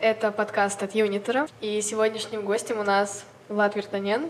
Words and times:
это 0.00 0.30
подкаст 0.30 0.82
от 0.82 0.94
Юнитера, 0.94 1.46
и 1.60 1.80
сегодняшним 1.80 2.44
гостем 2.44 2.78
у 2.78 2.82
нас 2.82 3.24
Влад 3.48 3.76
Вертанен, 3.76 4.28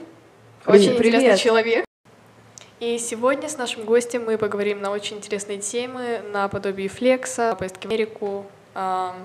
Привет. 0.65 0.81
очень 0.81 0.93
интересный 0.93 1.21
Привет. 1.21 1.39
человек. 1.39 1.85
И 2.81 2.99
сегодня 2.99 3.49
с 3.49 3.57
нашим 3.59 3.85
гостем 3.85 4.25
мы 4.25 4.39
поговорим 4.39 4.81
на 4.81 4.91
очень 4.91 5.17
интересные 5.17 5.59
темы, 5.59 6.21
наподобие 6.33 6.89
флекса, 6.89 7.57
поездки 7.59 7.87
в 7.87 7.91
Америку, 7.91 8.47
ам, 8.75 9.17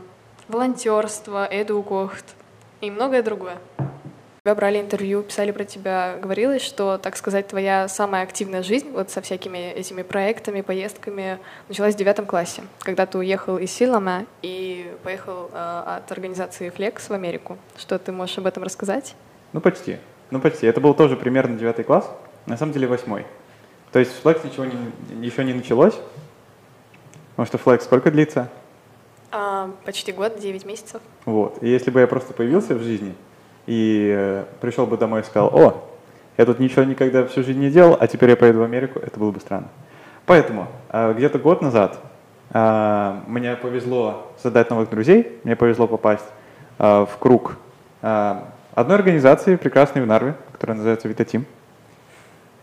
волонтерство, 0.47 1.47
эдукохт 1.49 2.25
и 2.81 2.89
многое 2.89 3.21
другое. 3.21 3.57
Тебя 4.45 4.55
брали 4.55 4.81
интервью, 4.81 5.23
писали 5.23 5.51
про 5.51 5.63
тебя, 5.63 6.17
говорилось, 6.21 6.61
что, 6.61 6.97
так 6.97 7.15
сказать, 7.15 7.47
твоя 7.47 7.87
самая 7.87 8.23
активная 8.23 8.61
жизнь 8.61 8.89
вот 8.91 9.09
со 9.09 9.21
всякими 9.21 9.71
этими 9.71 10.01
проектами, 10.01 10.59
поездками 10.59 11.39
началась 11.69 11.95
в 11.95 11.97
девятом 11.97 12.25
классе, 12.25 12.63
когда 12.79 13.05
ты 13.05 13.17
уехал 13.17 13.57
из 13.57 13.71
Силама 13.71 14.25
и 14.41 14.93
поехал 15.01 15.49
э, 15.53 15.83
от 15.95 16.11
организации 16.11 16.73
Flex 16.75 17.07
в 17.07 17.11
Америку. 17.11 17.57
Что 17.77 17.97
ты 17.97 18.11
можешь 18.11 18.37
об 18.37 18.45
этом 18.45 18.63
рассказать? 18.63 19.15
Ну, 19.53 19.61
почти. 19.61 19.95
Ну, 20.29 20.41
почти. 20.41 20.67
Это 20.67 20.81
был 20.81 20.93
тоже 20.93 21.15
примерно 21.15 21.57
девятый 21.57 21.85
класс, 21.85 22.11
на 22.45 22.57
самом 22.57 22.73
деле 22.73 22.87
восьмой. 22.87 23.25
То 23.93 23.99
есть 23.99 24.11
Flex 24.21 24.45
ничего 24.45 24.65
не, 24.65 25.25
еще 25.25 25.45
не 25.45 25.53
началось, 25.53 25.95
потому 27.37 27.45
что 27.45 27.57
Flex 27.57 27.83
сколько 27.83 28.11
длится? 28.11 28.49
А, 29.31 29.71
почти 29.85 30.11
год, 30.11 30.37
9 30.37 30.65
месяцев. 30.65 31.01
Вот. 31.23 31.63
И 31.63 31.69
если 31.69 31.91
бы 31.91 32.01
я 32.01 32.07
просто 32.07 32.33
появился 32.33 32.75
в 32.75 32.83
жизни 32.83 33.15
и 33.65 34.13
э, 34.15 34.43
пришел 34.61 34.85
бы 34.85 34.97
домой 34.97 35.21
и 35.21 35.23
сказал, 35.23 35.47
о, 35.53 35.83
я 36.37 36.45
тут 36.45 36.59
ничего 36.59 36.83
никогда 36.83 37.25
всю 37.25 37.43
жизнь 37.43 37.59
не 37.59 37.69
делал, 37.69 37.97
а 37.99 38.07
теперь 38.07 38.31
я 38.31 38.35
поеду 38.35 38.59
в 38.59 38.63
Америку, 38.63 38.99
это 38.99 39.19
было 39.19 39.31
бы 39.31 39.39
странно. 39.39 39.69
Поэтому 40.25 40.67
э, 40.89 41.13
где-то 41.15 41.37
год 41.39 41.61
назад 41.61 41.99
э, 42.53 43.19
мне 43.27 43.55
повезло 43.55 44.31
создать 44.41 44.69
новых 44.69 44.89
друзей, 44.89 45.39
мне 45.43 45.55
повезло 45.55 45.87
попасть 45.87 46.25
э, 46.79 47.05
в 47.09 47.17
круг 47.19 47.57
одной 48.01 48.97
организации 48.97 49.55
прекрасной 49.55 50.01
в 50.01 50.05
Нарве, 50.05 50.35
которая 50.51 50.75
называется 50.75 51.07
Витатим. 51.07 51.45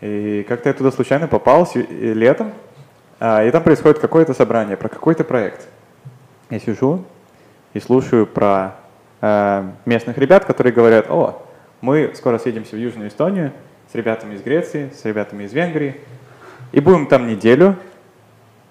И 0.03 0.45
как-то 0.47 0.69
я 0.69 0.75
туда 0.75 0.91
случайно 0.91 1.29
попал 1.29 1.67
летом, 1.75 2.53
а, 3.21 3.45
и 3.45 3.51
там 3.51 3.63
происходит 3.63 3.99
какое-то 3.99 4.35
собрание 4.35 4.77
про 4.77 4.89
какой-то 4.89 5.25
проект. 5.25 5.69
Я 6.49 6.59
сижу 6.59 7.05
и 7.75 7.81
слушаю 7.81 8.27
про 8.27 8.77
местных 9.21 10.17
ребят, 10.17 10.45
которые 10.45 10.73
говорят, 10.73 11.11
о, 11.11 11.43
мы 11.81 12.13
скоро 12.15 12.39
съедемся 12.39 12.77
в 12.77 12.79
Южную 12.79 13.09
Эстонию 13.09 13.53
с 13.91 13.95
ребятами 13.95 14.35
из 14.35 14.43
Греции, 14.43 14.91
с 14.95 15.05
ребятами 15.05 15.45
из 15.45 15.53
Венгрии, 15.53 15.97
и 16.73 16.81
будем 16.81 17.07
там 17.07 17.27
неделю 17.27 17.77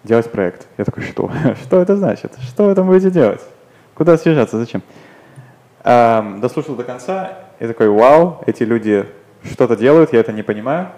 делать 0.03 0.31
проект. 0.31 0.67
Я 0.77 0.85
такой, 0.85 1.03
что? 1.03 1.31
Что 1.63 1.81
это 1.81 1.97
значит? 1.97 2.33
Что 2.41 2.65
вы 2.65 2.75
там 2.75 2.87
будете 2.87 3.11
делать? 3.11 3.41
Куда 3.95 4.17
съезжаться? 4.17 4.57
Зачем? 4.57 4.81
Эм, 5.83 6.39
дослушал 6.39 6.75
до 6.75 6.83
конца 6.83 7.39
и 7.59 7.67
такой, 7.67 7.89
вау, 7.89 8.41
эти 8.45 8.63
люди 8.63 9.05
что-то 9.43 9.75
делают, 9.75 10.13
я 10.13 10.19
это 10.19 10.31
не 10.31 10.43
понимаю. 10.43 10.89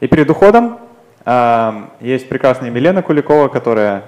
И 0.00 0.08
перед 0.08 0.28
уходом 0.28 0.78
эм, 1.24 1.90
есть 2.00 2.28
прекрасная 2.28 2.70
Милена 2.70 3.02
Куликова, 3.02 3.48
которая 3.48 4.04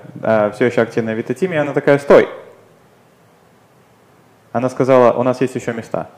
все 0.54 0.66
еще 0.66 0.82
активная 0.82 1.14
в 1.14 1.18
Витатиме, 1.18 1.56
и 1.56 1.58
она 1.58 1.72
такая, 1.72 1.98
стой. 1.98 2.28
Она 4.54 4.68
сказала, 4.68 5.12
у 5.14 5.24
нас 5.24 5.40
есть 5.40 5.56
еще 5.56 5.72
места. 5.72 6.10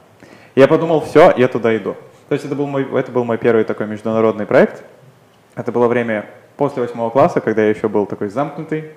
Я 0.54 0.68
подумал, 0.68 1.00
все, 1.00 1.32
я 1.38 1.48
туда 1.48 1.74
иду. 1.74 1.96
То 2.28 2.34
есть 2.34 2.44
это 2.44 2.54
был 2.54 2.66
мой, 2.66 2.86
это 2.92 3.10
был 3.10 3.24
мой 3.24 3.38
первый 3.38 3.64
такой 3.64 3.86
международный 3.86 4.44
проект. 4.44 4.84
Это 5.54 5.72
было 5.72 5.88
время 5.88 6.26
после 6.58 6.82
восьмого 6.82 7.08
класса, 7.08 7.40
когда 7.40 7.62
я 7.62 7.70
еще 7.70 7.88
был 7.88 8.04
такой 8.04 8.28
замкнутый. 8.28 8.90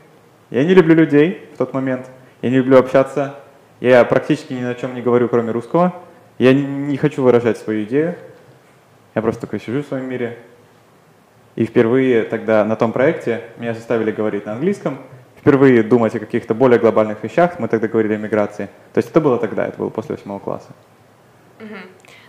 Я 0.49 0.65
не 0.65 0.73
люблю 0.73 0.93
людей 0.93 1.49
в 1.53 1.57
тот 1.57 1.73
момент. 1.73 2.09
Я 2.41 2.49
не 2.49 2.57
люблю 2.57 2.77
общаться. 2.77 3.35
Я 3.79 4.03
практически 4.03 4.51
ни 4.51 4.61
на 4.61 4.75
чем 4.75 4.93
не 4.93 5.01
говорю, 5.01 5.29
кроме 5.29 5.51
русского. 5.51 5.93
Я 6.37 6.53
не, 6.53 6.97
хочу 6.97 7.23
выражать 7.23 7.57
свою 7.57 7.85
идею. 7.85 8.15
Я 9.15 9.21
просто 9.21 9.39
такой 9.39 9.61
сижу 9.61 9.83
в 9.83 9.85
своем 9.85 10.09
мире. 10.09 10.37
И 11.55 11.64
впервые 11.64 12.23
тогда 12.23 12.65
на 12.65 12.75
том 12.75 12.91
проекте 12.91 13.43
меня 13.58 13.73
заставили 13.73 14.11
говорить 14.11 14.45
на 14.45 14.52
английском, 14.52 14.97
впервые 15.39 15.83
думать 15.83 16.16
о 16.16 16.20
каких-то 16.20 16.54
более 16.54 16.80
глобальных 16.80 17.23
вещах. 17.23 17.60
Мы 17.60 17.67
тогда 17.67 17.88
говорили 17.88 18.14
о 18.14 18.17
миграции. 18.17 18.70
То 18.94 18.98
есть 19.00 19.10
это 19.10 19.22
было 19.22 19.38
тогда, 19.38 19.67
это 19.67 19.77
было 19.77 19.89
после 19.89 20.16
восьмого 20.16 20.39
класса. 20.39 20.70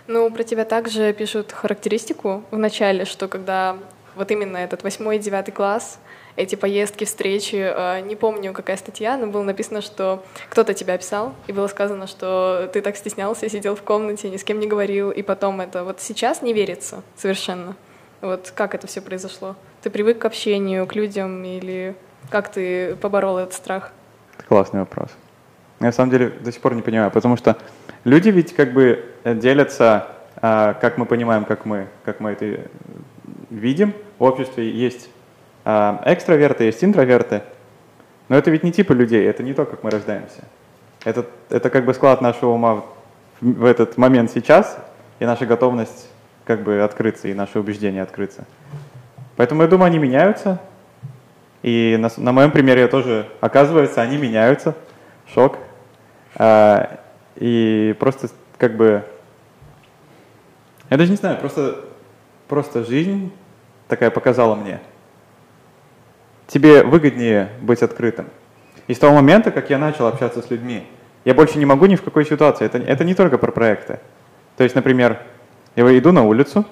Ну, 0.06 0.30
про 0.30 0.42
тебя 0.42 0.64
также 0.64 1.12
пишут 1.12 1.52
характеристику 1.52 2.42
в 2.50 2.58
начале, 2.58 3.04
что 3.04 3.28
когда 3.28 3.76
вот 4.16 4.30
именно 4.32 4.56
этот 4.56 4.82
восьмой 4.82 5.16
и 5.16 5.18
девятый 5.20 5.54
класс, 5.54 6.00
эти 6.36 6.56
поездки, 6.56 7.04
встречи, 7.04 7.56
э, 7.56 8.00
не 8.00 8.16
помню, 8.16 8.52
какая 8.52 8.76
статья, 8.76 9.16
но 9.16 9.26
было 9.26 9.42
написано, 9.42 9.82
что 9.82 10.24
кто-то 10.48 10.74
тебя 10.74 10.94
описал, 10.94 11.34
и 11.46 11.52
было 11.52 11.68
сказано, 11.68 12.06
что 12.06 12.68
ты 12.72 12.80
так 12.80 12.96
стеснялся, 12.96 13.48
сидел 13.48 13.76
в 13.76 13.82
комнате, 13.82 14.30
ни 14.30 14.36
с 14.36 14.44
кем 14.44 14.58
не 14.58 14.66
говорил, 14.66 15.10
и 15.10 15.22
потом 15.22 15.60
это 15.60 15.84
вот 15.84 16.00
сейчас 16.00 16.42
не 16.42 16.52
верится 16.52 17.02
совершенно. 17.16 17.76
Вот 18.20 18.52
как 18.54 18.74
это 18.74 18.86
все 18.86 19.00
произошло? 19.00 19.54
Ты 19.82 19.90
привык 19.90 20.18
к 20.18 20.24
общению, 20.24 20.86
к 20.86 20.94
людям, 20.94 21.44
или 21.44 21.94
как 22.28 22.50
ты 22.50 22.96
поборол 22.96 23.38
этот 23.38 23.54
страх? 23.54 23.92
Это 24.36 24.46
классный 24.46 24.80
вопрос. 24.80 25.08
Я 25.80 25.86
на 25.86 25.92
самом 25.92 26.10
деле 26.10 26.28
до 26.28 26.52
сих 26.52 26.60
пор 26.60 26.74
не 26.74 26.82
понимаю, 26.82 27.10
потому 27.10 27.36
что 27.36 27.56
люди 28.04 28.28
ведь 28.28 28.54
как 28.54 28.72
бы 28.72 29.04
э, 29.24 29.34
делятся, 29.34 30.08
а, 30.36 30.74
как 30.74 30.98
мы 30.98 31.06
понимаем, 31.06 31.44
как 31.44 31.64
мы, 31.64 31.86
как 32.04 32.20
мы 32.20 32.30
это 32.30 32.44
э, 32.44 32.66
видим. 33.48 33.94
В 34.18 34.24
обществе 34.24 34.70
есть 34.70 35.08
а, 35.64 36.02
экстраверты, 36.04 36.64
есть 36.64 36.84
интроверты. 36.84 37.42
Но 38.28 38.36
это 38.36 38.50
ведь 38.50 38.62
не 38.62 38.72
типы 38.72 38.94
людей, 38.94 39.26
это 39.26 39.42
не 39.42 39.54
то, 39.54 39.64
как 39.64 39.82
мы 39.82 39.90
рождаемся. 39.90 40.44
Это, 41.04 41.26
это 41.48 41.70
как 41.70 41.84
бы 41.84 41.94
склад 41.94 42.20
нашего 42.20 42.50
ума 42.50 42.84
в, 43.40 43.64
этот 43.64 43.96
момент 43.96 44.30
сейчас 44.30 44.78
и 45.18 45.24
наша 45.24 45.46
готовность 45.46 46.08
как 46.44 46.62
бы 46.62 46.80
открыться 46.82 47.28
и 47.28 47.34
наше 47.34 47.58
убеждение 47.58 48.02
открыться. 48.02 48.44
Поэтому 49.36 49.62
я 49.62 49.68
думаю, 49.68 49.86
они 49.86 49.98
меняются. 49.98 50.60
И 51.62 51.96
на, 51.98 52.10
на 52.16 52.32
моем 52.32 52.50
примере 52.50 52.86
тоже, 52.88 53.26
оказывается, 53.40 54.00
они 54.00 54.16
меняются. 54.16 54.74
Шок. 55.32 55.58
А, 56.36 57.00
и 57.36 57.94
просто 57.98 58.28
как 58.58 58.76
бы... 58.76 59.04
Я 60.88 60.96
даже 60.96 61.10
не 61.10 61.16
знаю, 61.16 61.38
просто, 61.38 61.84
просто 62.48 62.84
жизнь 62.84 63.32
такая 63.88 64.10
показала 64.10 64.54
мне. 64.54 64.80
Тебе 66.46 66.82
выгоднее 66.82 67.50
быть 67.60 67.82
открытым. 67.82 68.26
И 68.88 68.94
с 68.94 68.98
того 68.98 69.14
момента, 69.14 69.52
как 69.52 69.70
я 69.70 69.78
начал 69.78 70.06
общаться 70.06 70.42
с 70.42 70.50
людьми, 70.50 70.84
я 71.24 71.34
больше 71.34 71.58
не 71.58 71.66
могу 71.66 71.86
ни 71.86 71.96
в 71.96 72.02
какой 72.02 72.24
ситуации. 72.24 72.64
Это, 72.64 72.78
это 72.78 73.04
не 73.04 73.14
только 73.14 73.38
про 73.38 73.52
проекты. 73.52 74.00
То 74.56 74.64
есть, 74.64 74.74
например, 74.74 75.18
я 75.76 75.98
иду 75.98 76.10
на 76.12 76.24
улицу, 76.24 76.64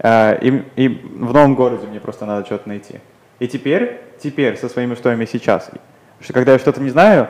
а, 0.00 0.32
и, 0.34 0.62
и 0.76 0.88
в 0.88 1.32
новом 1.32 1.54
городе 1.54 1.86
мне 1.86 2.00
просто 2.00 2.26
надо 2.26 2.44
что-то 2.46 2.68
найти. 2.68 3.00
И 3.38 3.46
теперь, 3.48 4.00
теперь 4.22 4.56
со 4.56 4.68
своими 4.68 4.92
устоями 4.92 5.24
сейчас, 5.24 5.70
что 6.20 6.32
когда 6.32 6.52
я 6.52 6.58
что-то 6.58 6.80
не 6.80 6.90
знаю, 6.90 7.28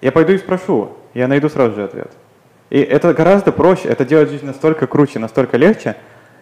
я 0.00 0.12
пойду 0.12 0.32
и 0.32 0.38
спрошу, 0.38 0.96
я 1.14 1.28
найду 1.28 1.48
сразу 1.48 1.74
же 1.74 1.84
ответ. 1.84 2.10
И 2.70 2.78
это 2.80 3.12
гораздо 3.14 3.52
проще, 3.52 3.88
это 3.88 4.04
делает 4.04 4.30
жизнь 4.30 4.46
настолько 4.46 4.86
круче, 4.86 5.18
настолько 5.18 5.56
легче. 5.56 5.96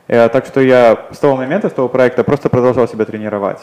Э, 0.08 0.28
Так 0.28 0.46
что 0.46 0.60
я 0.60 1.06
с 1.12 1.19
того 1.19 1.36
момента, 1.36 1.69
с 1.69 1.72
того 1.72 1.88
проекта 1.88 2.25
просто 2.25 2.48
продолжал 2.48 2.88
себя 2.88 3.04
тренировать, 3.04 3.60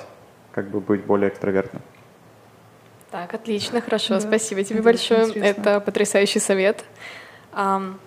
как 0.52 0.70
бы 0.70 0.80
быть 0.80 1.04
более 1.06 1.30
экстравертным. 1.30 1.82
Так, 3.12 3.34
отлично, 3.34 3.80
хорошо, 3.80 4.16
Да, 4.16 4.22
спасибо 4.22 4.64
тебе 4.64 4.80
это 4.80 4.86
большое. 4.86 5.32
Это 5.36 5.80
потрясающий 5.80 6.40
совет. 6.40 6.84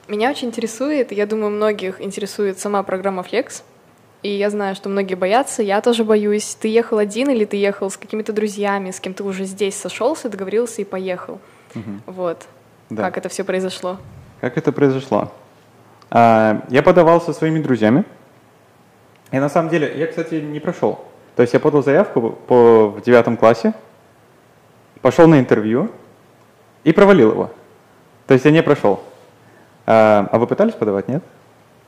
Меня 0.09 0.31
очень 0.31 0.49
интересует, 0.49 1.13
я 1.13 1.27
думаю, 1.27 1.51
многих 1.51 2.01
интересует 2.01 2.59
сама 2.59 2.83
программа 2.83 3.23
Flex. 3.23 3.63
И 4.27 4.39
я 4.39 4.51
знаю, 4.51 4.75
что 4.75 4.89
многие 4.89 5.15
боятся, 5.15 5.63
я 5.63 5.81
тоже 5.81 6.03
боюсь. 6.03 6.57
Ты 6.61 6.67
ехал 6.67 6.99
один 6.99 7.31
или 7.31 7.45
ты 7.45 7.57
ехал 7.59 7.89
с 7.89 7.97
какими-то 7.97 8.33
друзьями, 8.33 8.91
с 8.91 8.99
кем 8.99 9.15
ты 9.15 9.23
уже 9.23 9.45
здесь 9.45 9.77
сошелся, 9.77 10.29
договорился 10.29 10.83
и 10.83 10.85
поехал? 10.85 11.39
Мгм. 11.75 12.03
Вот. 12.07 12.45
Да. 12.91 13.05
Как 13.05 13.19
это 13.19 13.29
все 13.29 13.45
произошло? 13.45 13.99
Как 14.41 14.59
это 14.59 14.73
произошло? 14.73 15.31
А, 16.11 16.65
Я 16.71 16.83
подавал 16.83 17.21
со 17.21 17.33
своими 17.33 17.61
друзьями. 17.61 18.05
И 19.31 19.39
на 19.39 19.49
самом 19.49 19.71
деле, 19.71 19.97
я, 19.97 20.09
кстати, 20.09 20.35
не 20.35 20.59
прошел. 20.59 21.05
То 21.37 21.43
есть 21.43 21.55
я 21.55 21.61
подал 21.61 21.85
заявку 21.85 22.31
по, 22.49 22.89
в 22.89 23.03
девятом 23.03 23.37
классе, 23.37 23.75
пошел 25.03 25.29
на 25.29 25.39
интервью 25.39 25.89
и 26.83 26.93
провалил 26.93 27.31
его. 27.31 27.51
То 28.27 28.35
есть 28.35 28.45
я 28.45 28.51
не 28.51 28.65
прошел. 28.65 28.99
А 29.87 30.29
а 30.33 30.39
вы 30.41 30.49
пытались 30.49 30.75
подавать, 30.75 31.07
нет? 31.07 31.23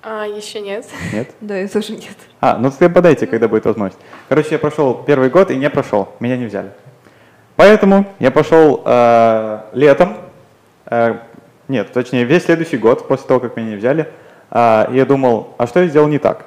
А, 0.03 0.27
еще 0.27 0.61
нет. 0.61 0.87
Нет? 1.13 1.31
Да, 1.41 1.57
я 1.57 1.69
тоже 1.69 1.93
нет. 1.93 2.17
А, 2.41 2.57
ну 2.57 2.71
тогда 2.71 2.89
подайте, 2.89 3.27
когда 3.27 3.49
будет 3.49 3.65
возможность. 3.65 4.01
Короче, 4.29 4.51
я 4.53 4.59
прошел 4.59 4.95
первый 4.95 5.29
год 5.31 5.51
и 5.51 5.57
не 5.57 5.69
прошел, 5.71 6.15
меня 6.21 6.37
не 6.37 6.47
взяли. 6.47 6.71
Поэтому 7.57 8.07
я 8.21 8.31
пошел 8.31 8.83
э, 8.85 9.61
летом, 9.73 10.17
э, 10.87 11.17
нет, 11.67 11.93
точнее, 11.93 12.25
весь 12.25 12.45
следующий 12.45 12.79
год, 12.79 13.09
после 13.09 13.27
того, 13.27 13.41
как 13.41 13.57
меня 13.57 13.71
не 13.71 13.77
взяли, 13.77 14.09
э, 14.51 14.87
я 14.93 15.05
думал, 15.05 15.55
а 15.59 15.67
что 15.67 15.81
я 15.81 15.89
сделал 15.89 16.07
не 16.07 16.19
так? 16.19 16.47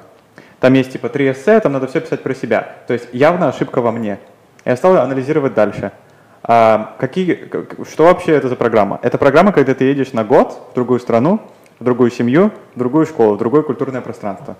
Там 0.60 0.72
есть 0.74 0.92
типа 0.92 1.08
три 1.08 1.30
эссе, 1.30 1.60
там 1.60 1.72
надо 1.72 1.88
все 1.88 2.00
писать 2.00 2.22
про 2.22 2.34
себя. 2.34 2.76
То 2.86 2.94
есть 2.94 3.08
явно 3.12 3.48
ошибка 3.48 3.82
во 3.82 3.90
мне. 3.90 4.18
Я 4.64 4.76
стал 4.76 4.96
анализировать 4.96 5.54
дальше. 5.54 5.92
А, 6.44 6.94
какие, 6.98 7.50
что 7.90 8.04
вообще 8.04 8.32
это 8.32 8.48
за 8.48 8.56
программа? 8.56 8.98
Это 9.02 9.18
программа, 9.18 9.52
когда 9.52 9.74
ты 9.74 9.84
едешь 9.84 10.12
на 10.12 10.24
год 10.24 10.68
в 10.70 10.74
другую 10.74 11.00
страну, 11.00 11.40
другую 11.82 12.10
семью, 12.10 12.50
в 12.74 12.78
другую 12.78 13.06
школу, 13.06 13.34
в 13.34 13.38
другое 13.38 13.62
культурное 13.62 14.00
пространство. 14.00 14.56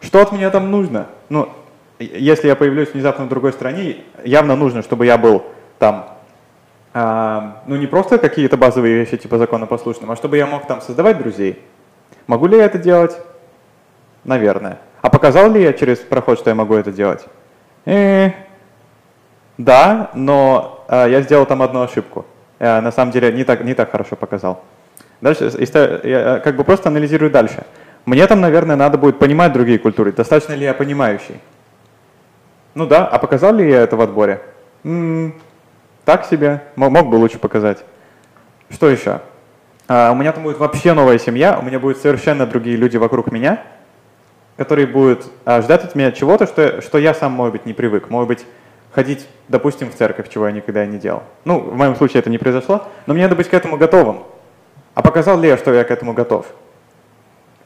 Что 0.00 0.22
от 0.22 0.32
меня 0.32 0.50
там 0.50 0.70
нужно? 0.70 1.06
Ну, 1.28 1.48
если 1.98 2.48
я 2.48 2.56
появлюсь 2.56 2.92
внезапно 2.92 3.24
в 3.24 3.28
другой 3.28 3.52
стране, 3.52 3.98
явно 4.24 4.56
нужно, 4.56 4.82
чтобы 4.82 5.06
я 5.06 5.18
был 5.18 5.44
там, 5.78 6.16
а, 6.92 7.62
ну 7.66 7.76
не 7.76 7.86
просто 7.86 8.18
какие-то 8.18 8.56
базовые 8.56 8.96
вещи 8.96 9.16
типа 9.16 9.38
законопослушным, 9.38 10.10
а 10.10 10.16
чтобы 10.16 10.36
я 10.36 10.46
мог 10.46 10.66
там 10.66 10.80
создавать 10.80 11.18
друзей. 11.18 11.62
Могу 12.26 12.46
ли 12.46 12.56
я 12.56 12.64
это 12.64 12.78
делать? 12.78 13.18
Наверное. 14.24 14.78
А 15.02 15.10
показал 15.10 15.50
ли 15.50 15.62
я 15.62 15.72
через 15.72 15.98
проход, 15.98 16.38
что 16.38 16.50
я 16.50 16.54
могу 16.54 16.74
это 16.74 16.92
делать? 16.92 17.24
Э, 17.84 18.30
да, 19.58 20.10
но 20.14 20.84
э, 20.88 21.06
я 21.10 21.22
сделал 21.22 21.46
там 21.46 21.62
одну 21.62 21.82
ошибку. 21.82 22.26
Я, 22.58 22.80
на 22.80 22.90
самом 22.90 23.12
деле 23.12 23.32
не 23.32 23.44
так, 23.44 23.62
не 23.62 23.74
так 23.74 23.90
хорошо 23.90 24.16
показал. 24.16 24.62
Дальше 25.20 25.50
я 26.04 26.40
как 26.40 26.56
бы 26.56 26.64
просто 26.64 26.88
анализирую 26.88 27.30
дальше. 27.30 27.64
Мне 28.04 28.26
там, 28.26 28.40
наверное, 28.40 28.76
надо 28.76 28.98
будет 28.98 29.18
понимать 29.18 29.52
другие 29.52 29.78
культуры. 29.78 30.12
Достаточно 30.12 30.52
ли 30.52 30.64
я 30.64 30.74
понимающий? 30.74 31.40
Ну 32.74 32.86
да, 32.86 33.06
а 33.06 33.18
показал 33.18 33.54
ли 33.54 33.68
я 33.68 33.80
это 33.80 33.96
в 33.96 34.00
отборе? 34.00 34.40
М-м, 34.84 35.34
так 36.04 36.24
себе, 36.26 36.62
мог 36.76 37.08
бы 37.08 37.16
лучше 37.16 37.38
показать. 37.38 37.78
Что 38.70 38.88
еще? 38.88 39.20
А, 39.88 40.10
у 40.12 40.14
меня 40.14 40.32
там 40.32 40.44
будет 40.44 40.58
вообще 40.58 40.92
новая 40.92 41.18
семья, 41.18 41.58
у 41.58 41.62
меня 41.62 41.78
будут 41.78 41.98
совершенно 41.98 42.46
другие 42.46 42.76
люди 42.76 42.96
вокруг 42.96 43.32
меня, 43.32 43.62
которые 44.56 44.86
будут 44.86 45.26
а, 45.44 45.62
ждать 45.62 45.84
от 45.84 45.94
меня 45.94 46.12
чего-то, 46.12 46.46
что, 46.46 46.80
что 46.82 46.98
я 46.98 47.14
сам, 47.14 47.32
может 47.32 47.52
быть, 47.52 47.66
не 47.66 47.72
привык. 47.72 48.10
Может 48.10 48.28
быть, 48.28 48.46
ходить, 48.92 49.26
допустим, 49.48 49.90
в 49.90 49.94
церковь, 49.94 50.28
чего 50.28 50.46
я 50.46 50.52
никогда 50.52 50.84
не 50.86 50.98
делал. 50.98 51.22
Ну, 51.44 51.60
в 51.60 51.76
моем 51.76 51.96
случае 51.96 52.20
это 52.20 52.30
не 52.30 52.38
произошло, 52.38 52.88
но 53.06 53.14
мне 53.14 53.24
надо 53.24 53.36
быть 53.36 53.48
к 53.48 53.54
этому 53.54 53.76
готовым. 53.76 54.24
А 54.96 55.02
показал 55.02 55.38
ли 55.38 55.46
я, 55.46 55.58
что 55.58 55.74
я 55.74 55.84
к 55.84 55.90
этому 55.90 56.14
готов? 56.14 56.46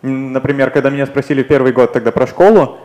Например, 0.03 0.71
когда 0.71 0.91
меня 0.91 1.07
спросили 1.07 1.45
первый 1.45 1.71
год 1.73 1.93
тогда 1.93 2.11
про 2.11 2.27
школу, 2.27 2.79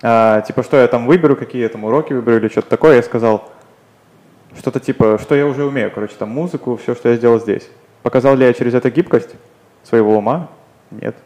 э, 0.00 0.42
типа, 0.46 0.62
что 0.62 0.76
я 0.76 0.86
там 0.86 1.08
выберу, 1.08 1.34
какие 1.34 1.62
я 1.62 1.68
там 1.68 1.82
уроки 1.82 2.12
выберу 2.12 2.36
или 2.36 2.46
что-то 2.46 2.70
такое, 2.70 2.94
я 2.94 3.02
сказал 3.02 3.50
что-то 4.56 4.78
типа, 4.78 5.18
что 5.20 5.34
я 5.34 5.48
уже 5.48 5.64
умею, 5.64 5.90
короче, 5.92 6.14
там 6.16 6.28
музыку, 6.28 6.76
все, 6.76 6.94
что 6.94 7.08
я 7.08 7.16
сделал 7.16 7.40
здесь. 7.40 7.68
Показал 8.04 8.36
ли 8.36 8.46
я 8.46 8.52
через 8.52 8.72
это 8.72 8.88
гибкость 8.88 9.30
своего 9.82 10.16
ума? 10.16 10.48
Нет. 10.92 11.16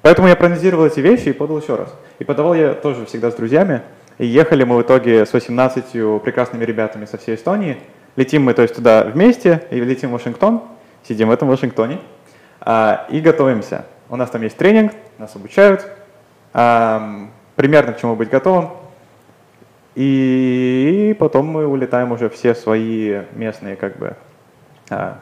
Поэтому 0.00 0.26
я 0.26 0.36
проанализировал 0.36 0.86
эти 0.86 1.00
вещи 1.00 1.28
и 1.28 1.32
подал 1.34 1.60
еще 1.60 1.74
раз. 1.74 1.94
И 2.18 2.24
подавал 2.24 2.54
я 2.54 2.72
тоже 2.72 3.04
всегда 3.04 3.30
с 3.30 3.34
друзьями. 3.34 3.82
И 4.16 4.26
ехали 4.26 4.64
мы 4.64 4.78
в 4.78 4.82
итоге 4.82 5.26
с 5.26 5.34
18 5.34 6.22
прекрасными 6.22 6.64
ребятами 6.64 7.04
со 7.04 7.18
всей 7.18 7.34
Эстонии. 7.34 7.76
Летим 8.16 8.44
мы, 8.44 8.54
то 8.54 8.62
есть, 8.62 8.74
туда 8.74 9.04
вместе, 9.04 9.64
и 9.70 9.78
летим 9.78 10.08
в 10.08 10.12
Вашингтон, 10.12 10.62
сидим 11.06 11.28
в 11.28 11.30
этом 11.32 11.48
Вашингтоне, 11.48 12.00
а, 12.60 13.06
и 13.10 13.20
готовимся. 13.20 13.86
У 14.08 14.16
нас 14.16 14.30
там 14.30 14.42
есть 14.42 14.56
тренинг, 14.56 14.92
нас 15.18 15.34
обучают, 15.36 15.86
а, 16.52 17.28
примерно 17.56 17.92
к 17.92 18.00
чему 18.00 18.16
быть 18.16 18.30
готовым. 18.30 18.70
И 19.94 21.16
потом 21.18 21.46
мы 21.46 21.66
улетаем 21.66 22.12
уже 22.12 22.28
все 22.28 22.54
свои 22.54 23.22
местные, 23.32 23.76
как 23.76 23.98
бы, 23.98 24.16
а, 24.88 25.18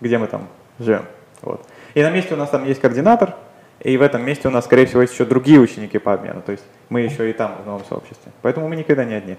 где 0.00 0.18
мы 0.18 0.26
там 0.26 0.48
живем. 0.78 1.04
Вот. 1.40 1.66
И 1.94 2.02
на 2.02 2.10
месте 2.10 2.34
у 2.34 2.36
нас 2.36 2.50
там 2.50 2.64
есть 2.64 2.80
координатор, 2.80 3.34
и 3.80 3.96
в 3.96 4.02
этом 4.02 4.24
месте 4.24 4.48
у 4.48 4.50
нас, 4.50 4.64
скорее 4.64 4.86
всего, 4.86 5.02
есть 5.02 5.12
еще 5.12 5.24
другие 5.24 5.58
ученики 5.58 5.98
по 5.98 6.12
обмену. 6.12 6.40
То 6.42 6.52
есть 6.52 6.64
мы 6.88 7.00
еще 7.00 7.28
и 7.28 7.32
там 7.32 7.56
в 7.62 7.66
новом 7.66 7.84
сообществе. 7.84 8.32
Поэтому 8.42 8.68
мы 8.68 8.76
никогда 8.76 9.04
не 9.04 9.14
одни. 9.14 9.36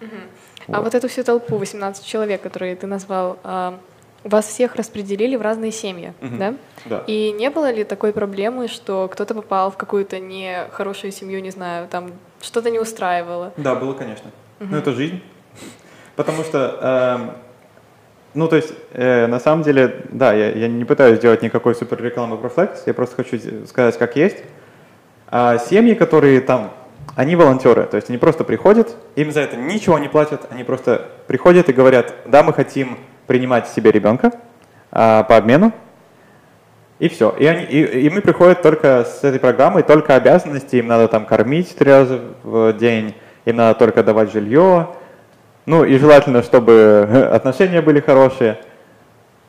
Угу. 0.00 0.10
Вот. 0.66 0.76
А 0.76 0.80
вот 0.82 0.94
эту 0.94 1.08
всю 1.08 1.24
толпу, 1.24 1.56
18 1.56 2.04
человек, 2.04 2.42
которые 2.42 2.76
ты 2.76 2.86
назвал, 2.86 3.38
вас 4.24 4.46
всех 4.46 4.76
распределили 4.76 5.36
в 5.36 5.42
разные 5.42 5.72
семьи, 5.72 6.12
угу. 6.20 6.36
да? 6.36 6.54
Да. 6.84 7.04
И 7.06 7.32
не 7.32 7.50
было 7.50 7.70
ли 7.70 7.84
такой 7.84 8.12
проблемы, 8.12 8.68
что 8.68 9.08
кто-то 9.10 9.34
попал 9.34 9.70
в 9.70 9.76
какую-то 9.76 10.18
нехорошую 10.18 11.12
семью, 11.12 11.40
не 11.40 11.50
знаю, 11.50 11.88
там 11.88 12.12
что-то 12.40 12.70
не 12.70 12.78
устраивало? 12.78 13.52
Да, 13.56 13.74
было, 13.74 13.92
конечно. 13.94 14.30
Угу. 14.60 14.68
Ну, 14.70 14.76
это 14.76 14.92
жизнь. 14.92 15.22
Потому 16.16 16.42
что 16.42 16.78
э, 16.80 17.48
ну, 18.34 18.46
то 18.46 18.56
есть, 18.56 18.72
э, 18.92 19.26
на 19.26 19.40
самом 19.40 19.62
деле, 19.62 20.04
да, 20.10 20.32
я, 20.32 20.50
я 20.50 20.68
не 20.68 20.84
пытаюсь 20.84 21.18
делать 21.18 21.42
никакой 21.42 21.74
супер 21.74 22.02
рекламы 22.02 22.36
про 22.36 22.48
Flex, 22.48 22.82
я 22.86 22.94
просто 22.94 23.16
хочу 23.16 23.38
сказать, 23.66 23.98
как 23.98 24.16
есть. 24.16 24.36
А 25.28 25.58
семьи, 25.58 25.94
которые 25.94 26.40
там, 26.40 26.72
они 27.16 27.36
волонтеры, 27.36 27.84
то 27.84 27.96
есть 27.96 28.10
они 28.10 28.18
просто 28.18 28.44
приходят, 28.44 28.94
им 29.16 29.32
за 29.32 29.40
это 29.40 29.56
ничего 29.56 29.98
не 29.98 30.08
платят, 30.08 30.46
они 30.50 30.62
просто 30.62 31.08
приходят 31.26 31.68
и 31.68 31.72
говорят, 31.72 32.14
да, 32.26 32.42
мы 32.42 32.52
хотим 32.52 32.98
принимать 33.28 33.68
себе 33.68 33.92
ребенка 33.92 34.32
а, 34.90 35.22
по 35.22 35.36
обмену, 35.36 35.72
и 36.98 37.08
все. 37.08 37.32
И, 37.38 37.46
они, 37.46 37.62
и, 37.62 38.06
и 38.06 38.10
мы 38.10 38.20
приходят 38.20 38.60
только 38.60 39.04
с 39.04 39.22
этой 39.22 39.38
программой, 39.38 39.84
только 39.84 40.16
обязанности, 40.16 40.76
им 40.76 40.88
надо 40.88 41.06
там 41.06 41.26
кормить 41.26 41.76
три 41.76 41.92
раза 41.92 42.20
в 42.42 42.72
день, 42.72 43.14
им 43.44 43.56
надо 43.56 43.78
только 43.78 44.02
давать 44.02 44.32
жилье, 44.32 44.88
ну 45.66 45.84
и 45.84 45.96
желательно, 45.98 46.42
чтобы 46.42 47.28
отношения 47.32 47.82
были 47.82 48.00
хорошие. 48.00 48.58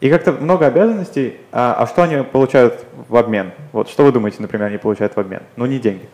И 0.02 0.10
как-то 0.10 0.32
много 0.32 0.66
обязанностей. 0.66 1.38
А, 1.52 1.74
а 1.74 1.88
что 1.88 2.04
они 2.04 2.24
получают 2.24 2.86
в 3.10 3.18
обмен? 3.18 3.52
Вот 3.74 3.90
что 3.90 4.04
вы 4.04 4.12
думаете, 4.12 4.38
например, 4.42 4.68
они 4.68 4.78
получают 4.78 5.16
в 5.16 5.20
обмен? 5.20 5.42
Ну 5.56 5.66
не 5.66 5.80
деньги. 5.80 6.08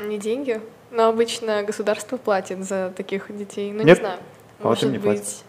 Не 0.00 0.18
деньги? 0.18 0.60
Но 0.90 1.08
обычно 1.08 1.62
государство 1.64 2.16
платит 2.16 2.64
за 2.64 2.92
таких 2.96 3.26
детей. 3.36 3.72
Ну 3.72 3.82
Нет? 3.84 3.98
не 3.98 4.04
знаю. 4.04 4.18
А 4.60 4.64
Может 4.68 4.90
не 4.90 4.98
быть, 4.98 5.44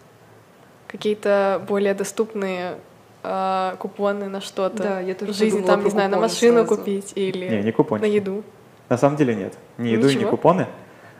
какие-то 0.86 1.62
более 1.68 1.94
доступные 1.94 2.76
э, 3.22 3.74
купоны 3.78 4.28
на 4.28 4.40
что-то. 4.40 4.82
Да, 4.82 5.00
я 5.00 5.14
тоже 5.14 5.32
в 5.32 5.36
жизни, 5.36 5.58
подумала 5.60 5.76
там, 5.76 5.84
не 5.84 5.90
знаю, 5.90 6.10
на 6.10 6.18
машину 6.18 6.64
сразу. 6.64 6.76
купить 6.76 7.12
или 7.14 7.48
Не, 7.48 7.62
не 7.62 7.72
купончики. 7.72 8.08
на 8.08 8.12
еду. 8.14 8.44
На 8.88 8.96
самом 8.98 9.16
деле 9.16 9.34
нет. 9.34 9.54
Ни 9.78 9.88
еду 9.88 10.08
и 10.08 10.12
ни 10.12 10.18
Ничего? 10.18 10.30
купоны. 10.30 10.66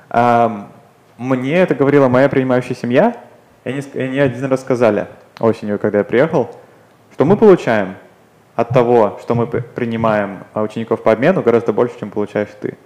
Ам, 0.08 0.72
мне 1.18 1.56
это 1.56 1.74
говорила 1.74 2.08
моя 2.08 2.28
принимающая 2.28 2.76
семья, 2.76 3.16
и 3.64 3.70
они, 3.70 3.82
они 3.94 4.18
один 4.18 4.44
раз 4.44 4.60
сказали 4.60 5.08
осенью, 5.40 5.78
когда 5.78 5.98
я 5.98 6.04
приехал, 6.04 6.50
что 7.12 7.24
мы 7.24 7.36
получаем 7.36 7.96
от 8.54 8.68
того, 8.70 9.18
что 9.22 9.34
мы 9.34 9.46
принимаем 9.46 10.44
а, 10.54 10.62
учеников 10.62 11.02
по 11.02 11.12
обмену, 11.12 11.42
гораздо 11.42 11.72
больше, 11.72 11.98
чем 11.98 12.10
получаешь 12.10 12.48
ты. 12.60 12.76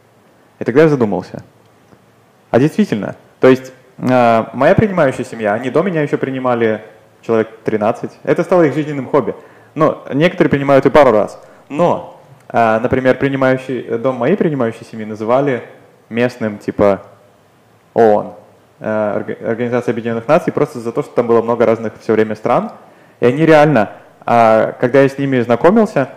И 0.59 0.65
тогда 0.65 0.83
я 0.83 0.89
задумался. 0.89 1.43
А 2.51 2.59
действительно, 2.59 3.17
то 3.39 3.49
есть 3.49 3.73
а, 3.73 3.75
моя 4.01 4.75
принимающая 4.75 5.25
семья, 5.25 5.53
они 5.55 5.71
до 5.71 5.83
меня 5.83 6.03
еще 6.03 6.17
принимали 6.17 6.83
человек 7.23 7.49
13. 7.65 8.11
Это 8.25 8.43
стало 8.43 8.63
их 8.63 8.75
жизненным 8.75 9.07
хобби. 9.07 9.35
Но 9.75 10.05
некоторые 10.13 10.51
принимают 10.51 10.87
и 10.87 10.91
пару 10.91 11.13
раз. 11.13 11.41
Но, 11.69 12.21
а, 12.49 12.81
например, 12.81 13.19
принимающий, 13.19 13.99
дом 13.99 14.17
моей 14.17 14.37
принимающей 14.37 14.85
семьи 14.85 15.05
называли 15.05 15.63
местным 16.09 16.59
типа 16.59 17.03
ООН, 17.95 18.35
э, 18.81 19.17
Орга- 19.17 19.49
Организация 19.49 19.93
Объединенных 19.93 20.27
Наций, 20.27 20.53
просто 20.53 20.81
за 20.81 20.93
то, 20.93 21.03
что 21.03 21.15
там 21.15 21.27
было 21.27 21.43
много 21.43 21.67
разных 21.67 21.93
все 22.01 22.15
время 22.15 22.35
стран. 22.35 22.73
И 23.21 23.27
они 23.27 23.47
реально, 23.47 23.91
а, 24.27 24.73
когда 24.81 25.03
я 25.03 25.09
с 25.09 25.19
ними 25.19 25.41
знакомился, 25.41 26.09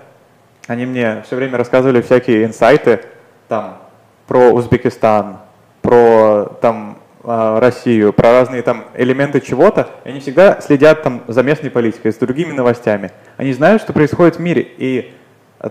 они 0.68 0.86
мне 0.86 1.22
все 1.26 1.36
время 1.36 1.58
рассказывали 1.58 2.02
всякие 2.02 2.46
инсайты 2.46 3.02
там 3.50 3.78
про 4.26 4.52
Узбекистан, 4.52 5.38
про 5.82 6.46
там 6.62 6.98
а, 6.98 7.03
Россию, 7.24 8.14
про 8.14 8.32
разные 8.32 8.62
там 8.62 8.86
элементы 8.96 9.40
чего-то. 9.40 9.88
И 10.04 10.10
они 10.10 10.20
всегда 10.20 10.60
следят 10.62 11.04
там 11.04 11.24
за 11.28 11.42
местной 11.44 11.70
политикой, 11.72 12.12
с 12.12 12.18
другими 12.18 12.52
новостями. 12.52 13.12
Они 13.38 13.54
знают, 13.54 13.82
что 13.82 13.94
происходит 13.94 14.36
в 14.36 14.40
мире, 14.40 14.62
и 14.78 15.14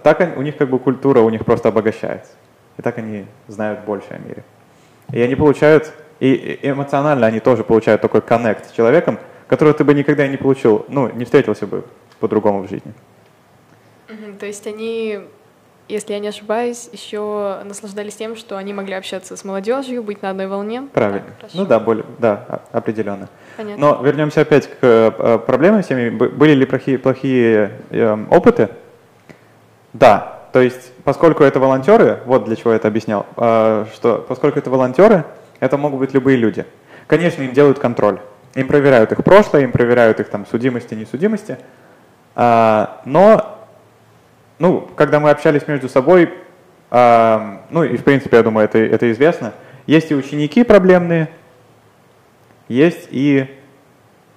так 0.02 0.20
они- 0.20 0.34
у 0.36 0.42
них 0.42 0.56
как 0.56 0.70
бы 0.70 0.78
культура 0.78 1.20
у 1.20 1.28
них 1.28 1.44
просто 1.44 1.68
обогащается. 1.68 2.32
И 2.78 2.82
так 2.82 2.96
они 2.98 3.26
знают 3.48 3.80
больше 3.80 4.08
о 4.10 4.18
мире. 4.18 4.44
И 5.12 5.20
они 5.20 5.34
получают, 5.34 5.92
и 6.20 6.58
эмоционально 6.62 7.26
они 7.26 7.40
тоже 7.40 7.64
получают 7.64 8.00
такой 8.00 8.22
коннект 8.22 8.70
с 8.70 8.72
человеком, 8.72 9.18
которого 9.46 9.74
ты 9.74 9.84
бы 9.84 9.92
никогда 9.92 10.26
не 10.26 10.38
получил, 10.38 10.86
ну, 10.88 11.10
не 11.12 11.24
встретился 11.26 11.66
бы 11.66 11.84
по-другому 12.20 12.62
в 12.62 12.70
жизни. 12.70 12.94
То 14.38 14.46
есть 14.46 14.66
они, 14.66 15.20
если 15.88 16.12
я 16.12 16.18
не 16.18 16.28
ошибаюсь, 16.28 16.88
еще 16.92 17.58
наслаждались 17.64 18.14
тем, 18.16 18.36
что 18.36 18.56
они 18.56 18.72
могли 18.72 18.94
общаться 18.94 19.36
с 19.36 19.44
молодежью, 19.44 20.02
быть 20.02 20.22
на 20.22 20.30
одной 20.30 20.46
волне. 20.46 20.88
Правильно. 20.92 21.20
Так, 21.26 21.36
хорошо. 21.38 21.58
ну 21.58 21.66
да, 21.66 21.80
более, 21.80 22.04
да, 22.18 22.60
определенно. 22.72 23.28
Понятно. 23.56 23.80
Но 23.98 24.02
вернемся 24.02 24.40
опять 24.42 24.66
к 24.68 24.76
э, 24.82 25.38
проблемам 25.46 25.82
семьи. 25.82 26.10
Б- 26.10 26.28
Были 26.30 26.52
ли 26.54 26.64
плохие, 26.66 26.98
плохие 26.98 27.72
эм, 27.90 28.26
опыты? 28.30 28.68
Да. 29.92 30.40
То 30.52 30.60
есть, 30.60 30.92
поскольку 31.04 31.44
это 31.44 31.58
волонтеры, 31.60 32.20
вот 32.26 32.44
для 32.44 32.56
чего 32.56 32.70
я 32.72 32.76
это 32.76 32.88
объяснял, 32.88 33.26
э, 33.36 33.86
что 33.94 34.24
поскольку 34.28 34.58
это 34.58 34.70
волонтеры, 34.70 35.24
это 35.60 35.76
могут 35.78 36.00
быть 36.00 36.12
любые 36.14 36.36
люди. 36.36 36.66
Конечно, 37.06 37.42
им 37.42 37.52
делают 37.52 37.78
контроль. 37.78 38.20
Им 38.54 38.66
проверяют 38.68 39.12
их 39.12 39.24
прошлое, 39.24 39.62
им 39.62 39.72
проверяют 39.72 40.20
их 40.20 40.28
там 40.28 40.46
судимости, 40.46 40.94
несудимости. 40.94 41.56
А, 42.34 43.00
но, 43.06 43.61
ну, 44.58 44.88
когда 44.96 45.20
мы 45.20 45.30
общались 45.30 45.66
между 45.66 45.88
собой, 45.88 46.32
а, 46.90 47.62
ну 47.70 47.84
и 47.84 47.96
в 47.96 48.04
принципе, 48.04 48.36
я 48.36 48.42
думаю, 48.42 48.66
это, 48.66 48.78
это 48.78 49.10
известно, 49.12 49.54
есть 49.86 50.10
и 50.10 50.14
ученики 50.14 50.62
проблемные, 50.62 51.28
есть 52.68 53.08
и 53.10 53.46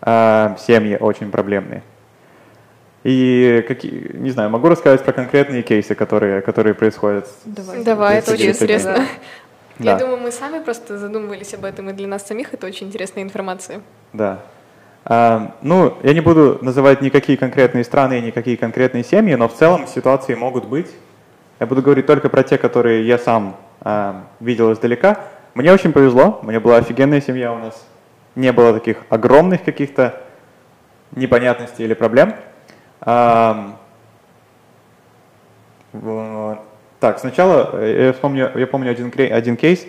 э, 0.01 0.55
семьи 0.59 0.97
очень 0.99 1.31
проблемные. 1.31 1.83
И 3.03 3.63
какие, 3.67 4.15
не 4.15 4.31
знаю, 4.31 4.49
могу 4.49 4.67
рассказать 4.67 5.03
про 5.03 5.13
конкретные 5.13 5.61
кейсы, 5.61 5.93
которые, 5.93 6.41
которые 6.41 6.73
происходят. 6.73 7.29
Давай, 7.45 7.83
Давай 7.83 8.17
это 8.17 8.31
очень 8.33 8.49
интересно. 8.49 9.05
Да. 9.77 9.91
Я 9.91 9.97
думаю, 9.97 10.17
мы 10.17 10.31
сами 10.31 10.63
просто 10.63 10.97
задумывались 10.97 11.53
об 11.53 11.65
этом, 11.65 11.89
и 11.89 11.93
для 11.93 12.07
нас 12.07 12.25
самих 12.25 12.53
это 12.53 12.65
очень 12.65 12.87
интересная 12.87 13.23
информация. 13.23 13.81
Да. 14.13 14.41
А, 15.07 15.55
ну, 15.61 15.97
я 16.01 16.13
не 16.13 16.21
буду 16.21 16.57
называть 16.61 17.01
никакие 17.01 17.37
конкретные 17.37 17.83
страны 17.83 18.17
и 18.17 18.21
никакие 18.21 18.57
конкретные 18.57 19.03
семьи, 19.03 19.35
но 19.35 19.47
в 19.47 19.53
целом 19.53 19.85
ситуации 19.85 20.33
могут 20.33 20.65
быть. 20.65 20.87
Я 21.59 21.67
буду 21.67 21.83
говорить 21.83 22.07
только 22.07 22.27
про 22.27 22.41
те, 22.41 22.57
которые 22.57 23.07
я 23.07 23.19
сам 23.19 23.55
а, 23.81 24.23
видел 24.39 24.73
издалека. 24.73 25.19
Мне 25.53 25.71
очень 25.71 25.93
повезло, 25.93 26.39
у 26.41 26.47
меня 26.47 26.59
была 26.59 26.77
офигенная 26.77 27.21
семья 27.21 27.53
у 27.53 27.59
нас. 27.59 27.85
Не 28.33 28.51
было 28.51 28.73
таких 28.73 28.97
огромных 29.09 29.63
каких-то 29.63 30.21
непонятностей 31.11 31.83
или 31.83 31.93
проблем. 31.93 32.33
А, 32.99 33.77
так, 36.99 37.19
сначала 37.19 37.69
э, 37.73 38.07
я, 38.07 38.13
вспомню, 38.13 38.51
я 38.55 38.65
помню 38.65 38.91
один, 38.91 39.13
один 39.31 39.55
кейс 39.55 39.85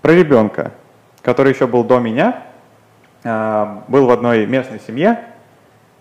про 0.00 0.12
ребенка, 0.12 0.72
который 1.20 1.52
еще 1.52 1.66
был 1.66 1.82
до 1.82 1.98
меня, 1.98 2.44
был 3.22 4.06
в 4.06 4.10
одной 4.10 4.46
местной 4.46 4.80
семье, 4.80 5.20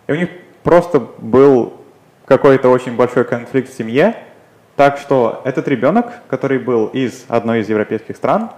и 0.07 0.11
у 0.11 0.15
них 0.15 0.29
просто 0.63 0.99
был 0.99 1.73
какой-то 2.25 2.69
очень 2.69 2.95
большой 2.95 3.25
конфликт 3.25 3.69
в 3.69 3.77
семье, 3.77 4.15
так 4.75 4.97
что 4.97 5.41
этот 5.45 5.67
ребенок, 5.67 6.21
который 6.27 6.59
был 6.59 6.87
из 6.87 7.25
одной 7.27 7.59
из 7.59 7.69
европейских 7.69 8.15
стран, 8.15 8.51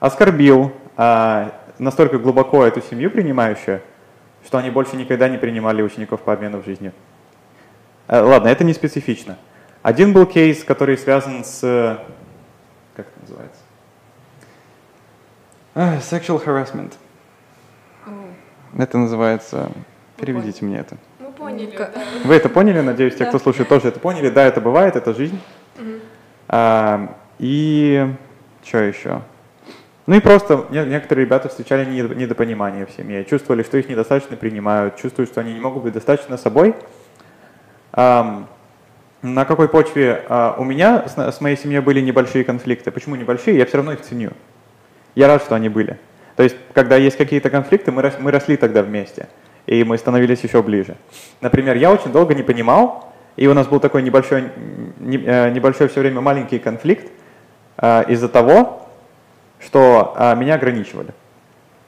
оскорбил 0.00 0.72
а, 0.96 1.52
настолько 1.78 2.18
глубоко 2.18 2.64
эту 2.64 2.80
семью 2.80 3.10
принимающую, 3.10 3.82
что 4.46 4.58
они 4.58 4.70
больше 4.70 4.96
никогда 4.96 5.28
не 5.28 5.36
принимали 5.36 5.82
учеников 5.82 6.22
по 6.22 6.32
обмену 6.32 6.62
в 6.62 6.64
жизни. 6.64 6.92
А, 8.06 8.24
ладно, 8.24 8.48
это 8.48 8.64
не 8.64 8.72
специфично. 8.72 9.36
Один 9.82 10.12
был 10.12 10.26
кейс, 10.26 10.64
который 10.64 10.96
связан 10.96 11.44
с... 11.44 11.60
Как 12.96 13.06
это 13.06 13.20
называется? 13.20 13.60
Uh, 15.74 16.00
sexual 16.00 16.44
harassment. 16.44 16.94
Это 18.76 18.98
называется... 18.98 19.70
Переведите 20.16 20.64
мне 20.64 20.78
это. 20.78 20.96
Мы 21.20 21.30
поняли. 21.30 21.72
Да. 21.76 21.90
Вы 22.24 22.34
это 22.34 22.48
поняли, 22.48 22.80
надеюсь, 22.80 23.14
те, 23.14 23.24
кто 23.24 23.38
слушает, 23.38 23.68
тоже 23.68 23.88
это 23.88 24.00
поняли. 24.00 24.30
Да, 24.30 24.44
это 24.44 24.60
бывает, 24.60 24.96
это 24.96 25.14
жизнь. 25.14 25.38
А, 26.48 27.14
и 27.38 28.14
что 28.64 28.78
еще? 28.78 29.22
Ну 30.06 30.16
и 30.16 30.20
просто 30.20 30.64
некоторые 30.70 31.26
ребята 31.26 31.48
встречали 31.48 31.84
недопонимание 31.84 32.86
в 32.86 32.90
семье, 32.90 33.24
чувствовали, 33.26 33.62
что 33.62 33.76
их 33.76 33.88
недостаточно 33.88 34.36
принимают, 34.36 34.96
чувствуют, 34.96 35.30
что 35.30 35.40
они 35.40 35.52
не 35.52 35.60
могут 35.60 35.82
быть 35.82 35.92
достаточно 35.92 36.36
собой. 36.36 36.74
А, 37.92 38.46
на 39.20 39.44
какой 39.44 39.68
почве 39.68 40.24
а, 40.28 40.56
у 40.58 40.64
меня 40.64 41.06
с, 41.06 41.16
с 41.18 41.40
моей 41.40 41.56
семьей 41.56 41.80
были 41.80 42.00
небольшие 42.00 42.42
конфликты? 42.42 42.90
Почему 42.90 43.16
небольшие? 43.16 43.58
Я 43.58 43.66
все 43.66 43.76
равно 43.76 43.92
их 43.92 44.00
ценю. 44.00 44.30
Я 45.14 45.28
рад, 45.28 45.42
что 45.42 45.54
они 45.54 45.68
были. 45.68 45.98
То 46.38 46.44
есть, 46.44 46.54
когда 46.72 46.94
есть 46.94 47.16
какие-то 47.16 47.50
конфликты, 47.50 47.90
мы, 47.90 48.12
мы 48.20 48.30
росли 48.30 48.56
тогда 48.56 48.84
вместе, 48.84 49.26
и 49.66 49.82
мы 49.82 49.98
становились 49.98 50.38
еще 50.44 50.62
ближе. 50.62 50.94
Например, 51.40 51.74
я 51.74 51.90
очень 51.90 52.12
долго 52.12 52.32
не 52.32 52.44
понимал, 52.44 53.12
и 53.34 53.48
у 53.48 53.54
нас 53.54 53.66
был 53.66 53.80
такой 53.80 54.02
небольшой, 54.02 54.44
э, 55.00 55.50
небольшой 55.50 55.88
все 55.88 55.98
время 55.98 56.20
маленький 56.20 56.60
конфликт 56.60 57.10
э, 57.78 58.04
из-за 58.12 58.28
того, 58.28 58.86
что 59.58 60.14
э, 60.16 60.36
меня 60.36 60.54
ограничивали 60.54 61.08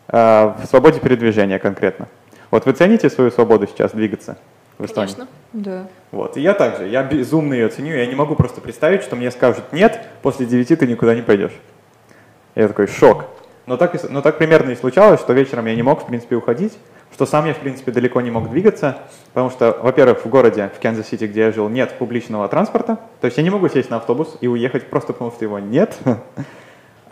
в 0.09 0.65
свободе 0.69 0.99
передвижения 0.99 1.61
конкретно. 1.61 2.09
Вот 2.51 2.67
вы 2.67 2.73
цените 2.73 3.09
свою 3.09 3.31
свободу 3.31 3.69
сейчас 3.69 3.93
двигаться 3.93 4.37
в 4.79 4.85
Эстонии? 4.85 5.15
Конечно, 5.15 5.29
да. 5.53 5.87
Вот, 6.11 6.37
и 6.37 6.41
я 6.41 6.55
также, 6.55 6.89
я 6.89 7.05
безумно 7.05 7.55
ее 7.55 7.69
ценю, 7.69 7.95
я 7.95 8.05
не 8.05 8.17
могу 8.17 8.35
просто 8.35 8.61
представить, 8.61 9.05
что 9.05 9.15
мне 9.15 9.31
скажут, 9.31 9.73
нет, 9.73 10.01
после 10.23 10.47
девяти 10.47 10.75
ты 10.75 10.89
никуда 10.89 11.15
не 11.15 11.23
пойдешь. 11.23 11.55
Я 12.57 12.67
такой, 12.67 12.89
шок. 12.89 13.27
Но 13.67 13.77
так, 13.77 14.11
но 14.11 14.23
так 14.23 14.39
примерно 14.39 14.71
и 14.71 14.77
случалось, 14.77 15.21
что 15.21 15.33
вечером 15.33 15.67
я 15.67 15.75
не 15.75 15.83
мог, 15.83 16.03
в 16.03 16.07
принципе, 16.07 16.37
уходить, 16.37 16.77
что 17.13 17.27
сам 17.27 17.47
я, 17.47 17.55
в 17.55 17.59
принципе, 17.59 17.93
далеко 17.93 18.21
не 18.21 18.31
мог 18.31 18.51
двигаться, 18.51 18.99
потому 19.33 19.51
что, 19.51 19.79
во-первых, 19.83 20.25
в 20.25 20.29
городе, 20.29 20.71
в 20.77 20.81
Канзас-Сити, 20.81 21.25
где 21.25 21.41
я 21.41 21.53
жил, 21.53 21.69
нет 21.69 21.93
публичного 21.99 22.49
транспорта, 22.49 22.99
то 23.21 23.27
есть 23.27 23.37
я 23.37 23.43
не 23.43 23.51
могу 23.51 23.69
сесть 23.69 23.91
на 23.91 23.97
автобус 23.97 24.37
и 24.41 24.49
уехать 24.49 24.89
просто 24.89 25.13
потому, 25.13 25.31
что 25.31 25.45
его 25.45 25.59
нет. 25.59 25.97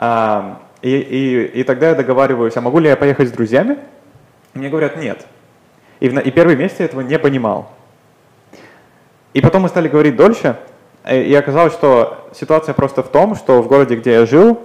А, 0.00 0.60
и, 0.80 0.96
и, 0.96 1.44
и 1.60 1.64
тогда 1.64 1.88
я 1.88 1.96
договариваюсь, 1.96 2.56
а 2.56 2.60
могу 2.60 2.78
ли 2.78 2.88
я 2.88 2.96
поехать 2.96 3.30
с 3.30 3.32
друзьями? 3.32 3.78
Мне 4.54 4.68
говорят, 4.68 4.96
нет. 4.96 5.26
И, 5.98 6.08
в, 6.08 6.16
и 6.20 6.30
первый 6.30 6.54
месяц 6.54 6.76
я 6.78 6.84
этого 6.84 7.00
не 7.00 7.18
понимал. 7.18 7.68
И 9.34 9.40
потом 9.40 9.62
мы 9.62 9.68
стали 9.68 9.88
говорить 9.88 10.14
дольше, 10.14 10.56
и 11.10 11.34
оказалось, 11.34 11.72
что 11.72 12.28
ситуация 12.32 12.74
просто 12.74 13.02
в 13.02 13.08
том, 13.08 13.34
что 13.34 13.60
в 13.60 13.66
городе, 13.66 13.96
где 13.96 14.12
я 14.12 14.26
жил, 14.26 14.60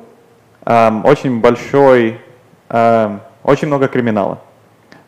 очень 0.66 1.42
большой, 1.42 2.20
очень 2.70 3.68
много 3.68 3.88
криминала. 3.88 4.40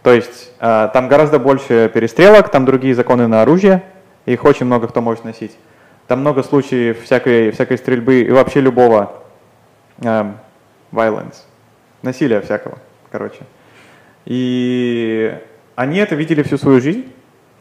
То 0.03 0.11
есть 0.13 0.51
а, 0.59 0.89
там 0.89 1.07
гораздо 1.07 1.39
больше 1.39 1.89
перестрелок, 1.91 2.49
там 2.49 2.63
другие 2.65 2.93
законы 2.93 3.25
на 3.25 3.41
оружие, 3.41 3.83
их 4.27 4.45
очень 4.45 4.67
много 4.67 4.87
кто 4.87 5.01
может 5.01 5.23
носить. 5.23 5.57
Там 6.07 6.19
много 6.19 6.43
случаев 6.43 7.01
всякой, 7.03 7.49
всякой 7.49 7.79
стрельбы 7.79 8.21
и 8.21 8.29
вообще 8.29 8.61
любого 8.61 9.23
um, 9.99 10.33
violence, 10.91 11.37
насилия 12.03 12.41
всякого, 12.41 12.77
короче. 13.11 13.39
И 14.25 15.35
они 15.75 15.97
это 15.97 16.13
видели 16.13 16.43
всю 16.43 16.59
свою 16.59 16.81
жизнь. 16.81 17.11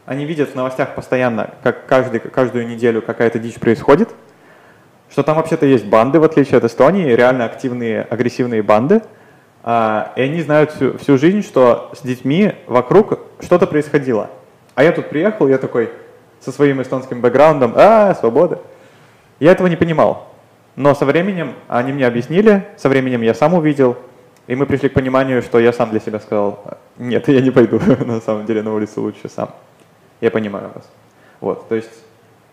Они 0.05 0.25
видят 0.25 0.51
в 0.51 0.55
новостях 0.55 0.93
постоянно, 0.93 1.55
как 1.63 1.87
каждый, 1.87 2.19
каждую 2.19 2.67
неделю 2.67 3.01
какая-то 3.01 3.39
дичь 3.39 3.55
происходит– 3.55 4.09
что 5.09 5.23
там 5.23 5.37
вообще-то 5.37 5.65
есть 5.65 5.85
банды, 5.85 6.19
в 6.19 6.23
отличие 6.23 6.57
от 6.57 6.63
Эстонии, 6.63 7.13
реально 7.13 7.45
активные, 7.45 8.01
агрессивные 8.01 8.61
банды. 8.61 9.01
А, 9.63 10.13
и 10.15 10.21
они 10.21 10.41
знают 10.41 10.71
всю, 10.71 10.97
всю 10.97 11.17
жизнь, 11.17 11.41
что 11.41 11.91
с 11.95 12.01
детьми 12.01 12.53
вокруг 12.67 13.19
что-то 13.39 13.65
происходило. 13.65 14.29
А 14.75 14.83
я 14.83 14.91
тут 14.91 15.09
приехал, 15.09 15.47
я 15.47 15.57
такой 15.57 15.89
со 16.39 16.51
своим 16.51 16.81
эстонским 16.81 17.21
бэкграундом, 17.21 17.73
а, 17.75 18.13
свобода. 18.15 18.59
Я 19.39 19.51
этого 19.51 19.67
не 19.67 19.75
понимал. 19.75 20.27
Но 20.75 20.93
со 20.93 21.05
временем 21.05 21.53
они 21.67 21.93
мне 21.93 22.05
объяснили, 22.05 22.67
со 22.77 22.89
временем 22.89 23.21
я 23.21 23.33
сам 23.33 23.53
увидел, 23.53 23.97
и 24.47 24.55
мы 24.55 24.65
пришли 24.65 24.89
к 24.89 24.93
пониманию, 24.93 25.41
что 25.41 25.59
я 25.59 25.73
сам 25.73 25.89
для 25.89 25.99
себя 25.99 26.19
сказал, 26.19 26.59
нет, 26.97 27.27
я 27.27 27.41
не 27.41 27.51
пойду 27.51 27.79
на 28.05 28.19
самом 28.21 28.45
деле 28.45 28.61
на 28.61 28.73
улицу 28.73 29.01
лучше 29.01 29.29
сам. 29.29 29.49
Я 30.21 30.29
понимаю 30.29 30.71
вас. 30.75 30.87
Вот, 31.39 31.67
то 31.67 31.75
есть 31.75 31.91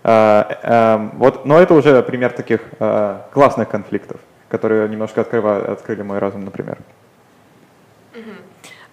вот, 0.02 1.44
но 1.44 1.58
это 1.60 1.74
уже 1.74 2.02
пример 2.02 2.32
таких 2.32 2.60
э, 2.80 3.20
классных 3.32 3.68
конфликтов, 3.68 4.20
которые 4.48 4.88
немножко 4.88 5.20
открывают, 5.20 5.68
открыли 5.68 6.02
мой 6.02 6.18
разум, 6.18 6.44
например. 6.44 6.78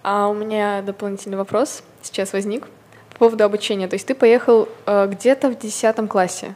А 0.02 0.28
у 0.28 0.34
меня 0.34 0.82
дополнительный 0.82 1.36
вопрос 1.36 1.82
сейчас 2.02 2.32
возник 2.32 2.66
по 3.12 3.26
поводу 3.26 3.44
обучения. 3.44 3.86
То 3.86 3.94
есть 3.94 4.06
ты 4.06 4.14
поехал 4.14 4.68
э, 4.86 5.08
где-то 5.08 5.50
в 5.50 5.58
10 5.58 6.08
классе? 6.08 6.54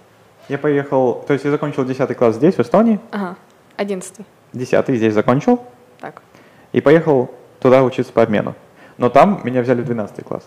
Я 0.48 0.58
поехал, 0.58 1.24
то 1.26 1.32
есть 1.32 1.44
я 1.44 1.50
закончил 1.50 1.84
10 1.84 2.16
класс 2.16 2.36
здесь, 2.36 2.54
в 2.54 2.60
Эстонии. 2.60 3.00
Ага, 3.10 3.36
11. 3.76 4.20
10 4.52 4.88
здесь 4.88 5.14
закончил. 5.14 5.62
Так. 6.00 6.22
И 6.72 6.80
поехал 6.80 7.34
туда 7.60 7.82
учиться 7.82 8.12
по 8.12 8.22
обмену. 8.22 8.54
Но 8.96 9.10
там 9.10 9.40
меня 9.44 9.62
взяли 9.62 9.82
в 9.82 9.86
12 9.86 10.24
класс. 10.24 10.44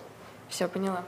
Все, 0.49 0.67
поняла. 0.67 1.03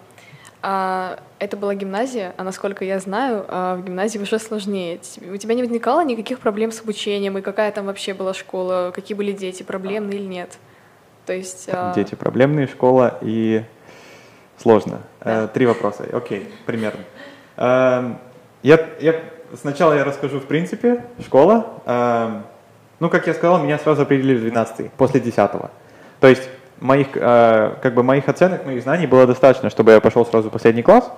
А, 0.62 1.20
это 1.40 1.56
была 1.56 1.74
гимназия, 1.74 2.34
а 2.38 2.44
насколько 2.44 2.84
я 2.84 3.00
знаю, 3.00 3.46
а, 3.48 3.76
в 3.76 3.86
гимназии 3.86 4.20
уже 4.20 4.40
сложнее. 4.40 5.00
У 5.32 5.38
тебя 5.38 5.54
не 5.54 5.62
возникало 5.62 6.04
никаких 6.04 6.40
проблем 6.40 6.72
с 6.72 6.82
обучением, 6.82 7.38
и 7.38 7.42
какая 7.42 7.72
там 7.72 7.86
вообще 7.86 8.14
была 8.14 8.34
школа, 8.34 8.92
какие 8.94 9.16
были 9.16 9.32
дети, 9.32 9.64
проблемные 9.64 10.20
или 10.20 10.26
нет? 10.26 10.58
То 11.26 11.34
есть... 11.34 11.70
А... 11.72 11.94
Дети 11.94 12.16
проблемные, 12.16 12.68
школа 12.68 13.18
и 13.22 13.64
сложно. 14.58 15.02
Да. 15.22 15.46
Э, 15.46 15.48
три 15.48 15.66
вопроса, 15.66 16.06
окей, 16.12 16.50
примерно. 16.66 17.02
Э, 17.56 18.16
я, 18.62 18.90
я, 19.00 19.22
сначала 19.54 19.94
я 19.94 20.04
расскажу 20.04 20.40
в 20.40 20.46
принципе, 20.46 21.06
школа. 21.24 21.82
Э, 21.86 22.42
ну, 23.00 23.10
как 23.10 23.28
я 23.28 23.34
сказал, 23.34 23.64
меня 23.64 23.78
сразу 23.80 24.02
определили 24.02 24.38
в 24.38 24.42
12 24.42 24.92
после 24.92 25.22
10 25.22 25.38
-го. 25.38 25.70
То 26.20 26.28
есть 26.28 26.50
моих, 26.80 27.10
э, 27.16 27.76
как 27.82 27.94
бы 27.94 28.04
моих 28.04 28.28
оценок, 28.30 28.66
моих 28.66 28.84
знаний 28.84 29.08
было 29.08 29.26
достаточно, 29.28 29.70
чтобы 29.70 29.92
я 29.92 30.00
пошел 30.00 30.26
сразу 30.26 30.50
в 30.50 30.52
последний 30.52 30.84
класс. 30.84 31.12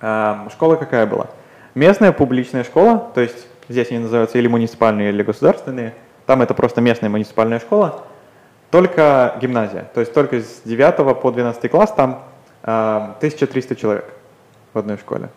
Э, 0.00 0.48
школа 0.50 0.76
какая 0.76 1.06
была? 1.06 1.26
Местная 1.74 2.12
публичная 2.12 2.64
школа, 2.64 3.10
то 3.14 3.20
есть 3.20 3.46
здесь 3.68 3.90
они 3.90 4.00
называются 4.00 4.38
или 4.38 4.48
муниципальные, 4.48 5.10
или 5.10 5.22
государственные. 5.22 5.94
Там 6.26 6.42
это 6.42 6.54
просто 6.54 6.80
местная 6.80 7.10
муниципальная 7.10 7.60
школа. 7.60 8.02
Только 8.70 9.36
гимназия, 9.40 9.88
то 9.94 10.00
есть 10.00 10.12
только 10.12 10.40
с 10.40 10.62
9 10.64 11.20
по 11.20 11.30
12 11.30 11.70
класс 11.70 11.92
там 11.92 12.24
э, 12.62 12.68
1300 13.18 13.76
человек 13.76 14.04
в 14.72 14.78
одной 14.78 14.96
школе. 14.98 15.28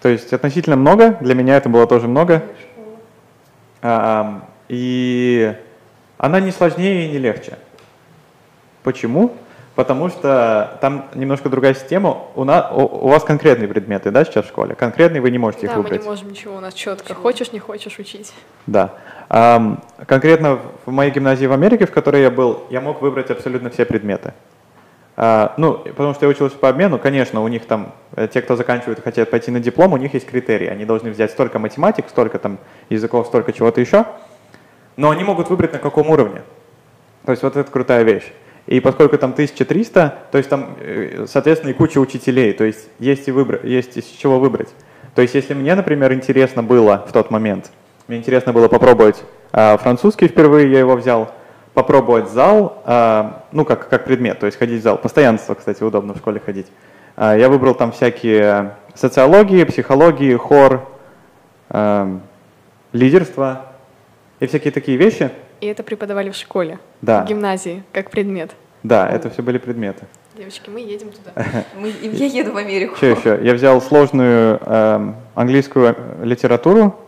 То 0.00 0.08
есть 0.08 0.32
относительно 0.32 0.76
много, 0.76 1.16
для 1.20 1.34
меня 1.34 1.56
это 1.56 1.68
было 1.68 1.86
тоже 1.86 2.08
много. 2.08 2.42
И 4.68 5.56
она 6.18 6.40
не 6.40 6.50
сложнее 6.50 7.06
и 7.06 7.10
не 7.10 7.18
легче. 7.18 7.58
Почему? 8.82 9.32
Потому 9.74 10.10
что 10.10 10.76
там 10.82 11.06
немножко 11.14 11.48
другая 11.48 11.74
система. 11.74 12.18
У, 12.34 12.44
нас, 12.44 12.70
у, 12.72 12.82
у 12.82 13.08
вас 13.08 13.24
конкретные 13.24 13.68
предметы, 13.68 14.10
да, 14.10 14.24
сейчас 14.24 14.44
в 14.44 14.48
школе? 14.48 14.74
Конкретные 14.74 15.22
вы 15.22 15.30
не 15.30 15.38
можете 15.38 15.66
да, 15.66 15.72
их 15.72 15.76
выбрать. 15.78 15.92
Да, 15.92 15.98
мы 15.98 16.04
не 16.04 16.10
можем 16.10 16.28
ничего, 16.28 16.56
у 16.56 16.60
нас 16.60 16.74
четко. 16.74 17.04
Почему? 17.04 17.22
Хочешь, 17.22 17.52
не 17.52 17.58
хочешь 17.58 17.98
учить. 17.98 18.34
Да. 18.66 18.92
Um, 19.30 19.78
конкретно 20.06 20.58
в 20.84 20.90
моей 20.90 21.10
гимназии 21.10 21.46
в 21.46 21.52
Америке, 21.52 21.86
в 21.86 21.90
которой 21.90 22.20
я 22.20 22.30
был, 22.30 22.64
я 22.68 22.82
мог 22.82 23.00
выбрать 23.00 23.30
абсолютно 23.30 23.70
все 23.70 23.86
предметы. 23.86 24.34
Uh, 25.16 25.52
ну, 25.56 25.78
потому 25.78 26.12
что 26.12 26.26
я 26.26 26.30
учился 26.30 26.56
по 26.58 26.68
обмену, 26.68 26.98
конечно, 26.98 27.42
у 27.42 27.48
них 27.48 27.64
там, 27.64 27.94
э, 28.14 28.28
те, 28.28 28.42
кто 28.42 28.56
заканчивает 28.56 28.98
и 28.98 29.02
хотят 29.02 29.30
пойти 29.30 29.50
на 29.50 29.60
диплом, 29.60 29.94
у 29.94 29.96
них 29.96 30.12
есть 30.12 30.26
критерии. 30.26 30.66
Они 30.66 30.84
должны 30.84 31.10
взять 31.10 31.30
столько 31.30 31.58
математик, 31.58 32.10
столько 32.10 32.38
там 32.38 32.58
языков, 32.90 33.26
столько 33.26 33.54
чего-то 33.54 33.80
еще. 33.80 34.04
Но 34.96 35.08
они 35.08 35.24
могут 35.24 35.48
выбрать 35.48 35.72
на 35.72 35.78
каком 35.78 36.10
уровне. 36.10 36.42
То 37.24 37.32
есть 37.32 37.42
вот 37.42 37.56
это 37.56 37.70
крутая 37.70 38.02
вещь. 38.02 38.30
И 38.66 38.80
поскольку 38.80 39.18
там 39.18 39.32
1300, 39.32 40.14
то 40.30 40.38
есть 40.38 40.48
там, 40.48 40.76
э, 40.78 41.26
соответственно, 41.28 41.70
и 41.70 41.74
куча 41.74 41.98
учителей, 41.98 42.52
то 42.52 42.64
есть 42.64 42.88
есть, 42.98 43.26
и 43.26 43.32
выбор, 43.32 43.60
есть 43.64 43.96
из 43.96 44.04
чего 44.04 44.38
выбрать. 44.38 44.68
То 45.14 45.22
есть 45.22 45.34
если 45.34 45.54
мне, 45.54 45.74
например, 45.74 46.12
интересно 46.12 46.62
было 46.62 47.04
в 47.08 47.12
тот 47.12 47.30
момент, 47.30 47.70
мне 48.06 48.18
интересно 48.18 48.52
было 48.52 48.68
попробовать 48.68 49.22
э, 49.52 49.76
французский 49.78 50.28
впервые, 50.28 50.70
я 50.70 50.78
его 50.78 50.94
взял, 50.94 51.32
попробовать 51.74 52.30
зал, 52.30 52.82
э, 52.86 53.32
ну, 53.50 53.64
как, 53.64 53.88
как 53.88 54.04
предмет, 54.04 54.38
то 54.38 54.46
есть 54.46 54.58
ходить 54.58 54.80
в 54.80 54.82
зал. 54.84 54.96
Постоянство, 54.96 55.54
кстати, 55.54 55.82
удобно 55.82 56.14
в 56.14 56.18
школе 56.18 56.40
ходить. 56.44 56.68
Э, 57.16 57.34
я 57.36 57.48
выбрал 57.48 57.74
там 57.74 57.90
всякие 57.90 58.76
социологии, 58.94 59.64
психологии, 59.64 60.36
хор, 60.36 60.88
э, 61.70 62.18
лидерство 62.92 63.66
и 64.38 64.46
всякие 64.46 64.70
такие 64.70 64.96
вещи– 64.96 65.30
и 65.62 65.66
это 65.66 65.84
преподавали 65.84 66.30
в 66.30 66.34
школе, 66.34 66.80
да. 67.02 67.24
в 67.24 67.28
гимназии, 67.28 67.84
как 67.92 68.10
предмет. 68.10 68.50
Да, 68.82 69.08
это 69.08 69.30
все 69.30 69.42
были 69.42 69.58
предметы. 69.58 70.06
Девочки, 70.36 70.68
мы 70.70 70.80
едем 70.80 71.10
туда. 71.12 71.30
Мы, 71.78 71.90
я 72.02 72.26
еду 72.26 72.52
в 72.52 72.56
Америку. 72.56 72.96
Что 72.96 73.06
еще? 73.06 73.38
Я 73.42 73.54
взял 73.54 73.80
сложную 73.80 74.58
э, 74.60 75.12
английскую 75.36 75.94
литературу, 76.22 76.98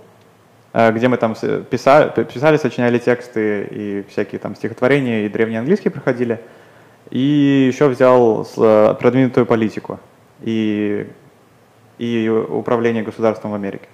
э, 0.72 0.92
где 0.92 1.08
мы 1.08 1.16
там 1.16 1.34
писали, 1.34 2.10
писали, 2.24 2.56
сочиняли 2.58 2.98
тексты 2.98 3.66
и 3.70 4.04
всякие 4.08 4.38
там 4.38 4.54
стихотворения 4.54 5.26
и 5.26 5.28
древний 5.28 5.56
английский 5.56 5.88
проходили. 5.88 6.38
И 7.10 7.66
еще 7.66 7.88
взял 7.88 8.46
э, 8.56 8.94
продвинутую 9.00 9.46
политику 9.46 9.98
и, 10.42 11.08
и 11.98 12.28
управление 12.28 13.02
государством 13.02 13.50
в 13.50 13.54
Америке. 13.54 13.88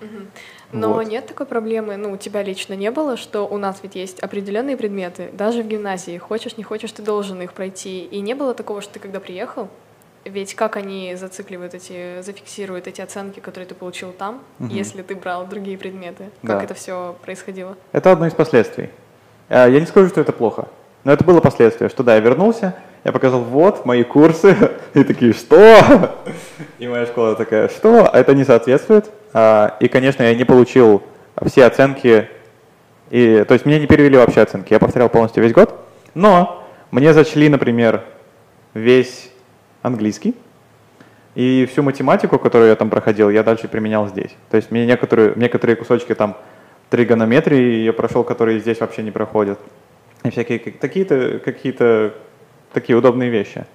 Угу. 0.00 0.26
Но 0.74 0.92
вот. 0.92 1.06
нет 1.06 1.26
такой 1.26 1.46
проблемы, 1.46 1.96
ну, 1.96 2.12
у 2.12 2.16
тебя 2.16 2.42
лично 2.42 2.74
не 2.74 2.90
было, 2.90 3.16
что 3.16 3.46
у 3.46 3.58
нас 3.58 3.80
ведь 3.82 3.94
есть 3.94 4.20
определенные 4.20 4.76
предметы, 4.76 5.30
даже 5.32 5.62
в 5.62 5.68
гимназии, 5.68 6.18
хочешь, 6.18 6.56
не 6.56 6.64
хочешь, 6.64 6.92
ты 6.92 7.02
должен 7.02 7.40
их 7.42 7.52
пройти. 7.52 8.04
И 8.04 8.20
не 8.20 8.34
было 8.34 8.54
такого, 8.54 8.80
что 8.80 8.94
ты 8.94 8.98
когда 8.98 9.20
приехал, 9.20 9.68
ведь 10.24 10.54
как 10.54 10.76
они 10.76 11.14
зацикливают 11.16 11.74
эти, 11.74 12.22
зафиксируют 12.22 12.86
эти 12.86 13.00
оценки, 13.00 13.40
которые 13.40 13.68
ты 13.68 13.74
получил 13.74 14.12
там, 14.12 14.42
угу. 14.58 14.68
если 14.68 15.02
ты 15.02 15.14
брал 15.14 15.46
другие 15.46 15.78
предметы? 15.78 16.30
Как 16.42 16.58
да. 16.58 16.64
это 16.64 16.74
все 16.74 17.16
происходило? 17.22 17.76
Это 17.92 18.12
одно 18.12 18.26
из 18.26 18.32
последствий. 18.32 18.90
Э, 19.48 19.70
я 19.70 19.80
не 19.80 19.86
скажу, 19.86 20.08
что 20.08 20.20
это 20.20 20.32
плохо, 20.32 20.68
но 21.04 21.12
это 21.12 21.24
было 21.24 21.40
последствие, 21.40 21.90
что 21.90 22.02
да, 22.02 22.14
я 22.14 22.20
вернулся, 22.20 22.74
я 23.04 23.12
показал, 23.12 23.40
вот, 23.40 23.84
мои 23.84 24.02
курсы, 24.02 24.56
и 24.94 25.04
такие, 25.04 25.32
что? 25.32 26.16
И 26.78 26.88
моя 26.88 27.06
школа 27.06 27.36
такая, 27.36 27.68
что? 27.68 28.10
Это 28.12 28.34
не 28.34 28.44
соответствует. 28.44 29.10
А, 29.32 29.76
и, 29.80 29.88
конечно, 29.88 30.22
я 30.22 30.34
не 30.34 30.44
получил 30.44 31.02
все 31.46 31.64
оценки, 31.64 32.28
и, 33.10 33.44
то 33.46 33.54
есть 33.54 33.66
мне 33.66 33.80
не 33.80 33.86
перевели 33.86 34.16
вообще 34.16 34.42
оценки, 34.42 34.72
я 34.72 34.78
повторял 34.78 35.08
полностью 35.08 35.42
весь 35.42 35.52
год, 35.52 35.74
но 36.14 36.62
мне 36.90 37.12
зачли, 37.12 37.48
например, 37.48 38.02
весь 38.74 39.30
английский, 39.82 40.36
и 41.34 41.68
всю 41.70 41.82
математику, 41.82 42.38
которую 42.38 42.70
я 42.70 42.76
там 42.76 42.90
проходил, 42.90 43.28
я 43.28 43.42
дальше 43.42 43.66
применял 43.66 44.06
здесь. 44.06 44.30
То 44.50 44.56
есть 44.56 44.70
мне 44.70 44.86
некоторые, 44.86 45.32
некоторые 45.34 45.74
кусочки 45.74 46.14
там 46.14 46.36
тригонометрии 46.90 47.82
я 47.82 47.92
прошел, 47.92 48.22
которые 48.22 48.60
здесь 48.60 48.78
вообще 48.78 49.02
не 49.02 49.10
проходят. 49.10 49.58
И 50.24 50.30
всякие 50.30 50.58
какие-то 50.58 51.38
какие-то 51.38 52.14
такие 52.72 52.96
удобные 52.96 53.30
вещи. 53.30 53.66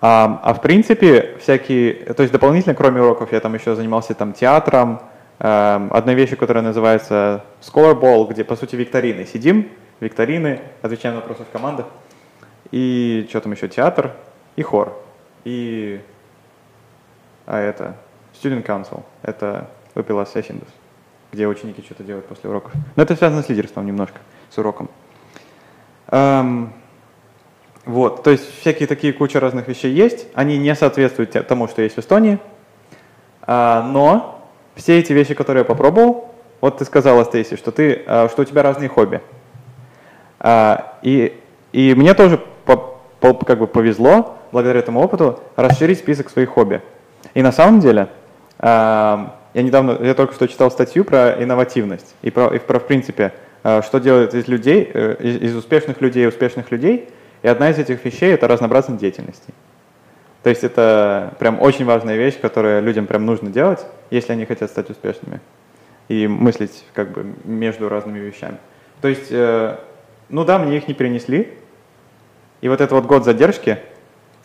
А, 0.00 0.40
а 0.42 0.54
в 0.54 0.60
принципе, 0.60 1.36
всякие, 1.40 1.94
то 1.94 2.22
есть 2.22 2.32
дополнительно, 2.32 2.74
кроме 2.74 3.00
уроков, 3.00 3.32
я 3.32 3.40
там 3.40 3.54
еще 3.54 3.74
занимался 3.74 4.14
там 4.14 4.32
театром, 4.32 5.00
э, 5.38 5.88
одной 5.90 6.14
вещью, 6.14 6.36
которая 6.36 6.64
называется 6.64 7.44
Scholar 7.62 7.98
Ball, 7.98 8.28
где, 8.28 8.44
по 8.44 8.56
сути, 8.56 8.76
викторины. 8.76 9.24
Сидим, 9.24 9.68
викторины, 10.00 10.60
отвечаем 10.82 11.14
на 11.14 11.20
вопросы 11.20 11.44
в 11.44 11.50
командах. 11.50 11.86
И 12.70 13.26
что 13.30 13.40
там 13.40 13.52
еще, 13.52 13.68
театр 13.68 14.12
и 14.56 14.62
хор. 14.62 15.00
И, 15.44 16.00
а 17.46 17.58
это, 17.58 17.96
Student 18.42 18.64
Council, 18.66 19.02
это 19.22 19.70
выпила 19.94 20.22
Sessions, 20.22 20.66
где 21.32 21.46
ученики 21.46 21.82
что-то 21.82 22.02
делают 22.02 22.26
после 22.26 22.50
уроков. 22.50 22.72
Но 22.96 23.02
это 23.02 23.14
связано 23.16 23.42
с 23.42 23.48
лидерством 23.48 23.86
немножко, 23.86 24.18
с 24.50 24.58
уроком. 24.58 24.90
Эм, 26.08 26.72
вот, 27.84 28.22
то 28.22 28.30
есть 28.30 28.60
всякие 28.60 28.86
такие 28.86 29.12
куча 29.12 29.40
разных 29.40 29.68
вещей 29.68 29.92
есть, 29.92 30.26
они 30.34 30.56
не 30.56 30.74
соответствуют 30.74 31.32
тому, 31.46 31.68
что 31.68 31.82
есть 31.82 31.96
в 31.96 31.98
Эстонии, 31.98 32.38
а, 33.42 33.82
но 33.82 34.42
все 34.74 34.98
эти 34.98 35.12
вещи, 35.12 35.34
которые 35.34 35.62
я 35.62 35.64
попробовал, 35.64 36.34
вот 36.62 36.78
ты 36.78 36.84
сказала, 36.86 37.24
Стейси, 37.24 37.56
что, 37.56 37.72
ты, 37.72 38.02
а, 38.06 38.28
что 38.30 38.42
у 38.42 38.44
тебя 38.46 38.62
разные 38.62 38.88
хобби. 38.88 39.20
А, 40.40 40.98
и, 41.02 41.38
и 41.72 41.94
мне 41.94 42.14
тоже 42.14 42.40
по, 42.64 42.98
по, 43.20 43.34
как 43.34 43.58
бы 43.58 43.66
повезло, 43.66 44.38
благодаря 44.50 44.80
этому 44.80 45.02
опыту, 45.02 45.40
расширить 45.56 45.98
список 45.98 46.30
своих 46.30 46.50
хобби. 46.50 46.80
И 47.34 47.42
на 47.42 47.52
самом 47.52 47.80
деле, 47.80 48.08
я 48.60 49.32
недавно, 49.52 49.98
я 50.00 50.14
только 50.14 50.34
что 50.34 50.46
читал 50.46 50.70
статью 50.70 51.04
про 51.04 51.42
инновативность 51.42 52.14
и 52.22 52.30
про, 52.30 52.54
и 52.54 52.58
про 52.58 52.78
в 52.78 52.86
принципе, 52.86 53.32
что 53.82 53.98
делает 53.98 54.34
из 54.34 54.46
людей, 54.48 54.90
э, 54.92 55.16
из, 55.20 55.42
из 55.42 55.56
успешных 55.56 56.00
людей 56.00 56.28
успешных 56.28 56.70
людей– 56.70 57.08
и 57.44 57.46
одна 57.46 57.68
из 57.68 57.78
этих 57.78 58.02
вещей– 58.06 58.32
это 58.34 58.48
разнообразность 58.48 58.98
деятельности. 58.98 59.52
То 60.42 60.48
есть 60.48 60.64
это 60.64 61.34
прям 61.38 61.60
очень 61.60 61.84
важная 61.84 62.16
вещь, 62.16 62.40
которую 62.40 62.82
людям 62.82 63.06
прям 63.06 63.26
нужно 63.26 63.50
делать, 63.50 63.84
если 64.10 64.32
они 64.32 64.46
хотят 64.46 64.70
стать 64.70 64.88
успешными. 64.88 65.40
И 66.08 66.26
мыслить 66.26 66.86
как 66.94 67.10
бы 67.10 67.34
между 67.44 67.90
разными 67.90 68.18
вещами. 68.18 68.56
То 69.02 69.08
есть, 69.08 69.26
э, 69.30 69.76
ну 70.30 70.46
да, 70.46 70.58
мне 70.58 70.78
их 70.78 70.88
не 70.88 70.94
перенесли. 70.94 71.52
И 72.62 72.68
вот 72.70 72.80
этот 72.80 72.92
вот 72.92 73.04
год 73.04 73.26
задержки 73.26 73.78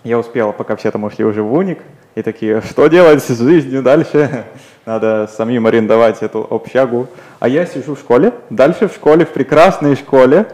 я 0.03 0.19
успел, 0.19 0.51
пока 0.51 0.75
все 0.75 0.91
там 0.91 1.05
ушли 1.05 1.23
уже 1.23 1.41
в 1.41 1.53
уник, 1.53 1.79
и 2.15 2.21
такие, 2.21 2.61
что 2.61 2.87
делать 2.87 3.23
с 3.23 3.29
жизнью 3.29 3.81
дальше? 3.81 4.43
Надо 4.89 5.27
самим 5.27 5.67
арендовать 5.67 6.23
эту 6.23 6.47
общагу. 6.49 7.09
А 7.39 7.47
я 7.47 7.67
сижу 7.67 7.93
в 7.93 7.99
школе, 7.99 8.33
дальше 8.49 8.87
в 8.87 8.91
школе, 8.91 9.23
в 9.23 9.29
прекрасной 9.29 9.95
школе, 9.95 10.47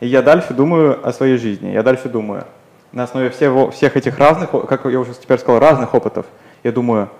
и 0.00 0.06
я 0.06 0.22
дальше 0.22 0.54
думаю 0.54 1.06
о 1.06 1.12
своей 1.12 1.36
жизни, 1.36 1.68
я 1.68 1.82
дальше 1.82 2.08
думаю. 2.08 2.46
На 2.92 3.02
основе 3.02 3.28
всего, 3.28 3.70
всех 3.70 3.98
этих 3.98 4.18
разных, 4.18 4.48
как 4.50 4.86
я 4.86 4.98
уже 4.98 5.12
теперь 5.12 5.38
сказал, 5.38 5.60
разных 5.60 5.92
опытов, 5.92 6.24
я 6.64 6.72
думаю, 6.72 7.10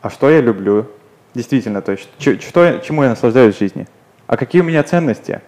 а 0.00 0.10
что 0.10 0.30
я 0.30 0.40
люблю? 0.40 0.86
Действительно, 1.34 1.82
то 1.82 1.90
есть, 1.90 2.08
что, 2.20 2.78
чему 2.78 3.02
я 3.02 3.08
наслаждаюсь 3.08 3.56
в 3.56 3.58
жизни? 3.58 3.88
А 4.28 4.36
какие 4.36 4.62
у 4.62 4.64
меня 4.64 4.84
ценности? 4.84 5.40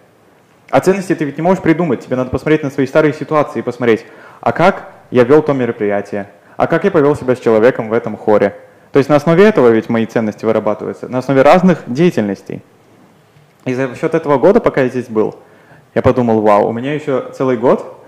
А 0.71 0.81
ценности 0.81 1.15
ты 1.15 1.25
ведь 1.25 1.37
не 1.37 1.43
можешь 1.43 1.63
придумать, 1.63 2.01
тебе 2.01 2.17
надо 2.17 2.31
посмотреть 2.31 2.65
на 2.65 2.71
свои 2.71 2.89
старые 2.89 3.15
ситуации 3.15 3.61
и 3.61 3.63
посмотреть, 3.63 4.05
а 4.41 4.51
как 4.51 4.91
я 5.13 5.23
вел 5.23 5.41
то 5.41 5.53
мероприятие, 5.53 6.31
а 6.57 6.67
как 6.67 6.83
я 6.83 6.91
повел 6.91 7.15
себя 7.15 7.37
с 7.37 7.39
человеком 7.39 7.91
в 7.91 7.93
этом 7.93 8.17
хоре. 8.17 8.57
То 8.95 8.99
есть 8.99 9.11
на 9.11 9.17
основе 9.17 9.45
этого 9.45 9.71
ведь 9.71 9.89
мои 9.89 10.07
ценности 10.07 10.45
вырабатываются, 10.45 11.09
на 11.09 11.19
основе 11.19 11.43
разных 11.43 11.83
деятельностей. 11.89 12.63
И 13.65 13.75
за 13.75 13.93
счет 13.97 14.15
этого 14.15 14.39
года, 14.39 14.61
пока 14.61 14.83
я 14.83 14.89
здесь 14.89 15.09
был, 15.09 15.35
я 15.97 16.03
подумал, 16.03 16.43
вау, 16.43 16.69
у 16.69 16.73
меня 16.73 16.95
еще 16.95 17.33
целый 17.37 17.57
год, 17.57 18.01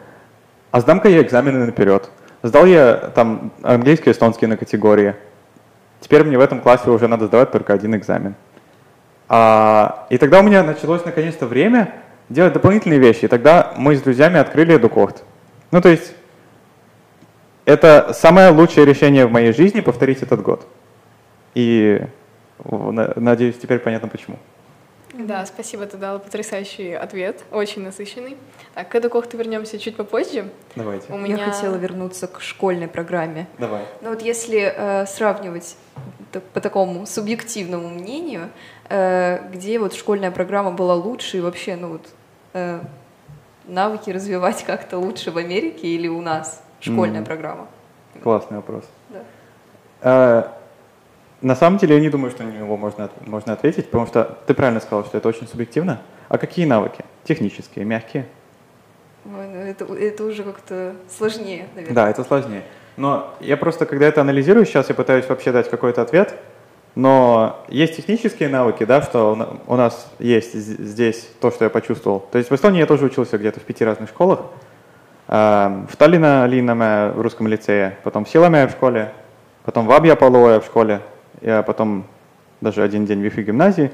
а 0.70 0.80
сдам-ка 0.80 1.08
я 1.08 1.22
экзамены 1.22 1.66
наперед. 1.66 2.08
Сдал 2.44 2.66
я 2.66 3.10
там 3.16 3.50
английский, 3.64 4.12
эстонский 4.12 4.46
на 4.46 4.56
категории. 4.56 5.16
Теперь 5.98 6.22
мне 6.22 6.38
в 6.38 6.40
этом 6.40 6.60
классе 6.60 6.88
уже 6.88 7.08
надо 7.08 7.26
сдавать 7.26 7.50
только 7.50 7.72
один 7.72 7.96
экзамен. 7.96 8.36
А, 9.28 10.06
и 10.08 10.18
тогда 10.18 10.38
у 10.38 10.44
меня 10.44 10.62
началось 10.62 11.04
наконец-то 11.04 11.48
время 11.48 11.94
делать 12.28 12.52
дополнительные 12.52 13.00
вещи. 13.00 13.24
И 13.24 13.28
тогда 13.28 13.72
мы 13.76 13.96
с 13.96 14.02
друзьями 14.02 14.38
открыли 14.38 14.78
EduCocht. 14.78 15.16
Ну, 15.72 15.80
то 15.80 15.88
есть, 15.88 16.14
это 17.64 18.12
самое 18.12 18.50
лучшее 18.50 18.86
решение 18.86 19.26
в 19.26 19.32
моей 19.32 19.52
жизни 19.52 19.80
повторить 19.80 20.22
этот 20.22 20.42
год. 20.42 20.64
И 21.56 22.02
надеюсь, 23.16 23.56
теперь 23.56 23.78
понятно 23.78 24.08
почему. 24.08 24.36
Да, 25.14 25.46
спасибо, 25.46 25.86
ты 25.86 25.96
дала 25.96 26.18
потрясающий 26.18 26.92
ответ, 26.92 27.44
очень 27.50 27.82
насыщенный. 27.82 28.36
Так, 28.74 28.90
к 28.90 28.94
эдукохту 28.94 29.38
вернемся 29.38 29.78
чуть 29.78 29.96
попозже. 29.96 30.50
Давайте. 30.74 31.10
У 31.10 31.16
меня... 31.16 31.38
Я 31.38 31.44
хотела 31.50 31.76
вернуться 31.76 32.26
к 32.26 32.42
школьной 32.42 32.88
программе. 32.88 33.46
Давай. 33.56 33.84
Ну 34.02 34.10
вот 34.10 34.20
если 34.20 34.70
э, 34.76 35.06
сравнивать 35.06 35.78
по 36.52 36.60
такому 36.60 37.06
субъективному 37.06 37.88
мнению, 37.88 38.50
э, 38.90 39.40
где 39.50 39.78
вот 39.78 39.94
школьная 39.94 40.30
программа 40.30 40.72
была 40.72 40.94
лучше 40.94 41.38
и 41.38 41.40
вообще, 41.40 41.76
ну 41.76 41.92
вот, 41.92 42.06
э, 42.52 42.80
навыки 43.64 44.10
развивать 44.10 44.62
как-то 44.64 44.98
лучше 44.98 45.30
в 45.30 45.38
Америке 45.38 45.88
или 45.88 46.08
у 46.08 46.20
нас? 46.20 46.62
школьная 46.80 47.20
М. 47.20 47.24
программа? 47.24 47.66
Классный 48.22 48.58
вопрос. 48.58 48.84
Да. 49.08 49.22
Э, 50.02 50.65
На 51.42 51.54
самом 51.54 51.78
деле 51.78 51.96
я 51.96 52.00
не 52.00 52.08
думаю, 52.08 52.30
что 52.30 52.42
на 52.44 52.50
него 52.50 52.76
можно, 52.76 53.10
можно 53.26 53.52
ответить, 53.52 53.86
потому 53.86 54.06
что 54.06 54.38
ты 54.46 54.54
правильно 54.54 54.80
сказал, 54.80 55.04
что 55.04 55.18
это 55.18 55.28
очень 55.28 55.46
субъективно. 55.46 56.00
А 56.28 56.38
какие 56.38 56.64
навыки? 56.64 57.04
Технические, 57.24 57.84
мягкие? 57.84 58.26
Ой, 59.26 59.46
ну 59.52 59.58
это, 59.60 59.84
это 59.94 60.24
уже 60.24 60.42
как-то 60.44 60.94
сложнее, 61.10 61.66
наверное. 61.74 61.94
Да, 61.94 62.10
это 62.10 62.24
сложнее. 62.24 62.62
Но 62.96 63.34
я 63.40 63.56
просто, 63.56 63.84
когда 63.84 64.06
это 64.06 64.22
анализирую, 64.22 64.64
сейчас 64.64 64.88
я 64.88 64.94
пытаюсь 64.94 65.28
вообще 65.28 65.52
дать 65.52 65.68
какой-то 65.68 66.00
ответ, 66.02 66.34
но 66.94 67.62
есть 67.68 67.96
технические 67.96 68.48
навыки, 68.48 68.84
да, 68.84 69.02
что 69.02 69.32
у 69.32 69.34
на- 69.34 69.48
у 69.66 69.76
нас 69.76 70.10
есть 70.18 70.54
здесь 70.54 71.28
то, 71.40 71.50
что 71.50 71.64
я 71.64 71.70
почувствовал. 71.70 72.20
То 72.20 72.38
есть 72.38 72.50
в 72.50 72.54
Эстонии 72.54 72.78
я 72.80 72.86
тоже 72.86 73.04
учился 73.04 73.36
где-то 73.36 73.60
в 73.60 73.64
пяти 73.64 73.84
разных 73.84 74.08
школах. 74.08 74.40
Эм, 75.28 75.86
В 75.88 75.96
Таллине 75.96 76.46
Линаме 76.46 77.10
в 77.12 77.20
русском 77.20 77.46
лицее, 77.48 77.98
потом 78.04 78.24
в 78.24 78.28
Силаме 78.30 78.66
в 78.66 78.70
школе, 78.70 79.12
потом 79.64 79.86
в 79.86 79.92
Абьяполое 79.92 80.60
в 80.60 80.64
школе, 80.64 81.00
я 81.40 81.62
потом 81.62 82.06
даже 82.60 82.82
один 82.82 83.06
день 83.06 83.20
в 83.20 83.28
ИФИ 83.28 83.42
гимназии, 83.42 83.90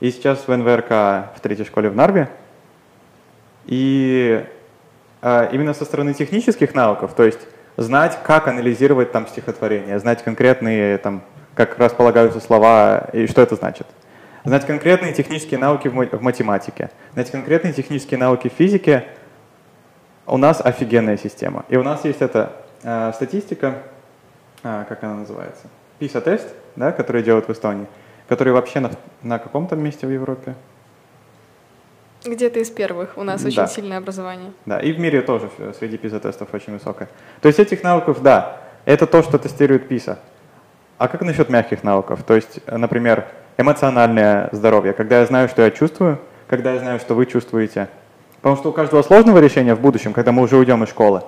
и 0.00 0.10
сейчас 0.10 0.46
в 0.46 0.56
НВРК 0.56 0.90
в 1.36 1.40
третьей 1.42 1.64
школе 1.64 1.90
в 1.90 1.96
Нарве. 1.96 2.28
И 3.66 4.44
а, 5.22 5.48
именно 5.52 5.74
со 5.74 5.84
стороны 5.84 6.14
технических 6.14 6.74
навыков, 6.74 7.12
то 7.14 7.24
есть 7.24 7.40
знать, 7.76 8.18
как 8.22 8.48
анализировать 8.48 9.12
там 9.12 9.26
стихотворение, 9.26 9.98
знать 9.98 10.22
конкретные, 10.22 10.98
там, 10.98 11.22
как 11.54 11.78
располагаются 11.78 12.40
слова 12.40 13.08
и 13.12 13.26
что 13.26 13.42
это 13.42 13.56
значит. 13.56 13.86
Знать 14.44 14.66
конкретные 14.66 15.12
технические 15.12 15.60
навыки 15.60 15.88
в 15.88 15.94
ма- 15.94 16.08
в 16.10 16.22
математике, 16.22 16.90
знать 17.12 17.30
конкретные 17.30 17.74
технические 17.74 18.18
навыки 18.18 18.48
в 18.48 18.52
физике. 18.52 19.04
У 20.26 20.38
нас 20.38 20.60
офигенная 20.64 21.18
система. 21.18 21.64
И 21.68 21.76
у 21.76 21.82
нас 21.82 22.04
есть 22.04 22.22
эта 22.22 22.52
а, 22.82 23.12
статистика, 23.12 23.82
а, 24.62 24.84
как 24.84 25.04
она 25.04 25.16
называется? 25.16 25.66
PISA-тест, 25.98 26.48
да, 26.76 26.92
который 26.92 27.22
делают 27.22 27.48
в 27.48 27.52
Эстонии, 27.52 27.86
который 28.28 28.52
вообще 28.52 28.80
на, 28.80 28.90
на 29.22 29.38
каком 29.38 29.66
там 29.66 29.82
месте 29.82 30.06
в 30.06 30.10
Европе? 30.10 30.54
Где-то 32.24 32.58
из 32.58 32.70
первых. 32.70 33.16
У 33.16 33.22
нас 33.22 33.42
Да. 33.42 33.48
очень 33.48 33.66
сильное 33.66 33.98
образование. 33.98 34.52
Да, 34.66 34.78
и 34.78 34.92
в 34.92 34.98
мире 34.98 35.22
тоже 35.22 35.50
среди 35.78 35.96
PISA-тестов 35.96 36.48
очень 36.52 36.74
высокая. 36.74 37.08
То 37.40 37.48
есть 37.48 37.58
этих 37.58 37.82
навыков, 37.82 38.22
да, 38.22 38.58
это 38.84 39.06
то, 39.06 39.22
что 39.22 39.38
тестирует 39.38 39.90
PISA. 39.90 40.18
А 40.98 41.08
как 41.08 41.22
насчет 41.22 41.48
мягких 41.48 41.82
навыков? 41.82 42.22
То 42.26 42.34
есть, 42.34 42.60
например, 42.66 43.26
эмоциональное 43.56 44.50
здоровье, 44.52 44.92
когда 44.92 45.20
я 45.20 45.26
знаю, 45.26 45.48
что 45.48 45.62
я 45.62 45.70
чувствую, 45.70 46.18
когда 46.46 46.74
я 46.74 46.78
знаю, 46.80 47.00
что 47.00 47.14
вы 47.14 47.24
чувствуете. 47.24 47.88
Потому 48.42 48.56
что 48.56 48.68
у 48.68 48.72
каждого 48.72 49.02
сложного 49.02 49.38
решения 49.38 49.74
в 49.74 49.80
будущем, 49.80 50.12
когда 50.12 50.32
мы 50.32 50.42
уже 50.42 50.56
уйдем 50.56 50.82
из 50.84 50.90
школы, 50.90 51.22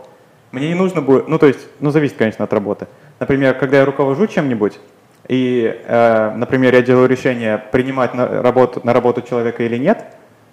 мне 0.51 0.69
не 0.69 0.75
нужно 0.75 1.01
будет, 1.01 1.27
ну 1.29 1.39
то 1.39 1.47
есть, 1.47 1.61
ну 1.81 1.91
зависит, 1.91 2.17
конечно, 2.19 2.45
от 2.45 2.53
работы. 2.53 2.87
Например, 3.19 3.55
когда 3.55 3.79
я 3.79 3.85
руковожу 3.87 4.27
чем-нибудь, 4.27 4.79
и, 5.29 5.81
э, 5.87 6.33
например, 6.37 6.75
я 6.75 6.83
делаю 6.83 7.09
решение, 7.09 7.63
принимать 7.71 8.15
на 8.15 8.43
работу, 8.43 8.81
на 8.85 8.93
работу 8.93 9.23
человека 9.23 9.63
или 9.63 9.77
нет, 9.77 10.05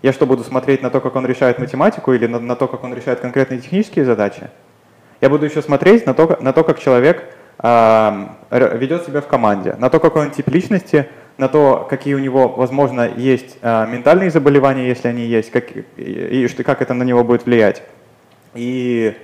я 0.02 0.14
что, 0.14 0.26
буду 0.26 0.44
смотреть 0.44 0.82
на 0.82 0.90
то, 0.90 1.02
как 1.02 1.16
он 1.16 1.26
решает 1.26 1.60
математику 1.60 2.14
или 2.14 2.28
на, 2.28 2.40
на 2.40 2.56
то, 2.56 2.68
как 2.68 2.84
он 2.84 2.94
решает 2.94 3.20
конкретные 3.20 3.60
технические 3.60 4.06
задачи? 4.06 4.50
Я 5.22 5.30
буду 5.30 5.46
еще 5.46 5.62
смотреть 5.62 6.06
на 6.06 6.14
то, 6.14 6.38
на 6.40 6.54
то 6.54 6.64
как 6.64 6.80
человек 6.80 7.26
р- 7.62 8.78
ведет 8.78 9.06
себя 9.06 9.20
в 9.22 9.28
команде, 9.28 9.76
на 9.78 9.90
то, 9.90 10.00
какой 10.00 10.28
он 10.28 10.32
тип 10.32 10.48
личности, 10.48 11.10
на 11.38 11.50
то, 11.50 11.86
какие 11.90 12.14
у 12.14 12.20
него, 12.20 12.50
возможно, 12.50 13.10
есть 13.16 13.58
а, 13.62 13.86
ментальные 13.86 14.30
заболевания, 14.30 14.88
если 14.88 15.08
они 15.08 15.24
есть, 15.24 15.52
как, 15.52 15.72
и, 15.76 15.84
и 15.98 16.64
как 16.64 16.82
это 16.82 16.94
на 16.94 17.04
него 17.04 17.24
будет 17.24 17.46
влиять. 17.46 17.82
И 18.54 19.16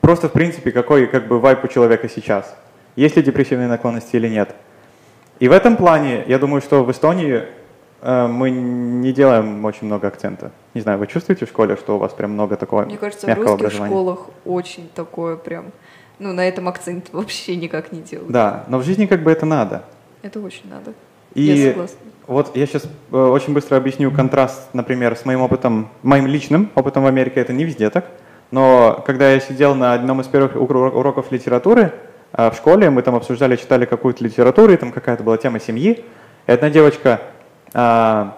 просто, 0.00 0.28
в 0.28 0.32
принципе, 0.32 0.72
какой 0.72 1.06
как 1.06 1.28
бы 1.28 1.38
вайп 1.38 1.64
у 1.64 1.68
человека 1.68 2.08
сейчас. 2.08 2.56
Есть 2.96 3.16
ли 3.16 3.22
депрессивные 3.22 3.68
наклонности 3.68 4.16
или 4.16 4.28
нет. 4.28 4.54
И 5.40 5.48
в 5.48 5.52
этом 5.52 5.76
плане, 5.76 6.24
я 6.28 6.38
думаю, 6.38 6.60
что 6.60 6.84
в 6.84 6.90
Эстонии 6.90 7.44
э, 8.02 8.26
мы 8.26 8.50
не 8.50 9.12
делаем 9.12 9.64
очень 9.64 9.86
много 9.86 10.06
акцента. 10.08 10.52
Не 10.74 10.82
знаю, 10.82 10.98
вы 10.98 11.06
чувствуете 11.06 11.46
в 11.46 11.48
школе, 11.48 11.76
что 11.76 11.96
у 11.96 11.98
вас 11.98 12.12
прям 12.12 12.32
много 12.32 12.56
такого 12.56 12.84
Мне 12.84 12.98
кажется, 12.98 13.26
в 13.26 13.34
русских 13.34 13.54
образования? 13.54 13.90
школах 13.90 14.18
очень 14.44 14.88
такое 14.94 15.36
прям, 15.36 15.72
ну, 16.18 16.32
на 16.32 16.46
этом 16.46 16.68
акцент 16.68 17.08
вообще 17.12 17.56
никак 17.56 17.90
не 17.90 18.00
делают. 18.02 18.30
Да, 18.30 18.64
но 18.68 18.78
в 18.78 18.84
жизни 18.84 19.06
как 19.06 19.22
бы 19.22 19.30
это 19.32 19.46
надо. 19.46 19.82
Это 20.22 20.40
очень 20.40 20.68
надо. 20.68 20.92
И 21.32 21.42
Я 21.42 21.70
согласна. 21.70 21.96
вот 22.26 22.56
я 22.56 22.66
сейчас 22.66 22.86
очень 23.10 23.54
быстро 23.54 23.76
объясню 23.76 24.10
контраст, 24.10 24.68
например, 24.74 25.16
с 25.16 25.24
моим 25.24 25.40
опытом, 25.40 25.88
моим 26.02 26.26
личным 26.26 26.68
опытом 26.74 27.04
в 27.04 27.06
Америке, 27.06 27.40
это 27.40 27.52
не 27.52 27.64
везде 27.64 27.88
так, 27.88 28.04
но 28.50 29.02
когда 29.06 29.30
я 29.32 29.40
сидел 29.40 29.74
на 29.76 29.94
одном 29.94 30.20
из 30.20 30.26
первых 30.26 30.56
уро- 30.56 30.90
уроков 30.90 31.30
литературы 31.32 31.92
в 32.32 32.54
школе, 32.54 32.90
мы 32.90 33.02
там 33.02 33.16
обсуждали, 33.16 33.56
читали 33.56 33.84
какую-то 33.84 34.22
литературу, 34.22 34.72
и 34.72 34.76
там 34.76 34.92
какая-то 34.92 35.22
была 35.22 35.36
тема 35.36 35.58
семьи, 35.58 36.04
и 36.46 36.52
одна 36.52 36.70
девочка 36.70 37.20
а, 37.72 38.36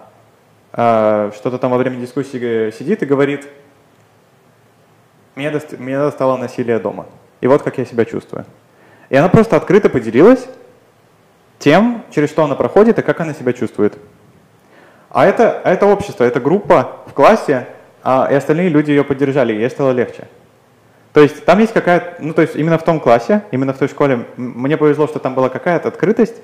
а, 0.72 1.30
что-то 1.34 1.58
там 1.58 1.70
во 1.70 1.78
время 1.78 1.96
дискуссии 1.96 2.70
сидит 2.70 3.02
и 3.02 3.06
говорит, 3.06 3.48
меня, 5.36 5.52
меня 5.78 5.98
достало 6.04 6.36
насилие 6.36 6.78
дома, 6.78 7.06
и 7.40 7.46
вот 7.46 7.62
как 7.62 7.78
я 7.78 7.84
себя 7.84 8.04
чувствую. 8.04 8.46
И 9.10 9.16
она 9.16 9.28
просто 9.28 9.56
открыто 9.56 9.90
поделилась 9.90 10.46
тем, 11.58 12.04
через 12.10 12.30
что 12.30 12.44
она 12.44 12.54
проходит 12.54 12.98
и 12.98 13.02
как 13.02 13.20
она 13.20 13.34
себя 13.34 13.52
чувствует. 13.52 13.98
А 15.10 15.26
это, 15.26 15.60
а 15.62 15.70
это 15.70 15.86
общество, 15.86 16.24
это 16.24 16.40
группа 16.40 17.00
в 17.06 17.12
классе, 17.12 17.68
а, 18.02 18.28
и 18.30 18.34
остальные 18.34 18.70
люди 18.70 18.90
ее 18.90 19.04
поддержали, 19.04 19.52
и 19.52 19.58
ей 19.58 19.68
стало 19.70 19.90
легче. 19.90 20.26
То 21.12 21.20
есть 21.20 21.44
там 21.44 21.58
есть 21.58 21.72
какая-то, 21.72 22.22
ну 22.22 22.32
то 22.32 22.42
есть 22.42 22.56
именно 22.56 22.78
в 22.78 22.84
том 22.84 22.98
классе, 22.98 23.42
именно 23.50 23.72
в 23.74 23.78
той 23.78 23.88
школе, 23.88 24.26
мне 24.36 24.76
повезло, 24.76 25.06
что 25.06 25.18
там 25.18 25.34
была 25.34 25.48
какая-то 25.48 25.88
открытость, 25.88 26.36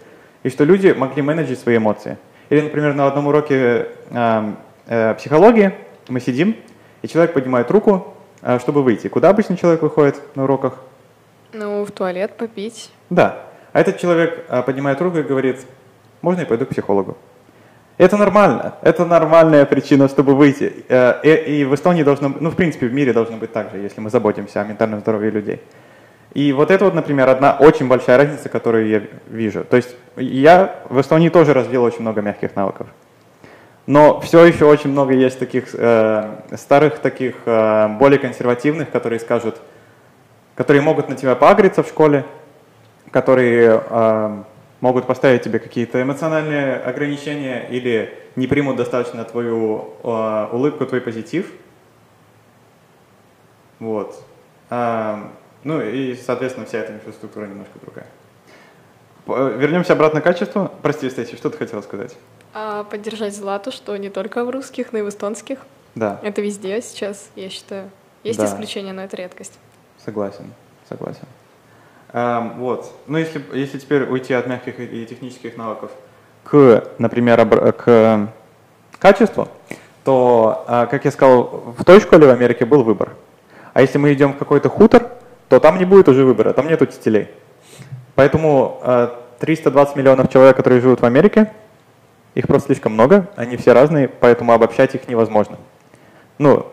и 0.43 0.51
что 0.51 0.65
люди 0.65 0.95
могли 0.97 1.23
менеджить 1.23 1.59
свои 1.59 1.79
эмоции. 1.79 2.19
Или, 2.51 2.61
например, 2.61 2.95
на 2.95 3.07
одном 3.07 3.27
уроке 3.27 3.89
э, 4.11 4.53
э, 4.87 5.15
психологии 5.15 5.75
мы 6.09 6.21
сидим, 6.21 6.57
и 7.03 7.09
человек 7.09 7.33
поднимает 7.33 7.71
руку, 7.71 8.15
э, 8.43 8.59
чтобы 8.59 8.83
выйти. 8.83 9.09
Куда 9.09 9.31
обычно 9.31 9.57
человек 9.57 9.83
выходит 9.83 10.21
на 10.35 10.45
уроках? 10.45 10.79
Ну, 11.53 11.85
в 11.85 11.91
туалет 11.91 12.37
попить. 12.37 12.91
Да. 13.11 13.45
А 13.73 13.81
этот 13.81 13.99
человек 13.99 14.45
а, 14.49 14.63
поднимает 14.63 15.01
руку 15.01 15.19
и 15.19 15.23
говорит, 15.23 15.65
можно 16.21 16.41
я 16.41 16.47
пойду 16.47 16.67
к 16.67 16.71
психологу? 16.71 17.17
Это 17.99 18.17
нормально. 18.17 18.75
Это 18.83 19.05
нормальная 19.05 19.67
причина, 19.67 20.09
чтобы 20.09 20.35
выйти. 20.35 20.85
Э, 20.89 21.21
И, 21.25 21.61
и 21.61 21.65
в 21.65 21.75
Эстонии 21.75 22.05
должно, 22.05 22.33
ну, 22.41 22.51
в 22.51 22.57
принципе, 22.57 22.87
в 22.87 22.95
мире 22.95 23.13
должно 23.13 23.37
быть 23.37 23.53
так 23.53 23.73
же, 23.73 23.79
если 23.79 24.01
мы 24.01 24.09
заботимся 24.09 24.61
о 24.61 24.65
ментальном 24.65 25.01
здоровье 25.01 25.31
людей. 25.31 25.61
И 26.33 26.53
вот 26.53 26.71
это 26.71 26.85
вот, 26.85 26.95
например, 26.95 27.29
одна 27.29 27.57
очень 27.59 27.89
большая 27.89 28.19
разница, 28.19 28.49
которую 28.49 28.87
я 28.87 29.03
вижу. 29.29 29.65
То 29.65 29.77
есть 29.77 29.97
я 30.17 30.77
в 30.89 31.01
Эстонии 31.01 31.29
тоже 31.29 31.53
развил 31.55 31.83
очень 31.83 32.03
много 32.03 32.23
мягких 32.23 32.55
навыков. 32.55 32.87
Но 33.87 34.21
все 34.21 34.45
еще 34.45 34.67
очень 34.67 34.91
много 34.91 35.15
есть 35.15 35.39
таких 35.39 35.75
э, 35.75 36.31
старых, 36.57 36.99
таких 36.99 37.35
э, 37.47 37.89
более 37.99 38.19
консервативных, 38.19 38.91
которые 38.91 39.19
скажут, 39.19 39.57
которые 40.55 40.83
могут 40.83 41.09
на 41.09 41.17
тебя 41.17 41.35
поагриться 41.35 41.83
в 41.83 41.89
школе, 41.89 42.25
которые 43.11 43.83
э, 43.89 44.43
могут 44.81 45.07
поставить 45.07 45.43
тебе 45.43 45.59
какие-то 45.59 46.01
эмоциональные 46.01 46.77
ограничения 46.77 47.67
или 47.71 48.15
не 48.37 48.47
примут 48.47 48.77
достаточно 48.77 49.25
твою 49.25 49.91
э, 50.03 50.49
улыбку, 50.53 50.87
твой 50.87 51.01
позитив. 51.01 51.51
Вот. 53.81 54.23
А, 54.71 55.31
ну 55.65 55.81
и, 55.81 56.15
соответственно, 56.17 56.67
вся 56.67 56.79
эта 56.79 56.93
инфраструктура 56.95 57.47
немножко 57.47 57.73
другая. 57.81 58.07
Вернемся 59.59 59.93
обратно 59.93 60.21
к 60.21 60.25
качеству. 60.25 60.71
Прости, 60.83 61.09
Стейси, 61.11 61.37
что 61.37 61.51
ты 61.51 61.59
хотела 61.59 61.83
сказать? 61.83 62.17
А 62.55 62.85
поддержать 62.85 63.37
Злату, 63.37 63.71
что 63.71 63.97
не 63.97 64.09
только 64.09 64.45
в 64.45 64.51
русских, 64.51 64.93
но 64.93 64.99
и 65.01 65.03
в 65.03 65.09
эстонских. 65.09 65.59
Да, 65.95 66.19
Это 66.23 66.41
везде 66.41 66.81
сейчас, 66.81 67.29
я 67.37 67.51
считаю. 67.51 67.91
Есть 68.25 68.39
Да. 68.39 68.47
исключения, 68.47 68.93
но 68.93 69.03
это 69.03 69.17
редкость. 69.17 69.59
согласен, 70.05 70.53
согласен. 70.89 71.27
Эм, 72.13 72.59
вот. 72.59 72.93
Ну, 73.07 73.19
если, 73.19 73.43
если 73.53 73.79
теперь 73.79 74.05
уйти 74.05 74.33
от 74.35 74.47
мягких 74.47 74.81
и 74.81 75.07
технических 75.07 75.57
навыков 75.57 75.91
к, 76.45 76.85
например, 76.99 77.47
к 77.73 78.29
качеству, 78.99 79.49
то, 80.05 80.65
э, 80.67 80.87
как 80.91 81.05
я 81.05 81.11
сказал, 81.11 81.75
в 81.77 81.85
той 81.85 82.01
школе 82.01 82.27
в 82.27 82.31
Америке 82.31 82.65
был 82.65 82.83
выбор. 82.83 83.11
А 83.75 83.83
если 83.83 83.99
мы 83.99 84.13
идем 84.13 84.33
в 84.33 84.39
какой-то 84.39 84.69
хутор, 84.71 85.11
то 85.49 85.61
там 85.61 85.79
не 85.79 85.85
будет 85.85 86.09
уже 86.09 86.25
выбора, 86.25 86.53
там 86.53 86.67
нет 86.67 86.81
учителей. 86.81 87.29
Поэтому 88.15 88.81
э, 88.83 89.09
320 89.41 89.97
миллионов 89.97 90.31
человек, 90.31 90.57
которые 90.57 90.81
живут 90.81 91.01
в 91.01 91.05
Америке, 91.05 91.53
их 92.35 92.47
просто 92.47 92.69
слишком 92.69 92.93
много, 92.93 93.29
они 93.37 93.57
все 93.57 93.73
разные, 93.73 94.09
поэтому 94.09 94.53
обобщать 94.53 94.95
их 94.95 95.09
невозможно. 95.09 95.59
Ну, 96.39 96.67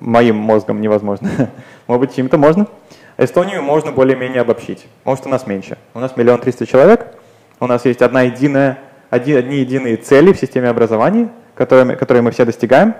моим 0.00 0.36
мозгом 0.36 0.80
невозможно. 0.80 1.50
Может 1.86 2.00
быть, 2.00 2.14
чьим-то 2.14 2.38
можно. 2.38 2.68
Эстонию 3.24 3.62
можно 3.62 3.92
более-менее 3.92 4.40
обобщить. 4.40 4.86
Может, 5.04 5.26
у 5.26 5.28
нас 5.28 5.46
меньше. 5.46 5.78
У 5.94 6.00
нас 6.00 6.16
миллион 6.16 6.40
триста 6.40 6.66
человек. 6.66 7.06
У 7.60 7.66
нас 7.66 7.84
есть 7.84 8.02
одна 8.02 8.22
единая, 8.22 8.78
один, 9.10 9.38
одни 9.38 9.58
единые 9.58 9.96
цели 9.96 10.32
в 10.32 10.38
системе 10.38 10.68
образования, 10.68 11.28
которые, 11.54 11.96
которые 11.96 12.22
мы 12.22 12.32
все 12.32 12.44
достигаем. 12.44 12.94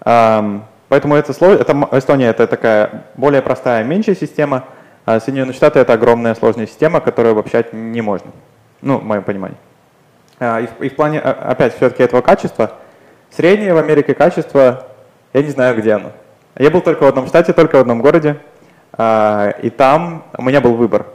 Поэтому 0.00 1.14
это 1.14 1.32
сложно. 1.32 1.60
Это, 1.60 1.88
Эстония 1.92 2.26
это 2.26 2.46
такая 2.46 3.04
более 3.16 3.42
простая, 3.42 3.84
меньшая 3.84 4.16
система, 4.16 4.64
А 5.06 5.20
Соединенные 5.20 5.54
Штаты— 5.54 5.78
это 5.80 5.92
огромная 5.92 6.34
сложная 6.34 6.66
система, 6.66 7.00
которую 7.00 7.32
обобщать 7.32 7.72
не 7.72 8.00
можно. 8.00 8.30
Ну, 8.80 8.98
в 8.98 9.04
моем 9.04 9.22
понимании. 9.22 9.56
А, 10.40 10.60
и, 10.60 10.66
в, 10.66 10.82
и 10.82 10.88
в 10.88 10.96
плане, 10.96 11.20
а, 11.20 11.50
опять, 11.50 11.76
все-таки 11.76 12.02
этого 12.02 12.20
качества, 12.20 12.72
среднее 13.30 13.74
в 13.74 13.78
Америке 13.78 14.14
качество, 14.14 14.86
я 15.32 15.42
не 15.42 15.50
знаю, 15.50 15.76
где 15.76 15.92
оно. 15.92 16.12
Я 16.56 16.70
был 16.70 16.80
только 16.80 17.02
в 17.04 17.06
одном 17.06 17.26
штате, 17.26 17.52
только 17.52 17.76
в 17.76 17.80
одном 17.80 18.00
городе, 18.00 18.38
и 18.96 19.70
там 19.76 20.24
у 20.36 20.42
меня 20.42 20.60
был 20.60 20.74
выбор. 20.74 21.06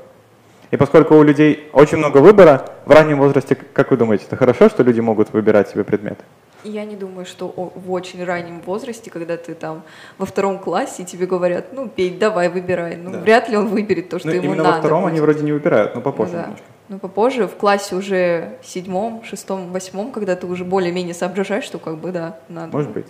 И 0.71 0.77
поскольку 0.77 1.15
у 1.15 1.23
людей 1.23 1.69
очень 1.73 1.97
много 1.97 2.17
выбора, 2.17 2.65
в 2.85 2.91
раннем 2.91 3.17
возрасте, 3.17 3.55
как 3.55 3.89
вы 3.91 3.97
думаете, 3.97 4.25
это 4.27 4.35
хорошо, 4.35 4.69
что 4.69 4.83
люди 4.83 4.99
могут 4.99 5.33
выбирать 5.33 5.69
себе 5.69 5.83
предметы? 5.83 6.23
Я 6.63 6.85
не 6.85 6.95
думаю, 6.95 7.25
что 7.25 7.47
в 7.47 7.91
очень 7.91 8.23
раннем 8.23 8.61
возрасте, 8.61 9.09
когда 9.09 9.37
ты 9.37 9.55
там 9.55 9.83
во 10.17 10.25
втором 10.25 10.59
классе, 10.59 11.05
тебе 11.05 11.25
говорят, 11.25 11.71
ну, 11.71 11.87
пей, 11.87 12.11
давай, 12.11 12.49
выбирай. 12.49 12.97
Ну, 12.97 13.11
да. 13.11 13.19
вряд 13.19 13.49
ли 13.49 13.55
он 13.55 13.67
выберет 13.67 14.09
то, 14.09 14.19
что 14.19 14.27
ну, 14.27 14.33
ему 14.35 14.45
именно 14.45 14.63
надо. 14.63 14.75
во 14.75 14.79
втором 14.79 15.01
будет. 15.03 15.11
они 15.11 15.21
вроде 15.21 15.43
не 15.43 15.53
выбирают, 15.53 15.95
но 15.95 16.01
попозже 16.01 16.33
ну, 16.33 16.37
да. 16.37 16.43
немножко. 16.43 16.65
Ну, 16.89 16.99
попозже, 16.99 17.47
в 17.47 17.55
классе 17.55 17.95
уже 17.95 18.57
седьмом, 18.61 19.23
шестом, 19.23 19.71
восьмом, 19.71 20.11
когда 20.11 20.35
ты 20.35 20.47
уже 20.47 20.65
более-менее 20.65 21.13
соображаешь, 21.13 21.63
что 21.63 21.79
как 21.79 21.97
бы, 21.97 22.11
да, 22.11 22.39
надо. 22.49 22.75
Может 22.75 22.91
быть, 22.91 23.07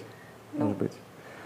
ну, 0.53 0.65
может 0.65 0.77
быть. 0.77 0.91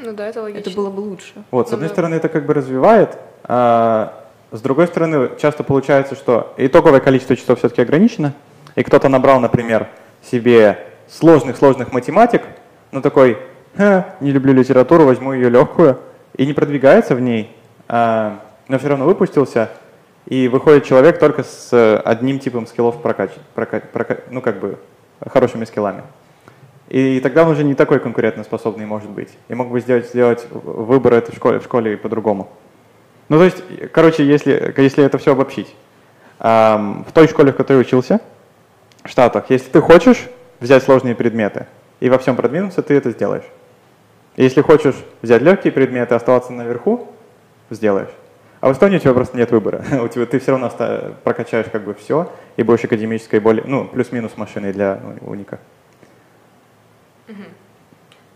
Ну 0.03 0.13
да, 0.13 0.27
это 0.27 0.41
логично. 0.41 0.69
Это 0.69 0.75
было 0.75 0.89
бы 0.89 0.99
лучше. 0.99 1.33
Вот, 1.49 1.67
с 1.67 1.71
ну, 1.71 1.75
одной 1.75 1.89
да. 1.89 1.93
стороны, 1.93 2.15
это 2.15 2.27
как 2.27 2.45
бы 2.45 2.53
развивает, 2.53 3.17
а 3.43 4.25
с 4.51 4.61
другой 4.61 4.87
стороны, 4.87 5.31
часто 5.41 5.63
получается, 5.63 6.15
что 6.15 6.53
итоговое 6.57 6.99
количество 6.99 7.35
часов 7.35 7.59
все-таки 7.59 7.81
ограничено, 7.81 8.33
и 8.75 8.83
кто-то 8.83 9.07
набрал, 9.07 9.39
например, 9.39 9.87
себе 10.21 10.77
сложных-сложных 11.09 11.93
математик, 11.93 12.43
ну 12.91 13.01
такой, 13.01 13.37
не 13.77 14.31
люблю 14.31 14.53
литературу, 14.53 15.05
возьму 15.05 15.33
ее 15.33 15.49
легкую, 15.49 15.97
и 16.35 16.45
не 16.45 16.53
продвигается 16.53 17.15
в 17.15 17.21
ней, 17.21 17.55
а, 17.87 18.41
но 18.67 18.77
все 18.77 18.89
равно 18.89 19.05
выпустился, 19.05 19.69
и 20.25 20.47
выходит 20.47 20.85
человек 20.85 21.19
только 21.19 21.43
с 21.43 21.99
одним 22.01 22.39
типом 22.39 22.67
скиллов 22.67 23.01
прокач, 23.01 23.31
прокач, 23.55 23.83
прокач, 23.91 24.19
ну 24.29 24.41
как 24.41 24.59
бы 24.59 24.77
хорошими 25.25 25.65
скиллами. 25.65 26.03
И 26.89 27.19
тогда 27.21 27.43
он 27.43 27.49
уже 27.49 27.63
не 27.63 27.75
такой 27.75 27.99
конкурентоспособный 27.99 28.85
может 28.85 29.09
быть. 29.09 29.29
И 29.47 29.55
мог 29.55 29.69
бы 29.69 29.79
сделать, 29.79 30.07
сделать 30.07 30.45
выбор 30.51 31.13
это 31.13 31.31
в 31.31 31.35
школе, 31.35 31.59
в 31.59 31.63
школе 31.63 31.97
по-другому. 31.97 32.49
Ну, 33.29 33.37
то 33.37 33.45
есть, 33.45 33.63
короче, 33.91 34.25
если, 34.25 34.73
если 34.77 35.03
это 35.03 35.17
все 35.17 35.31
обобщить. 35.31 35.73
Эм, 36.39 37.05
в 37.05 37.11
той 37.13 37.27
школе, 37.27 37.53
в 37.53 37.55
которой 37.55 37.81
учился, 37.81 38.19
в 39.03 39.09
Штатах, 39.09 39.45
если 39.49 39.69
ты 39.69 39.81
хочешь 39.81 40.27
взять 40.59 40.83
сложные 40.83 41.15
предметы 41.15 41.67
и 41.99 42.09
во 42.09 42.17
всем 42.17 42.35
продвинуться, 42.35 42.81
ты 42.81 42.95
это 42.95 43.11
сделаешь. 43.11 43.45
Если 44.35 44.61
хочешь 44.61 44.95
взять 45.21 45.41
легкие 45.41 45.71
предметы 45.71 46.15
и 46.15 46.17
оставаться 46.17 46.51
наверху, 46.51 47.07
сделаешь. 47.69 48.09
А 48.59 48.69
в 48.69 48.71
Эстонии 48.71 48.97
у 48.97 48.99
тебя 48.99 49.13
просто 49.13 49.37
нет 49.37 49.51
выбора. 49.51 49.83
у 50.03 50.07
тебя 50.07 50.25
ты 50.25 50.39
все 50.39 50.51
равно 50.51 50.71
прокачаешь 51.23 51.67
как 51.71 51.83
бы 51.83 51.93
все 51.93 52.31
и 52.55 52.63
будешь 52.63 52.83
академической 52.83 53.39
более, 53.39 53.63
ну, 53.65 53.85
плюс-минус 53.85 54.37
машиной 54.37 54.73
для 54.73 54.99
ну, 55.03 55.29
уника. 55.29 55.59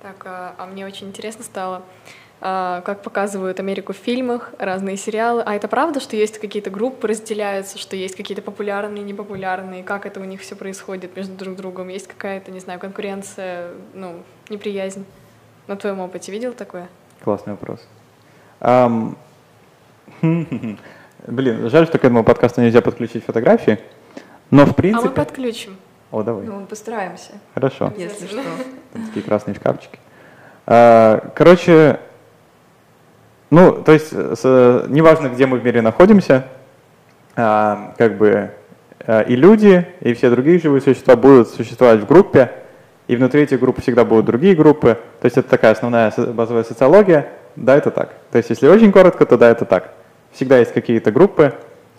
Так, 0.02 0.24
а, 0.26 0.56
а 0.58 0.66
мне 0.68 0.86
очень 0.86 1.08
интересно 1.08 1.44
стало, 1.44 1.82
а, 2.40 2.82
как 2.82 3.02
показывают 3.02 3.60
Америку 3.60 3.94
в 3.94 3.98
фильмах, 3.98 4.54
разные 4.60 4.96
сериалы. 4.96 5.42
А 5.44 5.56
это 5.56 5.68
правда, 5.68 6.00
что 6.00 6.16
есть 6.16 6.38
какие-то 6.38 6.70
группы 6.70 7.08
разделяются, 7.08 7.80
что 7.80 7.96
есть 7.96 8.16
какие-то 8.16 8.44
популярные, 8.44 9.04
непопулярные? 9.04 9.84
Как 9.84 10.06
это 10.06 10.20
у 10.20 10.24
них 10.24 10.42
все 10.42 10.56
происходит 10.56 11.16
между 11.16 11.34
друг 11.34 11.56
другом? 11.56 11.88
Есть 11.88 12.08
какая-то, 12.08 12.52
не 12.52 12.60
знаю, 12.60 12.80
конкуренция, 12.80 13.72
ну, 13.94 14.24
неприязнь? 14.50 15.06
На 15.66 15.76
твоем 15.76 16.00
опыте 16.00 16.32
видел 16.32 16.54
такое? 16.54 16.88
Классный 17.24 17.54
вопрос. 17.54 17.86
Um, 18.60 19.18
блин, 21.28 21.70
жаль, 21.70 21.88
что 21.88 21.98
к 21.98 22.06
этому 22.06 22.24
подкасту 22.24 22.62
нельзя 22.62 22.82
подключить 22.82 23.26
фотографии, 23.26 23.80
но 24.52 24.66
в 24.66 24.76
принципе... 24.76 25.08
А 25.08 25.10
мы 25.10 25.16
подключим. 25.16 25.78
О, 26.12 26.24
давай. 26.24 26.46
Ну, 26.46 26.62
мы 26.62 26.66
постараемся. 26.66 27.32
Хорошо. 27.54 27.94
Если 27.98 28.28
что. 28.28 28.42
Такие 28.94 29.24
красные 29.24 29.56
шкафчики. 29.56 30.00
А, 30.66 31.32
короче, 31.36 32.00
ну, 33.50 33.74
то 33.84 33.92
есть, 33.92 34.12
с, 34.12 34.86
неважно, 34.88 35.28
где 35.30 35.46
мы 35.46 35.58
в 35.58 35.64
мире 35.64 35.82
находимся, 35.82 36.48
а, 37.36 37.94
как 37.98 38.18
бы 38.18 38.52
а, 39.06 39.22
и 39.22 39.36
люди, 39.36 39.88
и 40.02 40.14
все 40.14 40.30
другие 40.30 40.60
живые 40.60 40.82
существа 40.82 41.16
будут 41.16 41.50
существовать 41.50 42.02
в 42.02 42.06
группе, 42.06 42.52
и 43.08 43.16
внутри 43.16 43.44
этих 43.44 43.60
групп 43.60 43.82
всегда 43.82 44.04
будут 44.04 44.26
другие 44.26 44.56
группы. 44.56 44.98
То 45.22 45.26
есть 45.26 45.38
это 45.38 45.50
такая 45.50 45.72
основная 45.72 46.12
базовая 46.18 46.64
социология. 46.64 47.30
Да, 47.56 47.76
это 47.76 47.90
так. 47.90 48.14
То 48.32 48.38
есть 48.38 48.50
если 48.50 48.68
очень 48.68 48.92
коротко, 48.92 49.26
то 49.26 49.38
да, 49.38 49.50
это 49.50 49.66
так. 49.66 49.94
Всегда 50.34 50.60
есть 50.60 50.74
какие-то 50.74 51.12
группы. 51.12 51.54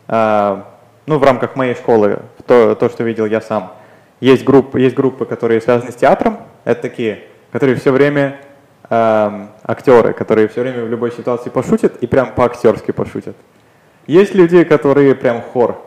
А, 0.06 0.68
ну, 1.06 1.18
в 1.18 1.22
рамках 1.22 1.56
моей 1.56 1.74
школы, 1.74 2.20
то, 2.46 2.74
то, 2.74 2.88
что 2.90 3.04
видел 3.04 3.24
я 3.24 3.40
сам, 3.40 3.72
есть 4.20 4.44
группы, 4.44 4.80
есть 4.80 4.96
группы, 4.96 5.24
которые 5.24 5.60
связаны 5.60 5.92
с 5.92 5.96
театром. 5.96 6.38
Это 6.64 6.82
такие, 6.82 7.24
которые 7.52 7.76
все 7.76 7.92
время 7.92 8.40
эм, 8.90 9.50
актеры, 9.62 10.12
которые 10.12 10.48
все 10.48 10.62
время 10.62 10.84
в 10.84 10.88
любой 10.88 11.12
ситуации 11.12 11.50
пошутят 11.50 11.96
и 12.02 12.06
прям 12.06 12.34
по-актерски 12.34 12.90
пошутят. 12.90 13.36
Есть 14.06 14.34
люди, 14.34 14.64
которые 14.64 15.14
прям 15.14 15.40
хор. 15.40 15.80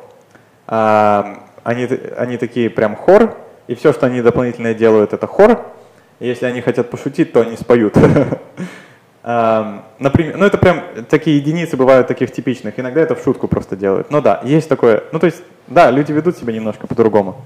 Эм, 0.68 1.40
они, 1.64 1.88
они 2.18 2.38
такие 2.38 2.70
прям 2.70 2.96
хор, 2.96 3.36
и 3.68 3.76
все, 3.76 3.94
что 3.94 4.06
они 4.06 4.22
дополнительно 4.22 4.74
делают, 4.74 5.14
это 5.14 5.28
хор. 5.28 5.66
Если 6.20 6.46
они 6.46 6.62
хотят 6.62 6.90
пошутить, 6.90 7.34
то 7.34 7.42
они 7.42 7.58
споют. 7.58 7.98
эм, 9.24 9.82
например, 10.00 10.38
ну 10.38 10.46
это 10.46 10.58
прям 10.58 10.84
такие 11.10 11.38
единицы 11.38 11.76
бывают 11.76 12.08
таких 12.08 12.32
типичных. 12.32 12.80
Иногда 12.80 13.02
это 13.02 13.16
в 13.16 13.24
шутку 13.24 13.48
просто 13.48 13.76
делают. 13.76 14.10
Но 14.10 14.22
да, 14.22 14.40
есть 14.44 14.70
такое. 14.70 15.04
Ну 15.12 15.20
то 15.20 15.26
есть, 15.26 15.44
да, 15.68 15.92
люди 15.92 16.12
ведут 16.14 16.38
себя 16.38 16.54
немножко 16.54 16.88
по-другому. 16.88 17.44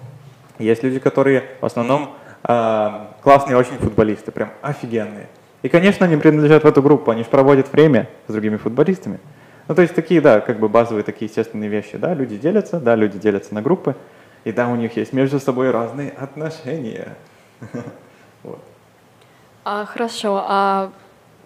Есть 0.59 0.83
люди, 0.83 0.99
которые 0.99 1.43
в 1.61 1.65
основном 1.65 2.15
э, 2.43 2.89
классные 3.21 3.57
очень 3.57 3.77
футболисты, 3.77 4.31
прям 4.31 4.51
офигенные. 4.61 5.27
И, 5.61 5.69
конечно, 5.69 6.05
они 6.05 6.17
принадлежат 6.17 6.63
в 6.63 6.67
эту 6.67 6.81
группу, 6.81 7.11
они 7.11 7.23
же 7.23 7.29
проводят 7.29 7.71
время 7.71 8.07
с 8.27 8.31
другими 8.31 8.57
футболистами. 8.57 9.19
Ну, 9.67 9.73
то 9.73 9.81
есть 9.81 9.95
такие, 9.95 10.21
да, 10.21 10.39
как 10.39 10.59
бы 10.59 10.69
базовые 10.69 11.03
такие 11.03 11.27
естественные 11.27 11.69
вещи, 11.69 11.97
да, 11.97 12.13
люди 12.13 12.37
делятся, 12.37 12.79
да, 12.79 12.95
люди 12.95 13.17
делятся 13.17 13.55
на 13.55 13.61
группы, 13.61 13.95
и 14.43 14.51
да, 14.51 14.67
у 14.67 14.75
них 14.75 14.95
есть 14.95 15.11
между 15.11 15.39
собой 15.39 15.71
разные 15.71 16.11
отношения. 16.11 17.15
вот. 18.43 18.59
А, 19.63 19.85
хорошо, 19.85 20.45
а 20.47 20.91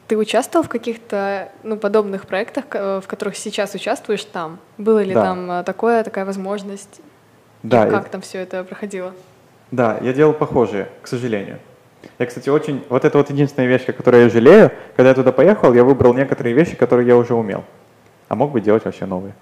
ты 0.07 0.17
участвовал 0.17 0.65
в 0.65 0.69
каких-то 0.69 1.49
ну, 1.63 1.77
подобных 1.77 2.27
проектах, 2.27 2.65
в 2.71 3.03
которых 3.07 3.37
сейчас 3.37 3.73
участвуешь 3.75 4.25
там? 4.25 4.59
Было 4.77 5.01
ли 5.01 5.13
да. 5.13 5.23
там 5.23 5.51
э, 5.51 5.63
такое, 5.63 6.03
такая 6.03 6.25
возможность? 6.25 6.99
Да. 7.63 7.87
И 7.87 7.89
как 7.89 8.03
я... 8.03 8.09
там 8.09 8.21
все 8.21 8.39
это 8.39 8.63
проходило? 8.63 9.13
Да, 9.71 9.99
я 10.01 10.13
делал 10.13 10.33
похожие, 10.33 10.89
к 11.01 11.07
сожалению. 11.07 11.59
Я, 12.17 12.25
кстати, 12.25 12.49
очень... 12.49 12.83
Вот 12.89 13.05
это 13.05 13.17
вот 13.17 13.29
единственная 13.29 13.67
вещь, 13.67 13.83
о 13.87 13.93
которой 13.93 14.23
я 14.23 14.29
жалею. 14.29 14.71
Когда 14.95 15.09
я 15.09 15.15
туда 15.15 15.31
поехал, 15.31 15.73
я 15.73 15.83
выбрал 15.83 16.13
некоторые 16.13 16.55
вещи, 16.55 16.75
которые 16.75 17.07
я 17.07 17.17
уже 17.17 17.33
умел. 17.33 17.63
А 18.29 18.35
мог 18.35 18.51
бы 18.51 18.61
делать 18.61 18.85
вообще 18.85 19.05
новые. 19.05 19.33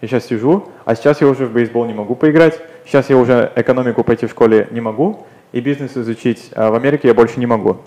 Я 0.00 0.08
сейчас 0.08 0.26
сижу, 0.26 0.68
а 0.84 0.94
сейчас 0.94 1.20
я 1.20 1.26
уже 1.26 1.46
в 1.46 1.52
бейсбол 1.52 1.86
не 1.86 1.94
могу 1.94 2.14
поиграть. 2.14 2.60
Сейчас 2.84 3.08
я 3.08 3.16
уже 3.16 3.50
экономику 3.56 4.04
пойти 4.04 4.26
в 4.26 4.30
школе 4.30 4.68
не 4.70 4.80
могу. 4.80 5.26
И 5.52 5.60
бизнес 5.60 5.96
изучить 5.96 6.50
а 6.54 6.70
в 6.70 6.74
Америке 6.74 7.08
я 7.08 7.14
больше 7.14 7.40
не 7.40 7.46
могу. 7.46 7.78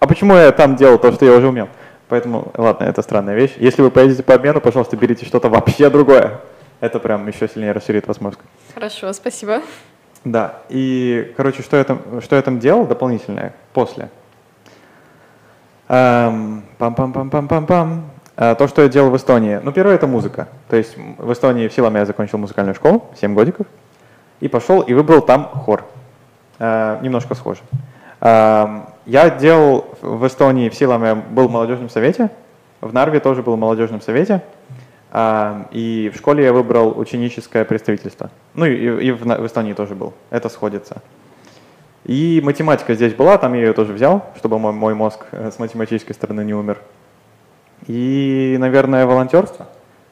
А 0.00 0.06
почему 0.06 0.34
я 0.34 0.52
там 0.52 0.76
делал 0.76 0.98
то, 0.98 1.12
что 1.12 1.24
я 1.24 1.32
уже 1.32 1.48
умел? 1.48 1.68
Поэтому, 2.08 2.52
ладно, 2.54 2.84
это 2.84 3.00
странная 3.00 3.34
вещь. 3.34 3.54
Если 3.56 3.80
вы 3.80 3.90
поедете 3.90 4.22
по 4.22 4.34
обмену, 4.34 4.60
пожалуйста, 4.60 4.96
берите 4.96 5.24
что-то 5.24 5.48
вообще 5.48 5.88
другое. 5.88 6.40
Это 6.80 7.00
прям 7.00 7.26
еще 7.26 7.48
сильнее 7.48 7.72
расширит 7.72 8.06
вас 8.06 8.20
мозг. 8.20 8.38
Хорошо, 8.74 9.12
спасибо. 9.12 9.62
Да, 10.24 10.60
и, 10.68 11.34
короче, 11.36 11.62
что 11.62 11.76
я 11.76 11.84
там, 11.84 12.20
что 12.22 12.36
я 12.36 12.42
там 12.42 12.58
делал 12.58 12.86
дополнительное 12.86 13.54
после? 13.72 14.08
Пам-пам-пам-пам-пам-пам. 15.88 18.02
А, 18.36 18.54
то, 18.54 18.66
что 18.66 18.82
я 18.82 18.88
делал 18.88 19.10
в 19.10 19.16
Эстонии. 19.16 19.60
Ну, 19.62 19.70
первое— 19.70 19.94
это 19.96 20.06
музыка. 20.06 20.48
То 20.68 20.76
есть 20.76 20.96
в 20.96 21.32
Эстонии 21.32 21.68
в 21.68 21.72
Силаме 21.72 22.00
я 22.00 22.06
закончил 22.06 22.38
музыкальную 22.38 22.74
школу, 22.74 23.04
7 23.20 23.34
годиков, 23.34 23.66
и 24.40 24.48
пошел 24.48 24.80
и 24.80 24.92
выбрал 24.92 25.20
там 25.20 25.44
хор. 25.44 25.84
А, 26.58 27.00
немножко 27.00 27.34
схоже. 27.34 27.60
А, 28.20 28.92
я 29.06 29.30
делал 29.30 29.86
в 30.00 30.26
Эстонии 30.26 30.68
в 30.68 30.74
Силаме, 30.74 31.14
был 31.14 31.48
в 31.48 31.50
молодежном 31.50 31.90
совете, 31.90 32.30
в 32.80 32.92
Нарве 32.92 33.20
тоже 33.20 33.42
был 33.42 33.54
в 33.54 33.58
молодежном 33.58 34.00
совете, 34.00 34.42
и 35.14 36.10
в 36.12 36.16
школе 36.16 36.44
я 36.44 36.52
выбрал 36.52 36.98
ученическое 36.98 37.64
представительство. 37.64 38.30
Ну 38.54 38.66
и, 38.66 39.06
и 39.06 39.12
в, 39.12 39.22
в 39.24 39.46
Эстонии 39.46 39.72
тоже 39.72 39.94
был. 39.94 40.12
Это 40.30 40.48
сходится. 40.48 41.02
И 42.04 42.40
математика 42.44 42.94
здесь 42.94 43.14
была, 43.14 43.38
там 43.38 43.54
я 43.54 43.60
ее 43.60 43.72
тоже 43.72 43.92
взял, 43.92 44.26
чтобы 44.36 44.58
мой, 44.58 44.72
мой 44.72 44.94
мозг 44.94 45.24
э, 45.30 45.50
с 45.50 45.58
математической 45.58 46.12
стороны 46.12 46.44
не 46.44 46.52
умер. 46.52 46.78
И, 47.86 48.56
наверное, 48.58 49.06
волонтерство. 49.06 49.68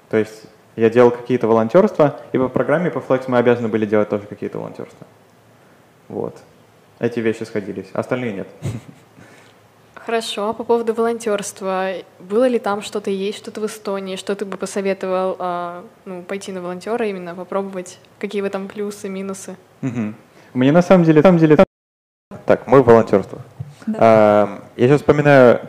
То 0.09 0.17
есть 0.17 0.45
я 0.77 0.89
делал 0.89 1.11
какие-то 1.11 1.49
волонтерства, 1.49 2.21
и 2.33 2.39
по 2.39 2.49
программе 2.49 2.91
по 2.91 2.99
Flex 2.99 3.25
мы 3.27 3.39
обязаны 3.39 3.69
были 3.69 3.85
делать 3.85 4.09
тоже 4.09 4.27
какие-то 4.27 4.59
волонтерства. 4.59 5.07
Вот. 6.09 6.39
Эти 6.99 7.21
вещи 7.21 7.43
сходились, 7.43 7.89
остальные 7.93 8.33
нет. 8.33 8.49
Хорошо, 10.05 10.49
а 10.49 10.53
по 10.53 10.65
поводу 10.65 10.95
волонтерства, 10.95 11.91
было 12.19 12.49
ли 12.49 12.59
там 12.59 12.83
что-то 12.83 13.11
есть, 13.11 13.39
что-то 13.39 13.61
в 13.61 13.67
Эстонии, 13.67 14.17
что 14.17 14.35
ты 14.35 14.45
бы 14.45 14.57
посоветовал 14.57 15.37
а, 15.39 15.85
ну, 16.05 16.23
пойти 16.23 16.51
на 16.51 16.61
волонтера 16.61 17.07
именно, 17.07 17.35
попробовать, 17.35 17.99
какие 18.19 18.43
в 18.43 18.45
этом 18.45 18.67
плюсы, 18.67 19.09
минусы? 19.09 19.57
Угу. 19.83 20.15
Мне 20.55 20.73
на 20.73 20.83
самом 20.83 21.05
деле, 21.05 21.19
на 21.19 21.23
самом 21.23 21.39
деле, 21.39 21.57
так, 22.47 22.67
мой 22.67 22.83
волонтерство. 22.83 23.41
Да. 23.87 23.99
А, 23.99 24.63
я 24.77 24.89
сейчас 24.89 25.01
вспоминаю 25.01 25.61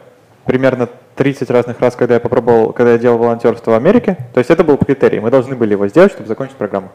примерно 0.46 0.90
30 1.16 1.50
разных 1.52 1.80
раз, 1.80 1.96
когда 1.96 2.16
я 2.16 2.20
попробовал, 2.20 2.74
когда 2.74 2.94
я 2.94 2.98
делал 2.98 3.20
волонтерство 3.20 3.72
в 3.72 3.76
Америке. 3.76 4.18
То 4.34 4.40
есть 4.40 4.50
это 4.50 4.64
был 4.64 4.78
критерий, 4.78 5.20
мы 5.20 5.30
должны 5.30 5.56
были 5.56 5.74
его 5.74 5.88
сделать, 5.88 6.12
чтобы 6.12 6.28
закончить 6.28 6.56
программу. 6.56 6.92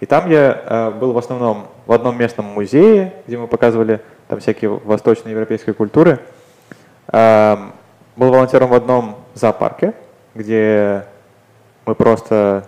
И 0.00 0.06
там 0.06 0.30
я 0.30 0.62
э, 0.64 0.90
был 0.90 1.12
в 1.12 1.18
основном 1.18 1.68
в 1.86 1.92
одном 1.92 2.18
местном 2.18 2.46
музее, 2.46 3.14
где 3.26 3.38
мы 3.38 3.46
показывали 3.46 4.00
там 4.28 4.40
всякие 4.40 4.70
восточноевропейские 4.70 5.74
культуры. 5.74 6.18
Эм, 7.18 7.72
был 8.14 8.30
волонтером 8.30 8.68
в 8.68 8.74
одном 8.74 9.16
зоопарке, 9.32 9.94
где 10.34 11.06
мы 11.86 11.94
просто 11.94 12.66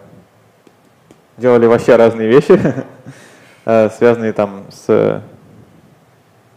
делали 1.36 1.66
вообще 1.66 1.96
разные 1.96 2.28
вещи, 2.28 2.58
э, 3.66 3.90
связанные 3.90 4.32
там 4.32 4.64
с 4.70 5.22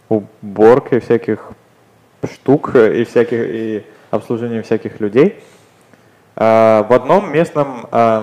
уборкой 0.08 1.00
всяких 1.00 1.50
штук 2.32 2.76
и 2.76 3.04
всяких 3.04 3.38
и 3.40 3.86
обслуживанием 4.10 4.62
всяких 4.62 4.98
людей. 4.98 5.42
Э, 6.36 6.84
в 6.88 6.94
одном 6.94 7.30
местном 7.30 7.88
э, 7.92 8.22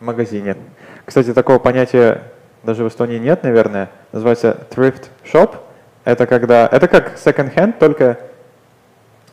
магазине. 0.00 0.56
Кстати, 1.04 1.32
такого 1.32 1.60
понятия 1.60 2.22
даже 2.64 2.82
в 2.82 2.88
Эстонии 2.88 3.18
нет, 3.18 3.44
наверное. 3.44 3.88
Называется 4.10 4.66
thrift 4.70 5.10
shop. 5.22 5.58
Это 6.02 6.26
когда 6.26 6.66
это 6.66 6.88
как 6.88 7.14
second 7.14 7.54
hand, 7.54 7.74
только 7.78 8.18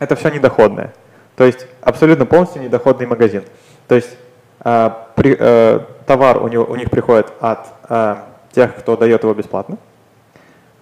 это 0.01 0.15
все 0.15 0.29
недоходное. 0.29 0.93
То 1.35 1.45
есть 1.45 1.67
абсолютно 1.81 2.25
полностью 2.25 2.61
недоходный 2.61 3.05
магазин. 3.05 3.43
То 3.87 3.95
есть 3.95 4.17
э, 4.65 4.89
при, 5.15 5.37
э, 5.39 5.79
товар 6.07 6.43
у, 6.43 6.47
него, 6.47 6.65
у 6.65 6.75
них 6.75 6.89
приходит 6.89 7.31
от 7.39 7.67
э, 7.87 8.15
тех, 8.51 8.75
кто 8.77 8.97
дает 8.97 9.21
его 9.21 9.33
бесплатно, 9.35 9.77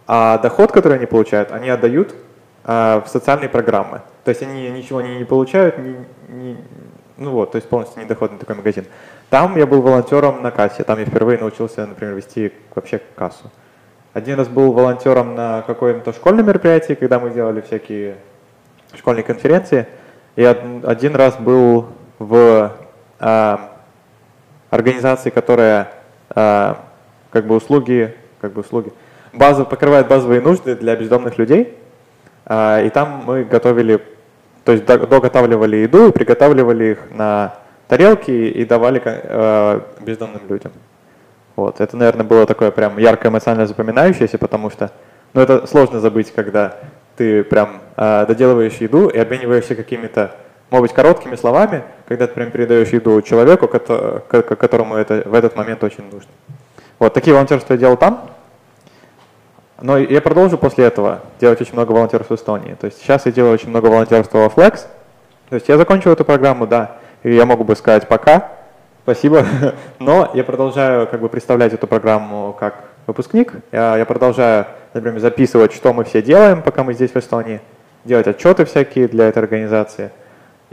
а 0.07 0.37
доход, 0.37 0.71
который 0.71 0.97
они 0.97 1.05
получают, 1.05 1.51
они 1.51 1.69
отдают 1.69 2.15
э, 2.63 3.01
в 3.05 3.09
социальные 3.09 3.49
программы. 3.49 4.01
То 4.23 4.29
есть 4.29 4.41
они 4.41 4.69
ничего 4.69 5.01
не, 5.01 5.17
не 5.17 5.25
получают, 5.25 5.77
не, 5.77 5.97
не, 6.29 6.57
ну 7.17 7.31
вот, 7.31 7.51
то 7.51 7.57
есть 7.57 7.67
полностью 7.67 8.01
недоходный 8.01 8.39
такой 8.39 8.55
магазин. 8.55 8.85
Там 9.29 9.57
я 9.57 9.67
был 9.67 9.81
волонтером 9.81 10.41
на 10.41 10.51
кассе, 10.51 10.83
там 10.83 10.97
я 10.97 11.05
впервые 11.05 11.37
научился, 11.37 11.85
например, 11.85 12.15
вести 12.15 12.53
вообще 12.73 13.01
кассу. 13.15 13.51
Один 14.13 14.37
раз 14.37 14.47
был 14.47 14.71
волонтером 14.71 15.35
на 15.35 15.61
каком-то 15.63 16.13
школьном 16.13 16.47
мероприятии, 16.47 16.93
когда 16.93 17.19
мы 17.19 17.31
делали 17.31 17.59
всякие 17.59 18.15
школьной 18.97 19.23
конференции. 19.23 19.87
И 20.35 20.43
один 20.43 21.15
раз 21.15 21.35
был 21.37 21.87
в 22.17 22.71
э, 23.19 23.57
организации, 24.69 25.29
которая 25.29 25.91
э, 26.35 26.75
как 27.31 27.45
бы 27.45 27.55
услуги, 27.55 28.15
как 28.41 28.53
бы 28.53 28.61
услуги, 28.61 28.91
базу, 29.33 29.65
покрывает 29.65 30.07
базовые 30.07 30.41
нужды 30.41 30.75
для 30.75 30.95
бездомных 30.95 31.37
людей. 31.37 31.77
Э, 32.45 32.85
и 32.85 32.89
там 32.89 33.23
мы 33.25 33.43
готовили, 33.43 34.01
то 34.63 34.71
есть 34.71 34.85
доготавливали 34.85 35.77
еду 35.77 36.09
и 36.09 36.11
приготавливали 36.11 36.91
их 36.91 36.99
на 37.11 37.55
тарелки 37.87 38.31
и 38.31 38.65
давали 38.65 39.01
э, 39.03 39.81
бездомным 40.01 40.41
людям. 40.47 40.71
Вот. 41.55 41.81
Это, 41.81 41.97
наверное, 41.97 42.25
было 42.25 42.45
такое 42.45 42.71
прям 42.71 42.97
ярко 42.97 43.27
эмоционально 43.27 43.67
запоминающееся, 43.67 44.37
потому 44.37 44.69
что 44.69 44.91
ну, 45.33 45.41
это 45.41 45.67
сложно 45.67 45.99
забыть, 45.99 46.31
когда 46.31 46.77
ты 47.19 47.43
прям 47.43 47.81
э, 47.97 48.25
доделываешь 48.27 48.75
еду 48.75 49.09
и 49.09 49.19
обмениваешься 49.19 49.75
какими-то, 49.75 50.37
может 50.69 50.83
быть, 50.83 50.93
короткими 50.93 51.35
словами, 51.35 51.83
когда 52.07 52.27
ты 52.27 52.33
прям 52.33 52.49
передаешь 52.49 52.87
еду 52.89 53.21
человеку, 53.21 53.67
который, 53.67 54.21
которому 54.21 54.95
это 54.95 55.23
в 55.25 55.33
этот 55.33 55.57
момент 55.57 55.83
очень 55.83 56.05
нужно. 56.09 56.31
Вот 56.97 57.13
такие 57.13 57.33
волонтерства 57.33 57.73
я 57.73 57.79
делал 57.79 57.97
там. 57.97 58.29
Но 59.81 59.97
я 59.97 60.21
продолжу 60.21 60.57
после 60.57 60.85
этого 60.85 61.19
делать 61.41 61.59
очень 61.59 61.73
много 61.73 61.91
волонтерств 61.91 62.31
в 62.31 62.35
Эстонии. 62.35 62.75
То 62.79 62.85
есть 62.85 63.01
сейчас 63.01 63.25
я 63.25 63.33
делаю 63.33 63.53
очень 63.53 63.69
много 63.69 63.87
волонтерства 63.87 64.37
во 64.37 64.45
Flex. 64.45 64.85
То 65.49 65.55
есть 65.55 65.67
я 65.67 65.75
закончил 65.75 66.11
эту 66.11 66.23
программу, 66.23 66.67
да, 66.67 66.99
и 67.23 67.35
я 67.35 67.45
могу 67.45 67.65
бы 67.65 67.75
сказать 67.75 68.07
пока, 68.07 68.49
спасибо, 69.03 69.45
но 69.99 70.31
я 70.33 70.45
продолжаю 70.45 71.05
как 71.05 71.19
бы 71.19 71.27
представлять 71.27 71.73
эту 71.73 71.85
программу 71.85 72.55
как 72.57 72.85
выпускник. 73.07 73.55
Я, 73.73 73.97
я 73.97 74.05
продолжаю, 74.05 74.67
например, 74.93 75.19
записывать, 75.19 75.73
что 75.73 75.93
мы 75.93 76.03
все 76.03 76.21
делаем, 76.21 76.61
пока 76.61 76.83
мы 76.83 76.93
здесь 76.93 77.11
в 77.11 77.17
Эстонии, 77.17 77.61
делать 78.05 78.27
отчеты 78.27 78.65
всякие 78.65 79.07
для 79.07 79.27
этой 79.27 79.39
организации, 79.39 80.11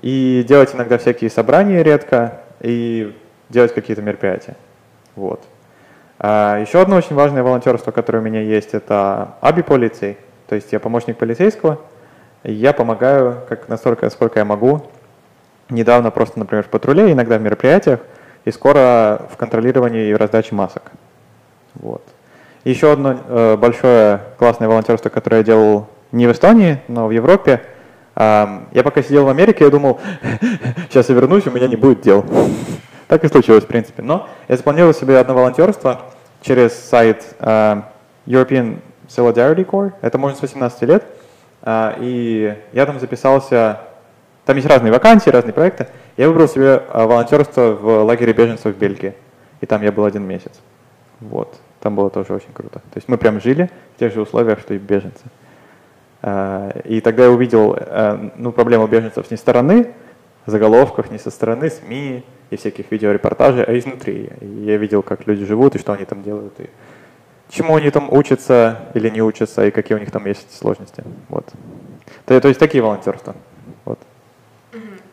и 0.01 0.45
делать 0.47 0.75
иногда 0.75 0.99
всякие 0.99 1.31
собрания 1.31 1.83
редко, 1.83 2.41
и 2.61 3.17
делать 3.49 3.75
какие-то 3.75 4.03
мероприятия. 4.03 4.57
Вот. 5.15 5.43
А 6.19 6.59
еще 6.59 6.81
одно 6.81 6.97
очень 6.97 7.15
важное 7.15 7.43
волонтерство, 7.43 7.91
которое 7.91 8.21
у 8.21 8.23
меня 8.23 8.41
есть, 8.41 8.75
это 8.75 9.35
аби-полицей, 9.41 10.17
то 10.49 10.55
есть 10.55 10.73
я 10.73 10.81
помощник 10.81 11.19
полицейского, 11.19 11.81
я 12.45 12.73
помогаю, 12.73 13.43
как 13.49 13.69
настолько, 13.69 14.09
сколько 14.11 14.39
я 14.39 14.45
могу, 14.45 14.83
недавно 15.69 16.11
просто, 16.11 16.39
например, 16.39 16.65
в 16.65 16.69
патруле, 16.69 17.13
иногда 17.13 17.39
в 17.39 17.43
мероприятиях, 17.43 18.01
и 18.45 18.51
скоро 18.53 19.27
в 19.31 19.37
контролировании 19.37 20.09
и 20.09 20.15
раздаче 20.15 20.55
масок. 20.55 20.93
Вот. 21.75 22.03
Еще 22.67 22.93
одно 22.93 23.17
э, 23.29 23.57
большое 23.57 24.21
классное 24.39 24.69
волонтерство, 24.69 25.09
которое 25.09 25.39
я 25.39 25.43
делал 25.45 25.87
не 26.11 26.27
в 26.27 26.33
Эстонии, 26.33 26.81
но 26.89 27.07
в 27.07 27.11
Европе. 27.11 27.63
Я 28.19 28.83
пока 28.83 29.03
сидел 29.03 29.27
в 29.27 29.29
Америке, 29.29 29.65
я 29.65 29.71
думал, 29.71 30.01
сейчас 30.89 31.11
я 31.11 31.15
вернусь, 31.15 31.47
у 31.47 31.51
меня 31.51 31.69
не 31.69 31.77
будет 31.77 32.01
дел. 32.01 32.25
так 33.09 33.23
и 33.25 33.29
случилось, 33.29 33.65
в 33.65 33.67
принципе. 33.67 34.03
Но 34.03 34.27
я 34.49 34.57
запланировал 34.57 34.95
себе 34.95 35.19
одно 35.19 35.35
волонтерство 35.35 36.01
через 36.41 36.73
сайт 36.73 37.35
э, 37.39 37.83
European 38.27 38.79
Solidarity 39.09 39.67
Corps. 39.67 39.93
Это 40.01 40.17
можно 40.17 40.39
с 40.39 40.43
18 40.43 40.83
лет. 40.83 41.05
Э, 41.63 41.93
и 42.01 42.57
я 42.73 42.87
там 42.87 42.99
записался 43.01 43.81
там 44.47 44.55
есть 44.57 44.69
разные 44.69 44.93
вакансии, 44.93 45.29
разные 45.29 45.53
проекты. 45.53 45.89
Я 46.17 46.29
выбрал 46.29 46.47
себе 46.49 46.83
э, 46.89 47.05
волонтерство 47.05 47.73
в 47.73 48.05
лагере 48.05 48.33
беженцев 48.33 48.75
в 48.75 48.79
Бельгии. 48.79 49.15
И 49.61 49.67
там 49.67 49.83
я 49.83 49.91
был 49.91 50.05
один 50.05 50.23
месяц. 50.23 50.53
Вот. 51.21 51.55
Там 51.87 51.95
было 51.95 52.11
тоже 52.11 52.35
очень 52.35 52.53
круто. 52.53 52.81
То 52.81 52.97
есть 52.97 53.09
мы 53.09 53.17
прям 53.17 53.41
жили 53.41 53.71
в 53.95 54.01
тех 54.01 54.13
же 54.13 54.21
условиях, 54.21 54.59
что 54.59 54.75
и 54.75 54.79
беженцы. 54.79 55.23
А, 56.21 56.71
и 56.83 57.01
тогда 57.01 57.27
я 57.27 57.31
увидел 57.31 57.77
э, 57.79 58.31
ну, 58.37 58.51
проблему 58.51 58.89
беженцев 58.89 59.31
не 59.31 59.37
со 59.37 59.43
стороны 59.43 59.93
заголовках, 60.47 61.13
не 61.13 61.19
со 61.19 61.31
стороны 61.31 61.71
СМИ 61.71 62.25
и 62.51 62.57
всяких 62.57 62.91
видеорепортажей, 62.91 63.63
а 63.63 63.79
изнутри. 63.79 64.31
И 64.41 64.47
я 64.65 64.79
видел, 64.79 65.05
как 65.05 65.29
люди 65.29 65.45
живут 65.45 65.77
и 65.77 65.79
что 65.79 65.93
они 65.93 66.05
там 66.07 66.25
делают, 66.25 66.59
и 66.59 66.71
чему 67.51 67.77
они 67.77 67.91
там 67.91 68.13
учатся 68.13 68.81
или 68.95 69.09
не 69.09 69.23
учатся, 69.23 69.65
и 69.65 69.71
какие 69.71 69.97
у 69.97 70.01
них 70.01 70.11
там 70.11 70.27
есть 70.27 70.59
сложности. 70.59 71.05
Вот. 71.29 71.47
То, 72.25 72.41
то 72.41 72.49
есть 72.49 72.59
такие 72.59 72.83
волонтерства. 72.83 73.37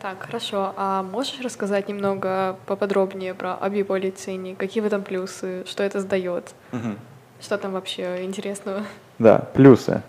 Так, 0.04 0.26
хорошо. 0.26 0.74
А 0.76 1.02
можешь 1.02 1.40
рассказать 1.40 1.88
немного 1.88 2.58
поподробнее 2.66 3.32
про 3.32 3.54
абиполицейник? 3.54 4.58
Какие 4.58 4.82
в 4.82 4.86
этом 4.86 5.00
плюсы? 5.00 5.64
Что 5.64 5.82
это 5.82 5.98
сдает? 6.00 6.52
Угу. 6.72 6.96
Что 7.40 7.56
там 7.56 7.72
вообще 7.72 8.22
интересного? 8.22 8.82
Да, 9.18 9.38
плюсы. 9.54 10.02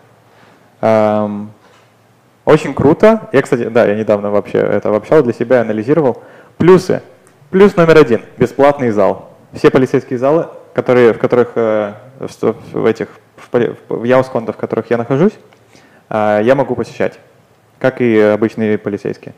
Эм, 0.82 1.50
очень 2.44 2.74
круто. 2.74 3.30
Я, 3.32 3.42
кстати, 3.42 3.70
да, 3.70 3.86
я 3.86 3.96
недавно 3.96 4.32
вообще 4.32 4.58
это 4.58 4.90
обобщал 4.90 5.24
для 5.24 5.32
себя, 5.32 5.62
анализировал. 5.62 6.22
Плюсы. 6.58 7.02
Плюс 7.50 7.78
номер 7.78 8.00
один. 8.00 8.22
Бесплатный 8.38 8.92
зал. 8.92 9.30
Все 9.54 9.72
полицейские 9.72 10.20
залы, 10.20 10.50
которые, 10.74 11.14
в 11.14 11.20
которых, 11.20 11.54
э, 11.56 11.94
в, 12.20 12.56
в 12.74 12.86
этих, 12.86 13.08
в, 13.38 13.76
в 13.88 14.04
Яусконда, 14.04 14.52
в 14.52 14.58
которых 14.58 14.90
я 14.90 14.98
нахожусь, 14.98 15.40
э, 16.10 16.42
я 16.44 16.54
могу 16.54 16.76
посещать, 16.76 17.18
как 17.80 18.02
и 18.02 18.20
обычные 18.20 18.78
полицейские. 18.78 19.34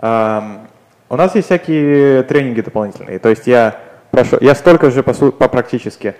У 0.00 1.16
нас 1.16 1.34
есть 1.34 1.46
всякие 1.46 2.22
тренинги 2.24 2.60
дополнительные. 2.60 3.18
То 3.18 3.30
есть 3.30 3.46
я 3.46 3.78
прошу, 4.10 4.36
я 4.40 4.54
столько 4.54 4.90
же 4.90 5.02
по, 5.02 5.12
по 5.12 5.48
практически, 5.48 6.14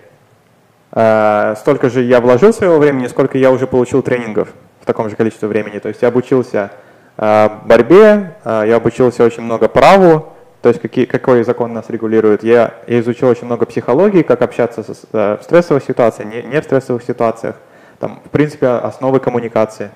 а, 0.90 1.54
столько 1.56 1.90
же 1.90 2.02
я 2.02 2.20
вложил 2.20 2.52
своего 2.52 2.78
времени, 2.78 3.06
сколько 3.06 3.36
я 3.36 3.50
уже 3.50 3.66
получил 3.66 4.02
тренингов 4.02 4.48
в 4.80 4.86
таком 4.86 5.10
же 5.10 5.16
количестве 5.16 5.48
времени. 5.48 5.78
То 5.78 5.88
есть 5.88 6.00
я 6.00 6.08
обучился 6.08 6.70
а, 7.18 7.60
борьбе, 7.66 8.36
а, 8.44 8.64
я 8.64 8.76
обучился 8.76 9.24
очень 9.24 9.42
много 9.42 9.68
праву, 9.68 10.32
то 10.62 10.70
есть 10.70 10.80
какие, 10.80 11.04
какой 11.04 11.44
закон 11.44 11.74
нас 11.74 11.90
регулирует. 11.90 12.42
Я, 12.42 12.74
я 12.86 13.00
изучил 13.00 13.28
очень 13.28 13.44
много 13.44 13.66
психологии, 13.66 14.22
как 14.22 14.40
общаться 14.40 14.82
со, 14.82 15.36
в 15.36 15.42
стрессовых 15.42 15.84
ситуациях, 15.84 16.32
не, 16.32 16.42
не 16.42 16.60
в 16.60 16.64
стрессовых 16.64 17.02
ситуациях. 17.02 17.56
Там, 17.98 18.20
в 18.24 18.30
принципе, 18.30 18.68
основы 18.68 19.20
коммуникации. 19.20 19.90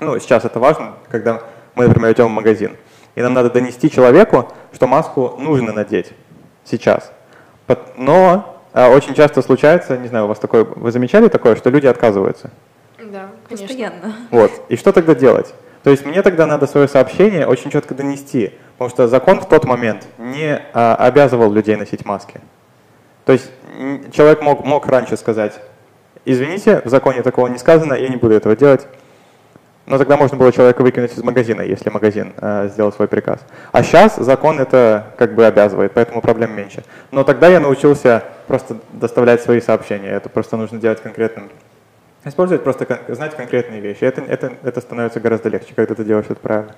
Ну, 0.00 0.18
сейчас 0.18 0.44
это 0.44 0.58
важно, 0.58 0.94
когда 1.10 1.42
мы, 1.74 1.86
например, 1.86 2.12
идем 2.12 2.26
в 2.26 2.30
магазин 2.30 2.76
и 3.16 3.22
нам 3.22 3.34
надо 3.34 3.50
донести 3.50 3.90
человеку, 3.90 4.52
что 4.72 4.86
маску 4.86 5.34
нужно 5.38 5.72
надеть 5.72 6.12
сейчас. 6.64 7.10
Но 7.96 8.60
а, 8.72 8.90
очень 8.90 9.14
часто 9.14 9.42
случается, 9.42 9.96
не 9.96 10.06
знаю, 10.06 10.26
у 10.26 10.28
вас 10.28 10.38
такое, 10.38 10.64
вы 10.64 10.92
замечали 10.92 11.28
такое, 11.28 11.56
что 11.56 11.70
люди 11.70 11.86
отказываются? 11.86 12.50
Да. 12.98 13.30
Конечно. 13.48 13.66
Постоянно. 13.66 14.14
Вот. 14.30 14.52
И 14.68 14.76
что 14.76 14.92
тогда 14.92 15.14
делать? 15.14 15.52
То 15.82 15.90
есть 15.90 16.04
мне 16.04 16.20
тогда 16.22 16.46
надо 16.46 16.66
свое 16.66 16.88
сообщение 16.88 17.46
очень 17.46 17.70
четко 17.70 17.94
донести, 17.94 18.52
потому 18.76 18.90
что 18.90 19.08
закон 19.08 19.40
в 19.40 19.48
тот 19.48 19.64
момент 19.64 20.06
не 20.18 20.60
а, 20.74 20.94
обязывал 20.96 21.50
людей 21.50 21.76
носить 21.76 22.04
маски. 22.04 22.40
То 23.24 23.32
есть 23.32 23.50
человек 24.12 24.42
мог, 24.42 24.64
мог 24.64 24.86
раньше 24.86 25.16
сказать, 25.16 25.54
извините, 26.24 26.82
в 26.84 26.88
законе 26.88 27.22
такого 27.22 27.46
не 27.48 27.58
сказано, 27.58 27.94
я 27.94 28.08
не 28.08 28.16
буду 28.16 28.34
этого 28.34 28.54
делать. 28.56 28.86
Но 29.86 29.98
тогда 29.98 30.16
можно 30.16 30.36
было 30.36 30.52
человека 30.52 30.82
выкинуть 30.82 31.12
из 31.16 31.22
магазина, 31.22 31.62
если 31.62 31.90
магазин 31.90 32.32
э, 32.36 32.68
сделал 32.72 32.92
свой 32.92 33.06
приказ. 33.06 33.40
А 33.70 33.82
сейчас 33.84 34.16
закон 34.16 34.58
это 34.58 35.12
как 35.16 35.34
бы 35.34 35.46
обязывает, 35.46 35.92
поэтому 35.92 36.20
проблем 36.20 36.56
меньше. 36.56 36.82
Но 37.12 37.22
тогда 37.22 37.48
я 37.48 37.60
научился 37.60 38.24
просто 38.48 38.78
доставлять 38.92 39.42
свои 39.42 39.60
сообщения. 39.60 40.10
Это 40.10 40.28
просто 40.28 40.56
нужно 40.56 40.80
делать 40.80 41.00
конкретным. 41.00 41.50
Использовать 42.24 42.64
просто 42.64 43.00
знать 43.08 43.36
конкретные 43.36 43.80
вещи. 43.80 44.02
Это, 44.02 44.22
это, 44.22 44.52
это 44.64 44.80
становится 44.80 45.20
гораздо 45.20 45.48
легче, 45.48 45.72
когда 45.76 45.94
ты 45.94 46.04
делаешь 46.04 46.26
это 46.28 46.40
правильно. 46.40 46.74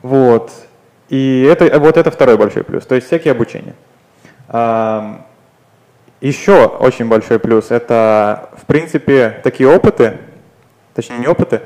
Вот. 0.00 0.50
И 1.10 1.42
это, 1.42 1.78
вот 1.78 1.98
это 1.98 2.10
второй 2.10 2.38
большой 2.38 2.64
плюс, 2.64 2.86
то 2.86 2.94
есть 2.94 3.06
всякие 3.06 3.32
обучения. 3.32 3.74
Еще 6.22 6.66
очень 6.66 7.08
большой 7.08 7.38
плюс– 7.38 7.66
это, 7.70 8.48
в 8.56 8.64
принципе, 8.64 9.40
такие 9.42 9.68
опыты, 9.68 10.18
точнее 10.94 11.18
не 11.18 11.26
опыты, 11.26 11.62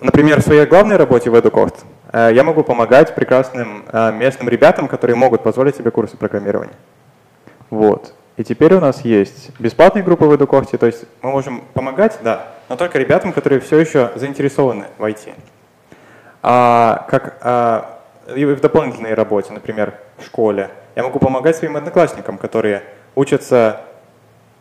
Например, 0.00 0.40
в 0.40 0.44
своей 0.44 0.66
главной 0.66 0.96
работе 0.96 1.30
в 1.30 1.34
EduCost 1.34 1.84
э, 2.12 2.30
я 2.34 2.44
могу 2.44 2.62
помогать 2.62 3.14
прекрасным 3.14 3.84
э, 3.90 4.12
местным 4.12 4.48
ребятам, 4.48 4.88
которые 4.88 5.16
могут 5.16 5.42
позволить 5.42 5.76
себе 5.76 5.90
курсы 5.90 6.16
программирования. 6.16 6.74
Вот. 7.70 8.12
И 8.36 8.44
теперь 8.44 8.74
у 8.74 8.80
нас 8.80 9.00
есть 9.02 9.50
бесплатные 9.58 10.04
группы 10.04 10.26
в 10.26 10.32
EduCost, 10.32 10.76
то 10.76 10.84
есть 10.84 11.06
мы 11.22 11.30
можем 11.30 11.62
помогать, 11.72 12.18
да, 12.22 12.48
но 12.68 12.76
только 12.76 12.98
ребятам, 12.98 13.32
которые 13.32 13.60
все 13.60 13.78
еще 13.78 14.12
заинтересованы 14.16 14.86
в 14.98 15.04
IT. 15.04 15.32
А, 16.42 17.06
как 17.08 17.38
а, 17.40 17.98
и 18.34 18.44
в 18.44 18.60
дополнительной 18.60 19.14
работе, 19.14 19.54
например, 19.54 19.94
в 20.18 20.26
школе, 20.26 20.70
я 20.94 21.04
могу 21.04 21.18
помогать 21.18 21.56
своим 21.56 21.76
одноклассникам, 21.76 22.36
которые 22.36 22.82
учатся 23.14 23.80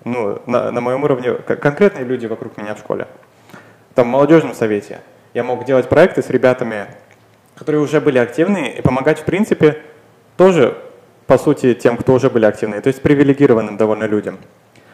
ну, 0.06 0.42
на, 0.46 0.72
на 0.72 0.80
моем 0.80 1.04
уровне, 1.04 1.34
конкретные 1.34 2.06
люди 2.06 2.26
вокруг 2.26 2.56
меня 2.58 2.76
в 2.76 2.80
школе. 2.80 3.08
Там 3.94 4.08
в 4.08 4.12
молодежном 4.12 4.54
совете 4.54 5.02
я 5.36 5.44
мог 5.44 5.66
делать 5.66 5.90
проекты 5.90 6.24
с 6.24 6.30
ребятами, 6.30 6.88
которые 7.56 7.82
уже 7.82 8.00
были 8.00 8.18
активны, 8.18 8.74
и 8.78 8.82
помогать, 8.82 9.20
в 9.20 9.26
принципе, 9.26 9.82
тоже, 10.38 10.78
по 11.28 11.38
сути, 11.38 11.74
тем, 11.74 11.98
кто 11.98 12.14
уже 12.14 12.30
были 12.30 12.46
активны, 12.46 12.80
то 12.82 12.88
есть 12.88 13.02
привилегированным 13.02 13.76
довольно 13.76 14.06
людям. 14.06 14.38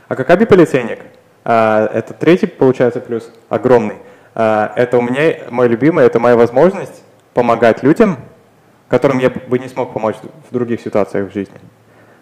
А 0.08 0.16
как 0.16 0.32
аби-полицейник, 0.32 1.00
а, 1.46 1.90
это 1.94 2.14
третий, 2.16 2.48
получается, 2.48 3.00
плюс, 3.00 3.32
огромный. 3.50 3.98
А, 4.34 4.74
Это 4.76 4.98
у 4.98 5.02
меня 5.02 5.38
мой 5.52 5.68
любимый, 5.68 6.06
это 6.06 6.20
моя 6.20 6.36
возможность 6.36 7.04
помогать 7.36 7.84
людям, 7.84 8.18
которым 8.90 9.20
я 9.20 9.30
бы 9.30 9.60
не 9.60 9.68
смог 9.70 9.94
помочь 9.94 10.16
в 10.50 10.54
других 10.54 10.82
ситуациях 10.82 11.30
в 11.30 11.34
жизни. 11.34 11.60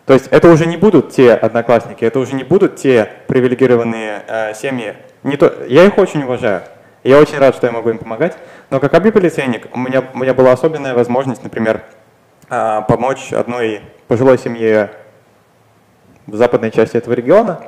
То 0.06 0.14
есть 0.14 0.28
это 0.28 0.50
уже 0.50 0.66
не 0.66 0.76
будут 0.76 1.12
те 1.12 1.34
одноклассники, 1.34 2.04
это 2.04 2.20
уже 2.20 2.36
не 2.36 2.44
будут 2.44 2.76
те 2.76 3.10
привилегированные 3.28 4.24
э, 4.28 4.54
семьи. 4.56 4.96
Не 5.24 5.38
то, 5.38 5.54
я 5.68 5.86
их 5.86 5.98
очень 5.98 6.24
уважаю. 6.24 6.64
Я 7.04 7.18
очень 7.18 7.38
рад, 7.38 7.56
что 7.56 7.66
я 7.66 7.72
могу 7.72 7.90
им 7.92 7.98
помогать. 7.98 8.36
Но 8.70 8.82
как 8.82 8.94
аби-полицейник 8.94 9.68
у 9.74 9.80
меня, 9.80 10.04
у 10.14 10.18
меня 10.18 10.34
была 10.34 10.52
особенная 10.52 10.94
возможность, 10.94 11.44
например, 11.44 11.84
э, 12.50 12.82
помочь 12.90 13.32
одной 13.32 13.82
пожилой 14.10 14.38
семье 14.38 14.92
в 16.28 16.36
западной 16.36 16.72
части 16.72 16.98
этого 16.98 17.14
региона, 17.14 17.62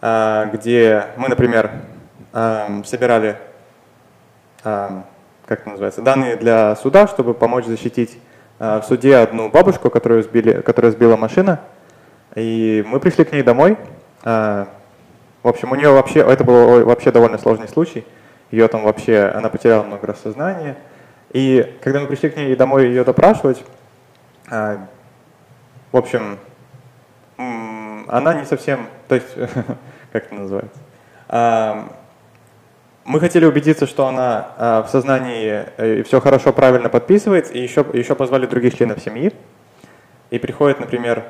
э, 0.00 0.46
где 0.54 1.04
мы, 1.18 1.28
например, 1.28 1.70
э, 2.32 2.82
собирали, 2.86 3.36
как 4.62 5.04
это 5.46 5.68
называется, 5.70 6.02
данные 6.02 6.36
для 6.36 6.76
суда, 6.76 7.06
чтобы 7.06 7.32
помочь 7.32 7.64
защитить 7.64 8.18
в 8.58 8.82
суде 8.86 9.16
одну 9.16 9.48
бабушку, 9.48 9.88
которую 9.88 10.22
сбили, 10.22 10.60
которую 10.60 10.92
сбила 10.92 11.16
машина. 11.16 11.60
И 12.34 12.84
мы 12.86 13.00
пришли 13.00 13.24
к 13.24 13.32
ней 13.32 13.42
домой. 13.42 13.78
А, 14.22 14.68
В 15.42 15.48
общем, 15.48 15.72
у 15.72 15.74
нее 15.74 15.90
вообще, 15.90 16.20
это 16.20 16.44
был 16.44 16.84
вообще 16.84 17.10
довольно 17.10 17.38
сложный 17.38 17.68
случай. 17.68 18.04
Ее 18.50 18.66
там 18.68 18.82
вообще, 18.82 19.30
она 19.34 19.48
потеряла 19.48 19.84
много 19.84 20.06
раз 20.06 20.20
сознание. 20.20 20.76
И 21.32 21.76
когда 21.82 22.00
мы 22.00 22.06
пришли 22.06 22.30
к 22.30 22.36
ней 22.36 22.56
домой 22.56 22.86
ее 22.86 23.04
допрашивать, 23.04 23.64
а, 24.50 24.86
в 25.92 25.96
общем, 25.96 26.38
она 27.36 28.34
не 28.34 28.44
совсем, 28.44 28.88
то 29.06 29.14
есть, 29.14 29.28
как 30.12 30.26
это 30.26 30.34
называется, 30.34 30.78
А, 31.28 31.88
мы 33.04 33.20
хотели 33.20 33.44
убедиться, 33.44 33.86
что 33.86 34.08
она 34.08 34.48
а, 34.56 34.82
в 34.82 34.90
сознании 34.90 35.64
э, 35.76 36.02
все 36.02 36.20
хорошо, 36.20 36.52
правильно 36.52 36.88
подписывает, 36.88 37.54
и 37.54 37.60
еще, 37.60 37.86
еще 37.92 38.14
позвали 38.16 38.46
других 38.46 38.76
членов 38.76 39.00
семьи. 39.00 39.32
И 40.30 40.38
приходит, 40.38 40.78
например, 40.78 41.24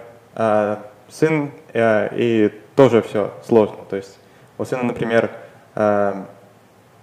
сын, 1.08 1.50
э, 1.72 2.08
и 2.12 2.52
тоже 2.76 3.02
все 3.02 3.32
сложно. 3.46 3.78
То 3.88 3.96
есть 3.96 4.18
у 4.58 4.64
сына, 4.64 4.82
например, 4.82 5.30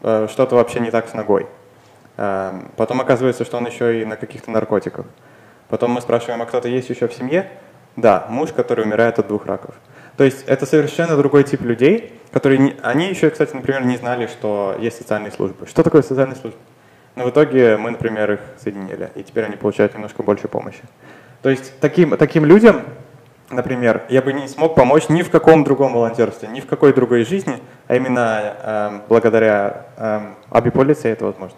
что-то 0.01 0.55
вообще 0.55 0.79
не 0.79 0.91
так 0.91 1.07
с 1.07 1.13
ногой. 1.13 1.47
А, 2.17 2.63
Потом 2.75 3.01
оказывается, 3.01 3.45
что 3.45 3.57
он 3.57 3.67
еще 3.67 4.01
и 4.01 4.05
на 4.05 4.15
каких-то 4.15 4.51
наркотиках. 4.51 5.05
Потом 5.69 5.91
мы 5.91 6.01
спрашиваем, 6.01 6.41
а 6.41 6.45
кто-то 6.45 6.67
есть 6.67 6.89
еще 6.89 7.07
в 7.07 7.13
семье? 7.13 7.49
Да, 7.95 8.25
муж, 8.29 8.51
который 8.53 8.85
умирает 8.85 9.19
от 9.19 9.27
двух 9.27 9.45
раков. 9.45 9.75
То 10.17 10.23
есть 10.23 10.43
это 10.47 10.65
совершенно 10.65 11.15
другой 11.17 11.43
тип 11.43 11.61
людей, 11.61 12.13
которые, 12.31 12.59
не- 12.59 12.75
они 12.81 13.07
еще, 13.09 13.29
кстати, 13.29 13.53
например, 13.55 13.85
не 13.85 13.97
знали, 13.97 14.27
что 14.27 14.75
есть 14.79 14.97
социальные 14.97 15.31
службы. 15.31 15.67
Что 15.67 15.83
такое 15.83 16.01
социальные 16.01 16.35
службы? 16.37 16.59
Но 17.15 17.25
в 17.25 17.29
итоге 17.31 17.77
мы, 17.77 17.91
например, 17.91 18.31
их 18.33 18.39
соединили, 18.61 19.09
и 19.15 19.23
теперь 19.23 19.45
они 19.45 19.55
получают 19.55 19.93
немножко 19.95 20.23
больше 20.23 20.47
помощи. 20.47 20.81
То 21.41 21.49
есть 21.49 21.79
таким, 21.79 22.15
таким 22.17 22.45
людям, 22.45 22.83
например, 23.49 24.03
я 24.09 24.21
бы 24.21 24.33
не 24.33 24.47
смог 24.47 24.75
помочь 24.75 25.09
ни 25.09 25.21
в 25.21 25.29
каком 25.29 25.63
другом 25.63 25.93
волонтерстве, 25.93 26.49
ни 26.49 26.59
в 26.59 26.65
какой 26.65 26.93
другой 26.93 27.23
жизни, 27.23 27.61
а 27.87 27.95
именно 27.95 28.55
эм, 28.63 29.01
благодаря 29.07 29.85
эм, 29.97 30.35
аби-полиции 30.49 31.11
это 31.11 31.25
возможно. 31.25 31.57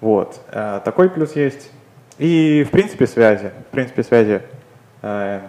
Вот, 0.00 0.40
э, 0.50 0.80
такой 0.84 1.08
плюс 1.10 1.34
есть. 1.36 1.70
И, 2.18 2.64
в 2.66 2.70
принципе, 2.70 3.06
связи. 3.06 3.52
В 3.68 3.70
принципе, 3.70 4.02
связи 4.02 4.42
э, 5.02 5.40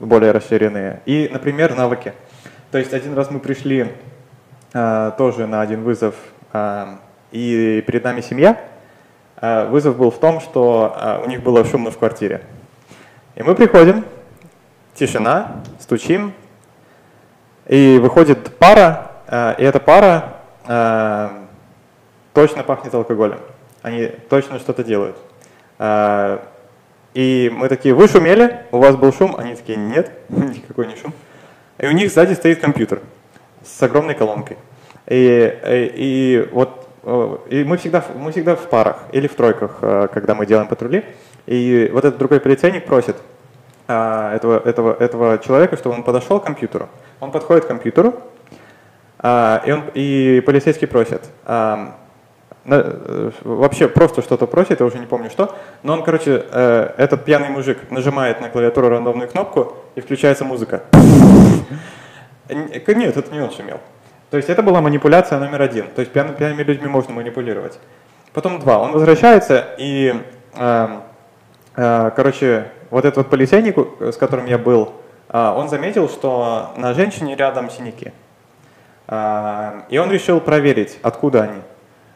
более 0.00 0.32
расширенные. 0.32 1.00
И, 1.06 1.28
например, 1.32 1.74
навыки. 1.74 2.12
То 2.70 2.78
есть 2.78 2.92
один 2.92 3.14
раз 3.14 3.30
мы 3.30 3.38
пришли 3.38 3.92
э, 4.72 5.12
тоже 5.18 5.46
на 5.46 5.60
один 5.60 5.82
вызов, 5.82 6.14
э, 6.52 6.86
и 7.32 7.84
перед 7.86 8.04
нами 8.04 8.20
семья. 8.20 8.58
Э, 9.40 9.66
Вызов 9.66 9.96
был 9.96 10.10
в 10.10 10.18
том, 10.18 10.40
что 10.40 10.96
э, 10.96 11.24
у 11.24 11.28
них 11.28 11.42
было 11.42 11.64
шумно 11.64 11.90
в 11.90 11.98
квартире. 11.98 12.42
И 13.34 13.42
мы 13.42 13.54
приходим, 13.54 14.04
тишина, 14.98 15.62
стучим, 15.80 16.32
и 17.66 17.98
выходит 18.00 18.56
пара, 18.56 19.12
э, 19.26 19.54
и 19.58 19.62
эта 19.62 19.80
пара 19.80 20.34
э, 20.66 21.28
точно 22.34 22.62
пахнет 22.62 22.94
алкоголем. 22.94 23.38
Они 23.82 24.06
точно 24.28 24.58
что-то 24.58 24.84
делают. 24.84 25.16
А, 25.78 26.42
И 27.14 27.50
мы 27.54 27.68
такие, 27.68 27.94
вы 27.94 28.06
шумели? 28.08 28.64
У 28.70 28.78
вас 28.78 28.96
был 28.96 29.12
шум? 29.12 29.34
Они 29.36 29.54
такие, 29.54 29.78
нет, 29.78 30.12
никакой 30.28 30.86
не 30.86 30.96
шум. 30.96 31.12
И 31.78 31.86
у 31.86 31.92
них 31.92 32.12
сзади 32.12 32.34
стоит 32.34 32.60
компьютер 32.60 33.00
с 33.64 33.82
огромной 33.82 34.14
колонкой. 34.14 34.56
И, 35.06 35.16
и, 35.16 35.92
и 35.94 36.48
вот 36.52 36.88
э, 37.02 37.38
и 37.50 37.64
мы 37.64 37.76
всегда, 37.76 38.04
мы 38.14 38.32
всегда 38.32 38.56
в 38.56 38.68
парах 38.68 39.04
или 39.12 39.26
в 39.26 39.34
тройках, 39.34 39.78
э, 39.80 40.08
когда 40.12 40.34
мы 40.34 40.46
делаем 40.46 40.68
патрули. 40.68 41.04
И 41.46 41.88
вот 41.92 42.04
этот 42.04 42.18
другой 42.18 42.40
полицейник 42.40 42.84
просит 42.84 43.16
этого, 43.88 44.60
этого, 44.64 44.94
этого 44.98 45.38
человека, 45.38 45.76
чтобы 45.76 45.96
он 45.96 46.02
подошел 46.02 46.40
к 46.40 46.44
компьютеру. 46.44 46.88
Он 47.20 47.30
подходит 47.30 47.64
к 47.64 47.68
компьютеру, 47.68 48.14
а, 49.18 49.62
и, 49.66 49.72
он, 49.72 49.84
и 49.94 50.42
полицейский 50.44 50.86
просит. 50.86 51.22
а, 51.44 51.96
э, 52.64 53.30
вообще 53.42 53.88
просто 53.88 54.22
что-то 54.22 54.46
просит, 54.46 54.80
я 54.80 54.86
уже 54.86 54.98
не 54.98 55.06
помню 55.06 55.30
что. 55.30 55.56
Но 55.82 55.94
он, 55.94 56.02
короче, 56.02 56.44
э, 56.50 56.90
этот 56.98 57.24
пьяный 57.24 57.48
мужик 57.48 57.90
нажимает 57.90 58.40
на 58.40 58.50
клавиатуру 58.50 58.90
рандомную 58.90 59.28
кнопку, 59.28 59.74
и 59.94 60.00
включается 60.00 60.44
музыка. 60.44 60.82
Нет, 62.48 63.16
это 63.16 63.32
не 63.32 63.40
он 63.40 63.50
шумел. 63.50 63.80
То 64.30 64.36
есть 64.36 64.48
это 64.50 64.62
была 64.62 64.80
манипуляция 64.80 65.38
номер 65.38 65.62
один. 65.62 65.86
То 65.88 66.00
есть 66.00 66.12
пьян- 66.12 66.34
пьяными 66.36 66.62
людьми 66.62 66.86
можно 66.88 67.14
манипулировать. 67.14 67.78
Потом 68.32 68.60
два. 68.60 68.78
Он 68.78 68.92
возвращается 68.92 69.64
и, 69.78 70.14
эм, 70.54 71.02
э, 71.76 72.10
короче, 72.14 72.66
вот 72.90 73.04
этот 73.04 73.16
вот 73.18 73.30
полицейник, 73.30 73.76
у- 73.78 73.88
с 74.00 74.16
которым 74.16 74.46
я 74.46 74.58
был, 74.58 74.92
а, 75.28 75.54
он 75.56 75.68
заметил, 75.68 76.08
что 76.08 76.70
на 76.76 76.94
женщине 76.94 77.36
рядом 77.36 77.70
синяки. 77.70 78.12
А, 79.06 79.84
И 79.88 79.98
он 79.98 80.10
решил 80.10 80.40
проверить, 80.40 80.98
откуда 81.02 81.42
они. 81.44 81.60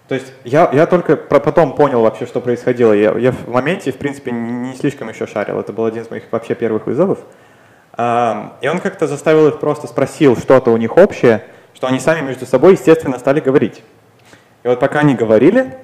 То 0.08 0.14
есть 0.16 0.32
я, 0.44 0.68
я 0.72 0.86
только 0.86 1.16
потом 1.16 1.74
понял 1.74 2.02
вообще, 2.02 2.26
что 2.26 2.40
происходило. 2.40 2.92
Я, 2.92 3.12
я 3.16 3.32
в 3.32 3.48
моменте, 3.48 3.92
в 3.92 3.96
принципе, 3.96 4.30
не, 4.30 4.74
слишком 4.74 5.08
еще 5.08 5.26
шарил. 5.26 5.58
Это 5.58 5.72
был 5.72 5.84
один 5.86 6.02
из 6.02 6.10
моих 6.10 6.24
вообще 6.30 6.54
первых 6.54 6.86
вызовов. 6.86 7.18
А, 7.94 8.56
И 8.60 8.68
он 8.68 8.80
как-то 8.80 9.06
заставил 9.06 9.48
их 9.48 9.58
просто, 9.60 9.86
спросил 9.86 10.36
что-то 10.36 10.70
у 10.70 10.76
них 10.76 10.96
общее, 10.96 11.44
что 11.74 11.86
они 11.86 11.98
сами 11.98 12.20
между 12.26 12.44
собой, 12.46 12.72
естественно, 12.72 13.18
стали 13.18 13.40
говорить. 13.40 13.82
И 14.62 14.68
вот 14.68 14.78
пока 14.78 15.00
они 15.00 15.14
говорили, 15.14 15.76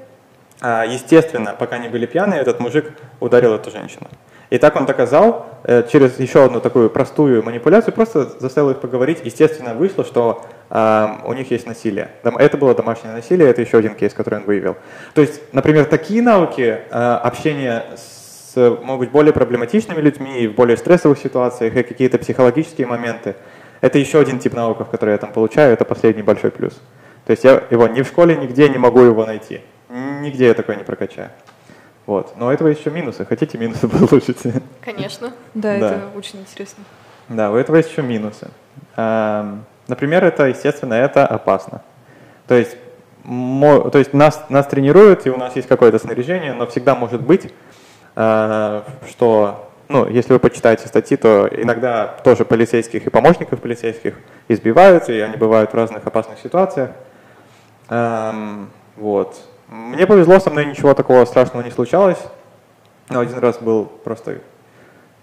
естественно, 0.63 1.55
пока 1.59 1.77
они 1.77 1.89
были 1.89 2.07
пьяные, 2.07 2.41
этот 2.41 2.61
мужик 2.61 2.93
ударил 3.21 3.55
эту 3.55 3.71
женщину. 3.71 4.07
И 4.51 4.59
так 4.59 4.77
он 4.77 4.87
доказал 4.87 5.47
э, 5.65 5.83
через 5.91 6.19
еще 6.19 6.45
одну 6.45 6.61
такую 6.61 6.89
простую 6.89 7.43
манипуляцию, 7.43 7.93
просто 7.93 8.25
заставил 8.39 8.71
их 8.71 8.81
поговорить. 8.81 9.21
Естественно, 9.25 9.75
вышло, 9.75 10.05
что 10.05 10.47
э, 10.71 11.07
у 11.25 11.33
них 11.35 11.51
есть 11.51 11.67
насилие. 11.67 12.11
Это 12.23 12.57
было 12.57 12.75
домашнее 12.75 13.13
насилие, 13.13 13.51
это 13.51 13.61
еще 13.61 13.79
один 13.79 13.95
кейс, 13.95 14.15
который 14.15 14.41
он 14.41 14.45
выявил. 14.45 14.77
То 15.15 15.21
есть, 15.21 15.41
например, 15.53 15.85
такие 15.85 16.23
навыки 16.23 16.79
э, 16.91 17.21
общения 17.23 17.85
с, 17.97 18.57
могут 18.83 19.01
быть 19.01 19.11
более 19.11 19.35
проблематичными 19.35 20.01
людьми, 20.01 20.49
в 20.49 20.55
более 20.55 20.79
стрессовых 20.79 21.19
ситуациях, 21.19 21.77
и 21.77 21.83
какие-то 21.83 22.19
психологические 22.19 22.87
моменты. 22.87 23.37
Это 23.83 23.99
еще 23.99 24.19
один 24.19 24.39
тип 24.39 24.55
навыков, 24.55 24.89
который 24.91 25.11
я 25.11 25.19
там 25.19 25.33
получаю, 25.33 25.75
это 25.75 25.85
последний 25.85 26.23
большой 26.23 26.51
плюс. 26.51 26.81
То 27.27 27.33
есть 27.33 27.45
я 27.45 27.63
его 27.71 27.87
ни 27.87 28.01
в 28.01 28.07
школе, 28.07 28.35
нигде 28.35 28.69
не 28.71 28.79
могу 28.79 29.03
его 29.03 29.27
найти. 29.27 29.61
Нигде 29.91 30.47
я 30.47 30.55
такое 30.55 30.77
не 30.77 30.85
прокачаю. 30.85 31.29
Вот. 32.09 32.39
Но 32.39 32.47
у 32.47 32.51
этого 32.51 32.69
еще 32.69 32.91
минусы. 32.91 33.27
Хотите 33.27 33.59
минусы 33.59 33.87
получить? 34.09 34.39
Конечно. 34.81 35.35
Да, 35.53 35.75
это 35.75 36.01
очень 36.17 36.41
интересно. 36.41 36.83
Да, 37.29 37.51
у 37.51 37.57
этого 37.57 37.77
есть 37.77 37.91
еще 37.91 38.01
минусы. 38.01 38.49
Например, 38.97 40.25
это, 40.25 40.47
естественно, 40.47 40.95
это 40.95 41.27
опасно. 41.27 41.83
То 42.47 42.55
есть, 42.55 42.79
то 43.25 43.99
есть 43.99 44.15
нас, 44.15 44.43
нас 44.49 44.67
тренируют, 44.67 45.27
и 45.27 45.31
у 45.31 45.37
нас 45.37 45.55
есть 45.55 45.69
какое-то 45.69 45.99
снаряжение, 45.99 46.55
но 46.55 46.67
всегда 46.67 46.95
может 46.95 47.21
быть, 47.21 47.53
а, 48.17 48.85
что, 49.07 49.71
ну, 49.89 50.09
если 50.09 50.33
вы 50.33 50.39
почитаете 50.39 50.89
статьи, 50.89 51.19
то 51.19 51.47
иногда 51.53 52.07
тоже 52.25 52.47
полицейских 52.47 53.07
и 53.07 53.11
помощников 53.11 53.61
полицейских 53.61 54.15
избивают, 54.49 55.11
и 55.11 55.21
они 55.21 55.37
бывают 55.37 55.73
в 55.73 55.75
разных 55.75 56.07
опасных 56.07 56.39
ситуациях. 56.39 56.91
Вот. 58.97 59.37
Мне 59.69 60.07
повезло, 60.07 60.41
со 60.41 60.49
мной 60.49 60.65
ничего 60.65 60.95
такого 60.95 61.27
страшного 61.27 61.63
не 61.63 61.71
случалось. 61.71 62.19
Но 63.11 63.21
один 63.21 63.39
раз 63.39 63.59
был 63.59 63.85
просто 63.85 64.39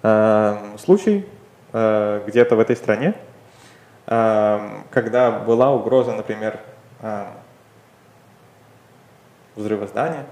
э, 0.04 0.58
случай 0.78 1.28
э, 1.74 2.22
где-то 2.28 2.56
в 2.56 2.60
этой 2.60 2.76
стране, 2.76 3.16
э, 4.06 4.70
когда 4.92 5.32
была 5.32 5.72
угроза, 5.72 6.12
например, 6.12 6.60
э, 7.02 7.26
взрыва 9.56 9.88
здания. 9.88 10.26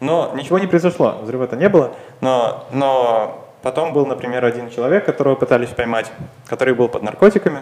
Но 0.00 0.32
ничего 0.34 0.58
не 0.58 0.66
произошло, 0.66 1.18
взрыва-то 1.22 1.56
не 1.56 1.68
было. 1.68 1.94
Но, 2.22 2.66
но 2.72 3.46
потом 3.62 3.92
был, 3.92 4.06
например, 4.06 4.44
один 4.44 4.70
человек, 4.70 5.04
которого 5.04 5.34
пытались 5.34 5.68
поймать, 5.70 6.10
который 6.46 6.74
был 6.74 6.88
под 6.88 7.02
наркотиками. 7.02 7.60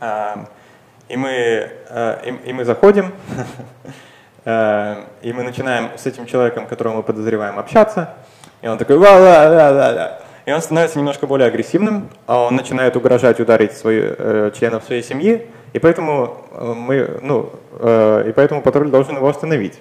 Э, 0.00 0.44
и, 1.08 1.16
мы, 1.16 1.30
э, 1.30 2.20
и, 2.24 2.50
и 2.50 2.52
мы 2.52 2.64
заходим, 2.64 3.12
и 4.48 5.32
мы 5.32 5.42
начинаем 5.42 5.90
с 5.98 6.06
этим 6.06 6.24
человеком, 6.24 6.66
которого 6.66 6.96
мы 6.96 7.02
подозреваем, 7.02 7.58
общаться, 7.58 8.14
и 8.62 8.68
он 8.68 8.78
такой 8.78 8.96
ва 8.96 9.18
ва 9.18 10.18
и 10.48 10.50
он 10.52 10.62
становится 10.62 10.98
немножко 10.98 11.26
более 11.26 11.46
агрессивным, 11.48 12.08
а 12.26 12.44
он 12.44 12.56
начинает 12.56 12.96
угрожать 12.96 13.38
ударить 13.38 13.76
свои, 13.76 14.00
э, 14.00 14.50
членов 14.58 14.84
своей 14.84 15.02
семьи, 15.02 15.46
и 15.74 15.78
поэтому 15.78 16.38
э, 16.50 16.72
мы, 16.74 17.18
ну, 17.20 17.50
э, 17.78 18.24
и 18.28 18.32
поэтому 18.32 18.62
патруль 18.62 18.88
должен 18.88 19.16
его 19.16 19.28
остановить. 19.28 19.78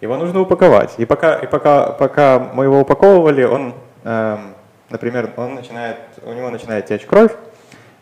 Его 0.00 0.16
нужно 0.16 0.40
упаковать. 0.40 0.94
И 0.98 1.04
пока, 1.04 1.36
и 1.36 1.46
пока, 1.46 1.92
пока 1.92 2.40
мы 2.40 2.64
его 2.64 2.80
упаковывали, 2.80 3.44
он, 3.44 3.74
э, 4.02 4.38
например, 4.90 5.30
он 5.36 5.54
начинает, 5.54 5.98
у 6.24 6.32
него 6.32 6.50
начинает 6.50 6.86
течь 6.86 7.06
кровь, 7.06 7.30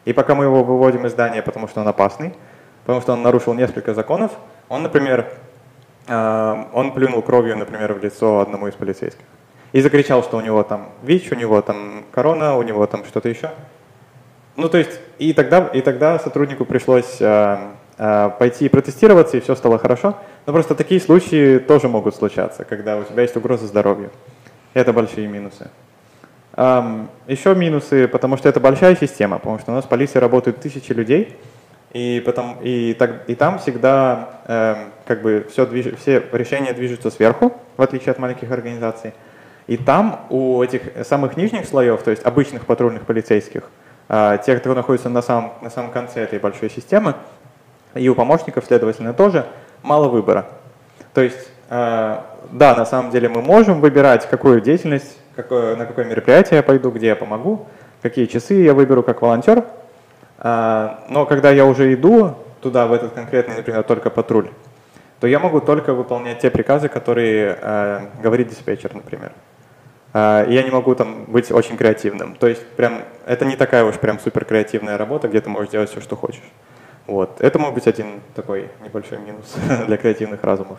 и 0.06 0.14
пока 0.14 0.34
мы 0.34 0.44
его 0.44 0.64
выводим 0.64 1.04
из 1.04 1.12
здания, 1.12 1.42
потому 1.42 1.68
что 1.68 1.82
он 1.82 1.88
опасный, 1.88 2.32
потому 2.84 3.02
что 3.02 3.12
он 3.12 3.22
нарушил 3.22 3.52
несколько 3.52 3.92
законов, 3.92 4.32
он, 4.70 4.82
например, 4.84 5.30
он 6.10 6.92
плюнул 6.92 7.22
кровью, 7.22 7.56
например, 7.56 7.92
в 7.92 8.02
лицо 8.02 8.40
одному 8.40 8.66
из 8.68 8.74
полицейских. 8.74 9.24
И 9.72 9.80
закричал, 9.80 10.24
что 10.24 10.38
у 10.38 10.40
него 10.40 10.62
там 10.64 10.88
ВИЧ, 11.02 11.32
у 11.32 11.34
него 11.36 11.62
там 11.62 12.04
корона, 12.10 12.56
у 12.56 12.62
него 12.62 12.86
там 12.86 13.04
что-то 13.04 13.28
еще. 13.28 13.50
Ну, 14.56 14.68
то 14.68 14.78
есть, 14.78 15.00
и 15.18 15.32
тогда, 15.32 15.66
и 15.72 15.80
тогда 15.80 16.18
сотруднику 16.18 16.64
пришлось 16.64 17.20
э, 17.20 17.58
э, 17.96 18.30
пойти 18.38 18.68
протестироваться, 18.68 19.36
и 19.36 19.40
все 19.40 19.54
стало 19.54 19.78
хорошо. 19.78 20.16
Но 20.46 20.52
просто 20.52 20.74
такие 20.74 21.00
случаи 21.00 21.58
тоже 21.58 21.88
могут 21.88 22.16
случаться, 22.16 22.64
когда 22.64 22.96
у 22.98 23.04
тебя 23.04 23.22
есть 23.22 23.36
угроза 23.36 23.66
здоровью. 23.66 24.10
Это 24.74 24.92
большие 24.92 25.28
минусы. 25.28 25.70
Um, 26.54 27.06
еще 27.28 27.54
минусы, 27.54 28.08
потому 28.08 28.36
что 28.36 28.48
это 28.48 28.58
большая 28.58 28.96
система, 28.96 29.38
потому 29.38 29.60
что 29.60 29.70
у 29.70 29.74
нас 29.76 29.84
в 29.84 29.88
полиции 29.88 30.18
работают 30.18 30.60
тысячи 30.60 30.92
людей, 30.92 31.36
и, 31.92 32.22
потом, 32.24 32.58
и, 32.62 32.94
так, 32.94 33.28
и 33.28 33.34
там 33.34 33.58
всегда 33.58 34.40
э, 34.46 34.76
как 35.06 35.22
бы 35.22 35.46
все, 35.50 35.66
движ, 35.66 35.96
все 35.98 36.22
решения 36.32 36.72
движутся 36.72 37.10
сверху, 37.10 37.52
в 37.76 37.82
отличие 37.82 38.12
от 38.12 38.18
маленьких 38.18 38.50
организаций. 38.52 39.12
И 39.66 39.76
там 39.76 40.26
у 40.30 40.62
этих 40.62 40.82
самых 41.04 41.36
нижних 41.36 41.66
слоев, 41.66 42.02
то 42.02 42.10
есть 42.10 42.24
обычных 42.24 42.66
патрульных 42.66 43.02
полицейских, 43.06 43.62
э, 44.08 44.38
тех, 44.46 44.60
кто 44.60 44.72
находится 44.74 45.08
на 45.08 45.20
самом, 45.20 45.52
на 45.62 45.70
самом 45.70 45.90
конце 45.90 46.22
этой 46.22 46.38
большой 46.38 46.70
системы, 46.70 47.14
и 47.94 48.08
у 48.08 48.14
помощников, 48.14 48.66
следовательно, 48.66 49.12
тоже 49.12 49.46
мало 49.82 50.08
выбора. 50.08 50.46
То 51.12 51.22
есть, 51.22 51.48
э, 51.70 52.18
да, 52.52 52.76
на 52.76 52.86
самом 52.86 53.10
деле 53.10 53.28
мы 53.28 53.42
можем 53.42 53.80
выбирать, 53.80 54.28
какую 54.28 54.60
деятельность, 54.60 55.18
какое, 55.34 55.74
на 55.74 55.86
какое 55.86 56.04
мероприятие 56.04 56.58
я 56.58 56.62
пойду, 56.62 56.92
где 56.92 57.08
я 57.08 57.16
помогу, 57.16 57.66
какие 58.00 58.26
часы 58.26 58.54
я 58.54 58.74
выберу 58.74 59.02
как 59.02 59.22
волонтер– 59.22 59.64
а, 59.74 59.79
но 60.42 61.26
когда 61.28 61.50
я 61.50 61.66
уже 61.66 61.92
иду 61.92 62.36
туда, 62.60 62.86
в 62.86 62.92
этот 62.92 63.12
конкретный, 63.12 63.56
например, 63.56 63.82
только 63.82 64.10
патруль, 64.10 64.50
то 65.20 65.26
я 65.26 65.38
могу 65.38 65.60
только 65.60 65.92
выполнять 65.92 66.40
те 66.40 66.50
приказы, 66.50 66.88
которые 66.88 67.58
э, 67.60 68.06
говорит 68.22 68.48
диспетчер, 68.48 68.94
например. 68.94 69.32
Э, 70.14 70.46
я 70.48 70.62
не 70.62 70.70
могу 70.70 70.94
там 70.94 71.24
быть 71.24 71.52
очень 71.52 71.76
креативным. 71.76 72.34
То 72.36 72.46
есть 72.46 72.66
прям 72.68 73.02
это 73.26 73.44
не 73.44 73.56
такая 73.56 73.84
уж 73.84 73.96
прям 73.96 74.18
супер 74.18 74.46
креативная 74.46 74.96
работа, 74.96 75.28
где 75.28 75.40
ты 75.42 75.50
можешь 75.50 75.70
делать 75.70 75.90
все, 75.90 76.00
что 76.00 76.16
хочешь. 76.16 76.50
Вот. 77.06 77.40
Это 77.40 77.58
может 77.58 77.74
быть 77.74 77.86
один 77.86 78.20
такой 78.34 78.70
небольшой 78.82 79.18
минус 79.18 79.54
для 79.86 79.96
креативных 79.98 80.42
разумов. 80.42 80.78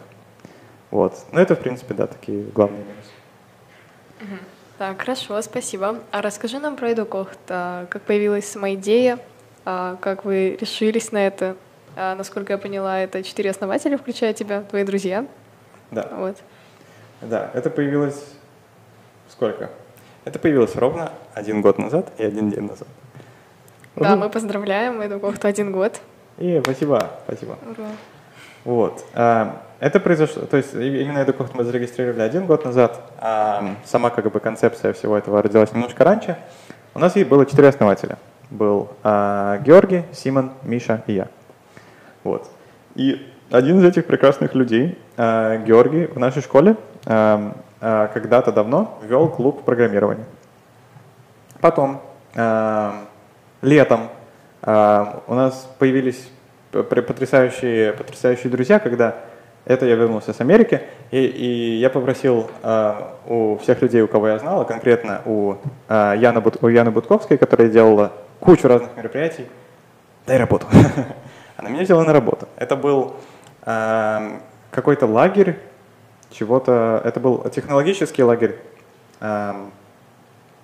Вот. 0.89 1.14
Но 1.32 1.39
это, 1.39 1.55
в 1.55 1.59
принципе, 1.59 1.93
да, 1.93 2.07
такие 2.07 2.43
главные 2.43 2.84
минусы. 2.84 4.41
Так, 4.80 4.99
хорошо, 4.99 5.39
спасибо. 5.43 5.99
А 6.12 6.24
расскажи 6.24 6.57
нам 6.57 6.76
про 6.76 6.91
Эдукохт. 6.93 7.39
Как 7.47 8.01
появилась 8.01 8.47
сама 8.47 8.74
идея, 8.74 9.14
а 9.14 9.20
как 9.64 10.26
вы 10.26 10.57
решились 10.59 11.12
на 11.12 11.28
это? 11.28 11.55
А, 11.95 12.16
насколько 12.16 12.53
я 12.53 12.57
поняла, 12.57 12.99
это 12.99 13.22
четыре 13.24 13.49
основателя, 13.49 13.97
включая 13.97 14.34
тебя, 14.34 14.62
твои 14.62 14.84
друзья. 14.84 15.26
Да. 15.91 16.07
Вот. 16.12 16.38
Да, 17.22 17.51
это 17.53 17.70
появилось 17.70 18.24
сколько? 19.30 19.70
Это 20.24 20.39
появилось 20.39 20.76
ровно 20.76 21.12
один 21.34 21.62
год 21.62 21.78
назад 21.78 22.12
и 22.18 22.24
один 22.24 22.49
день 22.49 22.62
назад. 22.62 22.88
Да, 23.95 24.16
мы 24.16 24.30
поздравляем, 24.30 25.01
это 25.01 25.20
как-то 25.20 25.47
один 25.47 25.72
год. 25.72 25.99
И 26.38 26.59
спасибо, 26.64 27.12
спасибо. 27.26 27.57
Ура. 27.70 27.89
Вот. 28.64 29.05
А, 29.14 29.62
это 29.80 29.99
произошло, 29.99 30.43
то 30.45 30.57
есть 30.57 30.74
именно 30.74 31.20
эту 31.20 31.34
кухню 31.34 31.57
мы 31.57 31.64
зарегистрировали 31.64 32.22
один 32.22 32.45
год 32.45 32.64
назад, 32.64 33.01
а 33.20 33.76
сама 33.84 34.12
как 34.12 34.32
бы 34.32 34.39
концепция 34.39 34.93
всего 34.93 35.18
этого 35.18 35.41
родилась 35.41 35.74
немножко 35.74 36.03
раньше. 36.03 36.38
У 36.93 36.99
нас 36.99 37.14
было 37.16 37.45
четыре 37.45 37.68
основателя 37.68 38.18
был 38.52 38.89
а, 39.02 39.58
Георгий, 39.60 40.04
Симон, 40.12 40.52
Миша 40.64 41.04
и 41.08 41.14
я. 41.14 41.28
Вот. 42.24 42.47
И 42.95 43.28
один 43.49 43.80
из 43.80 43.86
этих 43.86 44.06
прекрасных 44.06 44.54
людей, 44.54 44.99
а, 45.18 45.58
Георгий, 45.58 46.06
в 46.06 46.20
нашей 46.20 46.41
школе 46.43 46.76
а, 47.06 47.54
а, 47.80 48.08
когда-то 48.08 48.52
давно 48.52 48.99
вел 49.02 49.30
клуб 49.30 49.64
программирования. 49.64 50.26
Потом 51.62 52.02
а, 52.36 53.06
летом 53.62 54.10
а, 54.62 55.24
у 55.28 55.34
нас 55.34 55.68
появились 55.80 56.30
потрясающие, 56.72 57.93
потрясающие 57.93 58.52
друзья, 58.52 58.80
когда 58.80 59.16
это 59.66 59.86
я 59.86 59.95
вернулся 59.95 60.34
с 60.34 60.41
Америки, 60.41 60.82
и, 61.12 61.24
и 61.24 61.78
я 61.78 61.89
попросил 61.89 62.49
э, 62.64 62.93
у 63.28 63.58
всех 63.58 63.82
людей, 63.82 64.02
у 64.02 64.08
кого 64.08 64.30
я 64.30 64.39
знал, 64.39 64.62
а 64.62 64.66
конкретно 64.66 65.22
у, 65.26 65.56
э, 65.88 66.14
Яны, 66.18 66.41
у 66.62 66.68
Яны 66.68 66.91
Будковской, 66.91 67.38
которая 67.38 67.70
делала 67.70 68.12
кучу 68.42 68.68
разных 68.68 68.98
мероприятий, 68.98 69.48
дай 70.26 70.38
работу. 70.38 70.68
Она 71.58 71.70
меня 71.70 71.84
взяла 71.84 72.04
на 72.04 72.12
работу. 72.12 72.50
Это 72.58 72.76
был 72.76 73.16
э, 73.66 74.39
какой-то 74.72 75.06
лагерь, 75.06 75.60
чего-то, 76.32 77.02
это 77.06 77.20
был 77.20 77.48
технологический 77.50 78.24
лагерь, 78.24 78.58
э, 79.22 79.54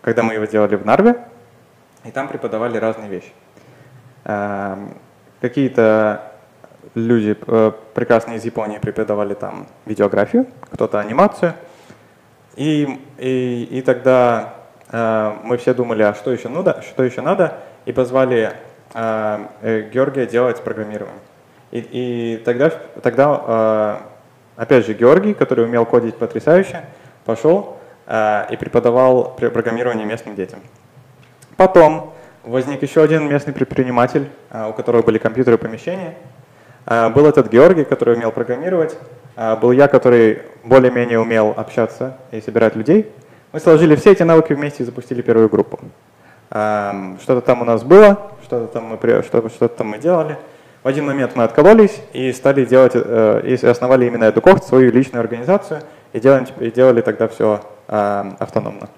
когда 0.02 0.24
мы 0.24 0.34
его 0.34 0.46
делали 0.46 0.76
в 0.76 0.86
Нарве, 0.86 1.24
и 2.04 2.12
там 2.12 2.28
преподавали 2.28 2.78
разные 2.78 3.10
вещи. 3.10 3.32
Э, 4.26 4.76
какие-то 5.40 6.34
люди 6.96 7.38
э, 7.46 7.72
прекрасные 7.94 8.38
из 8.38 8.46
Японии 8.46 8.80
преподавали 8.80 9.36
там 9.36 9.68
видеографию, 9.86 10.48
кто-то 10.72 11.00
анимацию. 11.00 11.54
И, 12.56 13.00
и, 13.20 13.68
и 13.70 13.82
тогда 13.82 14.56
э, 14.90 15.36
мы 15.44 15.58
все 15.58 15.76
думали, 15.76 16.02
а 16.02 16.16
что 16.16 16.32
еще, 16.32 16.50
надо, 16.50 16.82
что 16.82 17.04
еще 17.04 17.22
надо? 17.22 17.60
И 17.88 17.94
позвали 17.94 18.52
Георгия 18.94 20.28
делать 20.28 20.62
программирование. 20.62 21.20
И, 21.72 21.80
и 21.80 22.38
тогда, 22.44 22.70
тогда, 23.02 24.02
опять 24.58 24.86
же, 24.86 24.94
Георгий, 24.94 25.34
который 25.34 25.66
умел 25.66 25.86
кодить 25.86 26.16
потрясающе, 26.18 26.84
пошел 27.26 27.78
и 28.06 28.58
преподавал 28.60 29.36
программирование 29.36 30.06
местным 30.06 30.36
детям. 30.36 30.60
Потом 31.56 32.14
возник 32.44 32.82
еще 32.82 33.02
один 33.02 33.30
местный 33.30 33.54
предприниматель, 33.54 34.28
у 34.52 34.74
которого 34.74 35.02
были 35.02 35.18
компьютеры 35.18 35.56
и 35.56 35.60
помещения. 35.60 36.14
Был 36.86 37.26
этот 37.26 37.50
Георгий, 37.50 37.86
который 37.86 38.16
умел 38.16 38.32
программировать. 38.32 38.98
Был 39.62 39.72
я, 39.72 39.88
который 39.88 40.42
более-менее 40.66 41.20
умел 41.20 41.54
общаться 41.56 42.18
и 42.32 42.42
собирать 42.42 42.76
людей. 42.76 43.12
Мы 43.54 43.62
сложили 43.62 43.96
все 43.96 44.12
эти 44.12 44.24
навыки 44.24 44.52
вместе 44.54 44.84
и 44.84 44.86
запустили 44.86 45.22
первую 45.22 45.48
группу. 45.48 45.80
Что-то 46.50 47.42
там 47.42 47.62
у 47.62 47.66
нас 47.66 47.84
было, 47.84 48.32
что-то 48.44 48.68
там 48.68 48.86
мы, 48.86 49.24
что-то, 49.24 49.50
что 49.50 49.68
там 49.68 49.88
мы 49.88 49.98
делали. 49.98 50.38
В 50.84 50.88
один 50.88 51.06
момент 51.06 51.36
мы 51.36 51.44
откололись 51.44 52.02
и 52.14 52.32
стали 52.32 52.64
делать, 52.64 52.94
э, 52.96 53.42
и 53.44 53.66
основали 53.66 54.06
именно 54.06 54.24
эту 54.24 54.42
кохт, 54.42 54.64
свою 54.64 54.92
личную 54.92 55.20
организацию, 55.20 55.82
и 56.14 56.20
делали, 56.20 56.48
и 56.62 56.72
делали 56.72 57.02
тогда 57.02 57.28
все 57.28 57.62
автономно. 57.88 58.90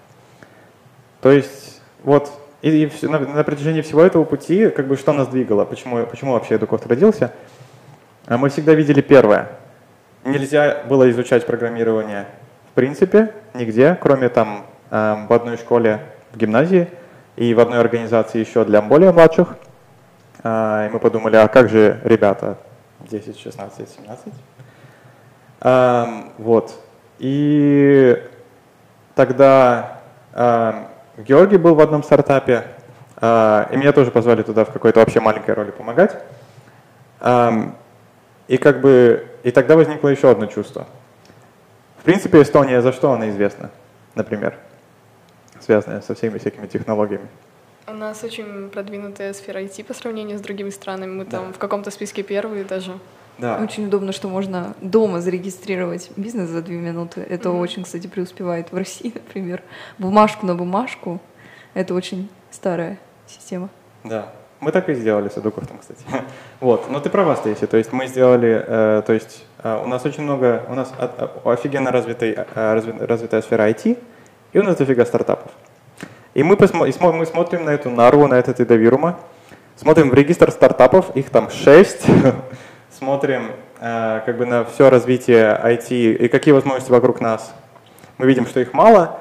То 1.21 1.31
есть 1.31 1.81
вот 2.03 2.31
и, 2.61 2.85
и 2.85 3.07
на, 3.07 3.19
на 3.19 3.43
протяжении 3.43 3.81
всего 3.81 4.01
этого 4.03 4.23
пути, 4.23 4.69
как 4.69 4.87
бы 4.87 4.97
что 4.97 5.13
нас 5.13 5.27
двигало, 5.27 5.65
почему, 5.65 6.05
почему 6.05 6.33
вообще 6.33 6.55
Эдукофт 6.55 6.85
родился, 6.87 7.31
а 8.25 8.37
мы 8.37 8.49
всегда 8.49 8.73
видели 8.73 9.01
первое. 9.01 9.49
Нельзя 10.25 10.83
было 10.87 11.09
изучать 11.09 11.45
программирование 11.45 12.25
в 12.71 12.75
принципе 12.75 13.33
нигде, 13.53 13.97
кроме 13.99 14.29
там 14.29 14.65
в 14.89 15.27
одной 15.29 15.57
школе 15.57 16.01
в 16.31 16.37
гимназии 16.37 16.87
и 17.39 17.53
в 17.53 17.59
одной 17.61 17.79
организации 17.79 18.39
еще 18.39 18.65
для 18.65 18.81
более 18.81 19.13
младших. 19.13 19.55
А, 20.43 20.87
и 20.87 20.89
мы 20.91 20.99
подумали, 20.99 21.37
а 21.37 21.47
как 21.47 21.69
же 21.69 22.01
ребята 22.03 22.57
10, 23.09 23.39
16, 23.39 23.87
17? 25.61 26.33
Вот. 26.37 26.73
И 27.17 28.21
тогда 29.15 29.99
Георгий 31.17 31.57
был 31.57 31.75
в 31.75 31.79
одном 31.79 32.03
стартапе, 32.03 32.65
а, 33.15 33.69
и 33.71 33.77
меня 33.77 33.93
тоже 33.93 34.11
позвали 34.11 34.43
туда 34.43 34.65
в 34.65 34.71
какой-то 34.71 34.99
вообще 34.99 35.21
маленькой 35.21 35.55
роли 35.55 35.71
помогать. 35.71 36.17
И 37.21 38.57
как 38.57 38.81
бы, 38.81 39.27
и 39.43 39.51
тогда 39.51 39.77
возникло 39.77 40.09
еще 40.09 40.29
одно 40.29 40.45
чувство. 40.47 40.87
В 41.99 42.03
принципе, 42.03 42.41
Эстония 42.41 42.81
за 42.81 42.91
что 42.91 43.13
она 43.13 43.29
известна, 43.29 43.69
например, 44.15 44.55
связанная 45.61 46.01
со 46.01 46.15
всеми 46.15 46.37
всякими 46.37 46.67
технологиями? 46.67 47.27
У 47.87 47.93
нас 47.93 48.23
очень 48.23 48.69
продвинутая 48.69 49.33
сфера 49.33 49.61
IT 49.61 49.83
по 49.83 49.93
сравнению 49.93 50.37
с 50.37 50.41
другими 50.41 50.69
странами. 50.69 51.11
Мы 51.11 51.25
там 51.25 51.47
да. 51.47 51.53
в 51.53 51.57
каком-то 51.57 51.89
списке 51.91 52.21
первые 52.21 52.63
даже. 52.63 52.99
Да. 53.39 53.57
Очень 53.63 53.87
удобно, 53.87 54.11
что 54.11 54.27
можно 54.27 54.75
дома 54.81 55.21
зарегистрировать 55.21 56.11
бизнес 56.17 56.49
за 56.49 56.61
две 56.61 56.77
минуты. 56.77 57.21
Это 57.21 57.49
mm-hmm. 57.49 57.59
очень, 57.61 57.83
кстати, 57.83 58.07
преуспевает 58.07 58.71
в 58.71 58.75
России, 58.75 59.11
например. 59.15 59.63
Бумажку 59.97 60.45
на 60.45 60.55
бумажку. 60.55 61.19
Это 61.73 61.93
очень 61.93 62.29
старая 62.51 62.99
система. 63.27 63.69
Да. 64.03 64.33
Мы 64.59 64.71
так 64.71 64.89
и 64.89 64.93
сделали 64.93 65.29
с 65.29 65.37
Эдукофтом, 65.37 65.77
кстати. 65.77 66.03
вот. 66.59 66.89
Но 66.91 66.99
ты 66.99 67.09
права, 67.09 67.35
Стейси. 67.37 67.65
То 67.65 67.77
есть 67.77 67.93
мы 67.93 68.07
сделали, 68.07 68.63
э, 68.67 69.03
то 69.05 69.13
есть 69.13 69.45
э, 69.63 69.81
у 69.83 69.87
нас 69.87 70.05
очень 70.05 70.23
много, 70.23 70.65
у 70.67 70.73
нас 70.73 70.91
от, 70.97 71.45
офигенно 71.45 71.91
развитый, 71.91 72.33
э, 72.33 72.45
разви, 72.55 72.93
развитая 72.99 73.41
сфера 73.41 73.69
IT, 73.69 73.97
и 74.53 74.59
у 74.59 74.63
нас 74.63 74.75
дофига 74.75 75.05
стартапов. 75.05 75.51
И 76.33 76.43
мы, 76.43 76.57
посмо, 76.57 76.85
и 76.85 76.93
мы 76.99 77.25
смотрим 77.25 77.65
на 77.65 77.71
эту 77.71 77.89
нару, 77.89 78.27
на 78.27 78.35
этот 78.35 78.59
Идовирума, 78.59 79.19
смотрим 79.75 80.09
в 80.09 80.13
регистр 80.13 80.51
стартапов, 80.51 81.15
их 81.15 81.29
там 81.29 81.49
шесть, 81.49 82.05
смотрим 82.97 83.51
э, 83.79 84.21
как 84.25 84.37
бы 84.37 84.45
на 84.45 84.65
все 84.65 84.89
развитие 84.89 85.59
IT 85.63 86.15
и 86.15 86.27
какие 86.27 86.53
возможности 86.53 86.91
вокруг 86.91 87.19
нас. 87.21 87.53
Мы 88.17 88.27
видим, 88.27 88.45
что 88.45 88.59
их 88.59 88.73
мало, 88.73 89.19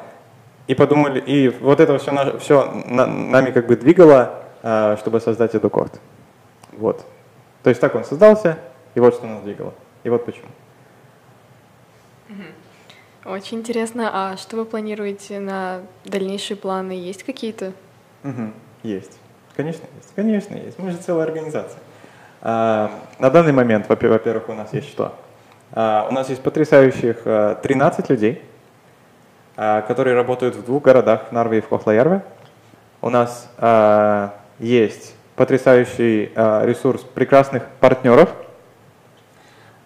и 0.67 0.75
подумали, 0.75 1.21
и 1.21 1.49
вот 1.49 1.81
это 1.81 1.99
все, 1.99 2.39
все 2.39 2.71
нами 2.89 3.51
как 3.53 3.67
бы 3.67 3.77
двигало, 3.77 4.43
э, 4.63 4.97
чтобы 4.99 5.21
создать 5.21 5.55
EduCord. 5.55 5.99
Вот. 6.73 7.05
То 7.63 7.71
есть 7.71 7.81
так 7.81 7.95
он 7.95 8.05
создался, 8.05 8.59
и 8.95 9.01
вот 9.01 9.15
что 9.15 9.27
нас 9.27 9.43
двигало. 9.43 9.73
И 10.05 10.11
вот 10.11 10.25
почему. 10.25 10.49
Очень 13.29 13.59
интересно. 13.59 14.11
А 14.11 14.37
что 14.39 14.57
вы 14.57 14.65
планируете 14.65 15.39
на 15.39 15.83
дальнейшие 16.07 16.57
планы? 16.57 16.93
Есть 16.93 17.25
какие-то? 17.25 17.73
Угу. 18.25 18.53
Есть. 18.85 19.19
Конечно, 19.55 19.85
есть. 19.97 20.15
Конечно, 20.15 20.55
есть. 20.55 20.79
Мы 20.79 20.93
же 20.93 20.97
целая 20.97 21.27
организация. 21.27 21.79
А, 22.41 22.91
на 23.19 23.29
данный 23.29 23.53
момент, 23.53 23.87
во-первых, 23.87 24.49
у 24.49 24.55
нас 24.55 24.73
есть 24.73 24.89
что? 24.89 25.15
А, 25.73 26.07
у 26.09 26.15
нас 26.15 26.31
есть 26.31 26.43
потрясающих 26.43 27.19
13 27.63 28.09
а, 28.09 28.13
людей, 28.13 28.43
которые 29.57 30.15
работают 30.15 30.55
в 30.55 30.65
двух 30.65 30.85
городах, 30.85 31.29
в 31.29 31.33
Нарве 31.33 31.59
и 31.59 31.61
в 31.61 31.69
Кохлоярве. 31.69 32.23
У 33.03 33.11
нас 33.11 33.51
есть 34.61 35.15
потрясающий 35.35 36.31
ресурс 36.35 37.03
прекрасных 37.03 37.65
партнеров, 37.81 38.33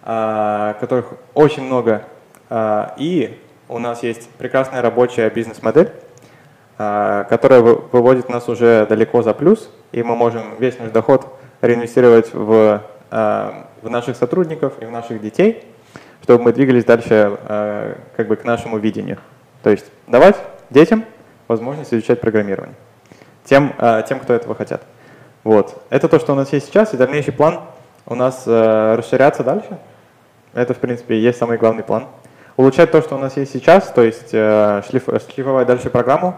которых 0.03 1.13
очень 1.33 1.63
много. 1.63 2.05
И 2.97 3.39
у 3.67 3.79
нас 3.79 4.03
есть 4.03 4.29
прекрасная 4.37 4.81
рабочая 4.81 5.29
бизнес-модель, 5.29 5.91
которая 6.77 7.61
выводит 7.61 8.29
нас 8.29 8.47
уже 8.49 8.85
далеко 8.87 9.21
за 9.23 9.33
плюс, 9.33 9.71
и 9.91 10.03
мы 10.03 10.15
можем 10.15 10.55
весь 10.59 10.77
наш 10.79 10.91
доход 10.91 11.27
реинвестировать 11.63 12.33
в, 12.33 12.83
э, 13.09 13.51
в 13.81 13.89
наших 13.89 14.17
сотрудников 14.17 14.73
и 14.81 14.85
в 14.85 14.91
наших 14.91 15.21
детей, 15.21 15.63
чтобы 16.21 16.43
мы 16.43 16.53
двигались 16.53 16.83
дальше 16.83 17.37
э, 17.47 17.95
как 18.17 18.27
бы 18.27 18.35
к 18.35 18.43
нашему 18.43 18.77
видению. 18.77 19.17
То 19.63 19.69
есть 19.69 19.85
давать 20.07 20.35
детям 20.69 21.05
возможность 21.47 21.93
изучать 21.93 22.19
программирование. 22.19 22.75
Тем, 23.45 23.73
э, 23.77 24.03
тем 24.07 24.19
кто 24.19 24.33
этого 24.33 24.55
хотят. 24.55 24.83
Вот. 25.45 25.81
Это 25.89 26.09
то, 26.09 26.19
что 26.19 26.33
у 26.33 26.35
нас 26.35 26.51
есть 26.51 26.67
сейчас, 26.67 26.93
и 26.93 26.97
дальнейший 26.97 27.33
план 27.33 27.61
у 28.05 28.15
нас 28.15 28.45
расширяться 28.45 29.43
дальше. 29.43 29.77
Это, 30.53 30.73
в 30.73 30.77
принципе, 30.77 31.17
есть 31.17 31.37
самый 31.37 31.57
главный 31.57 31.83
план. 31.83 32.07
Улучшать 32.55 32.91
то, 32.91 33.01
что 33.01 33.15
у 33.15 33.19
нас 33.19 33.35
есть 33.37 33.51
сейчас, 33.51 33.91
то 33.91 34.03
есть 34.03 34.29
шлиф, 34.29 35.07
шлифовать 35.33 35.67
дальше 35.67 35.89
программу, 35.89 36.35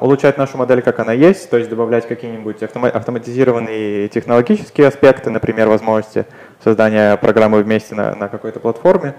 улучшать 0.00 0.36
нашу 0.38 0.58
модель, 0.58 0.82
как 0.82 0.98
она 0.98 1.12
есть, 1.12 1.48
то 1.48 1.56
есть 1.56 1.70
добавлять 1.70 2.06
какие-нибудь 2.06 2.62
автоматизированные 2.62 4.08
технологические 4.08 4.88
аспекты, 4.88 5.30
например, 5.30 5.68
возможности 5.68 6.26
создания 6.62 7.16
программы 7.16 7.62
вместе 7.62 7.94
на, 7.94 8.14
на 8.14 8.28
какой-то 8.28 8.60
платформе. 8.60 9.14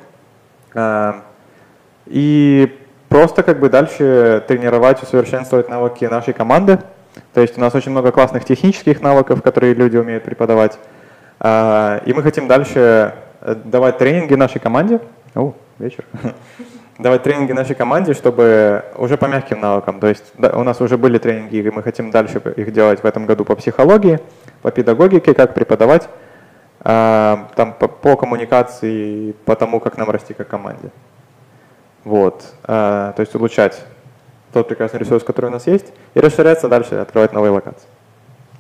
И 2.06 2.80
просто 3.10 3.44
как 3.44 3.60
бы 3.60 3.70
дальше 3.70 4.44
тренировать, 4.48 5.02
усовершенствовать 5.04 5.70
навыки 5.70 6.06
нашей 6.06 6.34
команды. 6.34 6.80
То 7.34 7.42
есть 7.42 7.58
у 7.58 7.62
нас 7.62 7.76
очень 7.76 7.92
много 7.92 8.12
классных 8.12 8.44
технических 8.44 9.02
навыков, 9.02 9.42
которые 9.44 9.76
люди 9.76 9.98
умеют 9.98 10.24
преподавать. 10.24 10.80
А, 11.40 12.02
и 12.06 12.14
мы 12.14 12.24
хотим 12.24 12.48
дальше 12.48 13.14
э, 13.42 13.56
давать 13.64 14.00
тренинги 14.00 14.34
нашей 14.34 14.60
команде. 14.60 15.00
О, 15.36 15.54
вечер. 15.80 16.06
давать 17.00 17.24
тренинги 17.24 17.52
нашей 17.52 17.76
команде, 17.76 18.14
чтобы 18.14 18.86
уже 18.96 19.18
по 19.18 19.26
мягким 19.26 19.60
навыкам. 19.60 20.00
То 20.00 20.08
есть 20.08 20.24
да, 20.38 20.58
у 20.58 20.64
нас 20.64 20.80
уже 20.82 20.98
были 20.98 21.18
тренинги, 21.18 21.58
и 21.58 21.70
мы 21.70 21.84
хотим 21.84 22.12
дальше 22.12 22.42
их 22.56 22.72
делать 22.72 23.02
в 23.02 23.06
этом 23.06 23.26
году 23.26 23.46
по 23.46 23.56
психологии, 23.56 24.20
по 24.62 24.72
педагогике, 24.72 25.34
как 25.34 25.54
преподавать, 25.54 26.10
а, 26.82 27.50
там, 27.56 27.74
по, 27.74 27.88
по 27.88 28.16
коммуникации, 28.16 29.32
по 29.46 29.56
тому, 29.56 29.80
как 29.80 29.98
нам 29.98 30.10
расти 30.10 30.34
как 30.34 30.48
команде. 30.48 30.92
Вот. 32.04 32.54
А, 32.64 33.14
то 33.14 33.22
есть 33.22 33.34
улучшать 33.36 33.84
тот 34.52 34.68
прекрасный 34.68 35.00
ресурс, 35.00 35.24
который 35.24 35.48
у 35.48 35.52
нас 35.52 35.66
есть, 35.66 35.92
и 36.14 36.20
расширяться 36.20 36.68
дальше, 36.68 36.96
открывать 36.96 37.34
новые 37.34 37.52
локации 37.52 37.88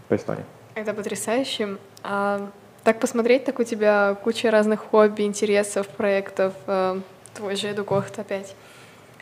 по 0.07 0.15
Эстонии. 0.15 0.43
Это 0.75 0.93
потрясающе. 0.93 1.77
А, 2.03 2.49
так 2.83 2.99
посмотреть, 2.99 3.45
так 3.45 3.59
у 3.59 3.63
тебя 3.63 4.15
куча 4.23 4.51
разных 4.51 4.81
хобби, 4.81 5.23
интересов, 5.23 5.87
проектов. 5.87 6.53
А, 6.67 6.99
Твой 7.33 7.55
же 7.55 7.71
Эдукохт 7.71 8.19
опять. 8.19 8.55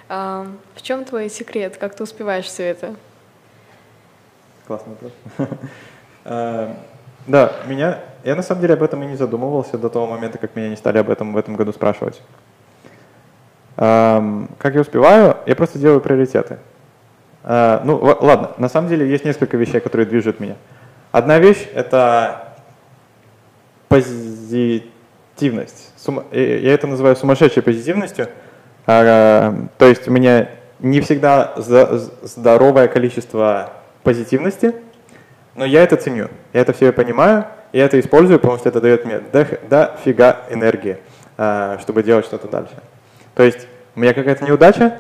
А, 0.10 0.46
в 0.76 0.82
чем 0.82 1.06
твой 1.06 1.30
секрет? 1.30 1.78
Как 1.78 1.96
ты 1.96 2.04
успеваешь 2.04 2.46
все 2.46 2.64
это? 2.64 2.96
Классный 4.68 4.94
вопрос. 4.94 5.14
А, 6.26 6.76
да, 7.28 7.54
меня, 7.68 8.00
я 8.24 8.36
на 8.36 8.42
самом 8.42 8.62
деле 8.62 8.74
об 8.74 8.84
этом 8.84 9.02
и 9.04 9.06
не 9.06 9.16
задумывался 9.16 9.78
до 9.78 9.90
того 9.90 10.08
момента, 10.08 10.38
как 10.38 10.56
меня 10.56 10.70
не 10.70 10.76
стали 10.76 10.98
об 10.98 11.10
этом 11.10 11.34
в 11.34 11.38
этом 11.38 11.56
году 11.56 11.72
спрашивать. 11.72 12.22
Как 13.78 14.76
я 14.76 14.82
успеваю? 14.82 15.38
Я 15.46 15.56
просто 15.56 15.80
делаю 15.80 16.02
приоритеты. 16.02 16.60
А, 17.44 17.82
ну, 17.86 17.98
ладно, 17.98 18.52
на 18.58 18.70
самом 18.70 18.90
деле 18.90 19.10
есть 19.10 19.26
несколько 19.26 19.58
вещей, 19.58 19.80
которые 19.80 20.06
движут 20.06 20.40
меня. 20.40 20.56
Одна 21.12 21.40
вещь— 21.40 21.68
это 21.74 22.51
позитивность 23.92 25.92
я 26.32 26.74
это 26.74 26.88
называю 26.88 27.16
сумасшедшей 27.16 27.64
позитивностью. 27.64 28.28
А, 28.88 29.54
то 29.78 29.86
есть 29.86 30.08
у 30.08 30.12
меня 30.12 30.50
не 30.80 31.02
всегда 31.02 31.54
здоровое 31.58 32.88
количество 32.88 33.74
позитивности, 34.04 34.74
Но 35.54 35.66
я 35.66 35.84
это 35.84 35.98
ценю, 35.98 36.30
я 36.54 36.62
это 36.62 36.74
все 36.74 36.92
понимаю, 36.92 37.46
я 37.74 37.86
это 37.86 38.00
использую, 38.00 38.40
потому 38.40 38.58
что 38.58 38.70
это 38.70 38.82
дает 38.82 39.06
мне 39.06 39.22
дофига 39.70 40.42
энергии, 40.50 40.98
а, 41.38 41.78
чтобы 41.80 42.04
делать 42.04 42.26
что-то 42.26 42.48
дальше. 42.48 42.74
То 43.36 43.44
есть 43.44 43.68
у 43.96 44.00
меня 44.00 44.14
какая-то 44.14 44.46
неудача, 44.46 44.98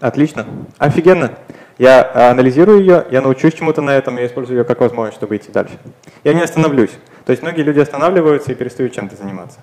отлично, 0.00 0.46
офигенно. 0.78 1.32
Я 1.78 2.30
анализирую 2.30 2.80
ее, 2.80 3.06
я 3.10 3.20
научусь 3.20 3.54
чему-то 3.54 3.82
на 3.82 3.90
этом, 3.90 4.16
я 4.16 4.26
использую 4.26 4.58
ее 4.58 4.64
как 4.64 4.80
возможность, 4.80 5.16
чтобы 5.16 5.36
идти 5.36 5.52
дальше. 5.52 5.78
Я 6.24 6.32
не 6.32 6.42
остановлюсь. 6.42 6.92
То 7.24 7.30
есть 7.30 7.42
многие 7.42 7.62
люди 7.62 7.80
останавливаются 7.80 8.52
и 8.52 8.54
перестают 8.54 8.92
чем-то 8.92 9.16
заниматься. 9.16 9.60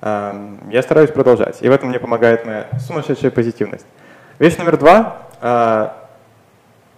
Я 0.00 0.82
стараюсь 0.82 1.10
продолжать, 1.10 1.62
и 1.62 1.68
в 1.68 1.72
этом 1.72 1.90
мне 1.90 2.00
помогает 2.00 2.44
моя 2.44 2.66
сумасшедшая 2.80 3.30
позитивность. 3.30 3.86
Вещь 4.38 4.56
номер 4.56 4.76
два. 4.76 5.28
А, 5.40 6.08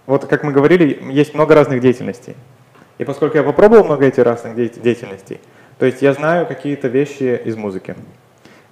вот 0.07 0.25
как 0.25 0.43
мы 0.43 0.51
говорили, 0.51 0.99
есть 1.11 1.35
много 1.35 1.53
разных 1.53 1.81
деятельностей. 1.81 2.35
И 2.97 3.03
поскольку 3.03 3.37
я 3.37 3.43
попробовал 3.43 3.83
много 3.83 4.05
этих 4.05 4.23
разных 4.23 4.55
деятельностей, 4.55 5.39
то 5.77 5.85
есть 5.85 6.01
я 6.01 6.13
знаю 6.13 6.47
какие-то 6.47 6.87
вещи 6.87 7.39
из 7.43 7.55
музыки. 7.55 7.95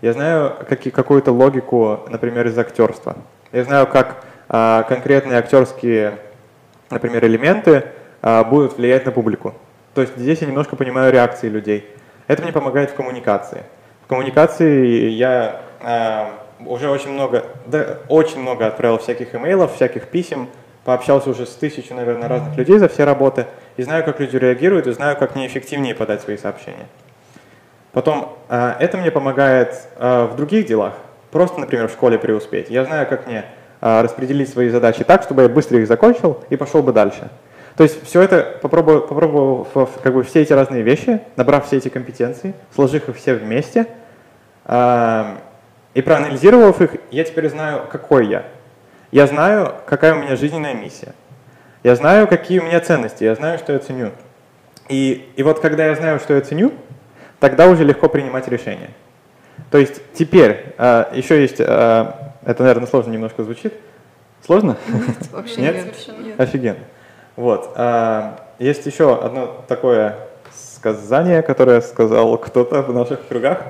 Я 0.01 0.13
знаю 0.13 0.55
какую-то 0.93 1.31
логику, 1.31 1.99
например, 2.09 2.47
из 2.47 2.57
актерства. 2.57 3.17
Я 3.51 3.63
знаю, 3.63 3.85
как 3.85 4.23
а, 4.49 4.83
конкретные 4.83 5.37
актерские, 5.37 6.17
например, 6.89 7.25
элементы 7.25 7.85
а, 8.21 8.43
будут 8.43 8.77
влиять 8.77 9.05
на 9.05 9.11
публику. 9.11 9.53
То 9.93 10.01
есть 10.01 10.17
здесь 10.17 10.41
я 10.41 10.47
немножко 10.47 10.75
понимаю 10.75 11.11
реакции 11.11 11.49
людей. 11.49 11.87
Это 12.27 12.41
мне 12.43 12.51
помогает 12.51 12.91
в 12.91 12.95
коммуникации. 12.95 13.63
В 14.05 14.07
коммуникации 14.07 15.09
я 15.09 15.61
э, 15.81 16.25
уже 16.65 16.89
очень 16.89 17.11
много, 17.11 17.45
да, 17.65 17.99
очень 18.09 18.39
много 18.39 18.67
отправил 18.67 18.97
всяких 18.97 19.35
имейлов, 19.35 19.75
всяких 19.75 20.07
писем, 20.07 20.49
пообщался 20.83 21.29
уже 21.29 21.45
с 21.45 21.51
тысячей, 21.51 21.93
наверное, 21.93 22.27
разных 22.27 22.57
людей 22.57 22.77
за 22.77 22.87
все 22.87 23.03
работы, 23.03 23.45
и 23.77 23.83
знаю, 23.83 24.03
как 24.03 24.19
люди 24.19 24.35
реагируют, 24.35 24.87
и 24.87 24.91
знаю, 24.91 25.15
как 25.17 25.35
неэффективнее 25.35 25.95
подать 25.95 26.21
свои 26.21 26.37
сообщения. 26.37 26.87
Потом, 27.91 28.35
э, 28.49 28.73
это 28.79 28.97
мне 28.97 29.11
помогает 29.11 29.75
э, 29.97 30.27
в 30.31 30.35
других 30.35 30.65
делах, 30.65 30.93
просто, 31.31 31.59
например, 31.59 31.87
в 31.87 31.91
школе 31.91 32.17
преуспеть. 32.17 32.69
Я 32.69 32.85
знаю, 32.85 33.07
как 33.07 33.27
мне 33.27 33.45
э, 33.81 34.01
распределить 34.01 34.49
свои 34.49 34.69
задачи 34.69 35.03
так, 35.03 35.23
чтобы 35.23 35.43
я 35.43 35.49
быстро 35.49 35.77
их 35.79 35.87
закончил 35.87 36.39
и 36.49 36.55
пошел 36.55 36.81
бы 36.81 36.91
дальше. 36.91 37.29
То 37.75 37.83
есть 37.83 38.05
все 38.05 38.21
это, 38.21 38.59
попробовал, 38.61 39.01
попробовал 39.01 39.67
как 40.03 40.13
бы 40.13 40.23
все 40.23 40.41
эти 40.41 40.53
разные 40.53 40.83
вещи, 40.83 41.21
набрав 41.35 41.65
все 41.65 41.77
эти 41.77 41.89
компетенции, 41.89 42.53
сложив 42.73 43.09
их 43.09 43.17
все 43.17 43.33
вместе 43.33 43.87
э, 44.65 45.35
и 45.95 46.01
проанализировав 46.01 46.81
их, 46.81 46.95
я 47.09 47.23
теперь 47.23 47.49
знаю, 47.49 47.87
какой 47.91 48.27
я. 48.27 48.45
Я 49.11 49.27
знаю, 49.27 49.75
какая 49.85 50.13
у 50.13 50.19
меня 50.19 50.35
жизненная 50.35 50.73
миссия. 50.73 51.13
Я 51.83 51.95
знаю, 51.95 52.27
какие 52.27 52.59
у 52.59 52.63
меня 52.63 52.79
ценности, 52.79 53.23
я 53.23 53.35
знаю, 53.35 53.57
что 53.57 53.73
я 53.73 53.79
ценю. 53.79 54.11
И, 54.87 55.29
и 55.35 55.43
вот 55.43 55.59
когда 55.59 55.87
я 55.87 55.95
знаю, 55.95 56.19
что 56.19 56.33
я 56.33 56.41
ценю, 56.41 56.73
тогда 57.39 57.67
уже 57.67 57.83
легко 57.83 58.07
принимать 58.07 58.47
решения. 58.47 58.89
То 59.71 59.77
есть 59.79 60.01
теперь 60.13 60.73
э, 60.77 61.05
еще 61.13 61.41
есть, 61.41 61.59
э, 61.59 61.63
это, 61.65 62.63
наверное, 62.63 62.87
сложно 62.87 63.11
немножко 63.11 63.43
звучит. 63.43 63.73
Сложно? 64.45 64.77
Нет, 64.87 65.31
вообще 65.31 65.61
нет. 65.61 65.75
нет. 66.19 66.39
Офигенно. 66.39 66.79
Вот. 67.35 67.71
А, 67.75 68.39
есть 68.59 68.85
еще 68.85 69.15
одно 69.15 69.63
такое 69.67 70.17
сказание, 70.53 71.41
которое 71.41 71.81
сказал 71.81 72.37
кто-то 72.37 72.81
в 72.81 72.93
наших 72.93 73.27
кругах. 73.27 73.63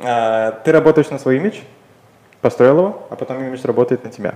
А, 0.00 0.52
ты 0.64 0.72
работаешь 0.72 1.10
на 1.10 1.18
свой 1.18 1.36
имидж, 1.36 1.58
построил 2.40 2.78
его, 2.78 3.06
а 3.10 3.16
потом 3.16 3.38
имидж 3.44 3.60
работает 3.64 4.04
на 4.04 4.10
тебя. 4.10 4.34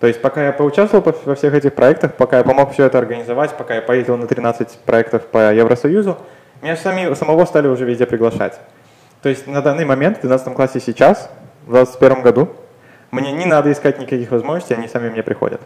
То 0.00 0.06
есть 0.06 0.20
пока 0.20 0.44
я 0.44 0.52
поучаствовал 0.52 1.14
во 1.24 1.34
всех 1.34 1.54
этих 1.54 1.74
проектах, 1.74 2.14
пока 2.14 2.38
я 2.38 2.44
помог 2.44 2.72
все 2.72 2.84
это 2.84 2.98
организовать, 2.98 3.56
пока 3.56 3.76
я 3.76 3.82
поездил 3.82 4.16
на 4.16 4.26
13 4.26 4.78
проектов 4.84 5.26
по 5.26 5.52
Евросоюзу, 5.52 6.18
меня 6.62 6.76
сами, 6.76 7.12
самого 7.14 7.44
стали 7.44 7.68
уже 7.68 7.84
везде 7.84 8.06
приглашать. 8.06 8.58
То 9.22 9.28
есть 9.28 9.46
на 9.46 9.62
данный 9.62 9.84
момент, 9.84 10.18
в 10.18 10.20
12 10.20 10.54
классе 10.54 10.80
сейчас, 10.80 11.30
в 11.66 11.72
2021 11.72 12.22
году, 12.22 12.48
мне 13.10 13.32
не 13.32 13.46
надо 13.46 13.70
искать 13.70 13.98
никаких 13.98 14.30
возможностей, 14.30 14.74
они 14.74 14.88
сами 14.88 15.08
мне 15.08 15.22
приходят. 15.22 15.60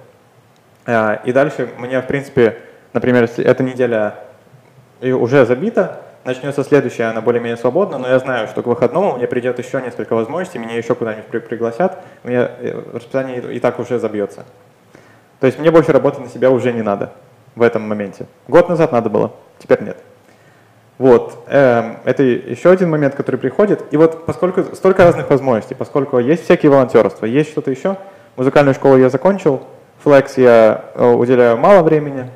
А, 0.90 1.20
и 1.22 1.32
дальше 1.32 1.68
мне, 1.76 2.00
в 2.00 2.06
принципе, 2.06 2.56
например, 2.94 3.28
эта 3.36 3.62
неделя 3.62 4.14
уже 5.02 5.44
забита, 5.44 6.00
начнется 6.24 6.64
следующая, 6.64 7.04
она 7.04 7.20
более-менее 7.20 7.58
свободна, 7.58 7.98
но 7.98 8.08
я 8.08 8.18
знаю, 8.18 8.48
что 8.48 8.62
к 8.62 8.66
выходному 8.66 9.16
мне 9.16 9.26
придет 9.26 9.58
еще 9.58 9.82
несколько 9.82 10.14
возможностей, 10.14 10.58
меня 10.58 10.76
еще 10.76 10.94
куда-нибудь 10.94 11.26
при 11.26 11.40
пригласят, 11.40 11.98
меня 12.24 12.50
э, 12.58 12.82
расписание 12.94 13.54
и 13.54 13.60
так 13.60 13.78
уже 13.78 13.98
забьется. 13.98 14.46
То 15.40 15.46
есть 15.46 15.58
мне 15.58 15.70
больше 15.70 15.92
работать 15.92 16.20
на 16.20 16.28
себя 16.28 16.50
уже 16.50 16.72
не 16.72 16.80
надо 16.80 17.12
в 17.54 17.60
этом 17.60 17.86
моменте. 17.86 18.24
Год 18.48 18.70
назад 18.70 18.90
надо 18.90 19.10
было, 19.10 19.32
теперь 19.58 19.82
нет. 19.82 19.98
Вот, 20.96 21.44
э, 21.48 21.96
это 22.04 22.22
еще 22.22 22.70
один 22.70 22.88
момент, 22.88 23.14
который 23.14 23.36
приходит. 23.36 23.84
И 23.90 23.98
вот 23.98 24.24
поскольку 24.24 24.74
столько 24.74 25.04
разных 25.04 25.28
возможностей, 25.28 25.74
поскольку 25.74 26.18
есть 26.18 26.44
всякие 26.44 26.72
волонтерства, 26.72 27.26
есть 27.26 27.50
что-то 27.50 27.70
еще, 27.70 27.98
музыкальную 28.36 28.74
школу 28.74 28.96
я 28.96 29.10
закончил, 29.10 29.62
Flex 30.04 30.40
я 30.40 30.84
э, 30.94 31.10
уделяю 31.10 31.56
мало 31.56 31.82
времени, 31.82 32.30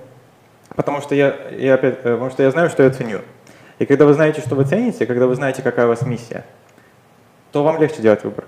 потому 0.74 1.00
что 1.00 1.14
я, 1.14 1.34
я, 1.50 1.74
опять, 1.74 1.98
э, 1.98 2.12
потому 2.14 2.30
что 2.30 2.42
я 2.42 2.50
знаю, 2.50 2.70
что 2.70 2.82
я 2.82 2.90
ценю. 2.90 3.20
И 3.78 3.86
когда 3.86 4.04
вы 4.04 4.14
знаете, 4.14 4.40
что 4.40 4.54
вы 4.54 4.64
цените, 4.64 5.06
когда 5.06 5.26
вы 5.26 5.34
знаете, 5.34 5.62
какая 5.62 5.86
у 5.86 5.88
вас 5.88 6.02
миссия, 6.02 6.44
то 7.52 7.62
вам 7.62 7.80
легче 7.80 8.02
делать 8.02 8.24
выбор. 8.24 8.44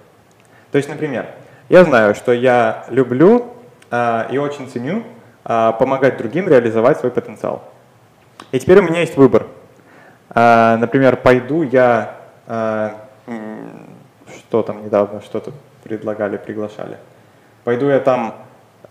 То 0.72 0.78
есть, 0.78 0.88
например, 0.88 1.26
я 1.68 1.84
знаю, 1.84 2.14
что 2.14 2.32
я 2.32 2.84
люблю 2.88 3.46
э, 3.90 4.26
и 4.30 4.38
очень 4.38 4.68
ценю 4.68 5.04
э, 5.44 5.72
помогать 5.78 6.16
другим 6.16 6.48
реализовать 6.48 6.98
свой 6.98 7.12
потенциал. 7.12 7.62
И 8.50 8.58
теперь 8.58 8.78
у 8.78 8.82
меня 8.82 9.00
есть 9.00 9.16
выбор. 9.16 9.46
Э, 10.34 10.76
например, 10.76 11.16
пойду 11.16 11.62
я, 11.62 12.16
э, 12.46 12.90
что 14.36 14.62
там 14.62 14.84
недавно, 14.84 15.20
что-то 15.20 15.52
предлагали, 15.84 16.36
приглашали. 16.36 16.98
Пойду 17.62 17.86
я 17.86 18.00
там 18.00 18.34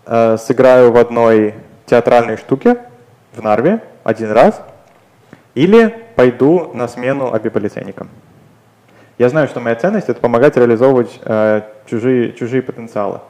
сыграю 0.06 0.92
в 0.92 0.96
одной 0.96 1.54
театральной 1.86 2.36
штуке 2.36 2.78
в 3.32 3.42
Нарве 3.42 3.82
один 4.04 4.32
раз, 4.32 4.62
или 5.54 6.04
пойду 6.16 6.70
на 6.74 6.88
смену 6.88 7.32
абиполицейникам. 7.32 8.08
Я 9.18 9.28
знаю, 9.28 9.46
что 9.46 9.60
моя 9.60 9.76
ценность— 9.76 10.08
это 10.08 10.20
помогать 10.20 10.56
реализовывать 10.56 11.20
э, 11.24 11.62
чужие, 11.86 12.32
чужие 12.32 12.62
потенциалы. 12.62 13.20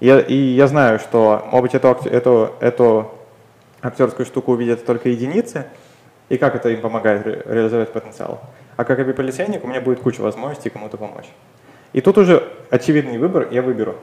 Я, 0.00 0.18
и 0.18 0.34
я 0.34 0.66
знаю, 0.66 0.98
что, 0.98 1.46
может 1.52 1.62
быть, 1.62 1.74
эту, 1.74 2.08
эту, 2.08 2.54
эту 2.60 3.10
актерскую 3.82 4.24
штуку 4.24 4.52
увидят 4.52 4.86
только 4.86 5.10
единицы, 5.10 5.66
и 6.30 6.38
как 6.38 6.54
это 6.54 6.70
им 6.70 6.80
помогает 6.80 7.26
ре, 7.26 7.42
реализовать 7.44 7.92
потенциал. 7.92 8.40
А 8.76 8.84
как 8.84 8.98
абиполицейник 8.98 9.62
у 9.62 9.66
меня 9.66 9.82
будет 9.82 10.00
куча 10.00 10.22
возможностей 10.22 10.70
кому-то 10.70 10.96
помочь. 10.96 11.26
И 11.92 12.00
тут 12.00 12.16
уже 12.16 12.48
очевидный 12.70 13.18
выбор 13.18 13.48
я 13.50 13.60
выберу. 13.60 13.96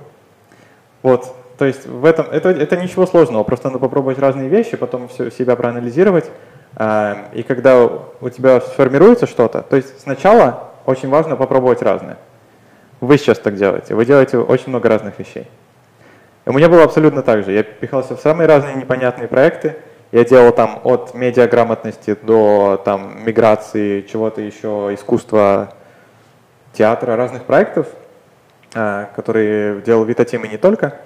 Вот, 1.02 1.36
то 1.58 1.66
есть 1.66 1.88
в 1.88 2.06
этом, 2.06 2.28
это, 2.28 2.50
это 2.50 2.78
ничего 2.78 3.06
сложного, 3.06 3.44
просто 3.44 3.70
надо 3.70 3.80
попробовать 3.80 4.20
разные 4.20 4.48
вещи, 4.48 4.78
потом 4.78 5.08
все 5.08 5.32
себя 5.32 5.56
проанализировать. 5.56 6.30
А, 6.76 7.30
и 7.34 7.42
когда 7.42 7.84
у 7.86 8.30
тебя 8.30 8.62
сформируется 8.62 9.26
что-то, 9.26 9.64
то 9.64 9.76
есть 9.76 10.02
сначала 10.02 10.72
очень 10.86 11.10
важно 11.10 11.36
попробовать 11.36 11.82
разное. 11.82 12.18
Вы 13.02 13.18
сейчас 13.18 13.40
так 13.40 13.56
делаете, 13.56 13.96
вы 13.96 14.06
делаете 14.06 14.38
очень 14.38 14.70
много 14.70 14.88
разных 14.90 15.18
вещей. 15.18 15.48
У 16.46 16.54
меня 16.54 16.70
было 16.70 16.84
абсолютно 16.84 17.24
так 17.24 17.44
же. 17.44 17.52
Я 17.52 17.64
пихался 17.64 18.16
в 18.16 18.22
самые 18.22 18.48
разные 18.48 18.76
непонятные 18.76 19.28
проекты. 19.28 19.76
Я 20.12 20.24
делал 20.24 20.54
там 20.54 20.80
от 20.84 21.14
медиаграмотности 21.14 22.16
до 22.22 22.82
там, 22.86 23.26
миграции, 23.26 24.02
чего-то 24.02 24.42
еще, 24.42 24.94
искусства, 24.94 25.74
театра, 26.72 27.18
разных 27.18 27.44
проектов, 27.44 27.88
а, 28.74 29.10
которые 29.16 29.82
делал 29.82 30.06
Витатим 30.06 30.46
и 30.46 30.48
не 30.48 30.58
только. 30.58 31.00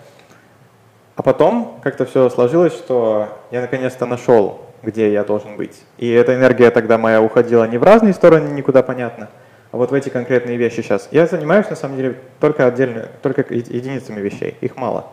А 1.21 1.23
потом 1.23 1.79
как-то 1.83 2.07
все 2.07 2.31
сложилось, 2.31 2.73
что 2.73 3.29
я 3.51 3.61
наконец-то 3.61 4.07
нашел, 4.07 4.61
где 4.81 5.13
я 5.13 5.23
должен 5.23 5.55
быть. 5.55 5.83
И 5.99 6.09
эта 6.09 6.33
энергия 6.33 6.71
тогда 6.71 6.97
моя 6.97 7.21
уходила 7.21 7.63
не 7.67 7.77
в 7.77 7.83
разные 7.83 8.13
стороны, 8.13 8.49
никуда 8.49 8.81
понятно, 8.81 9.29
а 9.71 9.77
вот 9.77 9.91
в 9.91 9.93
эти 9.93 10.09
конкретные 10.09 10.57
вещи 10.57 10.77
сейчас. 10.77 11.09
Я 11.11 11.27
занимаюсь 11.27 11.69
на 11.69 11.75
самом 11.75 11.97
деле 11.97 12.17
только 12.39 12.65
отдельно, 12.65 13.07
только 13.21 13.45
единицами 13.53 14.19
вещей, 14.19 14.57
их 14.61 14.77
мало. 14.77 15.09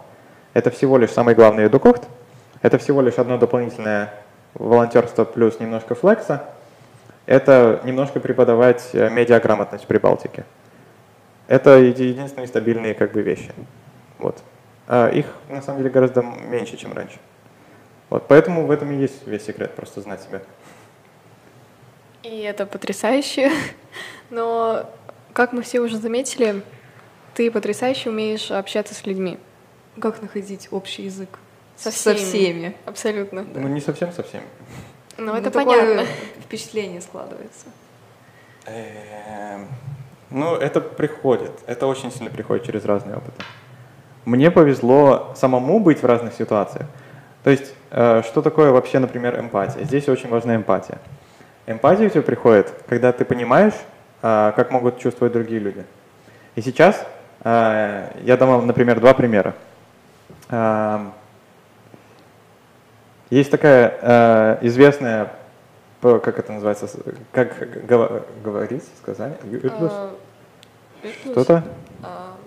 Это 0.54 0.70
всего 0.70 0.96
лишь 0.96 1.10
самый 1.10 1.34
главный 1.34 1.66
эдукохт, 1.66 2.04
это 2.62 2.78
всего 2.78 3.02
лишь 3.02 3.18
одно 3.18 3.36
дополнительное 3.36 4.14
волонтерство 4.54 5.26
плюс 5.26 5.60
немножко 5.60 5.94
флекса, 5.94 6.42
это 7.26 7.82
немножко 7.84 8.18
преподавать 8.18 8.88
э, 8.94 9.10
медиаграмотность 9.10 9.86
при 9.86 9.98
Балтике. 9.98 10.46
Это 11.48 11.76
единственные 11.76 12.48
стабильные 12.48 12.94
как 12.94 13.12
бы 13.12 13.20
вещи. 13.20 13.52
Вот. 14.18 14.38
А 14.88 15.10
их 15.10 15.26
на 15.50 15.60
самом 15.60 15.78
деле 15.78 15.90
гораздо 15.90 16.22
меньше, 16.22 16.78
чем 16.78 16.94
раньше. 16.94 17.18
Вот, 18.08 18.26
поэтому 18.26 18.66
в 18.66 18.70
этом 18.70 18.90
и 18.90 18.96
есть 18.96 19.26
весь 19.26 19.44
секрет, 19.44 19.74
просто 19.74 20.00
знать 20.00 20.22
себя. 20.22 20.40
И 22.22 22.40
это 22.40 22.64
потрясающе. 22.64 23.52
Но, 24.30 24.88
как 25.34 25.52
мы 25.52 25.60
все 25.60 25.80
уже 25.80 25.98
заметили, 25.98 26.62
ты 27.34 27.50
потрясающе 27.50 28.08
умеешь 28.08 28.50
общаться 28.50 28.94
с 28.94 29.04
людьми. 29.04 29.38
Как 30.00 30.22
находить 30.22 30.68
общий 30.70 31.02
язык? 31.02 31.38
Со 31.76 31.90
со 31.90 32.14
всеми. 32.14 32.16
всеми. 32.16 32.76
Абсолютно. 32.86 33.46
Ну, 33.54 33.68
не 33.68 33.82
совсем 33.82 34.10
со 34.12 34.22
всеми. 34.22 34.44
Ну, 35.18 35.26
Ну, 35.26 35.34
это 35.34 35.50
такое 35.50 35.82
понятно. 35.82 36.06
Впечатление 36.44 37.02
складывается. 37.02 37.66
Эм, 38.64 39.68
Ну, 40.30 40.54
это 40.54 40.80
приходит. 40.80 41.52
Это 41.66 41.86
очень 41.86 42.10
сильно 42.10 42.30
приходит 42.30 42.64
через 42.64 42.84
разные 42.86 43.16
опыты. 43.16 43.44
Мне 44.28 44.50
повезло 44.50 45.32
самому 45.36 45.80
быть 45.80 46.02
в 46.02 46.04
разных 46.04 46.34
ситуациях. 46.34 46.86
То 47.44 47.48
есть, 47.48 47.72
э, 47.90 48.20
что 48.26 48.42
такое 48.42 48.72
вообще, 48.72 48.98
например, 48.98 49.40
эмпатия? 49.40 49.84
Здесь 49.84 50.06
очень 50.06 50.28
важна 50.28 50.54
эмпатия. 50.54 50.98
Эмпатия 51.66 52.08
у 52.08 52.10
тебя 52.10 52.20
приходит, 52.20 52.70
когда 52.90 53.10
ты 53.12 53.24
понимаешь, 53.24 53.72
э, 54.20 54.52
как 54.54 54.70
могут 54.70 54.98
чувствовать 54.98 55.32
другие 55.32 55.60
люди. 55.60 55.82
И 56.56 56.60
сейчас 56.60 57.06
э, 57.42 58.10
я 58.22 58.36
дам 58.36 58.50
вам, 58.50 58.66
например, 58.66 59.00
два 59.00 59.14
примера. 59.14 59.54
Есть 63.30 63.50
такая 63.50 64.58
известная, 64.60 65.32
как 66.02 66.38
это 66.38 66.52
называется, 66.52 66.86
как 67.32 67.86
говорить, 68.42 68.84
Итлус? 69.42 69.92
что-то, 71.32 71.64
А. 72.02 72.37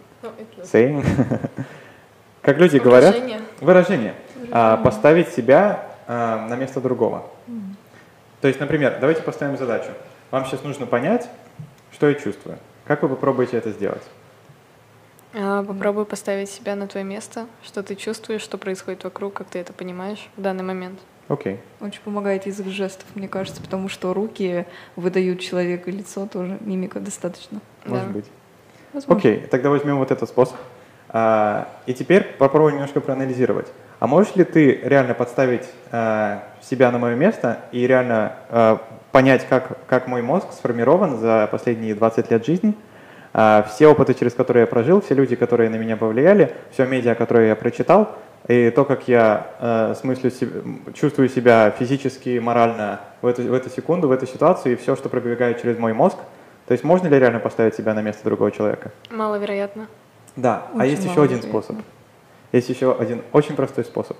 saying, 0.72 1.04
как 2.42 2.58
люди 2.58 2.78
говорят, 2.78 3.14
Выражение. 3.16 3.42
выражение, 3.60 4.14
А, 4.52 4.78
поставить 4.78 5.30
себя 5.30 5.86
а, 6.08 6.48
на 6.48 6.56
место 6.56 6.82
другого. 6.82 7.26
То 8.42 8.48
есть, 8.48 8.60
например, 8.60 8.98
давайте 9.00 9.22
поставим 9.22 9.58
задачу. 9.58 9.90
Вам 10.32 10.46
сейчас 10.46 10.64
нужно 10.64 10.86
понять, 10.88 11.30
что 11.92 12.08
я 12.10 12.16
чувствую. 12.16 12.58
Как 12.86 13.04
вы 13.04 13.10
попробуете 13.10 13.58
это 13.58 13.70
сделать? 13.72 14.02
А, 15.34 15.64
Попробуй 15.64 16.06
поставить 16.06 16.50
себя 16.50 16.76
на 16.76 16.88
твое 16.88 17.06
место, 17.06 17.46
что 17.64 17.84
ты 17.84 17.96
чувствуешь, 17.96 18.42
что 18.42 18.58
происходит 18.58 19.04
вокруг, 19.04 19.34
как 19.34 19.48
ты 19.48 19.60
это 19.60 19.74
понимаешь 19.74 20.28
в 20.38 20.42
данный 20.42 20.64
момент. 20.64 21.00
Окей. 21.28 21.60
Очень 21.80 22.02
помогает 22.02 22.46
язык 22.48 22.68
жестов, 22.68 23.06
мне 23.16 23.28
кажется, 23.30 23.62
потому 23.62 23.88
что 23.88 24.14
руки 24.14 24.66
выдают 24.98 25.40
человека, 25.40 25.90
лицо 25.90 26.28
тоже, 26.28 26.58
мимика 26.60 27.00
достаточно. 27.00 27.62
Может 27.86 28.08
Да. 28.08 28.14
быть. 28.14 28.26
Возможно. 28.94 29.20
Окей, 29.20 29.48
тогда 29.50 29.70
возьмем 29.70 29.98
вот 29.98 30.12
этот 30.12 30.28
способ. 30.30 30.56
А, 31.10 31.68
и 31.86 31.94
теперь 31.94 32.24
попробуем 32.38 32.76
немножко 32.76 33.02
проанализировать. 33.02 33.68
А 34.00 34.08
можешь 34.08 34.36
ли 34.36 34.44
ты 34.44 34.80
реально 34.84 35.14
подставить 35.14 35.68
а, 35.92 36.44
себя 36.62 36.90
на 36.92 37.00
мое 37.00 37.16
место 37.16 37.60
и 37.72 37.86
реально 37.86 38.34
а, 38.50 38.82
понять, 39.12 39.46
как, 39.48 39.86
как 39.88 40.08
мой 40.08 40.22
мозг 40.22 40.48
сформирован 40.54 41.18
за 41.18 41.50
последние 41.52 41.96
20 41.96 42.32
лет 42.32 42.46
жизни? 42.46 42.76
Все 43.70 43.88
опыты, 43.88 44.14
через 44.14 44.34
которые 44.34 44.62
я 44.62 44.68
прожил, 44.68 45.00
все 45.00 45.14
люди, 45.14 45.38
которые 45.38 45.70
на 45.70 45.78
меня 45.78 45.96
повлияли, 45.96 46.54
все 46.74 46.86
медиа, 46.86 47.16
которые 47.16 47.48
я 47.48 47.56
прочитал, 47.56 48.18
и 48.50 48.72
то, 48.72 48.84
как 48.84 49.08
я 49.08 49.48
э, 49.60 49.96
смыслю 49.98 50.32
чувствую 50.94 51.30
себя 51.30 51.72
физически, 51.72 52.40
морально 52.40 53.00
в 53.22 53.28
эту, 53.28 53.44
в 53.44 53.54
эту 53.54 53.70
секунду, 53.70 54.10
в 54.10 54.12
эту 54.12 54.28
ситуацию, 54.28 54.74
и 54.74 54.76
все, 54.76 54.98
что 54.98 55.08
пробегает 55.08 55.62
через 55.62 55.78
мой 55.78 55.94
мозг. 55.94 56.18
То 56.72 56.74
есть 56.74 56.86
можно 56.86 57.10
ли 57.10 57.20
реально 57.20 57.40
поставить 57.40 57.76
себя 57.76 57.94
на 57.94 58.02
место 58.02 58.24
другого 58.24 58.50
человека? 58.50 58.92
Маловероятно. 59.10 59.90
Да, 60.38 60.68
а 60.72 60.78
Очень 60.78 60.90
есть 60.92 61.04
еще 61.04 61.22
один 61.22 61.42
способ. 61.42 61.76
Есть 62.54 62.70
еще 62.70 62.96
один 62.98 63.24
очень 63.34 63.58
простой 63.58 63.84
способ. 63.84 64.16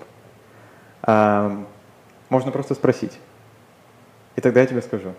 Ам, 1.04 1.66
можно 2.28 2.52
просто 2.52 2.74
спросить. 2.74 3.18
И 4.36 4.42
тогда 4.42 4.60
я 4.60 4.68
тебе 4.68 4.82
скажу. 4.82 5.14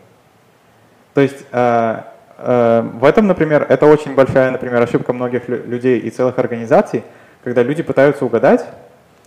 То 1.14 1.22
есть 1.22 1.46
а, 1.52 2.12
а, 2.36 2.82
в 2.82 3.02
этом, 3.06 3.26
например, 3.26 3.64
это 3.66 3.86
очень 3.86 4.14
большая, 4.14 4.50
например, 4.50 4.82
ошибка 4.82 5.14
многих 5.14 5.48
лю- 5.48 5.64
людей 5.64 6.00
и 6.00 6.10
целых 6.10 6.38
организаций, 6.38 7.02
когда 7.44 7.62
люди 7.62 7.82
пытаются 7.82 8.26
угадать, 8.26 8.62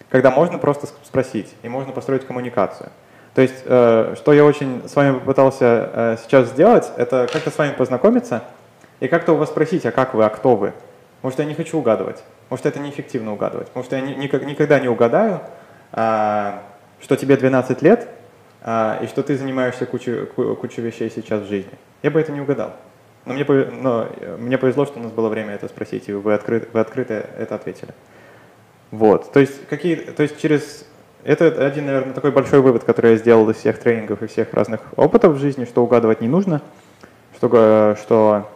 когда 0.09 0.29
можно 0.29 0.59
просто 0.59 0.85
спросить 1.03 1.55
и 1.63 1.69
можно 1.69 1.91
построить 1.91 2.27
коммуникацию. 2.27 2.91
То 3.35 3.41
есть, 3.41 3.63
э, 3.65 4.15
что 4.17 4.33
я 4.33 4.45
очень 4.45 4.87
с 4.87 4.95
вами 4.95 5.19
попытался 5.19 5.89
э, 5.93 6.17
сейчас 6.23 6.49
сделать, 6.49 6.91
это 6.97 7.27
как-то 7.31 7.51
с 7.51 7.57
вами 7.57 7.73
познакомиться 7.73 8.43
и 9.01 9.07
как-то 9.07 9.33
у 9.33 9.35
вас 9.35 9.49
спросить, 9.49 9.85
а 9.85 9.91
как 9.91 10.13
вы, 10.13 10.25
а 10.25 10.29
кто 10.29 10.55
вы? 10.55 10.73
Может, 11.21 11.39
я 11.39 11.45
не 11.45 11.53
хочу 11.53 11.77
угадывать, 11.77 12.23
может, 12.49 12.65
это 12.65 12.79
неэффективно 12.79 13.33
угадывать, 13.33 13.67
может, 13.75 13.91
я 13.91 14.01
никогда 14.01 14.79
не 14.79 14.87
угадаю, 14.87 15.41
а, 15.91 16.63
что 17.01 17.15
тебе 17.15 17.35
12 17.35 17.81
лет, 17.81 18.07
и 18.63 19.07
что 19.07 19.21
ты 19.21 19.37
занимаешься 19.37 19.85
кучей, 19.85 20.25
ку- 20.25 20.55
кучей 20.55 20.81
вещей 20.81 21.11
сейчас 21.13 21.41
в 21.41 21.47
жизни. 21.47 21.73
Я 22.01 22.09
бы 22.11 22.19
это 22.19 22.31
не 22.31 22.41
угадал. 22.41 22.73
Но 23.25 23.33
мне, 23.33 23.43
но 23.43 24.07
э, 24.19 24.37
мне 24.37 24.57
повезло, 24.57 24.85
что 24.85 24.99
у 24.99 25.03
нас 25.03 25.11
было 25.11 25.29
время 25.29 25.55
это 25.55 25.67
спросить, 25.67 26.07
и 26.09 26.13
вы, 26.13 26.33
открыто, 26.33 26.67
вы 26.71 26.79
открыто 26.79 27.13
это 27.37 27.55
ответили. 27.55 27.93
Вот, 28.91 29.31
то 29.31 29.39
есть, 29.39 29.67
какие, 29.67 29.95
то 29.95 30.23
есть 30.23 30.39
через... 30.39 30.85
Это 31.25 31.47
один, 31.65 31.87
наверное, 31.87 32.13
такой 32.13 32.29
большой 32.29 32.61
вывод, 32.61 32.83
который 32.83 33.13
я 33.13 33.17
сделал 33.17 33.49
из 33.49 33.55
всех 33.55 33.79
тренингов 33.79 34.21
и 34.21 34.27
всех 34.27 34.53
разных 34.53 34.81
опытов 34.95 35.33
в 35.33 35.39
жизни, 35.39 35.65
что 35.65 35.83
угадывать 35.83 36.21
не 36.21 36.27
нужно, 36.27 36.61
что, 37.35 37.97
что 37.99 38.47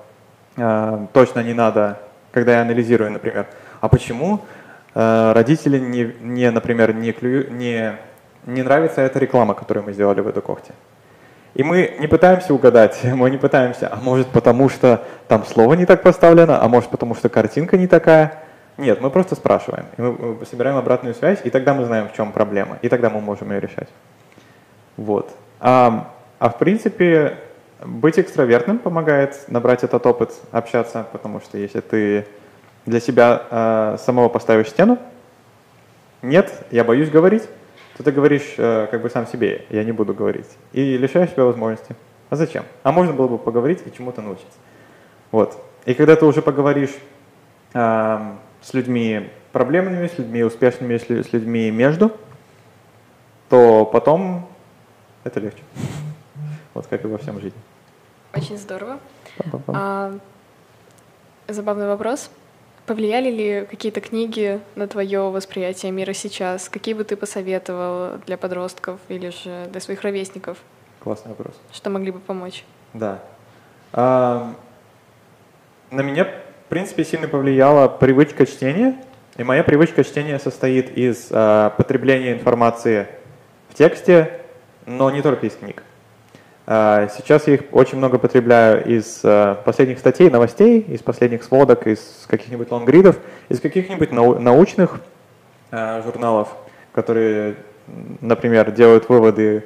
э, 0.55 1.07
точно 1.11 1.39
не 1.41 1.55
надо, 1.55 1.97
когда 2.31 2.57
я 2.57 2.61
анализирую, 2.61 3.09
например, 3.09 3.47
а 3.81 3.89
почему 3.89 4.41
э, 4.93 5.31
родители 5.33 5.79
не, 5.79 6.13
не, 6.21 6.51
например, 6.51 6.93
не, 6.93 7.11
клюю, 7.11 7.51
не, 7.51 7.93
не 8.45 8.61
нравится 8.61 9.01
эта 9.01 9.17
реклама, 9.17 9.55
которую 9.55 9.87
мы 9.87 9.93
сделали 9.93 10.21
в 10.21 10.27
этой 10.27 10.43
когте. 10.43 10.73
И 11.55 11.63
мы 11.63 11.95
не 11.99 12.05
пытаемся 12.05 12.53
угадать, 12.53 12.99
мы 13.03 13.31
не 13.31 13.37
пытаемся, 13.37 13.89
а 13.91 13.95
может 13.95 14.27
потому 14.27 14.69
что 14.69 15.03
там 15.27 15.43
слово 15.43 15.73
не 15.73 15.87
так 15.87 16.03
поставлено, 16.03 16.61
а 16.61 16.67
может 16.67 16.91
потому 16.91 17.15
что 17.15 17.29
картинка 17.29 17.79
не 17.79 17.87
такая. 17.87 18.43
Нет, 18.79 19.01
мы 19.01 19.09
просто 19.09 19.35
спрашиваем, 19.35 19.85
и 19.97 20.01
мы 20.01 20.11
мы 20.13 20.45
собираем 20.45 20.77
обратную 20.77 21.13
связь, 21.13 21.41
и 21.43 21.49
тогда 21.49 21.73
мы 21.73 21.83
знаем, 21.83 22.07
в 22.07 22.13
чем 22.13 22.31
проблема, 22.31 22.79
и 22.81 22.87
тогда 22.87 23.09
мы 23.09 23.19
можем 23.19 23.51
ее 23.51 23.59
решать. 23.59 23.89
Вот. 24.95 25.29
А, 25.59 26.13
а 26.39 26.49
в 26.49 26.57
принципе, 26.57 27.37
быть 27.83 28.17
экстравертным 28.17 28.79
помогает 28.79 29.43
набрать 29.49 29.83
этот 29.83 30.05
опыт, 30.05 30.33
общаться, 30.51 31.05
потому 31.11 31.41
что 31.41 31.57
если 31.57 31.81
ты 31.81 32.25
для 32.85 33.01
себя 33.01 33.43
э, 33.51 33.97
самого 33.99 34.29
поставишь 34.29 34.69
стену, 34.69 34.97
нет, 36.21 36.49
я 36.71 36.85
боюсь 36.85 37.09
говорить, 37.09 37.43
то 37.97 38.03
ты 38.03 38.13
говоришь 38.13 38.55
э, 38.57 38.87
как 38.89 39.01
бы 39.01 39.09
сам 39.09 39.27
себе, 39.27 39.65
я 39.69 39.83
не 39.83 39.91
буду 39.91 40.13
говорить, 40.13 40.47
и 40.71 40.97
лишаешь 40.97 41.31
себя 41.31 41.43
возможности. 41.43 41.97
А 42.29 42.37
зачем? 42.37 42.63
А 42.83 42.93
можно 42.93 43.11
было 43.11 43.27
бы 43.27 43.37
поговорить 43.37 43.81
и 43.85 43.91
чему-то 43.91 44.21
научиться. 44.21 44.57
Вот. 45.31 45.61
И 45.85 45.93
когда 45.93 46.15
ты 46.15 46.25
уже 46.25 46.41
поговоришь 46.41 46.95
э, 47.73 48.19
с 48.61 48.73
людьми 48.73 49.29
проблемными, 49.51 50.07
с 50.07 50.17
людьми 50.17 50.43
успешными, 50.43 50.97
с 50.97 51.09
лю- 51.09 51.23
с 51.23 51.33
людьми 51.33 51.71
между, 51.71 52.11
то 53.49 53.85
потом 53.85 54.47
это 55.23 55.39
легче. 55.39 55.61
Вот 56.75 56.85
как 56.87 57.03
и 57.03 57.07
во 57.07 57.17
всем 57.17 57.39
жизни. 57.41 57.59
Очень 58.33 58.57
здорово. 58.57 58.99
А, 59.67 60.13
забавный 61.47 61.87
вопрос. 61.87 62.29
Повлияли 62.85 63.29
ли 63.31 63.65
какие-то 63.69 64.01
книги 64.01 64.59
на 64.75 64.87
твое 64.87 65.29
восприятие 65.29 65.91
мира 65.91 66.13
сейчас? 66.13 66.69
Какие 66.69 66.93
бы 66.93 67.03
ты 67.03 67.15
посоветовал 67.17 68.19
для 68.27 68.37
подростков 68.37 68.99
или 69.09 69.29
же 69.29 69.67
для 69.71 69.81
своих 69.81 70.03
ровесников, 70.03 70.57
Классный 70.99 71.29
вопрос. 71.29 71.53
что 71.71 71.89
могли 71.89 72.11
бы 72.11 72.19
помочь? 72.19 72.63
Да. 72.93 73.19
А, 73.93 74.53
на 75.91 76.01
меня, 76.01 76.27
в 76.69 76.71
принципе, 76.71 77.03
сильно 77.03 77.27
повлияла 77.27 77.87
привычка 77.87 78.45
чтения. 78.45 78.93
И 79.37 79.43
моя 79.43 79.63
привычка 79.63 80.03
чтения 80.03 80.37
состоит 80.37 80.95
из 80.95 81.29
а, 81.31 81.71
потребления 81.71 82.31
информации 82.31 83.07
в 83.69 83.73
тексте, 83.73 84.41
но 84.85 85.09
не 85.09 85.23
только 85.23 85.47
из 85.47 85.53
книг. 85.53 85.81
А, 86.67 87.07
сейчас 87.07 87.47
я 87.47 87.55
их 87.55 87.61
очень 87.71 87.97
много 87.97 88.19
потребляю 88.19 88.85
из 88.85 89.21
а, 89.23 89.55
последних 89.55 89.97
статей, 89.97 90.29
новостей, 90.29 90.81
из 90.81 91.01
последних 91.01 91.43
сводок, 91.43 91.87
из 91.87 92.27
каких-нибудь 92.27 92.69
лонгридов, 92.69 93.17
из 93.49 93.59
каких-нибудь 93.59 94.11
нау- 94.11 94.37
научных 94.37 95.01
а, 95.71 96.03
журналов, 96.03 96.49
которые, 96.91 97.55
например, 98.21 98.69
делают 98.69 99.09
выводы 99.09 99.65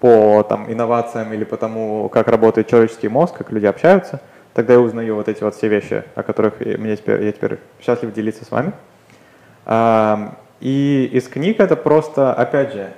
по 0.00 0.42
там, 0.42 0.68
инновациям 0.72 1.32
или 1.32 1.44
по 1.44 1.56
тому, 1.56 2.08
как 2.08 2.26
работает 2.26 2.66
человеческий 2.66 3.06
мозг, 3.06 3.36
как 3.36 3.52
люди 3.52 3.66
общаются, 3.66 4.20
тогда 4.54 4.74
я 4.74 4.80
узнаю 4.80 5.16
вот 5.16 5.28
эти 5.28 5.42
вот 5.42 5.54
все 5.54 5.68
вещи, 5.68 6.04
о 6.14 6.22
которых 6.22 6.60
мне 6.60 6.96
теперь, 6.96 7.22
я 7.24 7.32
теперь 7.32 7.58
счастлив 7.80 8.12
делиться 8.12 8.44
с 8.44 8.50
вами. 8.50 8.72
Ам, 9.64 10.36
И 10.60 11.10
из 11.12 11.28
книг 11.28 11.58
это 11.58 11.74
просто, 11.74 12.32
опять 12.32 12.72
же, 12.72 12.92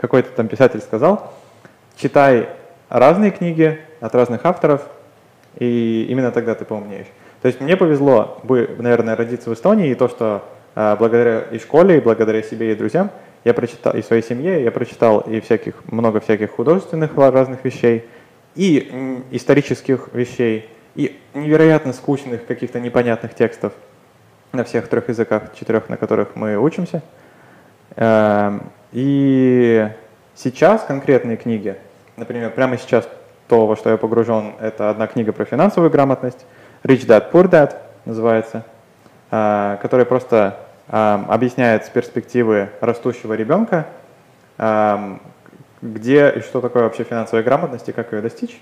какой-то 0.00 0.30
там 0.36 0.48
писатель 0.48 0.80
сказал, 0.80 1.32
читай 1.96 2.48
разные 2.90 3.30
книги 3.30 3.78
от 4.00 4.14
разных 4.14 4.44
авторов, 4.44 4.82
и 5.58 6.06
именно 6.10 6.30
тогда 6.30 6.54
ты 6.54 6.64
поумнеешь. 6.64 7.06
То 7.40 7.48
есть 7.48 7.60
мне 7.60 7.76
повезло, 7.76 8.38
бы, 8.42 8.76
наверное, 8.78 9.16
родиться 9.16 9.50
в 9.50 9.54
Эстонии, 9.54 9.90
и 9.90 9.94
то, 9.94 10.08
что 10.08 10.44
а, 10.74 10.96
благодаря 10.96 11.40
и 11.50 11.58
школе, 11.58 11.96
и 11.96 12.00
благодаря 12.00 12.42
себе 12.42 12.72
и 12.72 12.74
друзьям, 12.74 13.10
я 13.44 13.54
прочитал, 13.54 13.94
и 13.94 14.02
своей 14.02 14.22
семье, 14.22 14.62
я 14.62 14.70
прочитал 14.70 15.20
и 15.20 15.40
всяких, 15.40 15.74
много 15.90 16.20
всяких 16.20 16.52
художественных 16.52 17.16
разных 17.16 17.64
вещей, 17.64 18.06
и 18.54 19.22
исторических 19.30 20.08
вещей, 20.12 20.68
и 20.94 21.18
невероятно 21.34 21.92
скучных 21.92 22.46
каких-то 22.46 22.80
непонятных 22.80 23.34
текстов 23.34 23.72
на 24.52 24.64
всех 24.64 24.88
трех 24.88 25.08
языках, 25.08 25.54
четырех, 25.58 25.88
на 25.88 25.96
которых 25.96 26.36
мы 26.36 26.56
учимся. 26.56 27.02
Эм, 27.96 28.70
и 28.92 29.88
сейчас 30.34 30.82
конкретные 30.82 31.36
книги, 31.36 31.76
например, 32.16 32.50
прямо 32.50 32.76
сейчас 32.76 33.08
то, 33.48 33.66
во 33.66 33.76
что 33.76 33.90
я 33.90 33.96
погружен, 33.96 34.54
это 34.60 34.90
одна 34.90 35.06
книга 35.06 35.32
про 35.32 35.44
финансовую 35.44 35.90
грамотность, 35.90 36.44
Rich 36.84 37.06
Dad, 37.06 37.30
Poor 37.30 37.48
Dad 37.48 37.76
называется, 38.04 38.64
э, 39.30 39.78
которая 39.80 40.04
просто 40.04 40.58
эм, 40.88 41.30
объясняет 41.30 41.86
с 41.86 41.88
перспективы 41.88 42.68
растущего 42.80 43.34
ребенка, 43.34 43.86
эм, 44.58 45.20
где 45.82 46.30
и 46.30 46.40
что 46.40 46.60
такое 46.60 46.84
вообще 46.84 47.04
финансовая 47.04 47.42
грамотность 47.42 47.88
и 47.88 47.92
как 47.92 48.12
ее 48.12 48.22
достичь. 48.22 48.60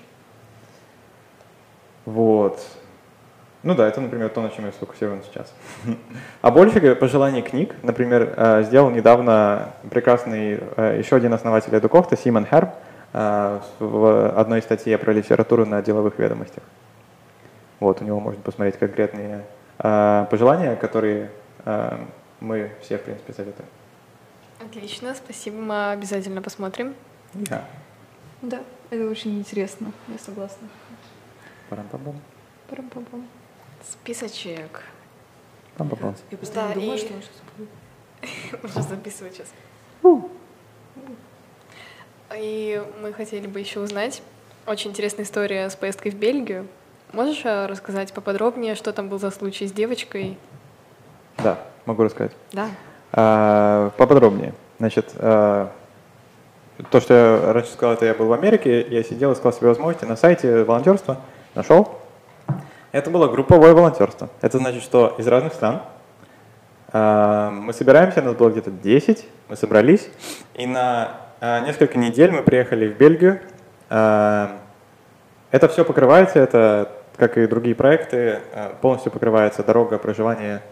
Вот. 2.06 2.60
Ну 3.62 3.74
да, 3.74 3.86
это, 3.86 4.00
например, 4.00 4.30
то, 4.30 4.40
на 4.40 4.48
чем 4.48 4.64
я 4.64 4.72
сфокусирован 4.72 5.22
сейчас. 5.22 5.52
А 6.40 6.50
больше 6.50 6.94
пожеланий 6.96 7.42
книг, 7.42 7.74
например, 7.82 8.32
э, 8.34 8.62
сделал 8.64 8.90
недавно 8.90 9.74
прекрасный 9.90 10.60
э, 10.76 10.96
еще 10.98 11.16
один 11.16 11.34
основатель 11.34 11.76
Эдукохта, 11.76 12.16
Симон 12.16 12.46
Херб, 12.46 12.70
э, 13.12 13.60
в 13.78 14.30
одной 14.30 14.62
статье 14.62 14.96
про 14.96 15.12
литературу 15.12 15.66
на 15.66 15.82
деловых 15.82 16.18
ведомостях. 16.18 16.64
Вот, 17.80 18.00
у 18.00 18.04
него 18.04 18.18
можно 18.18 18.40
посмотреть 18.40 18.78
конкретные 18.78 19.44
пожелания, 19.78 20.76
которые 20.76 21.30
мы 22.40 22.72
все, 22.82 22.98
в 22.98 23.02
принципе, 23.02 23.32
советуем. 23.32 23.66
Отлично, 24.62 25.14
спасибо, 25.14 25.56
мы 25.56 25.92
обязательно 25.92 26.42
посмотрим. 26.42 26.94
Да. 27.34 27.64
Да, 28.42 28.60
это 28.90 29.08
очень 29.08 29.38
интересно, 29.38 29.92
я 30.08 30.18
согласна. 30.18 30.68
Парам-пам-пам. 31.68 32.16
Парам-пам-пам. 32.68 33.24
Списочек. 33.88 34.82
Пам-пам-пам. 35.76 36.14
Я 36.30 36.38
постоянно 36.38 36.74
Да, 36.74 36.80
думаю, 36.80 36.96
и- 36.96 37.00
что 37.00 37.14
он 37.14 37.20
сейчас 37.22 37.42
будет. 37.56 38.62
Можно 38.62 38.82
записывать 38.82 39.34
сейчас. 39.34 39.48
И 42.36 42.82
мы 43.02 43.12
хотели 43.12 43.46
бы 43.46 43.58
еще 43.60 43.80
узнать, 43.80 44.22
очень 44.66 44.90
интересная 44.90 45.24
история 45.24 45.68
с 45.68 45.74
поездкой 45.76 46.12
в 46.12 46.14
Бельгию. 46.14 46.68
Можешь 47.12 47.44
э, 47.44 47.66
рассказать 47.66 48.12
поподробнее, 48.12 48.76
что 48.76 48.92
там 48.92 49.08
был 49.08 49.18
за 49.18 49.32
случай 49.32 49.66
с 49.66 49.72
девочкой? 49.72 50.38
Да, 51.38 51.58
могу 51.86 52.04
рассказать. 52.04 52.32
Да. 52.52 52.68
А, 53.12 53.90
Поподробнее. 53.96 54.54
Значит, 54.78 55.10
а, 55.16 55.72
то, 56.90 57.00
что 57.00 57.14
я 57.14 57.52
раньше 57.52 57.70
сказал, 57.70 57.94
это 57.94 58.06
я 58.06 58.14
был 58.14 58.26
в 58.26 58.32
Америке, 58.32 58.86
я 58.88 59.02
сидел, 59.02 59.32
искал 59.32 59.52
себе 59.52 59.68
возможности 59.68 60.04
на 60.04 60.16
сайте 60.16 60.64
волонтерства, 60.64 61.18
нашел. 61.54 61.98
Это 62.92 63.10
было 63.10 63.28
групповое 63.28 63.74
волонтерство. 63.74 64.28
Это 64.40 64.58
значит, 64.58 64.82
что 64.82 65.14
из 65.18 65.26
разных 65.26 65.54
стран 65.54 65.82
а, 66.92 67.50
мы 67.50 67.72
собираемся, 67.72 68.22
нас 68.22 68.34
было 68.34 68.50
где-то 68.50 68.70
10, 68.70 69.26
мы 69.48 69.56
собрались, 69.56 70.08
и 70.54 70.66
на 70.66 71.12
а, 71.40 71.60
несколько 71.60 71.98
недель 71.98 72.30
мы 72.32 72.42
приехали 72.42 72.88
в 72.88 72.96
Бельгию. 72.96 73.40
А, 73.88 74.58
Это 75.50 75.68
все 75.68 75.84
покрывается, 75.84 76.38
это, 76.38 76.90
как 77.16 77.36
и 77.38 77.46
другие 77.46 77.74
проекты, 77.74 78.40
полностью 78.80 79.12
покрывается 79.12 79.62
дорога, 79.62 79.98
проживание 79.98 80.62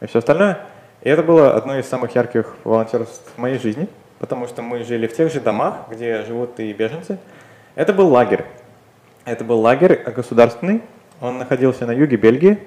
и 0.00 0.06
все 0.06 0.18
остальное. 0.18 0.58
И 1.02 1.08
это 1.08 1.22
было 1.22 1.54
одно 1.54 1.78
из 1.78 1.88
самых 1.88 2.14
ярких 2.14 2.56
волонтерств 2.64 3.32
в 3.36 3.38
моей 3.38 3.58
жизни, 3.58 3.88
потому 4.18 4.46
что 4.46 4.62
мы 4.62 4.84
жили 4.84 5.06
в 5.06 5.14
тех 5.14 5.32
же 5.32 5.40
домах, 5.40 5.86
где 5.90 6.22
живут 6.24 6.58
и 6.60 6.72
беженцы. 6.72 7.18
Это 7.74 7.92
был 7.92 8.08
лагерь. 8.08 8.44
Это 9.24 9.44
был 9.44 9.60
лагерь 9.60 10.02
государственный. 10.14 10.82
Он 11.20 11.38
находился 11.38 11.86
на 11.86 11.92
юге 11.92 12.16
Бельгии, 12.16 12.58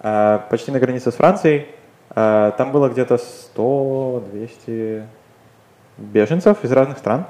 а, 0.00 0.46
почти 0.50 0.70
на 0.70 0.78
границе 0.78 1.10
с 1.10 1.14
Францией. 1.14 1.66
А, 2.10 2.50
Там 2.52 2.72
было 2.72 2.88
где-то 2.88 3.18
100-200 3.56 5.04
беженцев 5.96 6.62
из 6.62 6.72
разных 6.72 6.98
стран. 6.98 7.26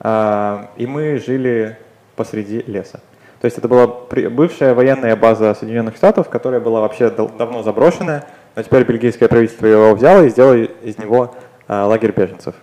А, 0.00 0.70
И 0.76 0.86
мы 0.86 1.18
жили 1.18 1.78
посреди 2.16 2.62
леса. 2.66 3.00
То 3.40 3.46
есть 3.46 3.58
это 3.58 3.68
была 3.68 3.86
бывшая 3.86 4.74
военная 4.74 5.16
база 5.16 5.54
Соединенных 5.54 5.96
Штатов, 5.96 6.28
которая 6.28 6.60
была 6.60 6.80
вообще 6.80 7.10
давно 7.10 7.62
заброшенная, 7.62 8.24
но 8.56 8.62
теперь 8.62 8.84
бельгийское 8.84 9.28
правительство 9.28 9.66
его 9.66 9.94
взяло 9.94 10.22
и 10.24 10.30
сделало 10.30 10.54
из 10.54 10.96
него 10.98 11.34
лагерь 11.68 12.12
беженцев. 12.12 12.54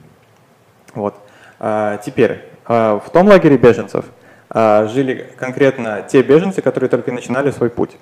Вот. 0.94 1.16
А, 1.60 1.98
Теперь, 1.98 2.44
а, 2.66 3.00
в 3.00 3.10
том 3.12 3.28
лагере 3.28 3.58
беженцев 3.58 4.06
а, 4.50 4.88
жили 4.88 5.30
конкретно 5.38 6.04
те 6.08 6.24
беженцы, 6.24 6.62
которые 6.62 6.90
только 6.90 7.12
начинали 7.12 7.52
свой 7.52 7.70
путь. 7.70 7.98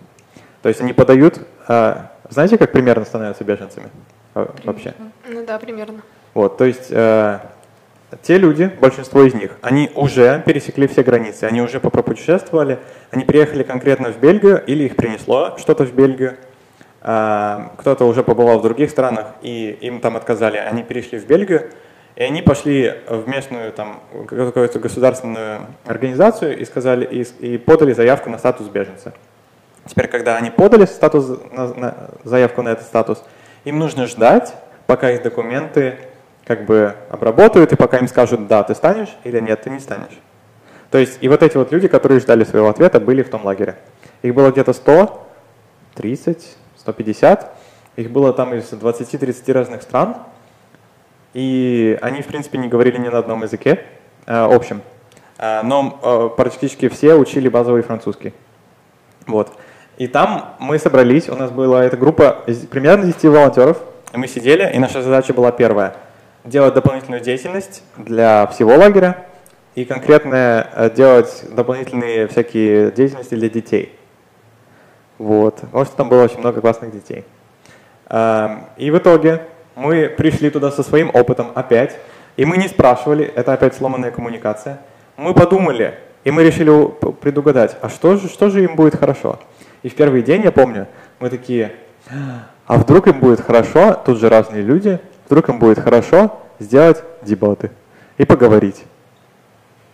То 0.62 0.70
есть 0.70 0.82
они 0.82 0.92
подают, 0.92 1.40
знаете, 1.68 2.58
как 2.58 2.74
примерно 2.74 3.06
становятся 3.06 3.46
беженцами 3.46 3.88
вообще? 4.34 4.94
Ну 5.26 5.46
да, 5.46 5.58
примерно. 5.58 6.02
Вот, 6.34 6.58
то 6.58 6.66
есть 6.66 6.90
те 6.90 8.38
люди, 8.38 8.70
большинство 8.82 9.24
из 9.24 9.34
них, 9.34 9.52
они 9.62 9.90
уже 9.96 10.44
пересекли 10.46 10.88
все 10.88 11.04
границы, 11.04 11.46
они 11.46 11.62
уже 11.62 11.80
попутешествовали, 11.80 12.80
они 13.12 13.24
приехали 13.24 13.64
конкретно 13.64 14.12
в 14.12 14.20
Бельгию 14.20 14.62
или 14.66 14.84
их 14.84 14.98
принесло 14.98 15.56
что-то 15.58 15.86
в 15.86 15.94
Бельгию. 15.94 16.36
Кто-то 17.00 18.04
уже 18.04 18.24
побывал 18.24 18.60
в 18.60 18.64
других 18.64 18.90
странах 18.90 19.28
и 19.42 19.78
им 19.80 20.02
там 20.02 20.18
отказали, 20.18 20.58
они 20.58 20.84
перешли 20.84 21.20
в 21.20 21.26
Бельгию, 21.26 21.70
и 22.20 22.24
они 22.24 22.42
пошли 22.42 22.96
в 23.08 23.30
местную 23.30 23.72
там 23.72 24.02
какую-то 24.28 24.78
государственную 24.78 25.62
организацию 25.86 26.60
и 26.60 26.66
сказали 26.66 27.06
и, 27.06 27.54
и 27.54 27.58
подали 27.58 27.94
заявку 27.94 28.30
на 28.30 28.38
статус 28.38 28.68
беженца. 28.68 29.14
Теперь, 29.86 30.10
когда 30.10 30.36
они 30.36 30.52
подали 30.52 30.86
статус, 30.86 31.40
на- 31.54 31.74
на- 31.74 32.10
заявку 32.26 32.62
на 32.62 32.70
этот 32.70 32.86
статус, 32.86 33.24
им 33.64 33.80
нужно 33.80 34.06
ждать, 34.06 34.54
пока 34.86 35.12
их 35.12 35.24
документы 35.24 35.98
как 36.44 36.66
бы 36.66 36.94
обработают, 37.10 37.72
и 37.72 37.78
пока 37.78 38.00
им 38.00 38.10
скажут, 38.10 38.48
да, 38.48 38.64
ты 38.64 38.76
станешь 38.76 39.16
или 39.24 39.40
нет, 39.40 39.62
ты 39.62 39.70
не 39.70 39.80
станешь. 39.80 40.20
То 40.92 40.98
есть 40.98 41.20
и 41.22 41.30
вот 41.30 41.42
эти 41.42 41.56
вот 41.56 41.72
люди, 41.72 41.88
которые 41.88 42.20
ждали 42.20 42.44
своего 42.44 42.68
ответа, 42.68 43.00
были 43.00 43.24
в 43.24 43.30
том 43.30 43.46
лагере. 43.46 43.78
Их 44.24 44.34
было 44.34 44.52
где-то 44.52 44.74
100, 44.74 45.26
30, 45.96 46.58
150. 46.76 47.56
Их 47.96 48.12
было 48.12 48.34
там 48.34 48.54
из 48.56 48.74
20-30 48.74 49.54
разных 49.54 49.84
стран. 49.84 50.18
И 51.40 51.98
они, 52.02 52.22
в 52.22 52.26
принципе, 52.26 52.58
не 52.58 52.68
говорили 52.68 52.98
ни 52.98 53.08
на 53.08 53.20
одном 53.20 53.44
языке 53.44 53.86
э, 54.26 54.36
общем. 54.36 54.82
Э, 55.38 55.62
но 55.64 55.98
э, 56.04 56.36
практически 56.36 56.90
все 56.90 57.16
учили 57.16 57.48
базовый 57.48 57.82
французский. 57.82 58.34
Вот. 59.26 59.50
И 59.98 60.08
там 60.08 60.56
мы 60.60 60.78
собрались, 60.80 61.30
у 61.30 61.36
нас 61.36 61.50
была 61.50 61.86
эта 61.86 61.96
группа 61.96 62.44
примерно 62.70 63.06
10 63.06 63.24
волонтеров. 63.24 63.82
И 64.14 64.18
мы 64.18 64.28
сидели, 64.28 64.70
и 64.74 64.80
наша 64.80 65.02
задача 65.02 65.34
была 65.34 65.54
первая– 65.54 65.96
делать 66.44 66.74
дополнительную 66.74 67.22
деятельность 67.22 67.84
для 67.96 68.46
всего 68.48 68.76
лагеря 68.76 69.26
и 69.76 69.86
конкретно 69.86 70.68
э, 70.74 70.90
делать 70.90 71.46
дополнительные 71.56 72.28
всякие 72.28 72.92
деятельности 72.92 73.36
для 73.36 73.50
детей. 73.50 73.98
Вот. 75.18 75.56
Потому 75.62 75.86
что 75.86 75.96
там 75.96 76.10
было 76.10 76.24
очень 76.24 76.40
много 76.40 76.60
классных 76.60 76.92
детей. 76.92 77.24
Эм, 78.10 78.66
И 78.76 78.92
в 78.92 78.98
итоге 78.98 79.44
мы 79.80 80.10
пришли 80.10 80.50
туда 80.50 80.72
со 80.72 80.84
своим 80.84 81.10
опытом 81.14 81.52
опять, 81.56 81.98
и 82.36 82.44
мы 82.44 82.58
не 82.58 82.68
спрашивали, 82.68 83.26
это 83.26 83.54
опять 83.54 83.76
сломанная 83.76 84.12
коммуникация. 84.12 84.82
Мы 85.16 85.34
подумали, 85.34 85.96
и 86.26 86.32
мы 86.32 86.44
решили 86.44 86.70
предугадать, 87.14 87.78
а 87.82 87.88
что 87.88 88.18
же, 88.18 88.28
что 88.28 88.50
же 88.50 88.64
им 88.64 88.76
будет 88.76 88.96
хорошо. 88.96 89.40
И 89.82 89.90
в 89.90 89.96
первый 89.96 90.22
день, 90.22 90.44
я 90.44 90.52
помню, 90.52 90.88
мы 91.20 91.30
такие, 91.30 91.72
а 92.68 92.78
вдруг 92.78 93.08
им 93.08 93.22
будет 93.22 93.40
хорошо, 93.40 93.94
тут 94.06 94.20
же 94.20 94.28
разные 94.28 94.62
люди, 94.62 95.00
вдруг 95.28 95.48
им 95.48 95.60
будет 95.60 95.80
хорошо 95.80 96.38
сделать 96.60 97.02
дебаты 97.22 97.72
и 98.18 98.26
поговорить. 98.26 98.84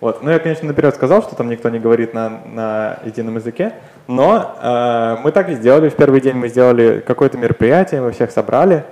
Вот. 0.00 0.22
Ну, 0.22 0.30
я, 0.30 0.38
конечно, 0.38 0.66
наперед 0.66 0.94
сказал, 0.94 1.22
что 1.22 1.36
там 1.36 1.50
никто 1.50 1.68
не 1.68 1.78
говорит 1.78 2.14
на, 2.14 2.40
на 2.46 2.98
едином 3.04 3.36
языке, 3.36 3.74
но 4.06 4.56
э, 4.60 5.16
мы 5.22 5.30
так 5.30 5.50
и 5.50 5.54
сделали. 5.54 5.90
В 5.90 5.94
первый 5.94 6.22
день 6.22 6.36
мы 6.36 6.48
сделали 6.48 7.04
какое-то 7.06 7.36
мероприятие, 7.36 8.00
мы 8.00 8.12
всех 8.12 8.30
собрали, 8.30 8.84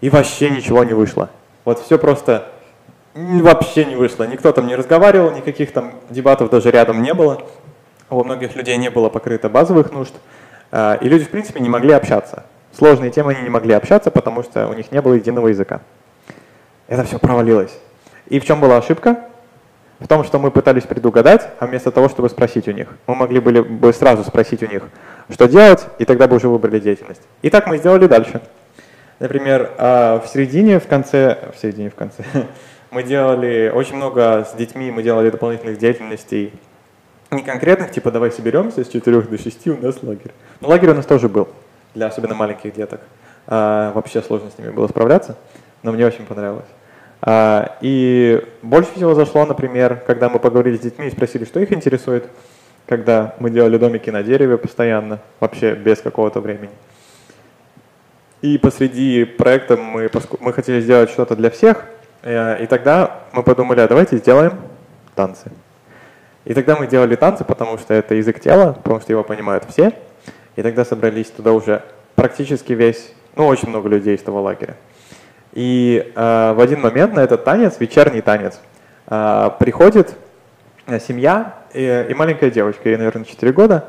и 0.00 0.10
вообще 0.10 0.50
ничего 0.50 0.84
не 0.84 0.92
вышло. 0.92 1.28
Вот 1.64 1.80
все 1.80 1.98
просто 1.98 2.46
вообще 3.14 3.84
не 3.84 3.96
вышло. 3.96 4.24
Никто 4.24 4.52
там 4.52 4.68
не 4.68 4.76
разговаривал, 4.76 5.32
никаких 5.32 5.72
там 5.72 5.94
дебатов 6.10 6.50
даже 6.50 6.70
рядом 6.70 7.02
не 7.02 7.14
было. 7.14 7.42
У 8.10 8.22
многих 8.22 8.54
людей 8.54 8.76
не 8.76 8.90
было 8.90 9.08
покрыто 9.08 9.48
базовых 9.48 9.90
нужд, 9.90 10.14
э, 10.70 10.98
и 11.00 11.08
люди, 11.08 11.24
в 11.24 11.30
принципе, 11.30 11.58
не 11.58 11.68
могли 11.68 11.92
общаться. 11.92 12.44
Сложные 12.72 13.10
темы 13.10 13.32
они 13.32 13.42
не 13.42 13.50
могли 13.50 13.74
общаться, 13.74 14.12
потому 14.12 14.44
что 14.44 14.68
у 14.68 14.74
них 14.74 14.92
не 14.92 15.00
было 15.00 15.14
единого 15.14 15.48
языка. 15.48 15.80
Это 16.86 17.02
все 17.04 17.18
провалилось. 17.18 17.76
И 18.28 18.38
в 18.38 18.44
чем 18.44 18.60
была 18.60 18.76
ошибка? 18.76 19.18
В 20.00 20.08
том, 20.08 20.24
что 20.24 20.38
мы 20.38 20.50
пытались 20.50 20.84
предугадать, 20.84 21.48
а 21.58 21.66
вместо 21.66 21.90
того, 21.90 22.08
чтобы 22.08 22.28
спросить 22.28 22.68
у 22.68 22.72
них. 22.72 22.88
Мы 23.06 23.14
могли 23.14 23.40
были 23.40 23.60
бы 23.60 23.92
сразу 23.92 24.24
спросить 24.24 24.62
у 24.62 24.66
них, 24.66 24.82
что 25.30 25.46
делать, 25.46 25.86
и 25.98 26.04
тогда 26.04 26.26
бы 26.26 26.36
уже 26.36 26.48
выбрали 26.48 26.80
деятельность. 26.80 27.22
И 27.42 27.50
так 27.50 27.66
мы 27.66 27.78
сделали 27.78 28.06
дальше. 28.06 28.40
Например, 29.20 29.70
а, 29.78 30.20
в 30.20 30.28
середине, 30.28 30.80
в 30.80 30.86
конце, 30.86 31.50
в 31.54 31.60
середине, 31.60 31.90
в 31.90 31.94
конце, 31.94 32.24
мы 32.90 33.04
делали 33.04 33.70
очень 33.74 33.96
много 33.96 34.44
с 34.44 34.54
детьми, 34.54 34.90
мы 34.90 35.02
делали 35.02 35.30
дополнительных 35.30 35.78
деятельностей, 35.78 36.52
не 37.30 37.42
конкретных, 37.42 37.90
типа 37.90 38.10
давай 38.10 38.30
соберемся 38.30 38.84
с 38.84 38.88
4 38.88 39.22
до 39.22 39.38
6, 39.38 39.66
у 39.68 39.76
нас 39.78 40.02
лагерь. 40.02 40.32
Но 40.60 40.68
лагерь 40.68 40.90
у 40.90 40.94
нас 40.94 41.06
тоже 41.06 41.28
был, 41.28 41.48
для 41.94 42.06
особенно 42.06 42.34
маленьких 42.34 42.74
деток. 42.74 43.00
А, 43.46 43.92
вообще 43.92 44.22
сложно 44.22 44.50
с 44.50 44.58
ними 44.58 44.70
было 44.70 44.88
справляться, 44.88 45.36
но 45.82 45.92
мне 45.92 46.06
очень 46.06 46.26
понравилось. 46.26 46.66
А, 47.26 47.78
и 47.80 48.44
больше 48.60 48.92
всего 48.94 49.14
зашло, 49.14 49.46
например, 49.46 50.02
когда 50.06 50.28
мы 50.28 50.38
поговорили 50.38 50.76
с 50.76 50.80
детьми 50.80 51.06
и 51.06 51.10
спросили, 51.10 51.46
что 51.46 51.58
их 51.58 51.72
интересует, 51.72 52.26
когда 52.86 53.34
мы 53.38 53.48
делали 53.48 53.78
домики 53.78 54.10
на 54.10 54.22
дереве 54.22 54.58
постоянно, 54.58 55.20
вообще 55.40 55.74
без 55.74 56.02
какого-то 56.02 56.40
времени. 56.40 56.70
И 58.42 58.58
посреди 58.58 59.24
проекта 59.24 59.78
мы, 59.78 60.10
мы 60.40 60.52
хотели 60.52 60.82
сделать 60.82 61.08
что-то 61.08 61.34
для 61.34 61.48
всех, 61.48 61.86
э, 62.22 62.62
и 62.62 62.66
тогда 62.66 63.22
мы 63.32 63.42
подумали, 63.42 63.80
а 63.80 63.88
давайте 63.88 64.18
сделаем 64.18 64.60
танцы. 65.14 65.50
И 66.44 66.52
тогда 66.52 66.76
мы 66.76 66.86
делали 66.86 67.16
танцы, 67.16 67.42
потому 67.42 67.78
что 67.78 67.94
это 67.94 68.16
язык 68.16 68.38
тела, 68.38 68.74
потому 68.74 69.00
что 69.00 69.12
его 69.12 69.24
понимают 69.24 69.64
все. 69.70 69.94
И 70.56 70.62
тогда 70.62 70.84
собрались 70.84 71.30
туда 71.30 71.54
уже 71.54 71.82
практически 72.16 72.74
весь, 72.74 73.14
ну, 73.34 73.46
очень 73.46 73.70
много 73.70 73.88
людей 73.88 74.14
из 74.14 74.22
того 74.22 74.42
лагеря. 74.42 74.76
И 75.54 76.12
э, 76.14 76.52
в 76.52 76.60
один 76.60 76.80
момент 76.80 77.14
на 77.14 77.20
этот 77.20 77.44
танец, 77.44 77.76
вечерний 77.78 78.20
танец, 78.20 78.60
э, 79.06 79.50
приходит 79.60 80.16
э, 80.86 80.98
семья 80.98 81.54
и, 81.72 82.06
и 82.10 82.14
маленькая 82.14 82.50
девочка, 82.50 82.88
ей, 82.88 82.96
наверное, 82.96 83.24
4 83.24 83.52
года, 83.52 83.84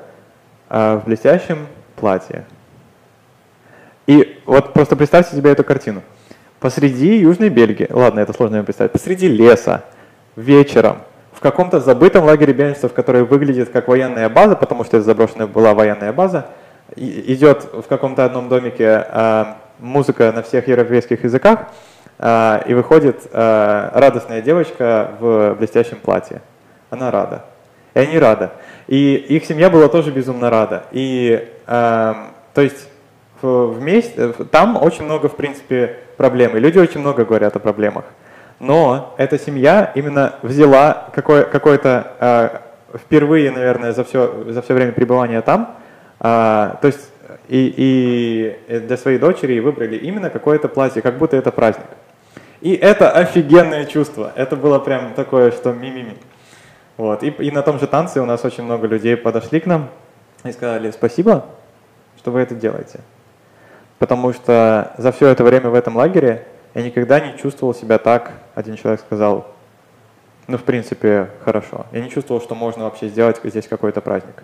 э, 0.69 0.95
в 0.97 1.05
блестящем 1.05 1.65
платье. 1.95 2.45
И 4.05 4.39
вот 4.45 4.73
просто 4.73 4.95
представьте 4.95 5.35
себе 5.35 5.51
эту 5.51 5.63
картину. 5.63 6.03
Посреди 6.59 7.17
Южной 7.17 7.49
Бельгии, 7.49 7.87
ладно, 7.89 8.19
это 8.19 8.33
сложно 8.33 8.63
представить, 8.63 8.91
посреди 8.91 9.27
леса, 9.27 9.85
вечером, 10.35 10.97
в 11.33 11.39
каком-то 11.39 11.79
забытом 11.79 12.25
лагере 12.25 12.53
беженцев, 12.53 12.93
который 12.93 13.23
выглядит 13.23 13.69
как 13.69 13.87
военная 13.87 14.29
база, 14.29 14.55
потому 14.55 14.83
что 14.83 14.97
это 14.97 15.05
заброшенная 15.05 15.47
была 15.47 15.73
военная 15.73 16.13
база, 16.13 16.47
идет 16.95 17.67
в 17.73 17.83
каком-то 17.83 18.23
одном 18.23 18.49
домике 18.49 19.05
э, 19.07 19.45
музыка 19.79 20.31
на 20.31 20.41
всех 20.41 20.67
европейских 20.67 21.23
языках, 21.23 21.67
э, 22.19 22.61
и 22.67 22.73
выходит 22.73 23.27
э, 23.31 23.89
радостная 23.93 24.41
девочка 24.41 25.11
в 25.19 25.55
блестящем 25.55 25.97
платье. 25.97 26.41
Она 26.89 27.11
рада. 27.11 27.45
И 27.93 27.99
они 27.99 28.19
рады. 28.19 28.49
И 28.87 29.15
их 29.15 29.45
семья 29.45 29.69
была 29.69 29.87
тоже 29.87 30.11
безумно 30.11 30.49
рада. 30.49 30.83
И, 30.91 31.49
э, 31.67 32.13
то 32.53 32.61
есть, 32.61 32.89
вместе, 33.41 34.33
там 34.51 34.81
очень 34.81 35.03
много, 35.03 35.29
в 35.29 35.35
принципе, 35.35 35.97
проблем. 36.17 36.55
И 36.55 36.59
люди 36.59 36.79
очень 36.79 36.99
много 36.99 37.25
говорят 37.25 37.55
о 37.55 37.59
проблемах. 37.59 38.05
Но 38.59 39.13
эта 39.17 39.37
семья 39.37 39.91
именно 39.95 40.35
взяла 40.41 41.09
какое, 41.13 41.43
какое-то 41.43 42.13
э, 42.19 42.97
впервые, 42.97 43.51
наверное, 43.51 43.91
за 43.91 44.03
все, 44.03 44.45
за 44.47 44.61
все 44.61 44.73
время 44.73 44.93
пребывания 44.93 45.41
там, 45.41 45.75
э, 46.19 46.23
то 46.23 46.87
есть 46.87 47.09
и, 47.47 48.57
и 48.67 48.79
для 48.79 48.97
своей 48.97 49.17
дочери 49.17 49.59
выбрали 49.59 49.95
именно 49.95 50.29
какое-то 50.29 50.67
платье, 50.67 51.01
как 51.01 51.17
будто 51.17 51.37
это 51.37 51.51
праздник. 51.51 51.87
И 52.61 52.73
это 52.73 53.11
офигенное 53.11 53.85
чувство. 53.85 54.31
Это 54.35 54.55
было 54.55 54.79
прям 54.79 55.13
такое, 55.13 55.51
что 55.51 55.73
ми-ми-ми. 55.73 56.17
Вот. 56.97 57.23
И, 57.23 57.27
и 57.27 57.51
на 57.51 57.61
том 57.61 57.79
же 57.79 57.87
танце 57.87 58.21
у 58.21 58.25
нас 58.25 58.43
очень 58.45 58.63
много 58.63 58.87
людей 58.87 59.17
подошли 59.17 59.59
к 59.59 59.65
нам 59.65 59.89
и 60.43 60.51
сказали 60.51 60.91
спасибо, 60.91 61.45
что 62.17 62.31
вы 62.31 62.39
это 62.39 62.55
делаете. 62.55 63.01
Потому 63.99 64.33
что 64.33 64.93
за 64.97 65.11
все 65.11 65.27
это 65.27 65.43
время 65.43 65.69
в 65.69 65.75
этом 65.75 65.95
лагере 65.95 66.45
я 66.73 66.83
никогда 66.83 67.19
не 67.19 67.37
чувствовал 67.37 67.73
себя 67.73 67.97
так, 67.97 68.31
один 68.53 68.75
человек 68.75 69.01
сказал, 69.01 69.47
ну, 70.47 70.57
в 70.57 70.63
принципе, 70.63 71.29
хорошо. 71.43 71.85
Я 71.91 72.01
не 72.01 72.09
чувствовал, 72.09 72.41
что 72.41 72.53
можно 72.55 72.83
вообще 72.83 73.07
сделать 73.07 73.39
здесь 73.43 73.67
какой-то 73.67 74.01
праздник. 74.01 74.43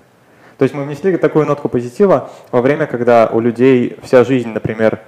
То 0.61 0.65
есть 0.65 0.75
мы 0.75 0.83
внесли 0.83 1.17
такую 1.17 1.47
нотку 1.47 1.69
позитива 1.69 2.29
во 2.51 2.61
время, 2.61 2.85
когда 2.85 3.25
у 3.25 3.39
людей 3.39 3.97
вся 4.03 4.23
жизнь, 4.23 4.49
например, 4.49 4.99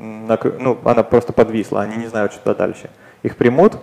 ну, 0.00 0.78
она 0.84 1.04
просто 1.04 1.32
подвисла, 1.32 1.82
они 1.82 1.94
не 1.94 2.08
знают, 2.08 2.32
что 2.32 2.56
дальше. 2.56 2.90
Их 3.22 3.36
примут 3.36 3.76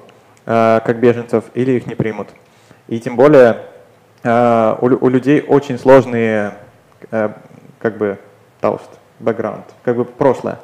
э, 0.45 0.81
как 0.85 0.99
беженцев 0.99 1.45
или 1.53 1.71
их 1.71 1.87
не 1.87 1.95
примут. 1.95 2.27
И 2.89 2.99
тем 2.99 3.15
более 3.15 3.59
э, 4.21 4.75
у, 4.81 4.85
у 4.85 5.07
людей 5.07 5.39
очень 5.39 5.79
сложные, 5.79 6.55
э, 7.09 7.29
как 7.79 7.97
бы, 7.97 8.19
тауст, 8.59 8.89
бэкграунд, 9.21 9.63
как 9.85 9.95
бы 9.95 10.03
прошлое. 10.03 10.59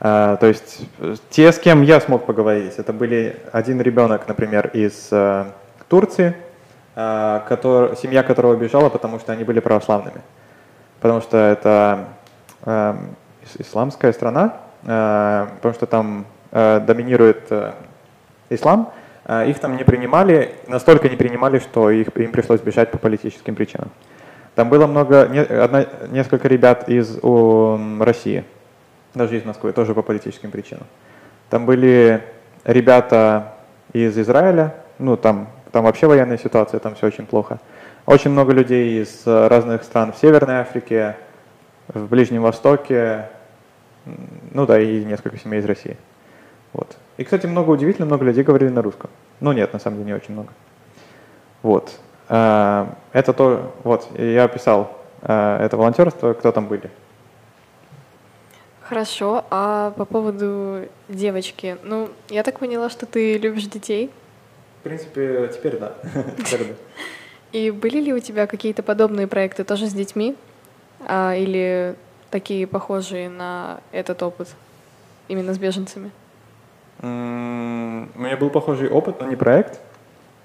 А, 0.00 0.34
то 0.38 0.48
есть 0.48 0.88
те, 1.30 1.52
с 1.52 1.58
кем 1.60 1.82
я 1.82 2.00
смог 2.00 2.26
поговорить, 2.26 2.74
это 2.78 2.92
были 2.92 3.36
один 3.52 3.80
ребенок, 3.80 4.26
например, 4.26 4.72
из 4.74 5.06
э, 5.12 5.44
Турции, 5.88 6.34
который, 6.98 7.96
семья 7.96 8.22
которого 8.22 8.56
бежала, 8.56 8.88
потому 8.88 9.20
что 9.20 9.32
они 9.32 9.44
были 9.44 9.60
православными. 9.60 10.20
Потому 11.00 11.20
что 11.20 11.36
это 11.36 12.06
э, 12.64 12.94
исламская 13.58 14.12
страна, 14.12 14.56
э, 14.82 15.46
потому 15.56 15.74
что 15.74 15.86
там 15.86 16.26
доминирует 16.50 17.52
ислам, 18.48 18.90
их 19.28 19.58
там 19.58 19.76
не 19.76 19.84
принимали, 19.84 20.54
настолько 20.66 21.10
не 21.10 21.16
принимали, 21.16 21.58
что 21.58 21.90
их, 21.90 22.08
им 22.16 22.32
пришлось 22.32 22.62
бежать 22.62 22.90
по 22.90 22.96
политическим 22.96 23.54
причинам. 23.54 23.90
Там 24.54 24.70
было 24.70 24.88
много, 24.88 25.28
не, 25.28 25.38
одна, 25.38 25.86
несколько 26.08 26.48
ребят 26.48 26.88
из 26.88 27.18
у, 27.22 27.78
России, 28.00 28.44
даже 29.14 29.36
из 29.36 29.44
Москвы, 29.44 29.72
тоже 29.72 29.94
по 29.94 30.02
политическим 30.02 30.50
причинам. 30.50 30.86
Там 31.48 31.64
были 31.64 32.24
ребята 32.64 33.52
из 33.92 34.18
Израиля, 34.18 34.74
ну 34.98 35.16
там, 35.16 35.48
там 35.72 35.84
вообще 35.84 36.06
военная 36.06 36.38
ситуация, 36.38 36.80
там 36.80 36.94
все 36.94 37.06
очень 37.06 37.26
плохо. 37.26 37.60
Очень 38.06 38.30
много 38.30 38.52
людей 38.52 39.02
из 39.02 39.26
разных 39.26 39.84
стран 39.84 40.12
в 40.12 40.18
Северной 40.18 40.60
Африке, 40.60 41.16
в 41.88 42.06
Ближнем 42.06 42.42
Востоке, 42.42 43.28
ну 44.52 44.66
да, 44.66 44.80
и 44.80 45.04
несколько 45.04 45.38
семей 45.38 45.60
из 45.60 45.64
России. 45.64 45.96
Вот. 46.72 46.96
И, 47.16 47.24
кстати, 47.24 47.46
много 47.46 47.70
удивительно, 47.70 48.06
много 48.06 48.24
людей 48.24 48.44
говорили 48.44 48.70
на 48.70 48.82
русском. 48.82 49.10
Ну 49.40 49.52
нет, 49.52 49.72
на 49.72 49.78
самом 49.78 49.98
деле 49.98 50.06
не 50.06 50.14
очень 50.14 50.34
много. 50.34 50.52
Вот. 51.62 51.98
А, 52.28 52.94
это 53.12 53.32
то, 53.32 53.74
вот, 53.84 54.08
я 54.16 54.44
описал 54.44 54.96
а, 55.22 55.64
это 55.64 55.76
волонтерство, 55.76 56.34
кто 56.34 56.52
там 56.52 56.66
были. 56.66 56.90
Хорошо, 58.82 59.44
а 59.50 59.90
по 59.92 60.06
поводу 60.06 60.84
девочки, 61.08 61.76
ну, 61.82 62.08
я 62.30 62.42
так 62.42 62.58
поняла, 62.58 62.88
что 62.88 63.04
ты 63.04 63.36
любишь 63.36 63.66
детей? 63.66 64.10
В 64.80 64.82
принципе, 64.84 65.50
теперь 65.52 65.78
да. 65.78 65.94
теперь 66.38 66.68
да. 66.68 66.74
И 67.52 67.70
были 67.70 68.00
ли 68.00 68.12
у 68.12 68.20
тебя 68.20 68.46
какие-то 68.46 68.82
подобные 68.82 69.26
проекты 69.26 69.64
тоже 69.64 69.86
с 69.86 69.92
детьми? 69.92 70.36
А, 71.06 71.34
или 71.34 71.96
такие 72.30 72.66
похожие 72.66 73.28
на 73.28 73.80
этот 73.92 74.22
опыт, 74.22 74.48
именно 75.28 75.54
с 75.54 75.58
беженцами? 75.58 76.10
У 77.00 77.06
меня 77.06 78.36
был 78.38 78.50
похожий 78.50 78.88
опыт, 78.88 79.20
но 79.20 79.26
не 79.26 79.36
проект. 79.36 79.80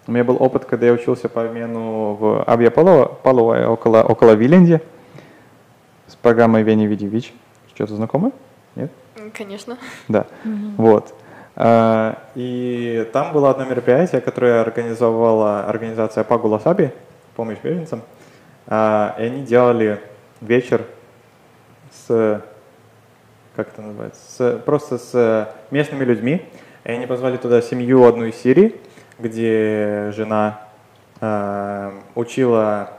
У 0.06 0.12
меня 0.12 0.24
был 0.24 0.38
опыт, 0.40 0.66
когда 0.66 0.88
я 0.88 0.94
учился 0.94 1.30
по 1.30 1.44
обмену 1.44 2.14
в 2.14 2.44
Авиапалово, 2.48 3.68
около, 3.68 4.04
около 4.04 4.32
Виленди, 4.32 4.82
с 6.08 6.16
программой 6.16 6.64
Вени 6.64 6.86
Видевич. 6.86 7.34
Что-то 7.74 7.96
знакомое? 7.96 8.34
Нет? 8.76 8.92
Конечно. 9.34 9.78
Да. 10.08 10.28
Угу. 10.46 10.74
Вот. 10.78 11.16
А, 11.56 12.20
и 12.36 13.08
там 13.14 13.32
было 13.32 13.52
одно 13.52 13.66
мероприятие, 13.66 14.22
которое 14.22 14.62
организовала 14.62 15.66
организация 15.66 16.24
Пагула 16.24 16.60
Саби, 16.60 16.92
помощь 17.36 17.60
беженцам. 17.62 18.02
А, 18.68 19.16
и 19.20 19.24
они 19.24 19.44
делали 19.44 20.00
вечер 20.42 20.82
с, 21.92 22.42
как 23.56 23.68
это 23.70 23.82
называется, 23.82 24.22
с, 24.28 24.60
просто 24.60 24.98
с 24.98 25.50
местными 25.70 26.04
людьми. 26.04 26.46
И 26.84 26.92
они 26.92 27.06
позвали 27.06 27.38
туда 27.38 27.62
семью 27.62 28.04
одну 28.06 28.26
из 28.26 28.36
Сирии, 28.36 28.76
где 29.20 30.12
жена 30.14 30.68
э, 31.22 31.92
учила, 32.16 32.90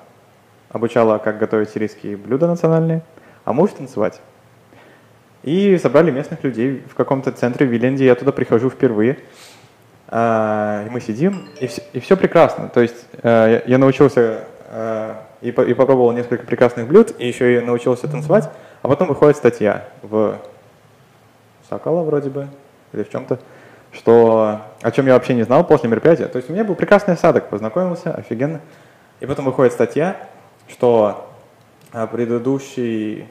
обучала, 0.70 1.18
как 1.18 1.38
готовить 1.38 1.70
сирийские 1.70 2.16
блюда 2.16 2.46
национальные, 2.46 3.02
а 3.44 3.52
муж 3.52 3.72
танцевать. 3.72 4.20
И 5.44 5.76
собрали 5.76 6.10
местных 6.10 6.42
людей 6.42 6.82
в 6.90 6.94
каком-то 6.94 7.30
центре 7.30 7.66
Виленде. 7.66 8.06
Я 8.06 8.14
туда 8.14 8.32
прихожу 8.32 8.70
впервые. 8.70 9.18
А, 10.08 10.84
и 10.86 10.90
мы 10.90 11.00
сидим, 11.00 11.48
и 11.60 11.66
все, 11.66 11.82
и 11.92 12.00
все 12.00 12.16
прекрасно. 12.16 12.68
То 12.68 12.80
есть 12.80 13.06
э, 13.22 13.62
я 13.66 13.78
научился 13.78 14.44
э, 14.68 15.14
и, 15.42 15.48
и 15.48 15.74
попробовал 15.74 16.12
несколько 16.12 16.46
прекрасных 16.46 16.88
блюд, 16.88 17.14
и 17.18 17.26
еще 17.26 17.58
и 17.58 17.60
научился 17.60 18.08
танцевать. 18.08 18.48
А 18.80 18.88
потом 18.88 19.08
выходит 19.08 19.36
статья 19.36 19.88
в 20.02 20.38
Сокола 21.68 22.04
вроде 22.04 22.30
бы, 22.30 22.48
или 22.92 23.02
в 23.02 23.10
чем-то, 23.10 23.38
что 23.92 24.60
о 24.80 24.90
чем 24.92 25.06
я 25.06 25.14
вообще 25.14 25.34
не 25.34 25.42
знал 25.42 25.66
после 25.66 25.90
мероприятия. 25.90 26.26
То 26.26 26.36
есть 26.36 26.48
у 26.48 26.52
меня 26.54 26.64
был 26.64 26.74
прекрасный 26.74 27.14
осадок, 27.14 27.50
познакомился, 27.50 28.14
офигенно. 28.14 28.60
И 29.20 29.26
потом 29.26 29.44
выходит 29.44 29.74
статья, 29.74 30.16
что 30.68 31.28
э, 31.92 32.06
предыдущий 32.10 33.26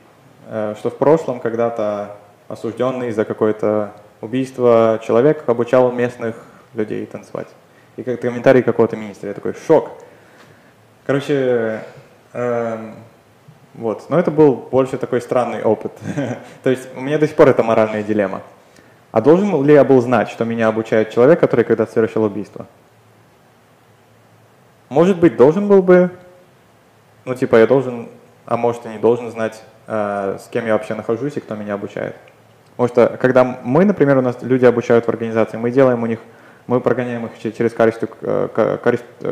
что 0.50 0.90
в 0.90 0.98
прошлом 0.98 1.40
когда-то 1.40 2.18
осужденный 2.48 3.12
за 3.12 3.26
какое-то 3.26 3.94
убийство 4.22 5.00
человек 5.04 5.44
обучал 5.48 5.92
местных 5.92 6.36
людей 6.74 7.06
танцевать. 7.06 7.48
И 7.98 8.04
как 8.04 8.22
комментарий 8.22 8.64
какого-то 8.64 8.96
министра. 8.96 9.28
Я 9.28 9.34
такой, 9.34 9.54
шок. 9.68 9.92
Короче, 11.06 11.84
э, 12.34 12.94
Вот. 13.76 14.10
Но 14.10 14.20
это 14.20 14.32
был 14.32 14.56
больше 14.56 14.98
такой 14.98 15.22
странный 15.22 15.64
опыт. 15.64 15.92
То 16.64 16.70
есть 16.70 16.88
у 16.96 17.02
меня 17.02 17.18
до 17.18 17.28
сих 17.28 17.36
пор 17.36 17.50
это 17.50 17.64
моральная 17.64 18.04
дилемма. 18.04 18.42
А 19.12 19.22
должен 19.22 19.64
ли 19.64 19.74
я 19.74 19.84
был 19.84 20.02
знать, 20.02 20.30
что 20.30 20.46
меня 20.46 20.68
обучает 20.68 21.12
человек, 21.12 21.40
который 21.40 21.66
когда-то 21.66 21.92
совершил 21.92 22.24
убийство? 22.24 22.66
Может 24.90 25.20
быть, 25.20 25.38
должен 25.38 25.68
был 25.68 25.82
бы, 25.82 26.12
ну 27.26 27.34
типа 27.34 27.56
я 27.58 27.68
должен, 27.68 28.10
а 28.46 28.58
может 28.58 28.86
и 28.86 28.90
не 28.90 29.00
должен 29.00 29.32
знать, 29.32 29.64
э, 29.64 29.73
с 29.88 30.48
кем 30.52 30.66
я 30.66 30.74
вообще 30.74 30.96
нахожусь 30.96 31.38
и 31.38 31.40
кто 31.40 31.56
меня 31.56 31.74
обучает. 31.74 32.16
Потому 32.76 32.90
что 32.90 33.18
когда 33.18 33.60
мы, 33.64 33.86
например, 33.86 34.18
у 34.18 34.22
нас 34.22 34.38
люди 34.42 34.66
обучают 34.66 35.06
в 35.06 35.10
организации, 35.10 35.58
мы 35.58 35.72
делаем 35.72 36.02
у 36.04 36.06
них, 36.06 36.20
мы 36.68 36.80
прогоняем 36.80 37.26
их 37.26 37.56
через 37.56 37.74
Каристус, 37.74 38.10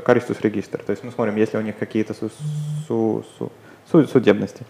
Каристус 0.04 0.42
регистр. 0.42 0.84
То 0.84 0.92
есть 0.92 1.04
мы 1.04 1.12
смотрим, 1.12 1.36
есть 1.38 1.54
ли 1.54 1.60
у 1.60 1.64
них 1.64 1.78
какие-то 1.78 2.14
су, 2.14 2.30
су, 2.88 3.26
су, 3.90 4.08
судебности. 4.08 4.66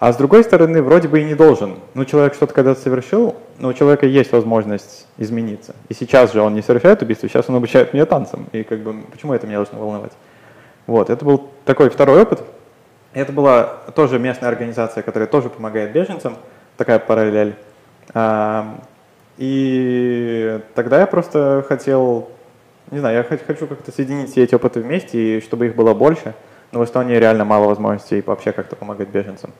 А 0.00 0.12
с 0.12 0.16
другой 0.16 0.44
стороны, 0.44 0.82
вроде 0.82 1.08
бы 1.08 1.20
и 1.20 1.24
не 1.24 1.34
должен. 1.34 1.76
Ну, 1.94 2.04
человек 2.04 2.34
что-то 2.34 2.52
когда-то 2.52 2.80
совершил, 2.80 3.36
но 3.58 3.68
у 3.68 3.72
человека 3.72 4.04
есть 4.04 4.32
возможность 4.32 5.06
измениться. 5.16 5.74
И 5.88 5.94
сейчас 5.94 6.32
же 6.32 6.42
он 6.42 6.54
не 6.54 6.60
совершает 6.60 7.00
убийство, 7.00 7.28
сейчас 7.28 7.48
он 7.48 7.56
обучает 7.56 7.94
меня 7.94 8.04
танцам. 8.04 8.46
И 8.52 8.64
как 8.64 8.80
бы, 8.80 9.02
почему 9.10 9.32
это 9.32 9.46
меня 9.46 9.58
должно 9.58 9.78
волновать? 9.78 10.12
Вот, 10.86 11.08
это 11.08 11.24
был 11.24 11.48
такой 11.64 11.88
второй 11.88 12.20
опыт. 12.20 12.42
Это 13.14 13.32
была 13.32 13.64
тоже 13.94 14.18
местная 14.18 14.48
организация, 14.48 15.02
которая 15.02 15.28
тоже 15.28 15.48
помогает 15.48 15.92
беженцам 15.92 16.36
такая 16.76 16.98
параллель. 16.98 17.54
И 19.36 20.60
тогда 20.74 21.00
я 21.00 21.06
просто 21.06 21.64
хотел, 21.68 22.28
не 22.90 22.98
знаю, 22.98 23.16
я 23.16 23.38
хочу 23.38 23.66
как-то 23.66 23.92
соединить 23.92 24.30
все 24.30 24.42
эти 24.42 24.54
опыты 24.54 24.80
вместе, 24.80 25.38
и 25.38 25.40
чтобы 25.40 25.66
их 25.66 25.76
было 25.76 25.94
больше. 25.94 26.34
Но 26.72 26.80
в 26.80 26.84
Эстонии 26.84 27.14
реально 27.14 27.44
мало 27.44 27.68
возможностей 27.68 28.20
вообще 28.26 28.50
как-то 28.50 28.74
помогать 28.74 29.08
беженцам, 29.08 29.52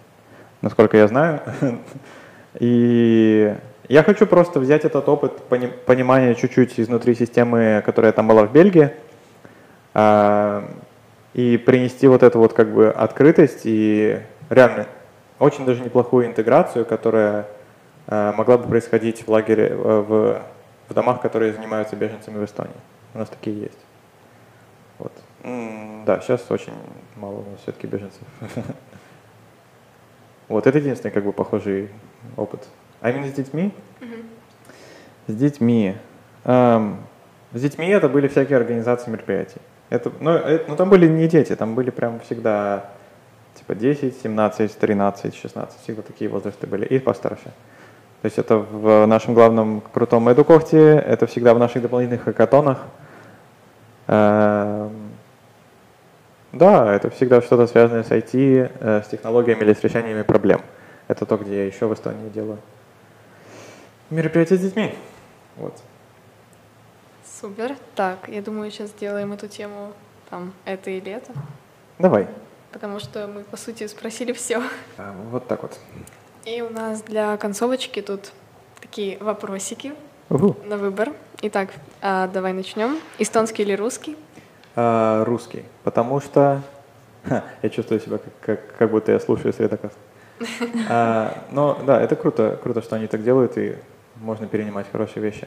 насколько 0.60 0.96
я 0.96 1.06
знаю. 1.06 1.40
И 2.58 3.54
я 3.88 4.02
хочу 4.02 4.26
просто 4.26 4.58
взять 4.58 4.84
этот 4.84 5.08
опыт 5.08 5.42
понимания 5.86 6.34
чуть-чуть 6.34 6.78
изнутри 6.80 7.14
системы, 7.14 7.82
которая 7.86 8.12
там 8.12 8.26
была 8.26 8.44
в 8.44 8.52
Бельгии, 8.52 8.90
и 11.34 11.58
принести 11.58 12.06
вот 12.06 12.22
эту 12.22 12.38
вот 12.38 12.52
как 12.52 12.72
бы 12.72 12.90
открытость 12.90 13.62
и 13.64 14.20
реально 14.48 14.86
очень 15.38 15.66
даже 15.66 15.82
неплохую 15.82 16.26
интеграцию, 16.26 16.86
которая 16.86 17.46
э, 18.06 18.32
могла 18.36 18.56
бы 18.56 18.68
происходить 18.68 19.26
в 19.26 19.28
лагере, 19.28 19.68
э, 19.68 19.74
в, 19.76 20.42
в 20.88 20.94
домах, 20.94 21.20
которые 21.20 21.52
занимаются 21.52 21.96
беженцами 21.96 22.38
в 22.38 22.44
Эстонии. 22.44 22.76
У 23.14 23.18
нас 23.18 23.28
такие 23.28 23.62
есть. 23.62 23.78
Вот. 24.98 25.12
Да, 26.06 26.20
сейчас 26.20 26.48
очень 26.50 26.72
мало 27.16 27.34
у 27.34 27.50
нас 27.50 27.60
все-таки 27.62 27.86
беженцев. 27.86 28.22
Вот, 30.46 30.66
это 30.66 30.76
единственный 30.76 31.10
как 31.10 31.24
бы 31.24 31.32
похожий 31.32 31.88
опыт. 32.36 32.68
А 33.00 33.08
именно 33.08 33.26
с 33.26 33.32
детьми? 33.32 33.72
С 35.26 35.34
детьми. 35.34 35.96
Эм, 36.44 36.98
с 37.54 37.62
детьми 37.62 37.88
это 37.88 38.10
были 38.10 38.28
всякие 38.28 38.58
организации 38.58 39.10
мероприятий. 39.10 39.60
Это, 39.94 40.10
ну, 40.18 40.30
это, 40.32 40.64
ну, 40.68 40.76
там 40.76 40.90
были 40.90 41.06
не 41.06 41.28
дети, 41.28 41.54
там 41.54 41.76
были 41.76 41.90
прям 41.90 42.18
всегда 42.20 42.90
типа 43.54 43.76
10, 43.76 44.20
17, 44.22 44.76
13, 44.76 45.36
16, 45.36 45.80
всегда 45.82 46.02
такие 46.02 46.28
возрасты 46.28 46.66
были, 46.66 46.84
и 46.84 46.98
постарше. 46.98 47.44
То 47.44 48.26
есть 48.26 48.38
это 48.38 48.56
в 48.56 49.06
нашем 49.06 49.34
главном 49.34 49.82
крутом 49.92 50.32
эдукохте, 50.32 50.96
это 50.96 51.26
всегда 51.28 51.54
в 51.54 51.60
наших 51.60 51.82
дополнительных 51.82 52.24
хакатонах. 52.24 52.78
Эм, 54.08 55.10
да, 56.52 56.92
это 56.92 57.10
всегда 57.10 57.40
что-то 57.40 57.68
связанное 57.68 58.02
с 58.02 58.10
IT, 58.10 58.70
э, 58.80 59.02
с 59.04 59.08
технологиями 59.08 59.60
или 59.60 59.74
с 59.74 59.84
решениями 59.84 60.22
проблем. 60.22 60.60
Это 61.06 61.24
то, 61.24 61.36
где 61.36 61.56
я 61.58 61.66
еще 61.66 61.86
в 61.86 61.94
Эстонии 61.94 62.30
делаю. 62.30 62.58
Мероприятия 64.10 64.56
с 64.56 64.60
детьми. 64.60 64.92
Вот. 65.56 65.74
Супер. 67.40 67.76
Так, 67.94 68.28
я 68.28 68.42
думаю, 68.42 68.70
сейчас 68.70 68.90
сделаем 68.90 69.32
эту 69.32 69.48
тему 69.48 69.92
там 70.30 70.52
это 70.64 70.90
и 70.90 71.00
лето. 71.00 71.32
Давай 71.98 72.28
потому 72.74 72.98
что 72.98 73.28
мы, 73.28 73.44
по 73.44 73.56
сути, 73.56 73.86
спросили 73.86 74.32
все. 74.32 74.60
А, 74.98 75.14
вот 75.30 75.46
так 75.46 75.62
вот. 75.62 75.78
И 76.44 76.60
у 76.60 76.70
нас 76.70 77.02
для 77.02 77.36
концовочки 77.36 78.02
тут 78.02 78.32
такие 78.80 79.16
вопросики 79.18 79.94
угу. 80.28 80.56
на 80.64 80.76
выбор. 80.76 81.12
Итак, 81.42 81.70
а, 82.02 82.26
давай 82.26 82.52
начнем. 82.52 82.98
Эстонский 83.20 83.62
или 83.62 83.74
русский? 83.74 84.16
А, 84.74 85.24
русский, 85.24 85.62
потому 85.84 86.20
что 86.20 86.62
Ха, 87.24 87.44
я 87.62 87.70
чувствую 87.70 88.00
себя, 88.00 88.18
как, 88.18 88.32
как, 88.40 88.76
как 88.76 88.90
будто 88.90 89.12
я 89.12 89.20
слушаю 89.20 89.54
Средокаст. 89.54 89.96
А, 90.90 91.44
но 91.52 91.78
да, 91.86 92.02
это 92.02 92.16
круто, 92.16 92.58
круто, 92.60 92.82
что 92.82 92.96
они 92.96 93.06
так 93.06 93.22
делают, 93.22 93.56
и 93.56 93.76
можно 94.16 94.48
перенимать 94.48 94.86
хорошие 94.90 95.22
вещи. 95.22 95.46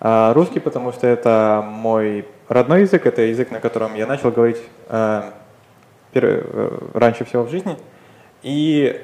А, 0.00 0.32
русский, 0.34 0.60
потому 0.60 0.92
что 0.92 1.06
это 1.06 1.64
мой 1.66 2.26
родной 2.48 2.82
язык, 2.82 3.06
это 3.06 3.22
язык, 3.22 3.50
на 3.50 3.60
котором 3.60 3.94
я 3.94 4.06
начал 4.06 4.30
говорить 4.30 4.62
а, 4.88 5.32
Э, 6.20 6.78
раньше 6.94 7.24
всего 7.24 7.42
в 7.42 7.50
жизни. 7.50 7.76
И 8.42 9.00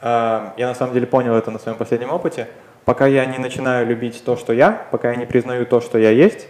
э, 0.00 0.50
я 0.56 0.68
на 0.68 0.74
самом 0.74 0.94
деле 0.94 1.06
понял 1.06 1.34
это 1.34 1.50
на 1.50 1.58
своем 1.58 1.76
последнем 1.76 2.10
опыте. 2.10 2.48
Пока 2.84 3.06
я 3.06 3.24
не 3.26 3.38
начинаю 3.38 3.86
любить 3.86 4.22
то, 4.24 4.36
что 4.36 4.52
я, 4.52 4.86
пока 4.90 5.10
я 5.10 5.16
не 5.16 5.26
признаю 5.26 5.66
то, 5.66 5.80
что 5.80 5.98
я 5.98 6.10
есть, 6.10 6.46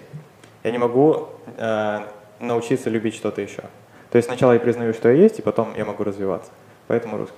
я 0.64 0.70
не 0.70 0.78
могу 0.78 1.28
э, 1.56 2.00
научиться 2.40 2.90
любить 2.90 3.14
что-то 3.14 3.40
еще. 3.40 3.62
То 4.10 4.16
есть 4.16 4.28
сначала 4.28 4.52
я 4.52 4.60
признаю, 4.60 4.92
что 4.92 5.08
я 5.10 5.14
есть, 5.14 5.38
и 5.38 5.42
потом 5.42 5.74
я 5.76 5.84
могу 5.84 6.04
развиваться. 6.04 6.50
Поэтому 6.88 7.16
русский. 7.16 7.36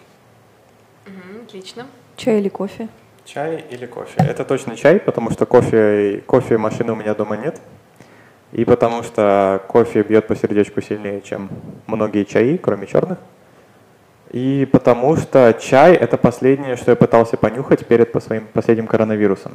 Угу, 1.06 1.44
отлично. 1.44 1.86
Чай 2.16 2.38
или 2.38 2.48
кофе? 2.48 2.88
Чай 3.24 3.64
или 3.70 3.86
кофе. 3.86 4.14
Это 4.18 4.44
точно 4.44 4.76
чай, 4.76 5.00
потому 5.00 5.30
что 5.30 5.46
кофе, 5.46 6.22
кофе 6.26 6.58
машины 6.58 6.92
у 6.92 6.96
меня 6.96 7.14
дома 7.14 7.36
нет. 7.36 7.60
И 8.52 8.64
потому 8.64 9.02
что 9.02 9.62
кофе 9.66 10.02
бьет 10.02 10.26
по 10.26 10.36
сердечку 10.36 10.82
сильнее, 10.82 11.22
чем 11.22 11.48
многие 11.86 12.24
чаи, 12.24 12.56
кроме 12.56 12.86
черных. 12.86 13.18
И 14.30 14.68
потому 14.70 15.16
что 15.16 15.56
чай– 15.60 15.94
это 16.00 16.18
последнее, 16.18 16.76
что 16.76 16.90
я 16.90 16.96
пытался 16.96 17.36
понюхать 17.36 17.86
перед 17.86 18.12
по 18.12 18.20
своим 18.20 18.46
последним 18.52 18.86
коронавирусом. 18.86 19.54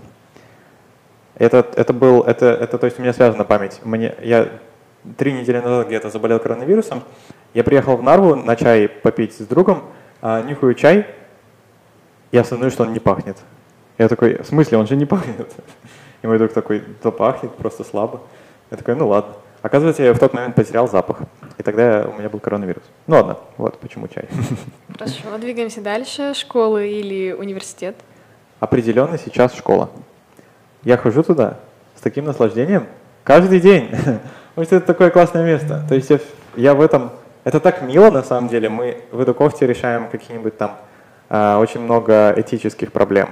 Это, 1.36 1.66
это 1.76 1.94
был, 1.94 2.24
это, 2.24 2.48
это, 2.48 2.78
то 2.78 2.86
есть 2.86 2.98
у 2.98 3.02
меня 3.02 3.14
связана 3.14 3.46
память. 3.46 3.80
Мне, 3.84 4.16
я 4.22 4.50
три 5.18 5.32
недели 5.32 5.60
назад 5.60 5.88
где-то 5.88 6.10
заболел 6.10 6.40
коронавирусом. 6.40 7.04
Я 7.54 7.64
приехал 7.64 7.98
в 7.98 8.04
Нарву 8.04 8.36
на 8.36 8.56
чай 8.56 8.90
попить 8.90 9.34
с 9.34 9.46
другом, 9.46 9.84
а, 10.22 10.42
нюхаю 10.42 10.74
чай, 10.74 11.06
и 12.32 12.38
осознаю, 12.38 12.72
что 12.72 12.84
он 12.84 12.94
не 12.94 13.00
пахнет. 13.00 13.38
Я 14.00 14.08
такой, 14.08 14.42
в 14.42 14.46
смысле, 14.46 14.78
он 14.78 14.88
же 14.88 14.96
не 14.96 15.06
пахнет? 15.06 15.52
И 16.22 16.28
мой 16.28 16.38
друг 16.38 16.54
такой, 16.54 16.82
да 17.04 17.12
пахнет, 17.12 17.54
просто 17.56 17.84
слабо. 17.84 18.22
Я 18.72 18.78
такой, 18.78 18.96
ну 18.96 19.10
ладно. 19.10 19.36
Оказывается, 19.62 20.04
я 20.04 20.14
в 20.14 20.20
тот 20.20 20.34
момент 20.34 20.56
потерял 20.56 20.88
запах. 20.88 21.18
И 21.58 21.64
тогда 21.64 22.08
у 22.08 22.18
меня 22.18 22.30
был 22.30 22.40
коронавирус. 22.40 22.84
Ну 23.08 23.18
ладно, 23.18 23.38
вот 23.58 23.78
почему 23.80 24.08
чай. 24.08 24.30
Хорошо, 24.94 25.38
двигаемся 25.38 25.82
дальше. 25.82 26.34
Школа 26.34 26.82
или 26.82 27.34
университет? 27.34 27.98
Определенно 28.62 29.18
сейчас 29.18 29.54
школа. 29.54 29.90
Я 30.84 30.96
хожу 30.96 31.22
туда 31.22 31.60
с 31.98 32.02
таким 32.02 32.24
наслаждением 32.24 32.88
каждый 33.26 33.60
день. 33.60 33.90
Потому 34.56 34.66
что 34.66 34.76
это 34.78 34.88
такое 34.88 35.10
классное 35.10 35.46
место. 35.46 35.84
То 35.90 35.96
есть 35.96 36.10
я, 36.10 36.20
я 36.56 36.74
в 36.74 36.82
этом... 36.82 37.12
Это 37.44 37.60
так 37.60 37.82
мило 37.82 38.10
на 38.12 38.24
самом 38.24 38.48
деле. 38.48 38.70
Мы 38.70 39.04
в 39.12 39.22
Эдукофте 39.22 39.68
решаем 39.68 40.08
какие-нибудь 40.08 40.58
там 40.58 40.78
э, 41.28 41.56
очень 41.56 41.82
много 41.82 42.34
этических 42.38 42.94
проблем. 42.94 43.30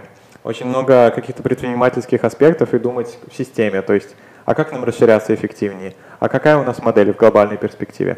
Очень 0.48 0.68
много 0.68 1.12
каких-то 1.12 1.44
предпринимательских 1.44 2.24
аспектов 2.24 2.74
и 2.74 2.80
думать 2.80 3.20
в 3.30 3.36
системе. 3.36 3.82
То 3.82 3.92
есть 3.92 4.16
а 4.46 4.56
как 4.56 4.72
нам 4.72 4.86
расширяться 4.86 5.36
эффективнее, 5.36 5.94
а 6.22 6.30
какая 6.30 6.56
у 6.56 6.64
нас 6.64 6.82
модель 6.82 7.12
в 7.12 7.18
глобальной 7.18 7.58
перспективе. 7.58 8.16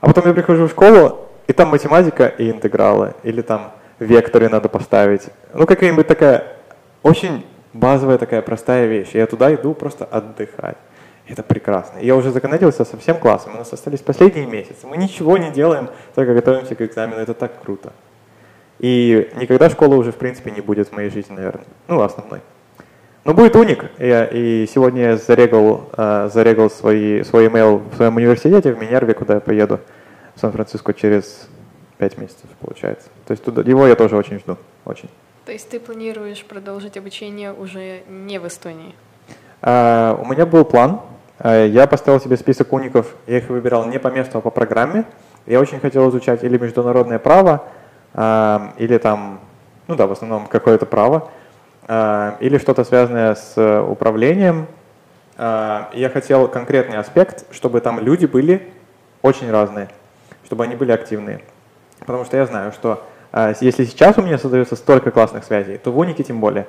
А 0.00 0.06
потом 0.06 0.28
я 0.28 0.32
прихожу 0.32 0.68
в 0.68 0.70
школу, 0.70 1.26
и 1.48 1.52
там 1.52 1.70
математика 1.70 2.28
и 2.28 2.52
интегралы, 2.52 3.14
или 3.24 3.42
там 3.42 3.72
векторы 3.98 4.48
надо 4.48 4.68
поставить. 4.68 5.22
Ну, 5.52 5.66
какая-нибудь 5.66 6.06
такая 6.06 6.44
очень 7.02 7.44
базовая 7.72 8.18
такая 8.18 8.40
простая 8.40 8.86
вещь. 8.86 9.10
Я 9.14 9.26
туда 9.26 9.52
иду 9.52 9.74
просто 9.74 10.04
отдыхать. 10.04 10.76
Это 11.26 11.42
прекрасно. 11.42 11.98
Я 11.98 12.14
уже 12.14 12.30
законодился 12.30 12.84
со 12.84 12.96
всем 12.96 13.18
классом. 13.18 13.56
У 13.56 13.58
нас 13.58 13.72
остались 13.72 14.02
последние 14.02 14.46
месяцы. 14.46 14.86
Мы 14.86 14.96
ничего 14.98 15.36
не 15.36 15.50
делаем, 15.50 15.90
только 16.14 16.32
готовимся 16.32 16.76
к 16.76 16.82
экзамену. 16.82 17.20
Это 17.20 17.34
так 17.34 17.60
круто. 17.60 17.92
И 18.78 19.30
никогда 19.36 19.70
школа 19.70 19.94
уже, 19.94 20.12
в 20.12 20.16
принципе, 20.16 20.50
не 20.50 20.60
будет 20.60 20.88
в 20.88 20.92
моей 20.92 21.10
жизни, 21.10 21.34
наверное. 21.34 21.64
Ну, 21.88 22.00
основной. 22.00 22.40
Но 23.24 23.32
будет 23.32 23.56
уник. 23.56 23.86
Я, 23.98 24.26
и 24.26 24.66
сегодня 24.66 25.02
я 25.02 25.16
зарегал, 25.16 25.88
э, 25.96 26.28
зарегал 26.32 26.68
свои, 26.68 27.22
свой 27.22 27.46
email 27.46 27.82
в 27.90 27.96
своем 27.96 28.16
университете 28.16 28.72
в 28.72 28.78
Минерве, 28.78 29.14
куда 29.14 29.34
я 29.34 29.40
поеду 29.40 29.80
в 30.34 30.40
Сан-Франциско 30.40 30.92
через 30.92 31.48
пять 31.96 32.18
месяцев, 32.18 32.50
получается. 32.60 33.08
То 33.26 33.32
есть 33.32 33.42
туда, 33.42 33.62
его 33.62 33.86
я 33.86 33.94
тоже 33.94 34.16
очень 34.16 34.38
жду. 34.40 34.58
Очень. 34.84 35.08
То 35.46 35.52
есть 35.52 35.68
ты 35.68 35.80
планируешь 35.80 36.44
продолжить 36.44 36.96
обучение 36.96 37.52
уже 37.52 38.02
не 38.08 38.38
в 38.38 38.46
Эстонии? 38.46 38.94
Uh, 39.62 40.20
у 40.20 40.26
меня 40.26 40.44
был 40.44 40.64
план. 40.64 41.00
Uh, 41.38 41.68
я 41.68 41.86
поставил 41.86 42.20
себе 42.20 42.36
список 42.36 42.72
уников. 42.72 43.14
Я 43.26 43.38
их 43.38 43.48
выбирал 43.48 43.86
не 43.86 43.98
по 43.98 44.08
месту, 44.08 44.38
а 44.38 44.40
по 44.42 44.50
программе. 44.50 45.04
Я 45.46 45.60
очень 45.60 45.80
хотел 45.80 46.08
изучать 46.10 46.44
или 46.44 46.56
международное 46.56 47.18
право, 47.18 47.64
э, 47.64 47.83
или 48.14 48.98
там, 48.98 49.40
ну 49.88 49.96
да, 49.96 50.06
в 50.06 50.12
основном 50.12 50.46
какое-то 50.46 50.86
право, 50.86 51.30
или 51.88 52.58
что-то 52.58 52.84
связанное 52.84 53.34
с 53.34 53.82
управлением. 53.82 54.66
Э, 55.36 55.86
я 55.92 56.10
хотел 56.10 56.48
конкретный 56.48 56.98
аспект, 56.98 57.44
чтобы 57.52 57.80
там 57.80 58.00
люди 58.00 58.26
были 58.26 58.68
очень 59.22 59.50
разные, 59.50 59.88
чтобы 60.44 60.64
они 60.64 60.76
были 60.76 60.92
активные. 60.92 61.40
Потому 62.00 62.24
что 62.24 62.36
я 62.36 62.46
знаю, 62.46 62.72
что 62.72 63.02
э, 63.32 63.54
если 63.60 63.84
сейчас 63.84 64.18
у 64.18 64.22
меня 64.22 64.38
создается 64.38 64.76
столько 64.76 65.10
классных 65.10 65.44
связей, 65.44 65.78
то 65.78 65.90
в 65.90 65.98
унике 65.98 66.22
тем 66.22 66.40
более. 66.40 66.66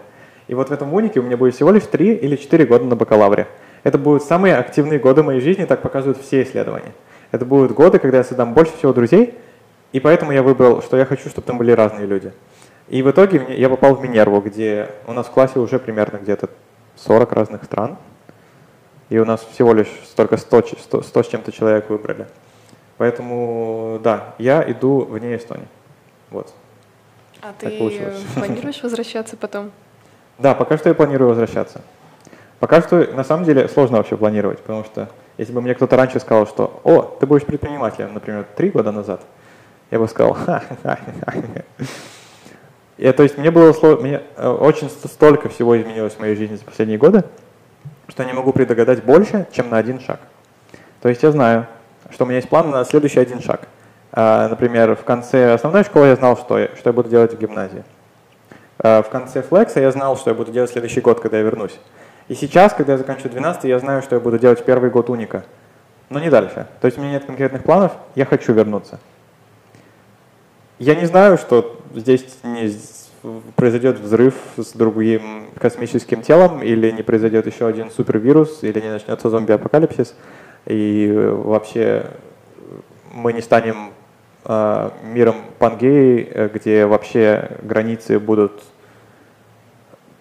И 0.47 0.53
вот 0.53 0.69
в 0.69 0.71
этом 0.71 0.93
унике 0.93 1.19
у 1.19 1.23
меня 1.23 1.37
будет 1.37 1.55
всего 1.55 1.71
лишь 1.71 1.83
3 1.83 2.15
или 2.15 2.35
4 2.35 2.65
года 2.65 2.85
на 2.85 2.95
бакалавре. 2.95 3.47
Это 3.83 3.97
будут 3.97 4.23
самые 4.23 4.57
активные 4.57 4.99
годы 4.99 5.21
моей 5.23 5.41
жизни, 5.41 5.65
так 5.65 5.81
показывают 5.81 6.19
все 6.19 6.43
исследования. 6.43 6.93
Это 7.31 7.45
будут 7.45 7.71
годы, 7.73 7.99
когда 7.99 8.17
я 8.19 8.23
создам 8.23 8.53
больше 8.53 8.75
всего 8.77 8.93
друзей, 8.93 9.35
и 9.95 9.99
поэтому 10.01 10.33
я 10.33 10.43
выбрал, 10.43 10.81
что 10.81 10.97
я 10.97 11.05
хочу, 11.05 11.29
чтобы 11.29 11.47
там 11.47 11.57
были 11.57 11.71
разные 11.71 12.05
люди. 12.05 12.33
И 12.89 13.01
в 13.01 13.09
итоге 13.09 13.45
я 13.57 13.69
попал 13.69 13.95
в 13.95 14.01
Минерву, 14.03 14.41
где 14.41 14.89
у 15.07 15.13
нас 15.13 15.27
в 15.27 15.31
классе 15.31 15.57
уже 15.57 15.79
примерно 15.79 16.17
где-то 16.17 16.49
40 16.97 17.31
разных 17.31 17.63
стран, 17.63 17.95
и 19.07 19.17
у 19.19 19.23
нас 19.23 19.47
всего 19.53 19.73
лишь 19.73 19.87
столько 20.03 20.35
100, 20.35 20.63
100, 20.81 21.01
100 21.01 21.23
с 21.23 21.27
чем-то 21.29 21.51
человек 21.53 21.89
выбрали. 21.89 22.27
Поэтому, 22.97 24.01
да, 24.03 24.35
я 24.37 24.69
иду 24.69 25.05
вне 25.05 25.37
Эстонии. 25.37 25.69
Вот. 26.29 26.53
А 27.41 27.53
так 27.57 27.69
ты 27.69 27.77
получилось. 27.77 28.21
планируешь 28.35 28.83
возвращаться 28.83 29.37
потом? 29.37 29.71
Да, 30.37 30.55
пока 30.55 30.77
что 30.77 30.89
я 30.89 30.95
планирую 30.95 31.29
возвращаться. 31.29 31.79
Пока 32.59 32.81
что, 32.81 32.97
на 33.13 33.23
самом 33.23 33.45
деле, 33.45 33.69
сложно 33.69 33.95
вообще 33.95 34.17
планировать, 34.17 34.59
потому 34.59 34.83
что 34.83 35.07
если 35.37 35.53
бы 35.53 35.61
мне 35.61 35.73
кто-то 35.73 35.95
раньше 35.95 36.19
сказал, 36.19 36.47
что 36.47 36.81
«О, 36.83 37.01
ты 37.01 37.25
будешь 37.25 37.45
предпринимателем», 37.45 38.13
например, 38.13 38.45
три 38.57 38.69
года 38.69 38.91
назад, 38.91 39.21
я 39.91 39.99
бы 39.99 40.07
сказал 40.07 40.33
«Ха-ха-ха». 40.45 41.63
То 42.97 43.23
есть 43.23 43.37
мне 43.37 43.51
было 43.51 43.73
сложно, 43.73 44.01
мне 44.01 44.21
э, 44.37 44.47
очень 44.47 44.89
столько 44.89 45.49
всего 45.49 45.79
изменилось 45.79 46.13
в 46.13 46.19
моей 46.19 46.35
жизни 46.35 46.55
за 46.55 46.63
последние 46.63 46.97
годы, 46.97 47.23
что 48.07 48.23
я 48.23 48.29
не 48.29 48.35
могу 48.35 48.53
предугадать 48.53 49.03
больше, 49.03 49.47
чем 49.51 49.69
на 49.69 49.77
один 49.77 49.99
шаг. 49.99 50.19
То 51.01 51.09
есть 51.09 51.21
я 51.21 51.31
знаю, 51.31 51.67
что 52.09 52.23
у 52.23 52.27
меня 52.27 52.37
есть 52.37 52.49
план 52.49 52.69
на 52.69 52.85
следующий 52.85 53.19
один 53.19 53.41
шаг. 53.41 53.67
А, 54.11 54.47
например, 54.47 54.95
в 54.95 55.03
конце 55.03 55.53
основной 55.53 55.83
школы 55.83 56.07
я 56.07 56.15
знал, 56.15 56.37
что 56.37 56.57
я, 56.57 56.67
что 56.77 56.89
я 56.89 56.93
буду 56.93 57.09
делать 57.09 57.33
в 57.33 57.37
гимназии. 57.37 57.83
А, 58.79 59.01
в 59.03 59.09
конце 59.09 59.41
флекса 59.41 59.81
я 59.81 59.91
знал, 59.91 60.15
что 60.15 60.29
я 60.29 60.35
буду 60.35 60.51
делать 60.53 60.71
следующий 60.71 61.01
год, 61.01 61.19
когда 61.19 61.37
я 61.37 61.43
вернусь. 61.43 61.77
И 62.29 62.33
сейчас, 62.33 62.73
когда 62.73 62.93
я 62.93 62.97
заканчиваю 62.97 63.31
12, 63.31 63.65
я 63.65 63.77
знаю, 63.79 64.01
что 64.01 64.15
я 64.15 64.21
буду 64.21 64.39
делать 64.39 64.63
первый 64.63 64.89
год 64.89 65.09
уника. 65.09 65.43
Но 66.09 66.19
не 66.19 66.29
дальше. 66.29 66.65
То 66.79 66.85
есть 66.85 66.97
у 66.97 67.01
меня 67.01 67.11
нет 67.11 67.25
конкретных 67.25 67.63
планов, 67.63 67.91
я 68.15 68.25
хочу 68.25 68.53
вернуться. 68.53 68.99
Я 70.79 70.95
не 70.95 71.05
знаю, 71.05 71.37
что 71.37 71.79
здесь 71.95 72.25
не 72.43 72.69
произойдет 73.55 73.97
взрыв 73.99 74.35
с 74.57 74.73
другим 74.73 75.47
космическим 75.57 76.21
телом, 76.21 76.61
или 76.61 76.91
не 76.91 77.01
произойдет 77.01 77.47
еще 77.47 77.65
один 77.65 77.89
супервирус, 77.91 78.59
или 78.61 78.81
не 78.81 78.89
начнется 78.89 79.29
зомби-апокалипсис, 79.29 80.15
и 80.65 81.11
вообще 81.15 82.07
мы 83.13 83.31
не 83.31 83.41
станем 83.41 83.91
э, 84.43 84.89
миром 85.03 85.37
Пангеи, 85.59 86.49
где 86.53 86.85
вообще 86.85 87.51
границы 87.63 88.19
будут 88.19 88.61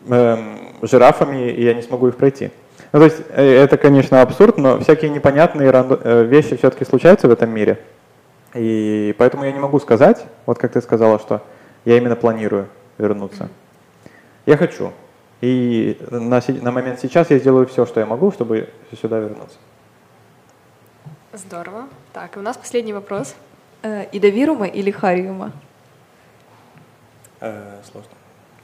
э, 0.09 0.37
жирафами, 0.83 1.51
и 1.51 1.65
я 1.65 1.75
не 1.75 1.83
смогу 1.83 2.09
их 2.09 2.17
пройти. 2.17 2.51
Ну, 2.93 3.01
то 3.01 3.05
есть 3.07 3.23
э, 3.31 3.45
это, 3.45 3.77
конечно, 3.77 4.23
абсурд, 4.23 4.57
но 4.57 4.79
всякие 4.79 5.11
непонятные 5.11 5.73
э, 5.73 6.25
вещи 6.25 6.57
все-таки 6.57 6.85
случаются 6.85 7.27
в 7.27 7.33
этом 7.33 7.51
мире. 7.51 7.81
И 8.55 9.15
поэтому 9.19 9.45
я 9.45 9.53
не 9.53 9.59
могу 9.59 9.81
сказать, 9.81 10.25
вот 10.47 10.59
как 10.59 10.73
ты 10.73 10.81
сказала, 10.81 11.19
что 11.19 11.43
я 11.85 11.97
именно 11.97 12.17
планирую 12.17 12.69
вернуться. 12.99 13.49
Я 14.47 14.57
хочу. 14.57 14.93
И 15.41 15.99
на, 16.11 16.41
на 16.49 16.71
момент 16.71 17.01
сейчас 17.01 17.31
я 17.31 17.39
сделаю 17.39 17.67
все, 17.67 17.85
что 17.85 18.01
я 18.01 18.07
могу, 18.07 18.31
чтобы 18.31 18.71
сюда 19.01 19.19
вернуться. 19.19 19.59
Здорово. 21.33 21.89
Так, 22.13 22.37
и 22.37 22.39
у 22.39 22.43
нас 22.43 22.57
последний 22.57 22.93
вопрос. 22.93 23.35
Э, 23.83 24.07
Идовирума 24.13 24.67
или 24.67 24.91
Хариума? 24.93 25.53
Э, 27.41 27.81
сложно. 27.91 28.11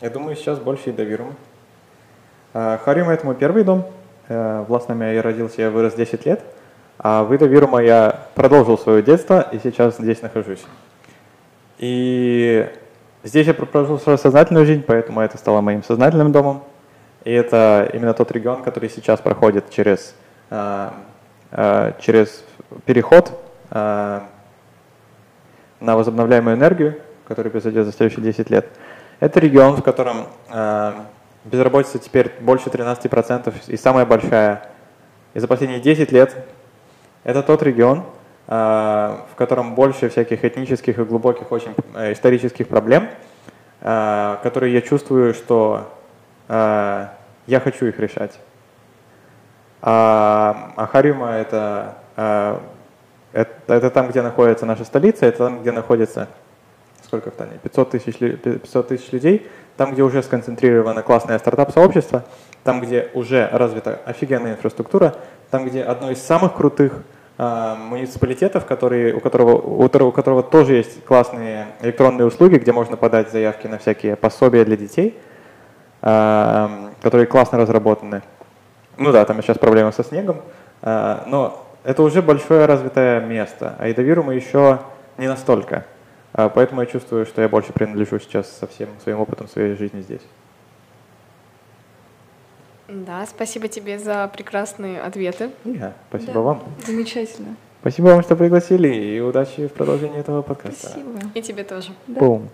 Я 0.00 0.08
думаю, 0.10 0.36
сейчас 0.36 0.58
больше 0.58 0.90
Идовирума. 0.90 1.34
Э, 2.54 2.78
Хариума— 2.78 3.12
это 3.14 3.26
мой 3.26 3.34
первый 3.34 3.64
дом. 3.64 3.86
Э, 4.28 4.64
в 4.66 4.72
Ласнаме 4.72 5.14
я 5.14 5.22
родился, 5.22 5.62
я 5.62 5.70
вырос 5.70 5.94
10 5.94 6.24
лет. 6.26 6.44
А 7.02 7.24
в 7.24 7.34
Идовирума 7.34 7.82
я 7.82 8.26
продолжил 8.34 8.76
свое 8.76 9.02
детство 9.02 9.48
и 9.52 9.58
сейчас 9.58 9.96
здесь 9.96 10.20
нахожусь. 10.20 10.62
И 11.78 12.68
здесь 13.24 13.46
я 13.46 13.54
прожил 13.54 13.98
свою 13.98 14.18
сознательную 14.18 14.66
жизнь, 14.66 14.84
поэтому 14.86 15.22
это 15.22 15.38
стало 15.38 15.62
моим 15.62 15.82
сознательным 15.82 16.30
домом. 16.30 16.62
И 17.24 17.32
это 17.32 17.88
именно 17.94 18.12
тот 18.12 18.30
регион, 18.32 18.62
который 18.62 18.90
сейчас 18.90 19.18
проходит 19.20 19.70
через, 19.70 20.14
э, 20.50 20.90
через 22.00 22.44
переход 22.84 23.32
на 23.70 24.26
возобновляемую 25.80 26.56
энергию, 26.56 27.00
который 27.26 27.50
произойдет 27.50 27.86
за 27.86 27.92
следующие 27.92 28.22
10 28.22 28.50
лет. 28.50 28.66
Это 29.20 29.40
регион, 29.40 29.76
в 29.76 29.82
котором 29.82 30.26
Безработица 31.44 31.98
теперь 31.98 32.32
больше 32.40 32.68
13% 32.68 33.54
и 33.68 33.76
самая 33.78 34.04
большая. 34.04 34.68
И 35.32 35.38
за 35.38 35.48
последние 35.48 35.80
10 35.80 36.12
лет 36.12 36.36
это 37.24 37.42
тот 37.42 37.62
регион, 37.62 38.04
а, 38.46 39.26
в 39.32 39.36
котором 39.36 39.74
больше 39.74 40.08
всяких 40.08 40.44
этнических 40.44 40.98
и 40.98 41.04
глубоких 41.04 41.52
очень 41.52 41.74
э, 41.94 42.12
исторических 42.12 42.68
проблем, 42.68 43.08
а, 43.80 44.40
которые 44.42 44.72
я 44.72 44.80
чувствую, 44.80 45.34
что 45.34 45.88
а, 46.48 47.14
я 47.46 47.60
хочу 47.60 47.86
их 47.86 47.98
решать. 47.98 48.38
А 49.82 50.72
Ахариума 50.76 51.30
это, 51.30 51.94
это, 53.32 53.50
это 53.66 53.90
там, 53.90 54.08
где 54.08 54.20
находится 54.20 54.66
наша 54.66 54.84
столица, 54.84 55.24
это 55.24 55.38
там, 55.38 55.62
где 55.62 55.72
находится 55.72 56.28
сколько 57.10 57.30
в 57.30 57.34
Тане? 57.34 57.58
500 57.62 57.90
тысяч, 57.90 58.18
500 58.18 58.88
тысяч 58.88 59.10
людей, 59.10 59.48
там, 59.76 59.92
где 59.92 60.02
уже 60.02 60.22
сконцентрировано 60.22 61.02
классное 61.02 61.38
стартап-сообщество, 61.38 62.24
там, 62.64 62.80
где 62.80 63.08
уже 63.14 63.48
развита 63.52 64.00
офигенная 64.04 64.52
инфраструктура, 64.52 65.14
там, 65.50 65.66
где 65.66 65.82
одно 65.82 66.10
из 66.10 66.22
самых 66.22 66.54
крутых 66.54 67.02
э, 67.38 67.74
муниципалитетов, 67.78 68.66
который, 68.66 69.12
у, 69.12 69.20
которого, 69.20 69.56
у, 69.56 69.84
у 69.84 70.12
которого 70.12 70.42
тоже 70.42 70.74
есть 70.74 71.04
классные 71.04 71.68
электронные 71.80 72.26
услуги, 72.26 72.56
где 72.56 72.72
можно 72.72 72.96
подать 72.96 73.30
заявки 73.30 73.66
на 73.66 73.78
всякие 73.78 74.16
пособия 74.16 74.64
для 74.64 74.76
детей, 74.76 75.18
э, 76.02 76.68
которые 77.02 77.26
классно 77.26 77.58
разработаны. 77.58 78.22
Ну 78.96 79.12
да, 79.12 79.24
там 79.24 79.42
сейчас 79.42 79.58
проблемы 79.58 79.92
со 79.92 80.04
снегом, 80.04 80.36
э, 80.82 81.18
но 81.26 81.66
это 81.82 82.02
уже 82.02 82.20
большое 82.20 82.66
развитое 82.66 83.20
место, 83.20 83.74
а 83.78 83.90
Идовиру 83.90 84.22
мы 84.22 84.34
еще 84.34 84.80
не 85.16 85.28
настолько. 85.28 85.86
А, 86.32 86.48
поэтому 86.48 86.82
я 86.82 86.86
чувствую, 86.86 87.26
что 87.26 87.42
я 87.42 87.48
больше 87.48 87.72
принадлежу 87.72 88.18
сейчас 88.18 88.50
со 88.50 88.66
всем 88.66 88.88
своим 89.02 89.20
опытом 89.20 89.48
своей 89.48 89.74
жизни 89.76 90.00
здесь. 90.00 90.22
Да, 92.90 93.26
спасибо 93.26 93.68
тебе 93.68 93.98
за 93.98 94.28
прекрасные 94.34 95.00
ответы. 95.00 95.50
Я, 95.64 95.94
спасибо 96.08 96.32
да. 96.32 96.40
вам. 96.40 96.62
Замечательно. 96.86 97.56
Спасибо 97.80 98.06
вам, 98.08 98.22
что 98.22 98.36
пригласили, 98.36 98.88
и 98.88 99.20
удачи 99.20 99.66
в 99.66 99.72
продолжении 99.72 100.18
этого 100.18 100.42
подкаста. 100.42 100.88
Спасибо. 100.88 101.20
И 101.34 101.40
тебе 101.40 101.64
тоже. 101.64 101.90
Да. 102.06 102.20
Бум. 102.20 102.48